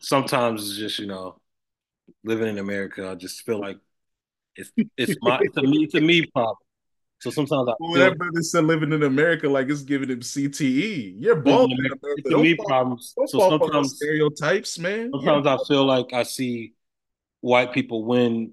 sometimes 0.00 0.68
it's 0.68 0.78
just 0.78 0.98
you 0.98 1.06
know, 1.06 1.40
living 2.24 2.48
in 2.48 2.58
America, 2.58 3.10
I 3.10 3.14
just 3.14 3.42
feel 3.46 3.60
like 3.60 3.78
it's 4.56 4.72
it's 4.96 5.16
my 5.22 5.40
it's 5.42 5.56
a 5.56 5.62
me 5.62 5.84
it's 5.84 5.94
a 5.94 6.00
me 6.00 6.26
problem. 6.26 6.56
So 7.20 7.30
sometimes 7.30 7.68
I 7.68 7.74
Well, 7.78 7.92
feel 7.92 8.10
that 8.10 8.18
brother 8.18 8.42
said 8.42 8.64
living 8.64 8.92
in 8.92 9.02
America 9.02 9.48
like 9.48 9.68
it's 9.68 9.82
giving 9.82 10.10
him 10.10 10.22
CTE. 10.22 11.16
You're 11.18 11.36
America. 11.38 11.96
it's 12.16 12.30
me 12.30 12.54
fall, 12.56 12.66
problem. 12.66 12.98
don't 13.16 13.30
So 13.30 13.38
fall 13.38 13.56
for 13.58 13.70
those 13.70 13.90
sometimes 13.90 13.96
stereotypes, 13.96 14.78
man. 14.78 15.12
Sometimes 15.14 15.46
I 15.46 15.58
feel 15.68 15.84
like 15.84 16.12
I 16.12 16.22
see 16.24 16.74
white 17.40 17.72
people 17.72 18.04
win 18.04 18.52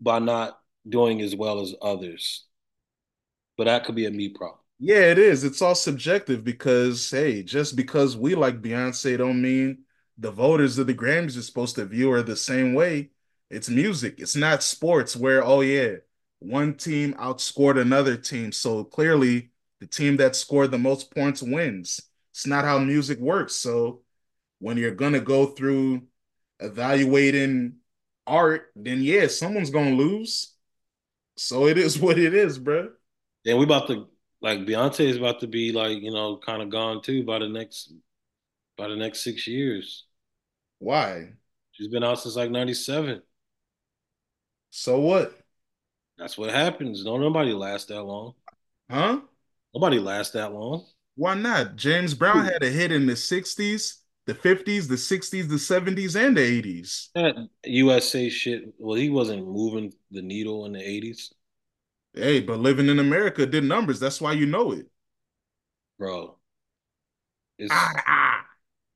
by 0.00 0.18
not 0.20 0.60
doing 0.88 1.20
as 1.22 1.36
well 1.36 1.60
as 1.60 1.74
others. 1.82 2.46
But 3.56 3.64
that 3.64 3.84
could 3.84 3.94
be 3.94 4.06
a 4.06 4.10
me 4.10 4.28
problem. 4.30 4.59
Yeah, 4.80 5.10
it 5.10 5.18
is. 5.18 5.44
It's 5.44 5.62
all 5.62 5.74
subjective 5.74 6.42
because, 6.44 7.10
hey, 7.10 7.42
just 7.42 7.76
because 7.76 8.16
we 8.16 8.34
like 8.34 8.62
Beyonce 8.62 9.18
don't 9.18 9.42
mean 9.42 9.84
the 10.18 10.30
voters 10.30 10.78
of 10.78 10.86
the 10.86 10.94
Grammys 10.94 11.36
are 11.38 11.42
supposed 11.42 11.76
to 11.76 11.84
view 11.84 12.10
her 12.12 12.22
the 12.22 12.36
same 12.36 12.74
way. 12.74 13.10
It's 13.50 13.68
music. 13.68 14.14
It's 14.18 14.36
not 14.36 14.62
sports 14.62 15.16
where, 15.16 15.44
oh 15.44 15.60
yeah, 15.60 15.96
one 16.38 16.74
team 16.74 17.12
outscored 17.14 17.78
another 17.80 18.16
team. 18.16 18.52
So 18.52 18.84
clearly 18.84 19.50
the 19.80 19.86
team 19.86 20.16
that 20.18 20.34
scored 20.36 20.70
the 20.70 20.78
most 20.78 21.14
points 21.14 21.42
wins. 21.42 22.00
It's 22.32 22.46
not 22.46 22.64
how 22.64 22.78
music 22.78 23.18
works. 23.18 23.54
So 23.56 24.02
when 24.60 24.78
you're 24.78 24.92
gonna 24.94 25.20
go 25.20 25.46
through 25.48 26.04
evaluating 26.60 27.76
art, 28.26 28.72
then 28.76 29.02
yeah, 29.02 29.28
someone's 29.28 29.70
gonna 29.70 29.94
lose. 29.96 30.54
So 31.36 31.66
it 31.66 31.78
is 31.78 31.98
what 32.00 32.18
it 32.18 32.34
is, 32.34 32.58
bro. 32.58 32.90
And 33.46 33.58
we 33.58 33.64
about 33.64 33.88
to 33.88 34.09
like 34.42 34.60
Beyonce 34.60 35.00
is 35.00 35.16
about 35.16 35.40
to 35.40 35.46
be 35.46 35.72
like, 35.72 36.00
you 36.00 36.12
know, 36.12 36.38
kind 36.38 36.62
of 36.62 36.70
gone 36.70 37.02
too 37.02 37.24
by 37.24 37.38
the 37.38 37.48
next 37.48 37.92
by 38.76 38.88
the 38.88 38.96
next 38.96 39.22
six 39.22 39.46
years. 39.46 40.06
Why? 40.78 41.32
She's 41.72 41.88
been 41.88 42.04
out 42.04 42.20
since 42.20 42.36
like 42.36 42.50
ninety 42.50 42.74
seven. 42.74 43.22
So 44.70 45.00
what? 45.00 45.32
That's 46.18 46.36
what 46.36 46.50
happens. 46.50 47.02
Don't 47.02 47.20
nobody 47.20 47.52
last 47.52 47.88
that 47.88 48.02
long. 48.02 48.34
Huh? 48.90 49.20
Nobody 49.74 49.98
lasts 49.98 50.32
that 50.34 50.52
long. 50.52 50.86
Why 51.16 51.34
not? 51.34 51.76
James 51.76 52.14
Brown 52.14 52.44
had 52.44 52.62
a 52.62 52.70
hit 52.70 52.92
in 52.92 53.06
the 53.06 53.14
60s, 53.14 53.98
the 54.26 54.34
50s, 54.34 54.88
the 54.88 54.96
60s, 54.96 55.48
the 55.48 55.56
70s, 55.56 56.16
and 56.18 56.36
the 56.36 56.62
80s. 56.62 57.08
That 57.14 57.48
USA 57.64 58.28
shit. 58.28 58.74
Well, 58.78 58.96
he 58.96 59.10
wasn't 59.10 59.46
moving 59.46 59.92
the 60.10 60.22
needle 60.22 60.66
in 60.66 60.72
the 60.72 60.86
eighties, 60.86 61.32
Hey, 62.14 62.40
but 62.40 62.58
living 62.58 62.88
in 62.88 62.98
America 62.98 63.46
did 63.46 63.64
numbers. 63.64 64.00
That's 64.00 64.20
why 64.20 64.32
you 64.32 64.46
know 64.46 64.72
it. 64.72 64.86
bro. 65.98 66.36
It's 67.58 67.70
Ah, 67.72 67.92
ah. 68.06 68.44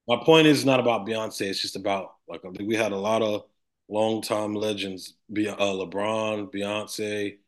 my 0.08 0.24
point 0.24 0.46
is 0.46 0.64
not 0.64 0.80
about 0.80 1.06
Beyonce. 1.06 1.42
It's 1.42 1.62
just 1.62 1.76
about 1.76 2.14
like 2.28 2.42
we 2.60 2.74
had 2.74 2.92
a 2.92 2.96
lot 2.96 3.22
of 3.22 3.44
long 3.88 4.22
time 4.22 4.54
legends, 4.54 5.14
Be- 5.32 5.48
uh, 5.48 5.56
LeBron, 5.56 6.52
Beyonce, 6.52 7.38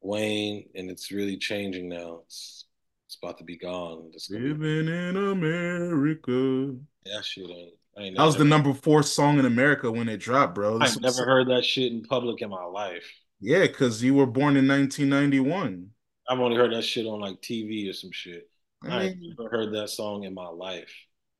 Wayne, 0.00 0.68
and 0.74 0.90
it's 0.90 1.10
really 1.10 1.36
changing 1.36 1.88
now. 1.88 2.20
It's 2.24 2.64
it's 3.06 3.18
about 3.22 3.38
to 3.38 3.44
be 3.44 3.56
gone. 3.56 4.10
Living 4.30 4.88
in 4.88 5.16
America. 5.16 6.76
that 7.04 7.24
shit 7.24 7.50
ain't. 7.50 7.74
I 7.98 8.10
That 8.10 8.24
was 8.24 8.36
the 8.36 8.44
number 8.44 8.74
four 8.74 9.02
song 9.02 9.38
in 9.38 9.46
America 9.46 9.90
when 9.90 10.08
it 10.08 10.18
dropped, 10.18 10.54
bro. 10.54 10.76
I 10.76 10.86
This 10.86 11.00
never 11.00 11.24
heard 11.24 11.48
that 11.48 11.64
shit 11.64 11.92
in 11.92 12.02
public 12.02 12.42
in 12.42 12.50
my 12.50 12.64
life. 12.64 13.10
Yeah, 13.40 13.62
because 13.62 14.02
you 14.02 14.14
were 14.14 14.26
born 14.26 14.56
in 14.56 14.66
1991. 14.68 15.90
I've 16.28 16.40
only 16.40 16.56
heard 16.56 16.72
that 16.72 16.82
shit 16.82 17.06
on 17.06 17.20
like 17.20 17.40
TV 17.40 17.88
or 17.88 17.92
some 17.92 18.12
shit. 18.12 18.48
I 18.82 18.88
I 18.88 19.02
ain't 19.04 19.18
never 19.20 19.48
heard 19.50 19.74
that 19.74 19.90
song 19.90 20.24
in 20.24 20.34
my 20.34 20.48
life. 20.48 20.92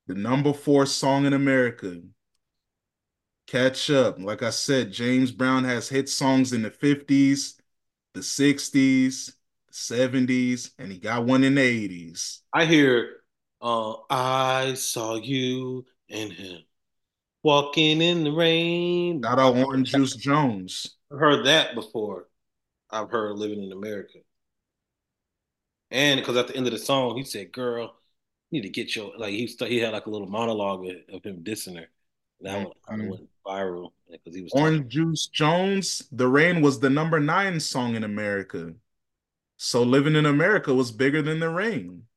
the 0.07 0.15
number 0.15 0.53
four 0.53 0.85
song 0.85 1.25
in 1.25 1.33
America. 1.33 2.01
Catch 3.47 3.89
up. 3.89 4.19
Like 4.19 4.43
I 4.43 4.49
said, 4.49 4.91
James 4.91 5.31
Brown 5.31 5.63
has 5.63 5.87
hit 5.87 6.09
songs 6.09 6.51
in 6.51 6.63
the 6.63 6.71
50s, 6.71 7.53
the 8.13 8.19
60s, 8.21 9.31
the 9.67 9.73
70s, 9.73 10.71
and 10.77 10.91
he 10.91 10.97
got 10.99 11.25
one 11.25 11.43
in 11.43 11.55
the 11.55 11.61
80s. 11.61 12.39
I 12.53 12.65
hear, 12.65 13.21
uh, 13.61 13.93
I 14.09 14.73
saw 14.73 15.15
you 15.15 15.85
and 16.09 16.31
him 16.33 16.61
walking 17.43 18.01
in 18.01 18.25
the 18.25 18.31
rain. 18.31 19.21
Not 19.21 19.39
out 19.39 19.55
Orange 19.55 19.91
Juice 19.91 20.15
Jones. 20.15 20.96
Heard 21.11 21.45
that 21.47 21.75
before. 21.75 22.29
I've 22.91 23.09
heard 23.11 23.37
living 23.37 23.63
in 23.63 23.71
America. 23.73 24.19
And 25.91 26.19
because 26.19 26.35
at 26.37 26.47
the 26.47 26.55
end 26.55 26.67
of 26.67 26.73
the 26.73 26.79
song, 26.79 27.17
he 27.17 27.23
said, 27.23 27.51
"Girl, 27.51 27.95
you 28.51 28.61
need 28.61 28.67
to 28.67 28.69
get 28.73 28.95
your 28.95 29.17
like." 29.17 29.31
He 29.33 29.47
st- 29.47 29.71
he 29.71 29.79
had 29.79 29.93
like 29.93 30.05
a 30.05 30.09
little 30.09 30.27
monologue 30.27 30.85
of, 31.09 31.23
him 31.23 31.43
dissing 31.43 31.75
her. 31.77 31.87
And 32.39 32.45
that 32.47 32.61
one 32.61 32.73
kind 32.87 33.01
of 33.01 33.07
Mhm. 33.07 33.09
went 33.09 33.29
viral 33.45 33.91
because 34.09 34.35
he 34.35 34.41
was 34.43 34.53
talking. 34.53 34.81
Orange 34.81 34.91
Juice 34.91 35.27
Jones, 35.27 36.03
The 36.11 36.27
Rain 36.27 36.61
was 36.61 36.81
the 36.81 36.89
number 36.89 37.17
nine 37.17 37.61
song 37.61 37.95
in 37.95 38.03
America. 38.03 38.75
So 39.57 39.83
Living 39.83 40.15
in 40.15 40.25
America 40.25 40.73
was 40.73 40.91
bigger 40.91 41.21
than 41.21 41.39
The 41.39 41.49
Rain. 41.49 42.07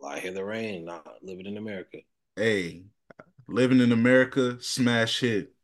Well, 0.00 0.10
I 0.10 0.18
hear 0.18 0.32
the 0.32 0.44
rain, 0.44 0.84
not 0.84 1.22
living 1.22 1.46
in 1.46 1.56
America. 1.56 1.98
Hey, 2.34 2.86
Living 3.48 3.80
in 3.80 3.92
America, 3.92 4.60
smash 4.62 5.20
hit. 5.20 5.54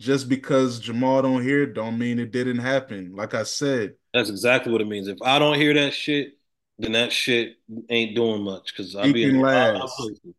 Just 0.00 0.30
because 0.30 0.80
Jamal 0.80 1.20
don't 1.20 1.42
hear 1.42 1.64
it, 1.64 1.74
don't 1.74 1.98
mean 1.98 2.18
it 2.18 2.32
didn't 2.32 2.58
happen. 2.58 3.14
Like 3.14 3.34
I 3.34 3.42
said, 3.42 3.94
That's 4.14 4.30
exactly 4.30 4.72
what 4.72 4.80
it 4.80 4.88
means. 4.88 5.08
If 5.08 5.18
I 5.22 5.38
don't 5.38 5.56
hear 5.56 5.74
that 5.74 5.92
shit, 5.92 6.38
then 6.78 6.92
that 6.92 7.12
shit 7.12 7.56
ain't 7.90 8.16
doing 8.16 8.42
much 8.42 8.72
because 8.74 8.96
I'll 8.96 9.12
be 9.12 9.24
in 9.24 9.30
Speaking 9.30 9.36
a 9.36 9.42
lot 9.42 9.76
of 9.76 9.90
places. 9.90 10.34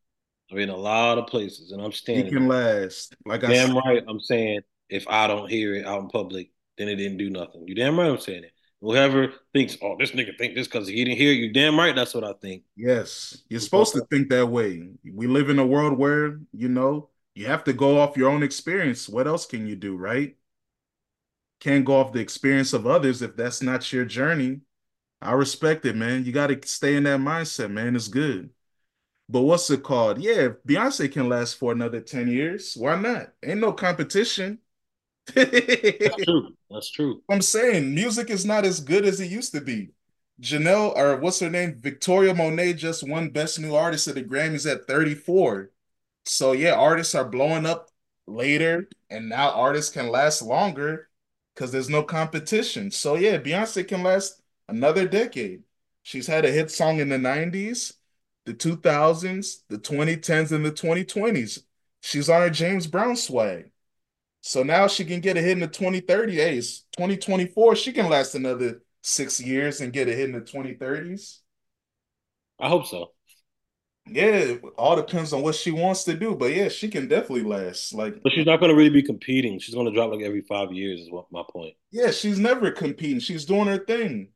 Be 0.52 0.64
in 0.64 0.70
a 0.70 0.76
lot 0.76 1.18
of 1.20 1.28
places, 1.28 1.72
and 1.72 1.82
I'm 1.82 1.92
standing. 1.92 2.26
he 2.26 2.32
can 2.32 2.48
last. 2.48 3.16
Like 3.26 3.44
I 3.44 3.48
Damn 3.48 3.78
right, 3.78 4.04
I'm 4.08 4.20
saying 4.20 4.62
if 4.90 5.08
I 5.08 5.28
don't 5.28 5.50
hear 5.50 5.76
it 5.76 5.86
out 5.86 6.02
in 6.02 6.10
public, 6.10 6.50
then 6.78 6.90
it 6.90 6.96
didn't 6.96 7.18
do 7.18 7.30
nothing. 7.30 7.64
You 7.68 7.76
damn 7.76 7.98
right 7.98 8.10
I'm 8.10 8.20
saying 8.20 8.44
it. 8.44 8.52
Whoever 8.82 9.32
thinks, 9.54 9.78
oh, 9.84 9.96
this 10.00 10.12
nigga 10.12 10.36
think 10.40 10.56
this 10.56 10.68
because 10.68 10.88
he 10.88 11.06
didn't 11.06 11.20
hear 11.20 11.32
you. 11.32 11.54
Damn 11.54 11.78
right, 11.78 11.96
that's 11.96 12.16
what 12.16 12.24
I 12.24 12.34
think. 12.42 12.64
Yes, 12.76 13.44
you're 13.48 13.60
supposed 13.60 13.94
to 13.94 14.02
think 14.10 14.30
that 14.30 14.48
way. 14.48 14.90
We 15.14 15.28
live 15.28 15.52
in 15.52 15.60
a 15.60 15.66
world 15.66 16.00
where, 16.00 16.40
you 16.52 16.68
know, 16.68 17.11
you 17.36 17.45
have 17.48 17.64
to 17.66 17.74
go 17.74 17.99
off 17.99 18.18
your 18.18 18.30
own 18.30 18.44
experience. 18.44 19.08
What 19.10 19.28
else 19.28 19.45
can 19.45 19.68
you 19.68 19.76
do, 19.76 19.95
right? 19.95 20.36
Can't 21.60 21.86
go 21.86 21.95
off 21.99 22.12
the 22.14 22.20
experience 22.20 22.74
of 22.74 22.88
others 22.88 23.22
if 23.22 23.36
that's 23.36 23.62
not 23.62 23.91
your 23.94 24.06
journey. 24.06 24.62
I 25.22 25.34
respect 25.34 25.86
it, 25.86 25.95
man. 25.95 26.26
You 26.26 26.32
got 26.32 26.48
to 26.48 26.60
stay 26.68 26.95
in 26.95 27.03
that 27.03 27.20
mindset, 27.20 27.72
man. 27.72 27.95
It's 27.95 28.08
good. 28.08 28.49
But 29.30 29.41
what's 29.41 29.70
it 29.70 29.84
called? 29.84 30.20
Yeah, 30.20 30.49
Beyonce 30.68 31.12
can 31.12 31.30
last 31.30 31.56
for 31.56 31.72
another 31.72 32.02
10 32.02 32.28
years. 32.28 32.76
Why 32.76 32.95
not? 32.98 33.34
Ain't 33.44 33.62
no 33.62 33.74
competition. 33.74 34.60
That's 36.03 36.16
true. 36.24 36.56
That's 36.70 36.91
true. 36.91 37.22
I'm 37.30 37.41
saying 37.41 37.94
music 37.94 38.30
is 38.30 38.45
not 38.45 38.66
as 38.66 38.80
good 38.80 39.06
as 39.06 39.20
it 39.20 39.32
used 39.32 39.53
to 39.53 39.62
be. 39.62 39.91
Janelle, 40.41 40.95
or 40.95 41.18
what's 41.18 41.40
her 41.40 41.49
name? 41.49 41.76
Victoria 41.80 42.34
Monet 42.34 42.74
just 42.74 43.08
won 43.08 43.30
Best 43.30 43.60
New 43.60 43.76
Artist 43.76 44.08
at 44.08 44.16
the 44.16 44.24
Grammys 44.24 44.70
at 44.72 44.88
34. 44.88 45.70
So 46.26 46.52
yeah, 46.53 46.73
artists 46.73 47.15
are 47.15 47.26
blowing 47.26 47.65
up 47.65 47.89
later, 48.27 48.89
and 49.10 49.30
now 49.30 49.52
artists 49.52 49.91
can 49.91 50.10
last 50.10 50.41
longer 50.41 51.10
because 51.53 51.72
there's 51.72 51.89
no 51.89 52.03
competition. 52.03 52.91
So 52.91 53.15
yeah, 53.15 53.38
Beyonce 53.38 53.88
can 53.88 54.03
last 54.03 54.41
another 54.68 55.07
decade. 55.07 55.64
She's 56.03 56.27
had 56.27 56.45
a 56.45 56.52
hit 56.52 56.72
song 56.72 56.99
in 56.99 57.10
the 57.10 57.18
90s, 57.18 57.93
the 58.45 58.53
2000s, 58.53 59.64
the 59.69 59.77
2010s, 59.77 60.52
and 60.52 60.65
the 60.65 60.72
2020s. 60.72 61.64
She's 62.02 62.30
on 62.30 62.41
her 62.41 62.49
James 62.49 62.88
Brown 62.88 63.15
swag. 63.15 63.72
So 64.41 64.64
now 64.64 64.88
she 64.88 65.06
can 65.06 65.22
get 65.22 65.38
a 65.38 65.41
hit 65.41 65.52
in 65.53 65.60
the 65.60 65.68
2030 65.68 66.39
A's. 66.41 66.85
2024, 66.93 67.76
she 67.76 67.93
can 67.93 68.10
last 68.10 68.35
another 68.35 68.81
six 69.03 69.39
years 69.39 69.81
and 69.81 69.93
get 69.93 70.07
a 70.07 70.14
hit 70.14 70.26
in 70.26 70.34
the 70.34 70.41
2030s. 70.41 71.41
I 72.60 72.69
hope 72.69 72.85
so. 72.88 73.14
Yeah, 74.07 74.26
it 74.26 74.61
all 74.78 74.95
depends 74.95 75.32
on 75.32 75.41
what 75.41 75.56
she 75.56 75.72
wants 75.72 76.03
to 76.06 76.14
do. 76.15 76.36
But 76.36 76.53
yeah, 76.53 76.69
she 76.69 76.90
can 76.90 77.07
definitely 77.07 77.44
last. 77.44 77.94
Like, 77.94 78.22
But 78.23 78.34
she's 78.34 78.45
not 78.45 78.60
going 78.60 78.69
to 78.72 78.76
really 78.76 78.90
be 78.90 79.03
competing. 79.03 79.60
She's 79.60 79.76
going 79.76 79.86
to 79.86 79.94
drop 79.94 80.11
like 80.11 80.22
every 80.22 80.41
five 80.41 80.72
years, 80.73 81.02
is 81.02 81.11
what 81.11 81.26
my 81.32 81.44
point. 81.49 81.76
yeah, 81.91 82.11
she's 82.11 82.40
never 82.40 82.72
competing. 82.72 83.19
She's 83.19 83.45
doing 83.45 83.68
her 83.68 83.78
thing. 83.78 84.30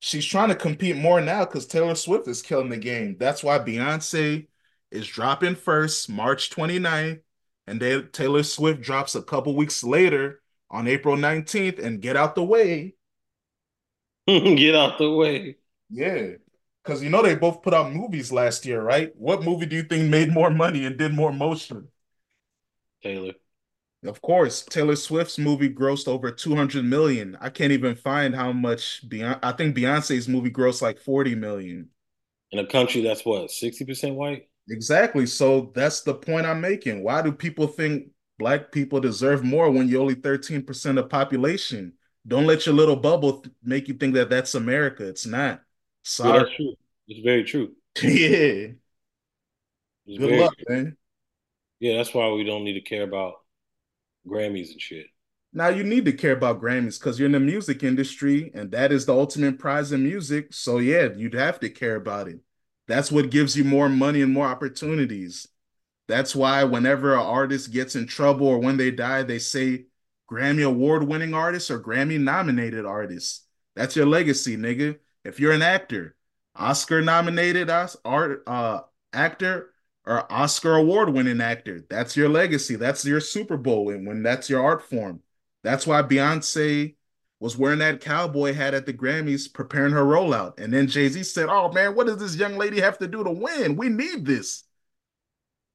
She's 0.00 0.26
trying 0.26 0.48
to 0.48 0.54
compete 0.56 0.96
more 0.96 1.20
now 1.20 1.44
because 1.44 1.66
Taylor 1.66 1.94
Swift 1.94 2.26
is 2.28 2.42
killing 2.42 2.70
the 2.70 2.76
game. 2.76 3.16
That's 3.18 3.42
why 3.44 3.58
Beyonce 3.58 4.48
is 4.90 5.06
dropping 5.06 5.54
first, 5.56 6.08
March 6.10 6.50
29th, 6.50 7.20
and 7.66 7.80
then 7.80 8.08
Taylor 8.12 8.42
Swift 8.42 8.80
drops 8.80 9.14
a 9.14 9.22
couple 9.22 9.54
weeks 9.54 9.84
later 9.84 10.40
on 10.70 10.88
April 10.88 11.16
19th. 11.16 11.78
And 11.78 12.00
get 12.00 12.16
out 12.16 12.34
the 12.34 12.42
way. 12.44 12.94
Get 14.26 14.74
out 14.74 14.98
the 14.98 15.10
way. 15.10 15.56
Yeah. 15.90 16.32
Because 16.82 17.02
you 17.02 17.10
know 17.10 17.22
they 17.22 17.34
both 17.36 17.62
put 17.62 17.74
out 17.74 17.92
movies 17.92 18.32
last 18.32 18.66
year, 18.66 18.82
right? 18.82 19.12
What 19.16 19.44
movie 19.44 19.66
do 19.66 19.76
you 19.76 19.84
think 19.84 20.10
made 20.10 20.32
more 20.32 20.50
money 20.50 20.84
and 20.84 20.98
did 20.98 21.14
more 21.14 21.32
motion? 21.32 21.88
Taylor. 23.02 23.34
Of 24.04 24.20
course, 24.20 24.62
Taylor 24.62 24.96
Swift's 24.96 25.38
movie 25.38 25.70
grossed 25.70 26.08
over 26.08 26.32
200 26.32 26.84
million. 26.84 27.36
I 27.40 27.50
can't 27.50 27.72
even 27.72 27.94
find 27.94 28.34
how 28.34 28.52
much 28.52 29.08
Beyonce, 29.08 29.38
I 29.42 29.52
think 29.52 29.76
Beyonce's 29.76 30.26
movie 30.26 30.50
grossed 30.50 30.82
like 30.82 30.98
40 30.98 31.36
million. 31.36 31.88
In 32.50 32.58
a 32.58 32.66
country 32.66 33.00
that's 33.00 33.24
what, 33.24 33.50
60% 33.50 34.14
white? 34.14 34.48
Exactly. 34.68 35.26
So 35.26 35.70
that's 35.74 36.02
the 36.02 36.14
point 36.14 36.46
I'm 36.46 36.60
making. 36.60 37.02
Why 37.04 37.22
do 37.22 37.30
people 37.32 37.68
think 37.68 38.08
black 38.38 38.72
people 38.72 39.00
deserve 39.00 39.44
more 39.44 39.70
when 39.70 39.88
you're 39.88 40.00
only 40.00 40.16
13% 40.16 40.98
of 40.98 41.08
population? 41.08 41.92
Don't 42.26 42.46
let 42.46 42.66
your 42.66 42.74
little 42.74 42.96
bubble 42.96 43.44
make 43.62 43.88
you 43.88 43.94
think 43.94 44.14
that 44.14 44.30
that's 44.30 44.54
America. 44.54 45.06
It's 45.06 45.26
not. 45.26 45.62
Yeah, 46.22 46.32
Sorry. 46.32 46.38
that's 46.38 46.54
true. 46.56 46.74
It's 47.08 47.20
very 47.24 47.44
true. 47.44 47.74
Yeah. 48.02 48.72
It's 50.06 50.18
Good 50.18 50.30
luck, 50.32 50.54
true. 50.56 50.66
man. 50.68 50.96
Yeah, 51.80 51.96
that's 51.96 52.14
why 52.14 52.28
we 52.30 52.44
don't 52.44 52.64
need 52.64 52.74
to 52.74 52.80
care 52.80 53.02
about 53.02 53.34
Grammys 54.26 54.72
and 54.72 54.80
shit. 54.80 55.06
Now 55.52 55.68
you 55.68 55.84
need 55.84 56.04
to 56.06 56.12
care 56.12 56.32
about 56.32 56.60
Grammys 56.60 56.98
because 56.98 57.18
you're 57.18 57.26
in 57.26 57.32
the 57.32 57.40
music 57.40 57.82
industry 57.82 58.50
and 58.54 58.70
that 58.70 58.90
is 58.90 59.04
the 59.04 59.14
ultimate 59.14 59.58
prize 59.58 59.92
in 59.92 60.02
music. 60.02 60.52
So 60.54 60.78
yeah, 60.78 61.08
you'd 61.14 61.34
have 61.34 61.60
to 61.60 61.68
care 61.68 61.96
about 61.96 62.28
it. 62.28 62.40
That's 62.86 63.12
what 63.12 63.30
gives 63.30 63.56
you 63.56 63.64
more 63.64 63.88
money 63.88 64.22
and 64.22 64.32
more 64.32 64.46
opportunities. 64.46 65.46
That's 66.08 66.34
why 66.36 66.64
whenever 66.64 67.14
an 67.14 67.20
artist 67.20 67.72
gets 67.72 67.96
in 67.96 68.06
trouble 68.06 68.46
or 68.48 68.58
when 68.58 68.76
they 68.76 68.90
die, 68.90 69.22
they 69.22 69.38
say 69.38 69.86
Grammy 70.30 70.66
award 70.66 71.04
winning 71.04 71.34
artist 71.34 71.70
or 71.70 71.80
Grammy 71.80 72.20
nominated 72.20 72.86
artist. 72.86 73.46
That's 73.76 73.96
your 73.96 74.06
legacy, 74.06 74.56
nigga. 74.56 74.98
If 75.24 75.40
you're 75.40 75.52
an 75.52 75.62
actor, 75.62 76.16
Oscar 76.56 77.00
nominated 77.02 77.70
us 77.70 77.96
art 78.04 78.42
uh 78.46 78.82
actor 79.12 79.70
or 80.04 80.30
Oscar 80.32 80.74
award 80.74 81.10
winning 81.10 81.40
actor, 81.40 81.84
that's 81.88 82.16
your 82.16 82.28
legacy. 82.28 82.76
That's 82.76 83.04
your 83.04 83.20
Super 83.20 83.56
Bowl 83.56 83.90
and 83.90 84.06
when 84.06 84.22
that's 84.22 84.50
your 84.50 84.62
art 84.62 84.82
form. 84.82 85.20
That's 85.62 85.86
why 85.86 86.02
Beyonce 86.02 86.96
was 87.40 87.56
wearing 87.56 87.80
that 87.80 88.00
cowboy 88.00 88.52
hat 88.52 88.74
at 88.74 88.86
the 88.86 88.92
Grammys 88.92 89.52
preparing 89.52 89.92
her 89.92 90.04
rollout. 90.04 90.58
And 90.60 90.72
then 90.72 90.86
Jay-Z 90.88 91.22
said, 91.24 91.48
"Oh 91.48 91.72
man, 91.72 91.94
what 91.94 92.06
does 92.06 92.18
this 92.18 92.36
young 92.36 92.56
lady 92.56 92.80
have 92.80 92.98
to 92.98 93.08
do 93.08 93.24
to 93.24 93.30
win? 93.30 93.76
We 93.76 93.88
need 93.88 94.24
this." 94.26 94.64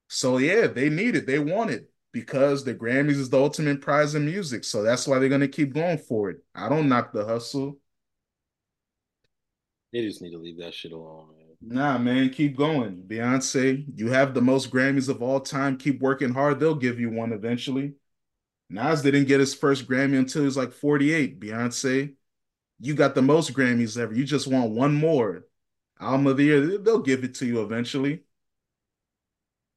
So 0.10 0.38
yeah, 0.38 0.68
they 0.68 0.90
need 0.90 1.16
it. 1.16 1.26
They 1.28 1.40
want 1.40 1.72
it 1.72 1.90
because 2.12 2.64
the 2.64 2.74
Grammys 2.74 3.12
is 3.12 3.30
the 3.30 3.40
ultimate 3.40 3.82
prize 3.82 4.16
in 4.16 4.26
music. 4.26 4.64
So 4.64 4.84
that's 4.84 5.08
why 5.08 5.20
they're 5.20 5.30
gonna 5.30 5.48
keep 5.48 5.74
going 5.74 5.98
for 5.98 6.30
it. 6.30 6.38
I 6.56 6.70
don't 6.70 6.90
knock 6.90 7.12
the 7.12 7.26
hustle. 7.26 7.80
They 9.94 10.02
just 10.02 10.22
need 10.22 10.32
to 10.32 10.38
leave 10.38 10.60
that 10.60 10.74
shit 10.74 10.92
alone, 10.92 11.30
man. 11.30 11.48
Nah, 11.62 11.98
man, 11.98 12.30
keep 12.30 12.56
going. 12.56 13.04
Beyonce, 13.08 13.86
you 13.96 14.12
have 14.12 14.34
the 14.34 14.42
most 14.42 14.70
Grammys 14.70 15.10
of 15.10 15.24
all 15.24 15.40
time. 15.40 15.78
Keep 15.78 16.02
working 16.02 16.34
hard. 16.34 16.60
They'll 16.60 16.76
give 16.76 17.00
you 17.00 17.10
one 17.10 17.32
eventually. 17.34 17.94
Nas 18.70 19.02
didn't 19.02 19.26
get 19.26 19.40
his 19.40 19.56
first 19.56 19.88
Grammy 19.88 20.18
until 20.18 20.42
he 20.42 20.46
was 20.46 20.58
like 20.58 20.74
48. 20.74 21.40
Beyonce, 21.40 22.14
you 22.80 22.94
got 22.94 23.16
the 23.16 23.22
most 23.22 23.54
Grammys 23.54 23.98
ever. 23.98 24.14
You 24.14 24.26
just 24.26 24.48
want 24.48 24.72
one 24.72 24.94
more. 24.94 25.46
Album 26.00 26.28
of 26.28 26.38
the 26.38 26.44
year, 26.44 26.78
they'll 26.78 27.00
give 27.00 27.24
it 27.24 27.36
to 27.36 27.46
you 27.46 27.62
eventually. 27.62 28.24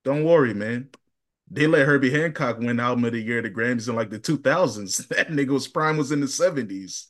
Don't 0.05 0.25
worry, 0.25 0.55
man. 0.55 0.91
They 1.51 1.67
let 1.67 1.87
Herbie 1.87 2.11
Hancock 2.11 2.59
win 2.59 2.79
album 2.79 3.05
of 3.05 3.13
the 3.13 3.21
year 3.21 3.39
at 3.39 3.45
the 3.45 3.51
Grammys 3.51 3.89
in 3.89 3.95
like 3.95 4.11
the 4.11 4.21
2000s. 4.21 5.09
That 5.17 5.29
nigga's 5.29 5.67
prime 5.67 5.97
was 5.97 6.13
in 6.13 6.21
the 6.21 6.27
70s. 6.27 7.07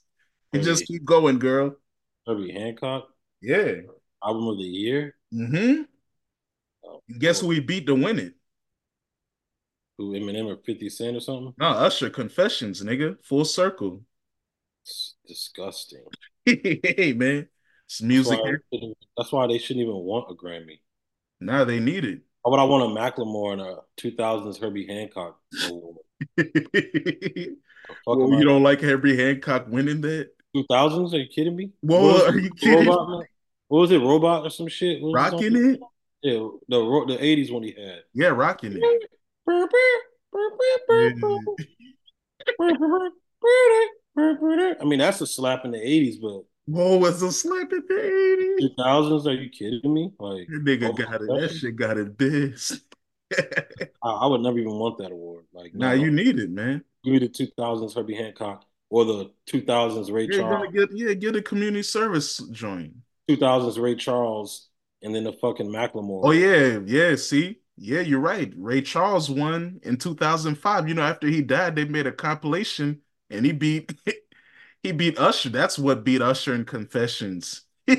You 0.52 0.60
just 0.60 0.86
keep 0.86 1.04
going, 1.04 1.38
girl. 1.38 1.76
Herbie 2.30 2.52
Hancock, 2.52 3.08
Yeah. 3.42 3.72
album 4.24 4.48
of 4.48 4.58
the 4.58 4.64
year. 4.64 5.16
Mm-hmm. 5.34 5.82
Oh, 6.84 7.00
Guess 7.18 7.40
who 7.40 7.50
he 7.50 7.60
beat 7.60 7.86
to 7.86 7.94
win 7.94 8.18
it? 8.18 8.34
who 9.98 10.12
Eminem 10.12 10.46
or 10.46 10.56
50 10.64 10.88
Cent 10.88 11.16
or 11.16 11.20
something? 11.20 11.52
No, 11.58 11.66
Usher 11.66 12.08
Confessions, 12.08 12.82
nigga. 12.82 13.22
Full 13.24 13.44
circle. 13.44 14.02
It's 14.84 15.16
disgusting. 15.26 16.04
hey, 16.46 17.12
man. 17.14 17.48
It's 17.86 17.98
That's 17.98 18.02
music 18.02 18.38
why, 18.40 18.92
that's 19.16 19.32
why 19.32 19.46
they 19.48 19.58
shouldn't 19.58 19.82
even 19.82 19.96
want 19.96 20.30
a 20.30 20.34
Grammy. 20.34 20.80
Now 21.40 21.64
they 21.64 21.80
need 21.80 22.04
it. 22.04 22.20
Why 22.42 22.50
would 22.52 22.60
I 22.60 22.64
want 22.64 22.90
a 22.90 22.98
Macklemore 22.98 23.52
and 23.52 23.60
a 23.60 23.76
2000s 24.00 24.58
Herbie 24.60 24.86
Hancock 24.86 25.38
award? 25.68 25.96
The 27.88 27.96
fuck 28.04 28.18
well, 28.18 28.38
you 28.38 28.44
don't 28.44 28.62
like 28.62 28.80
Herbie 28.80 29.16
Hancock 29.16 29.66
winning 29.68 30.00
that? 30.02 30.30
2000s? 30.54 31.12
Are 31.12 31.18
you 31.18 31.28
kidding 31.28 31.56
me? 31.56 31.70
What 31.80 32.34
are 32.34 32.38
you 32.38 32.50
kidding? 32.50 32.88
Robot? 32.88 33.24
What 33.68 33.80
was 33.80 33.92
it? 33.92 33.98
Robot 33.98 34.46
or 34.46 34.50
some 34.50 34.68
shit? 34.68 35.00
Rocking 35.02 35.56
it? 35.56 35.80
Yeah, 36.22 36.48
the 36.68 37.04
the 37.08 37.16
80s 37.16 37.52
one 37.52 37.62
he 37.62 37.70
had. 37.70 38.02
Yeah, 38.12 38.28
rocking 38.28 38.76
it. 38.76 39.10
I 44.80 44.84
mean, 44.84 44.98
that's 44.98 45.20
a 45.20 45.26
slap 45.26 45.64
in 45.64 45.70
the 45.70 45.78
80s, 45.78 46.20
but 46.20 46.42
Whoa, 46.66 46.98
was 46.98 47.22
a 47.22 47.32
slap 47.32 47.72
in 47.72 47.82
the 47.88 47.94
80s. 47.94 48.76
2000s? 48.78 49.26
Are 49.26 49.32
you 49.32 49.50
kidding 49.50 49.92
me? 49.92 50.12
Like, 50.18 50.46
That 50.48 50.64
nigga 50.64 50.90
oh, 50.90 50.92
got 50.92 51.22
it. 51.22 51.28
That 51.28 51.52
shit 51.52 51.76
got 51.76 51.96
it 51.96 52.16
biz. 52.16 52.82
I, 54.02 54.10
I 54.10 54.26
would 54.26 54.40
never 54.40 54.58
even 54.58 54.74
want 54.74 54.98
that 54.98 55.10
award. 55.10 55.46
Like, 55.52 55.74
now 55.74 55.88
no, 55.88 55.94
you 55.94 56.10
need 56.10 56.38
it, 56.38 56.50
man. 56.50 56.84
give 57.04 57.12
me 57.12 57.18
the 57.20 57.28
2000s 57.28 57.94
Herbie 57.94 58.14
Hancock 58.14 58.64
or 58.90 59.04
the 59.04 59.30
2000s 59.46 60.10
Ray 60.10 60.26
You're 60.26 60.40
Charles, 60.40 60.72
get 60.74 60.88
yeah, 60.92 61.14
get 61.14 61.36
a 61.36 61.42
community 61.42 61.82
service 61.82 62.38
joint. 62.50 62.92
2000s 63.28 63.78
Ray 63.78 63.94
Charles, 63.94 64.68
and 65.02 65.14
then 65.14 65.24
the 65.24 65.32
fucking 65.32 65.68
Macklemore. 65.68 66.22
Oh 66.24 66.32
yeah, 66.32 66.80
yeah. 66.84 67.14
See, 67.14 67.60
yeah, 67.76 68.00
you're 68.00 68.20
right. 68.20 68.52
Ray 68.56 68.82
Charles 68.82 69.30
won 69.30 69.80
in 69.84 69.96
2005. 69.96 70.88
You 70.88 70.94
know, 70.94 71.02
after 71.02 71.28
he 71.28 71.40
died, 71.40 71.76
they 71.76 71.84
made 71.84 72.06
a 72.06 72.12
compilation, 72.12 73.00
and 73.30 73.46
he 73.46 73.52
beat 73.52 73.92
he 74.82 74.92
beat 74.92 75.18
Usher. 75.18 75.48
That's 75.48 75.78
what 75.78 76.04
beat 76.04 76.20
Usher 76.20 76.54
in 76.54 76.64
Confessions. 76.64 77.62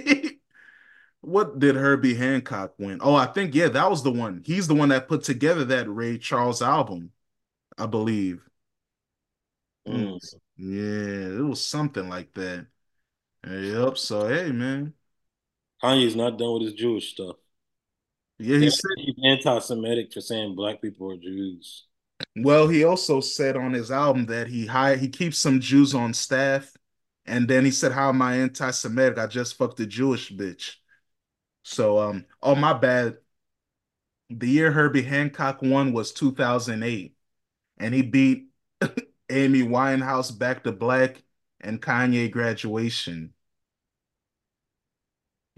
What 1.21 1.59
did 1.59 1.75
Herbie 1.75 2.15
Hancock 2.15 2.73
win? 2.79 2.97
Oh, 3.01 3.13
I 3.13 3.27
think 3.27 3.53
yeah, 3.53 3.67
that 3.69 3.89
was 3.89 4.01
the 4.01 4.11
one. 4.11 4.41
He's 4.43 4.67
the 4.67 4.73
one 4.73 4.89
that 4.89 5.07
put 5.07 5.23
together 5.23 5.63
that 5.65 5.87
Ray 5.87 6.17
Charles 6.17 6.61
album, 6.63 7.11
I 7.77 7.85
believe. 7.85 8.43
Mm, 9.87 10.17
Mm. 10.17 10.40
Yeah, 10.63 11.39
it 11.39 11.43
was 11.43 11.59
something 11.59 12.07
like 12.07 12.33
that. 12.35 12.67
Yep. 13.47 13.97
So 13.97 14.27
hey, 14.27 14.51
man. 14.51 14.93
Kanye's 15.83 16.15
not 16.15 16.37
done 16.37 16.53
with 16.53 16.61
his 16.61 16.73
Jewish 16.73 17.13
stuff. 17.13 17.37
Yeah, 18.37 18.59
he 18.59 18.69
said. 18.69 18.91
he's 18.97 19.15
anti-Semitic 19.25 20.13
for 20.13 20.21
saying 20.21 20.55
black 20.55 20.79
people 20.79 21.11
are 21.11 21.17
Jews. 21.17 21.85
Well, 22.35 22.67
he 22.67 22.83
also 22.83 23.21
said 23.21 23.57
on 23.57 23.73
his 23.73 23.89
album 23.89 24.27
that 24.27 24.47
he 24.47 24.67
hire 24.67 24.97
he 24.97 25.09
keeps 25.09 25.39
some 25.39 25.59
Jews 25.59 25.95
on 25.95 26.13
staff, 26.13 26.71
and 27.25 27.47
then 27.47 27.65
he 27.65 27.71
said, 27.71 27.91
"How 27.91 28.09
am 28.09 28.21
I 28.21 28.37
anti-Semitic? 28.37 29.17
I 29.17 29.25
just 29.25 29.57
fucked 29.57 29.79
a 29.79 29.87
Jewish 29.87 30.31
bitch." 30.31 30.75
So, 31.63 31.97
um, 31.97 32.25
oh 32.43 32.53
my 32.53 32.73
bad. 32.73 33.17
The 34.29 34.47
year 34.47 34.71
Herbie 34.71 35.01
Hancock 35.01 35.63
won 35.63 35.91
was 35.91 36.13
2008, 36.13 37.15
and 37.79 37.95
he 37.95 38.03
beat 38.03 38.49
Amy 39.31 39.61
Winehouse 39.63 40.37
back 40.37 40.63
to 40.63 40.71
black 40.71 41.23
and 41.61 41.81
Kanye 41.81 42.29
graduation. 42.31 43.33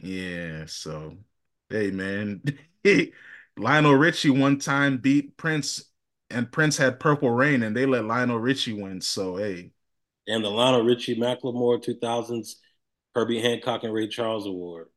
Yeah, 0.02 0.66
so 0.66 1.18
hey 1.70 1.92
man. 1.92 2.42
Lionel 3.58 3.94
Richie 3.96 4.30
one 4.32 4.60
time 4.60 4.98
beat 4.98 5.38
Prince 5.38 5.86
and 6.30 6.52
Prince 6.52 6.78
had 6.78 7.00
Purple 7.00 7.30
Rain 7.32 7.64
and 7.64 7.76
they 7.76 7.86
let 7.86 8.06
Lionel 8.06 8.40
Richie 8.40 8.74
win. 8.74 9.02
So 9.02 9.38
hey, 9.38 9.72
And 10.28 10.44
the 10.44 10.50
Lionel 10.50 10.84
Richie 10.84 11.16
Macklemore 11.16 11.82
2000s 11.84 12.56
Herbie 13.16 13.42
Hancock 13.42 13.84
and 13.84 13.94
Ray 13.94 14.08
Charles 14.08 14.46
Award. 14.48 14.88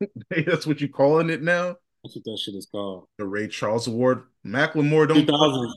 hey, 0.30 0.42
that's 0.42 0.66
what 0.66 0.80
you 0.80 0.88
calling 0.88 1.30
it 1.30 1.42
now? 1.42 1.76
That's 2.02 2.16
what 2.16 2.24
that 2.24 2.38
shit 2.38 2.54
is 2.54 2.66
called. 2.66 3.08
The 3.18 3.26
Ray 3.26 3.48
Charles 3.48 3.86
Award. 3.86 4.24
Macklemore 4.46 5.08
don't 5.08 5.26
2000s 5.26 5.72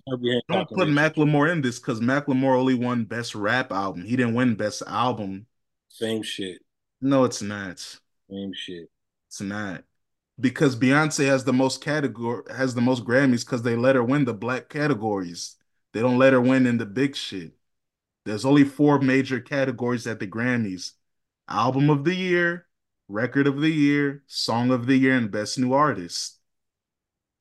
don't 0.50 0.70
put. 0.70 0.90
Macklemore 0.90 1.52
in 1.52 1.62
this 1.62 1.80
because 1.80 2.02
Macklemore 2.02 2.58
only 2.58 2.74
won 2.74 3.06
Best 3.06 3.34
Rap 3.34 3.72
Album. 3.72 4.04
He 4.04 4.18
didn't 4.18 4.34
win 4.34 4.56
Best 4.56 4.84
Album. 4.86 5.46
Same 5.88 6.22
shit. 6.22 6.60
No, 7.00 7.24
it's 7.24 7.42
not. 7.42 7.80
Same 8.30 8.52
shit. 8.54 8.90
It's 9.30 9.40
not. 9.40 9.84
Because 10.40 10.76
Beyonce 10.76 11.26
has 11.26 11.46
the 11.46 11.54
most 11.54 11.84
category 11.84 12.44
has 12.56 12.76
the 12.76 12.82
most 12.82 13.06
Grammys 13.06 13.46
because 13.46 13.64
they 13.64 13.76
let 13.76 13.96
her 13.96 14.04
win 14.04 14.26
the 14.26 14.34
black 14.34 14.70
categories. 14.70 15.56
They 15.94 16.02
don't 16.02 16.20
let 16.20 16.34
her 16.34 16.42
win 16.42 16.68
in 16.68 16.78
the 16.78 16.86
big 16.86 17.16
shit. 17.16 17.54
There's 18.26 18.46
only 18.46 18.66
four 18.66 19.00
major 19.00 19.40
categories 19.40 20.06
at 20.06 20.20
the 20.20 20.28
Grammys: 20.28 20.92
Album 21.48 21.90
of 21.90 22.04
the 22.04 22.14
Year, 22.14 22.68
Record 23.08 23.48
of 23.48 23.62
the 23.62 23.72
Year, 23.72 24.24
Song 24.28 24.72
of 24.72 24.86
the 24.86 24.98
Year, 24.98 25.16
and 25.16 25.32
Best 25.32 25.58
New 25.58 25.72
Artist. 25.74 26.38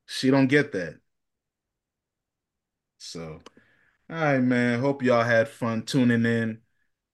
She 0.06 0.30
don't 0.30 0.46
get 0.46 0.70
that. 0.72 1.00
So, 2.98 3.40
all 4.10 4.16
right, 4.16 4.40
man. 4.40 4.80
Hope 4.80 5.02
y'all 5.02 5.24
had 5.24 5.48
fun 5.48 5.84
tuning 5.84 6.24
in. 6.26 6.60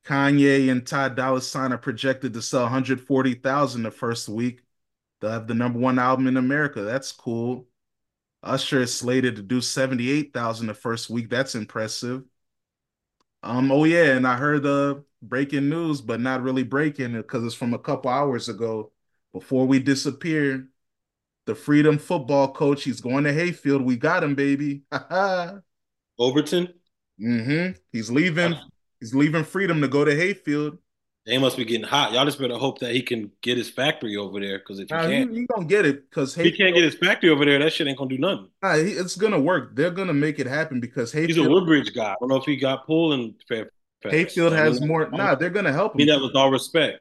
Kanye 0.04 0.70
and 0.70 0.86
Ty 0.86 1.10
Dolla 1.10 1.42
Sign 1.42 1.72
are 1.72 1.78
projected 1.78 2.34
to 2.34 2.42
sell 2.42 2.62
140,000 2.64 3.82
the 3.84 3.90
first 3.92 4.28
week. 4.28 4.62
They'll 5.20 5.32
have 5.32 5.48
the 5.48 5.54
number 5.54 5.78
one 5.78 5.98
album 5.98 6.28
in 6.28 6.36
America. 6.38 6.82
That's 6.82 7.12
cool. 7.12 7.68
Usher 8.42 8.82
is 8.82 8.94
slated 8.94 9.36
to 9.36 9.42
do 9.42 9.60
78,000 9.60 10.68
the 10.68 10.74
first 10.74 11.10
week. 11.10 11.30
That's 11.30 11.56
impressive. 11.56 12.24
Um, 13.42 13.72
oh 13.72 13.84
yeah, 13.84 14.14
and 14.16 14.26
I 14.26 14.36
heard 14.36 14.62
the 14.62 14.96
uh, 14.98 15.00
breaking 15.22 15.68
news, 15.68 16.00
but 16.00 16.20
not 16.20 16.42
really 16.42 16.62
breaking 16.62 17.12
because 17.14 17.44
it's 17.44 17.54
from 17.54 17.74
a 17.74 17.78
couple 17.78 18.10
hours 18.10 18.48
ago. 18.48 18.92
Before 19.32 19.66
we 19.66 19.78
disappear, 19.80 20.68
the 21.46 21.54
Freedom 21.54 21.98
football 21.98 22.52
coach, 22.52 22.84
he's 22.84 23.00
going 23.00 23.24
to 23.24 23.32
Hayfield. 23.32 23.82
We 23.82 23.96
got 23.96 24.24
him, 24.24 24.34
baby. 24.36 24.84
Overton? 26.18 26.72
mm-hmm. 27.20 27.72
He's 27.92 28.10
leaving. 28.10 28.54
He's 29.00 29.14
leaving 29.14 29.44
Freedom 29.44 29.80
to 29.80 29.88
go 29.88 30.04
to 30.04 30.14
Hayfield. 30.14 30.78
They 31.24 31.38
must 31.38 31.56
be 31.56 31.64
getting 31.64 31.86
hot. 31.86 32.12
Y'all 32.12 32.24
just 32.24 32.40
better 32.40 32.56
hope 32.56 32.80
that 32.80 32.92
he 32.92 33.02
can 33.02 33.30
get 33.42 33.56
his 33.56 33.70
factory 33.70 34.16
over 34.16 34.40
there. 34.40 34.58
Because 34.58 34.80
if 34.80 34.88
he 34.88 34.94
can't, 34.94 35.30
he, 35.30 35.40
he 35.40 35.46
gonna 35.46 35.66
get 35.66 35.86
it 35.86 36.10
because 36.10 36.34
he 36.34 36.50
can't 36.50 36.74
get 36.74 36.82
his 36.82 36.96
factory 36.96 37.30
over 37.30 37.44
there, 37.44 37.60
that 37.60 37.72
shit 37.72 37.86
ain't 37.86 37.96
gonna 37.98 38.10
do 38.10 38.18
nothing. 38.18 38.48
Nah, 38.60 38.74
he- 38.76 38.92
it's 38.92 39.14
gonna 39.14 39.38
work. 39.40 39.76
They're 39.76 39.92
gonna 39.92 40.14
make 40.14 40.40
it 40.40 40.48
happen 40.48 40.80
because 40.80 41.12
Hayfield. 41.12 41.36
He's 41.36 41.46
a 41.46 41.48
Woodbridge 41.48 41.94
guy. 41.94 42.12
I 42.12 42.16
don't 42.18 42.28
know 42.28 42.36
if 42.36 42.44
he 42.44 42.56
got 42.56 42.86
pulled 42.86 43.14
in 43.14 43.34
Fairfax. 43.48 43.72
Hayfield 44.04 44.52
has 44.52 44.80
more. 44.80 45.08
Nah, 45.10 45.36
they're 45.36 45.50
gonna 45.50 45.72
help 45.72 45.92
I 45.94 45.98
mean 45.98 46.08
that 46.08 46.20
with 46.20 46.34
all 46.34 46.50
respect. 46.50 46.98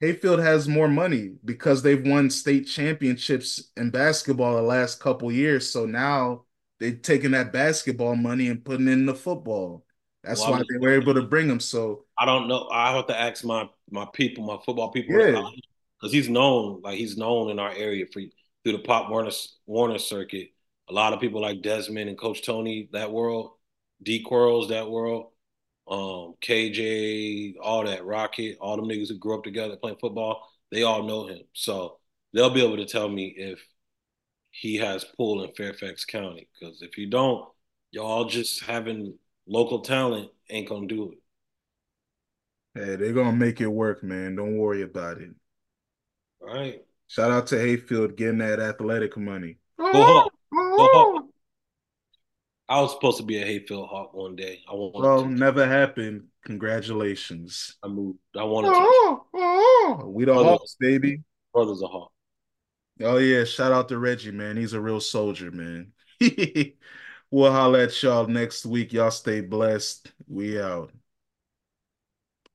Hayfield 0.00 0.40
has 0.40 0.66
more 0.66 0.88
money 0.88 1.32
because 1.44 1.82
they've 1.82 2.04
won 2.04 2.30
state 2.30 2.62
championships 2.64 3.70
in 3.76 3.90
basketball 3.90 4.56
the 4.56 4.62
last 4.62 4.98
couple 4.98 5.30
years. 5.30 5.70
So 5.70 5.84
now 5.84 6.44
they're 6.82 6.96
taking 6.96 7.30
that 7.30 7.52
basketball 7.52 8.16
money 8.16 8.48
and 8.48 8.64
putting 8.64 8.88
it 8.88 8.92
in 8.92 9.06
the 9.06 9.14
football. 9.14 9.84
That's 10.24 10.40
Well, 10.40 10.52
why 10.52 10.62
they 10.68 10.78
were 10.78 10.92
able 10.92 11.14
to 11.14 11.22
bring 11.22 11.48
him. 11.48 11.60
So 11.60 12.04
I 12.18 12.26
don't 12.26 12.48
know. 12.48 12.68
I 12.70 12.92
have 12.94 13.06
to 13.06 13.18
ask 13.18 13.44
my 13.44 13.68
my 13.90 14.06
people, 14.12 14.44
my 14.44 14.58
football 14.64 14.90
people, 14.90 15.14
Yeah. 15.18 15.48
because 16.00 16.12
he's 16.12 16.28
known, 16.28 16.80
like 16.82 16.98
he's 16.98 17.16
known 17.16 17.50
in 17.50 17.58
our 17.58 17.72
area 17.72 18.06
for 18.12 18.20
through 18.64 18.72
the 18.72 18.78
Pop 18.80 19.10
Warner 19.10 19.30
Warner 19.66 19.98
circuit. 19.98 20.50
A 20.88 20.92
lot 20.92 21.12
of 21.12 21.20
people 21.20 21.40
like 21.40 21.62
Desmond 21.62 22.08
and 22.08 22.18
Coach 22.18 22.42
Tony, 22.42 22.88
that 22.92 23.10
world, 23.12 23.52
D 24.02 24.22
Quirls, 24.22 24.68
that 24.68 24.90
world, 24.90 25.30
um, 25.88 26.34
KJ, 26.40 27.54
all 27.60 27.84
that 27.84 28.04
Rocket, 28.04 28.58
all 28.60 28.76
them 28.76 28.86
niggas 28.86 29.08
who 29.08 29.18
grew 29.18 29.36
up 29.38 29.44
together 29.44 29.76
playing 29.76 29.98
football, 30.00 30.48
they 30.70 30.82
all 30.82 31.02
know 31.04 31.26
him. 31.28 31.40
So 31.54 31.98
they'll 32.32 32.50
be 32.50 32.64
able 32.64 32.76
to 32.76 32.86
tell 32.86 33.08
me 33.08 33.26
if 33.36 33.60
he 34.52 34.76
has 34.76 35.04
pull 35.16 35.42
in 35.42 35.52
Fairfax 35.54 36.04
County. 36.04 36.48
Because 36.60 36.82
if 36.82 36.96
you 36.96 37.08
don't, 37.10 37.48
y'all 37.90 38.26
just 38.26 38.62
having 38.62 39.18
local 39.46 39.80
talent 39.80 40.30
ain't 40.50 40.68
gonna 40.68 40.86
do 40.86 41.12
it. 41.12 41.18
hey, 42.80 42.96
they're 42.96 43.12
gonna 43.12 43.32
make 43.32 43.60
it 43.60 43.66
work, 43.66 44.04
man. 44.04 44.36
Don't 44.36 44.56
worry 44.58 44.82
about 44.82 45.18
it. 45.18 45.30
All 46.40 46.54
right. 46.54 46.82
Shout 47.08 47.30
out 47.30 47.46
to 47.48 47.58
Hayfield 47.58 48.16
getting 48.16 48.38
that 48.38 48.60
athletic 48.60 49.16
money. 49.16 49.58
Oh, 49.78 49.92
Go 49.92 50.02
Hawk. 50.04 50.32
Oh. 50.54 50.76
Go 50.76 50.88
Hawk. 50.92 51.26
I 52.68 52.80
was 52.80 52.92
supposed 52.92 53.18
to 53.18 53.22
be 53.24 53.42
a 53.42 53.44
Hayfield 53.44 53.88
Hawk 53.88 54.14
one 54.14 54.34
day. 54.36 54.60
I 54.70 54.74
wanted 54.74 55.00
Well, 55.02 55.22
to. 55.24 55.28
never 55.28 55.66
happened. 55.66 56.28
Congratulations. 56.44 57.76
I 57.82 57.88
moved. 57.88 58.18
I 58.38 58.44
wanted 58.44 58.70
oh, 58.74 60.00
to. 60.00 60.06
We 60.06 60.24
the 60.24 60.32
Brothers. 60.32 60.50
Hawks, 60.50 60.76
baby. 60.80 61.22
Brother's 61.52 61.82
a 61.82 61.86
Hawk. 61.86 62.11
Oh 63.02 63.16
yeah, 63.18 63.44
shout 63.44 63.72
out 63.72 63.88
to 63.88 63.98
Reggie, 63.98 64.30
man. 64.30 64.56
He's 64.56 64.72
a 64.74 64.80
real 64.80 65.00
soldier, 65.00 65.50
man. 65.50 65.92
we'll 67.30 67.52
holler 67.52 67.80
at 67.80 68.02
y'all 68.02 68.26
next 68.26 68.66
week. 68.66 68.92
Y'all 68.92 69.10
stay 69.10 69.40
blessed. 69.40 70.12
We 70.28 70.60
out. 70.60 70.92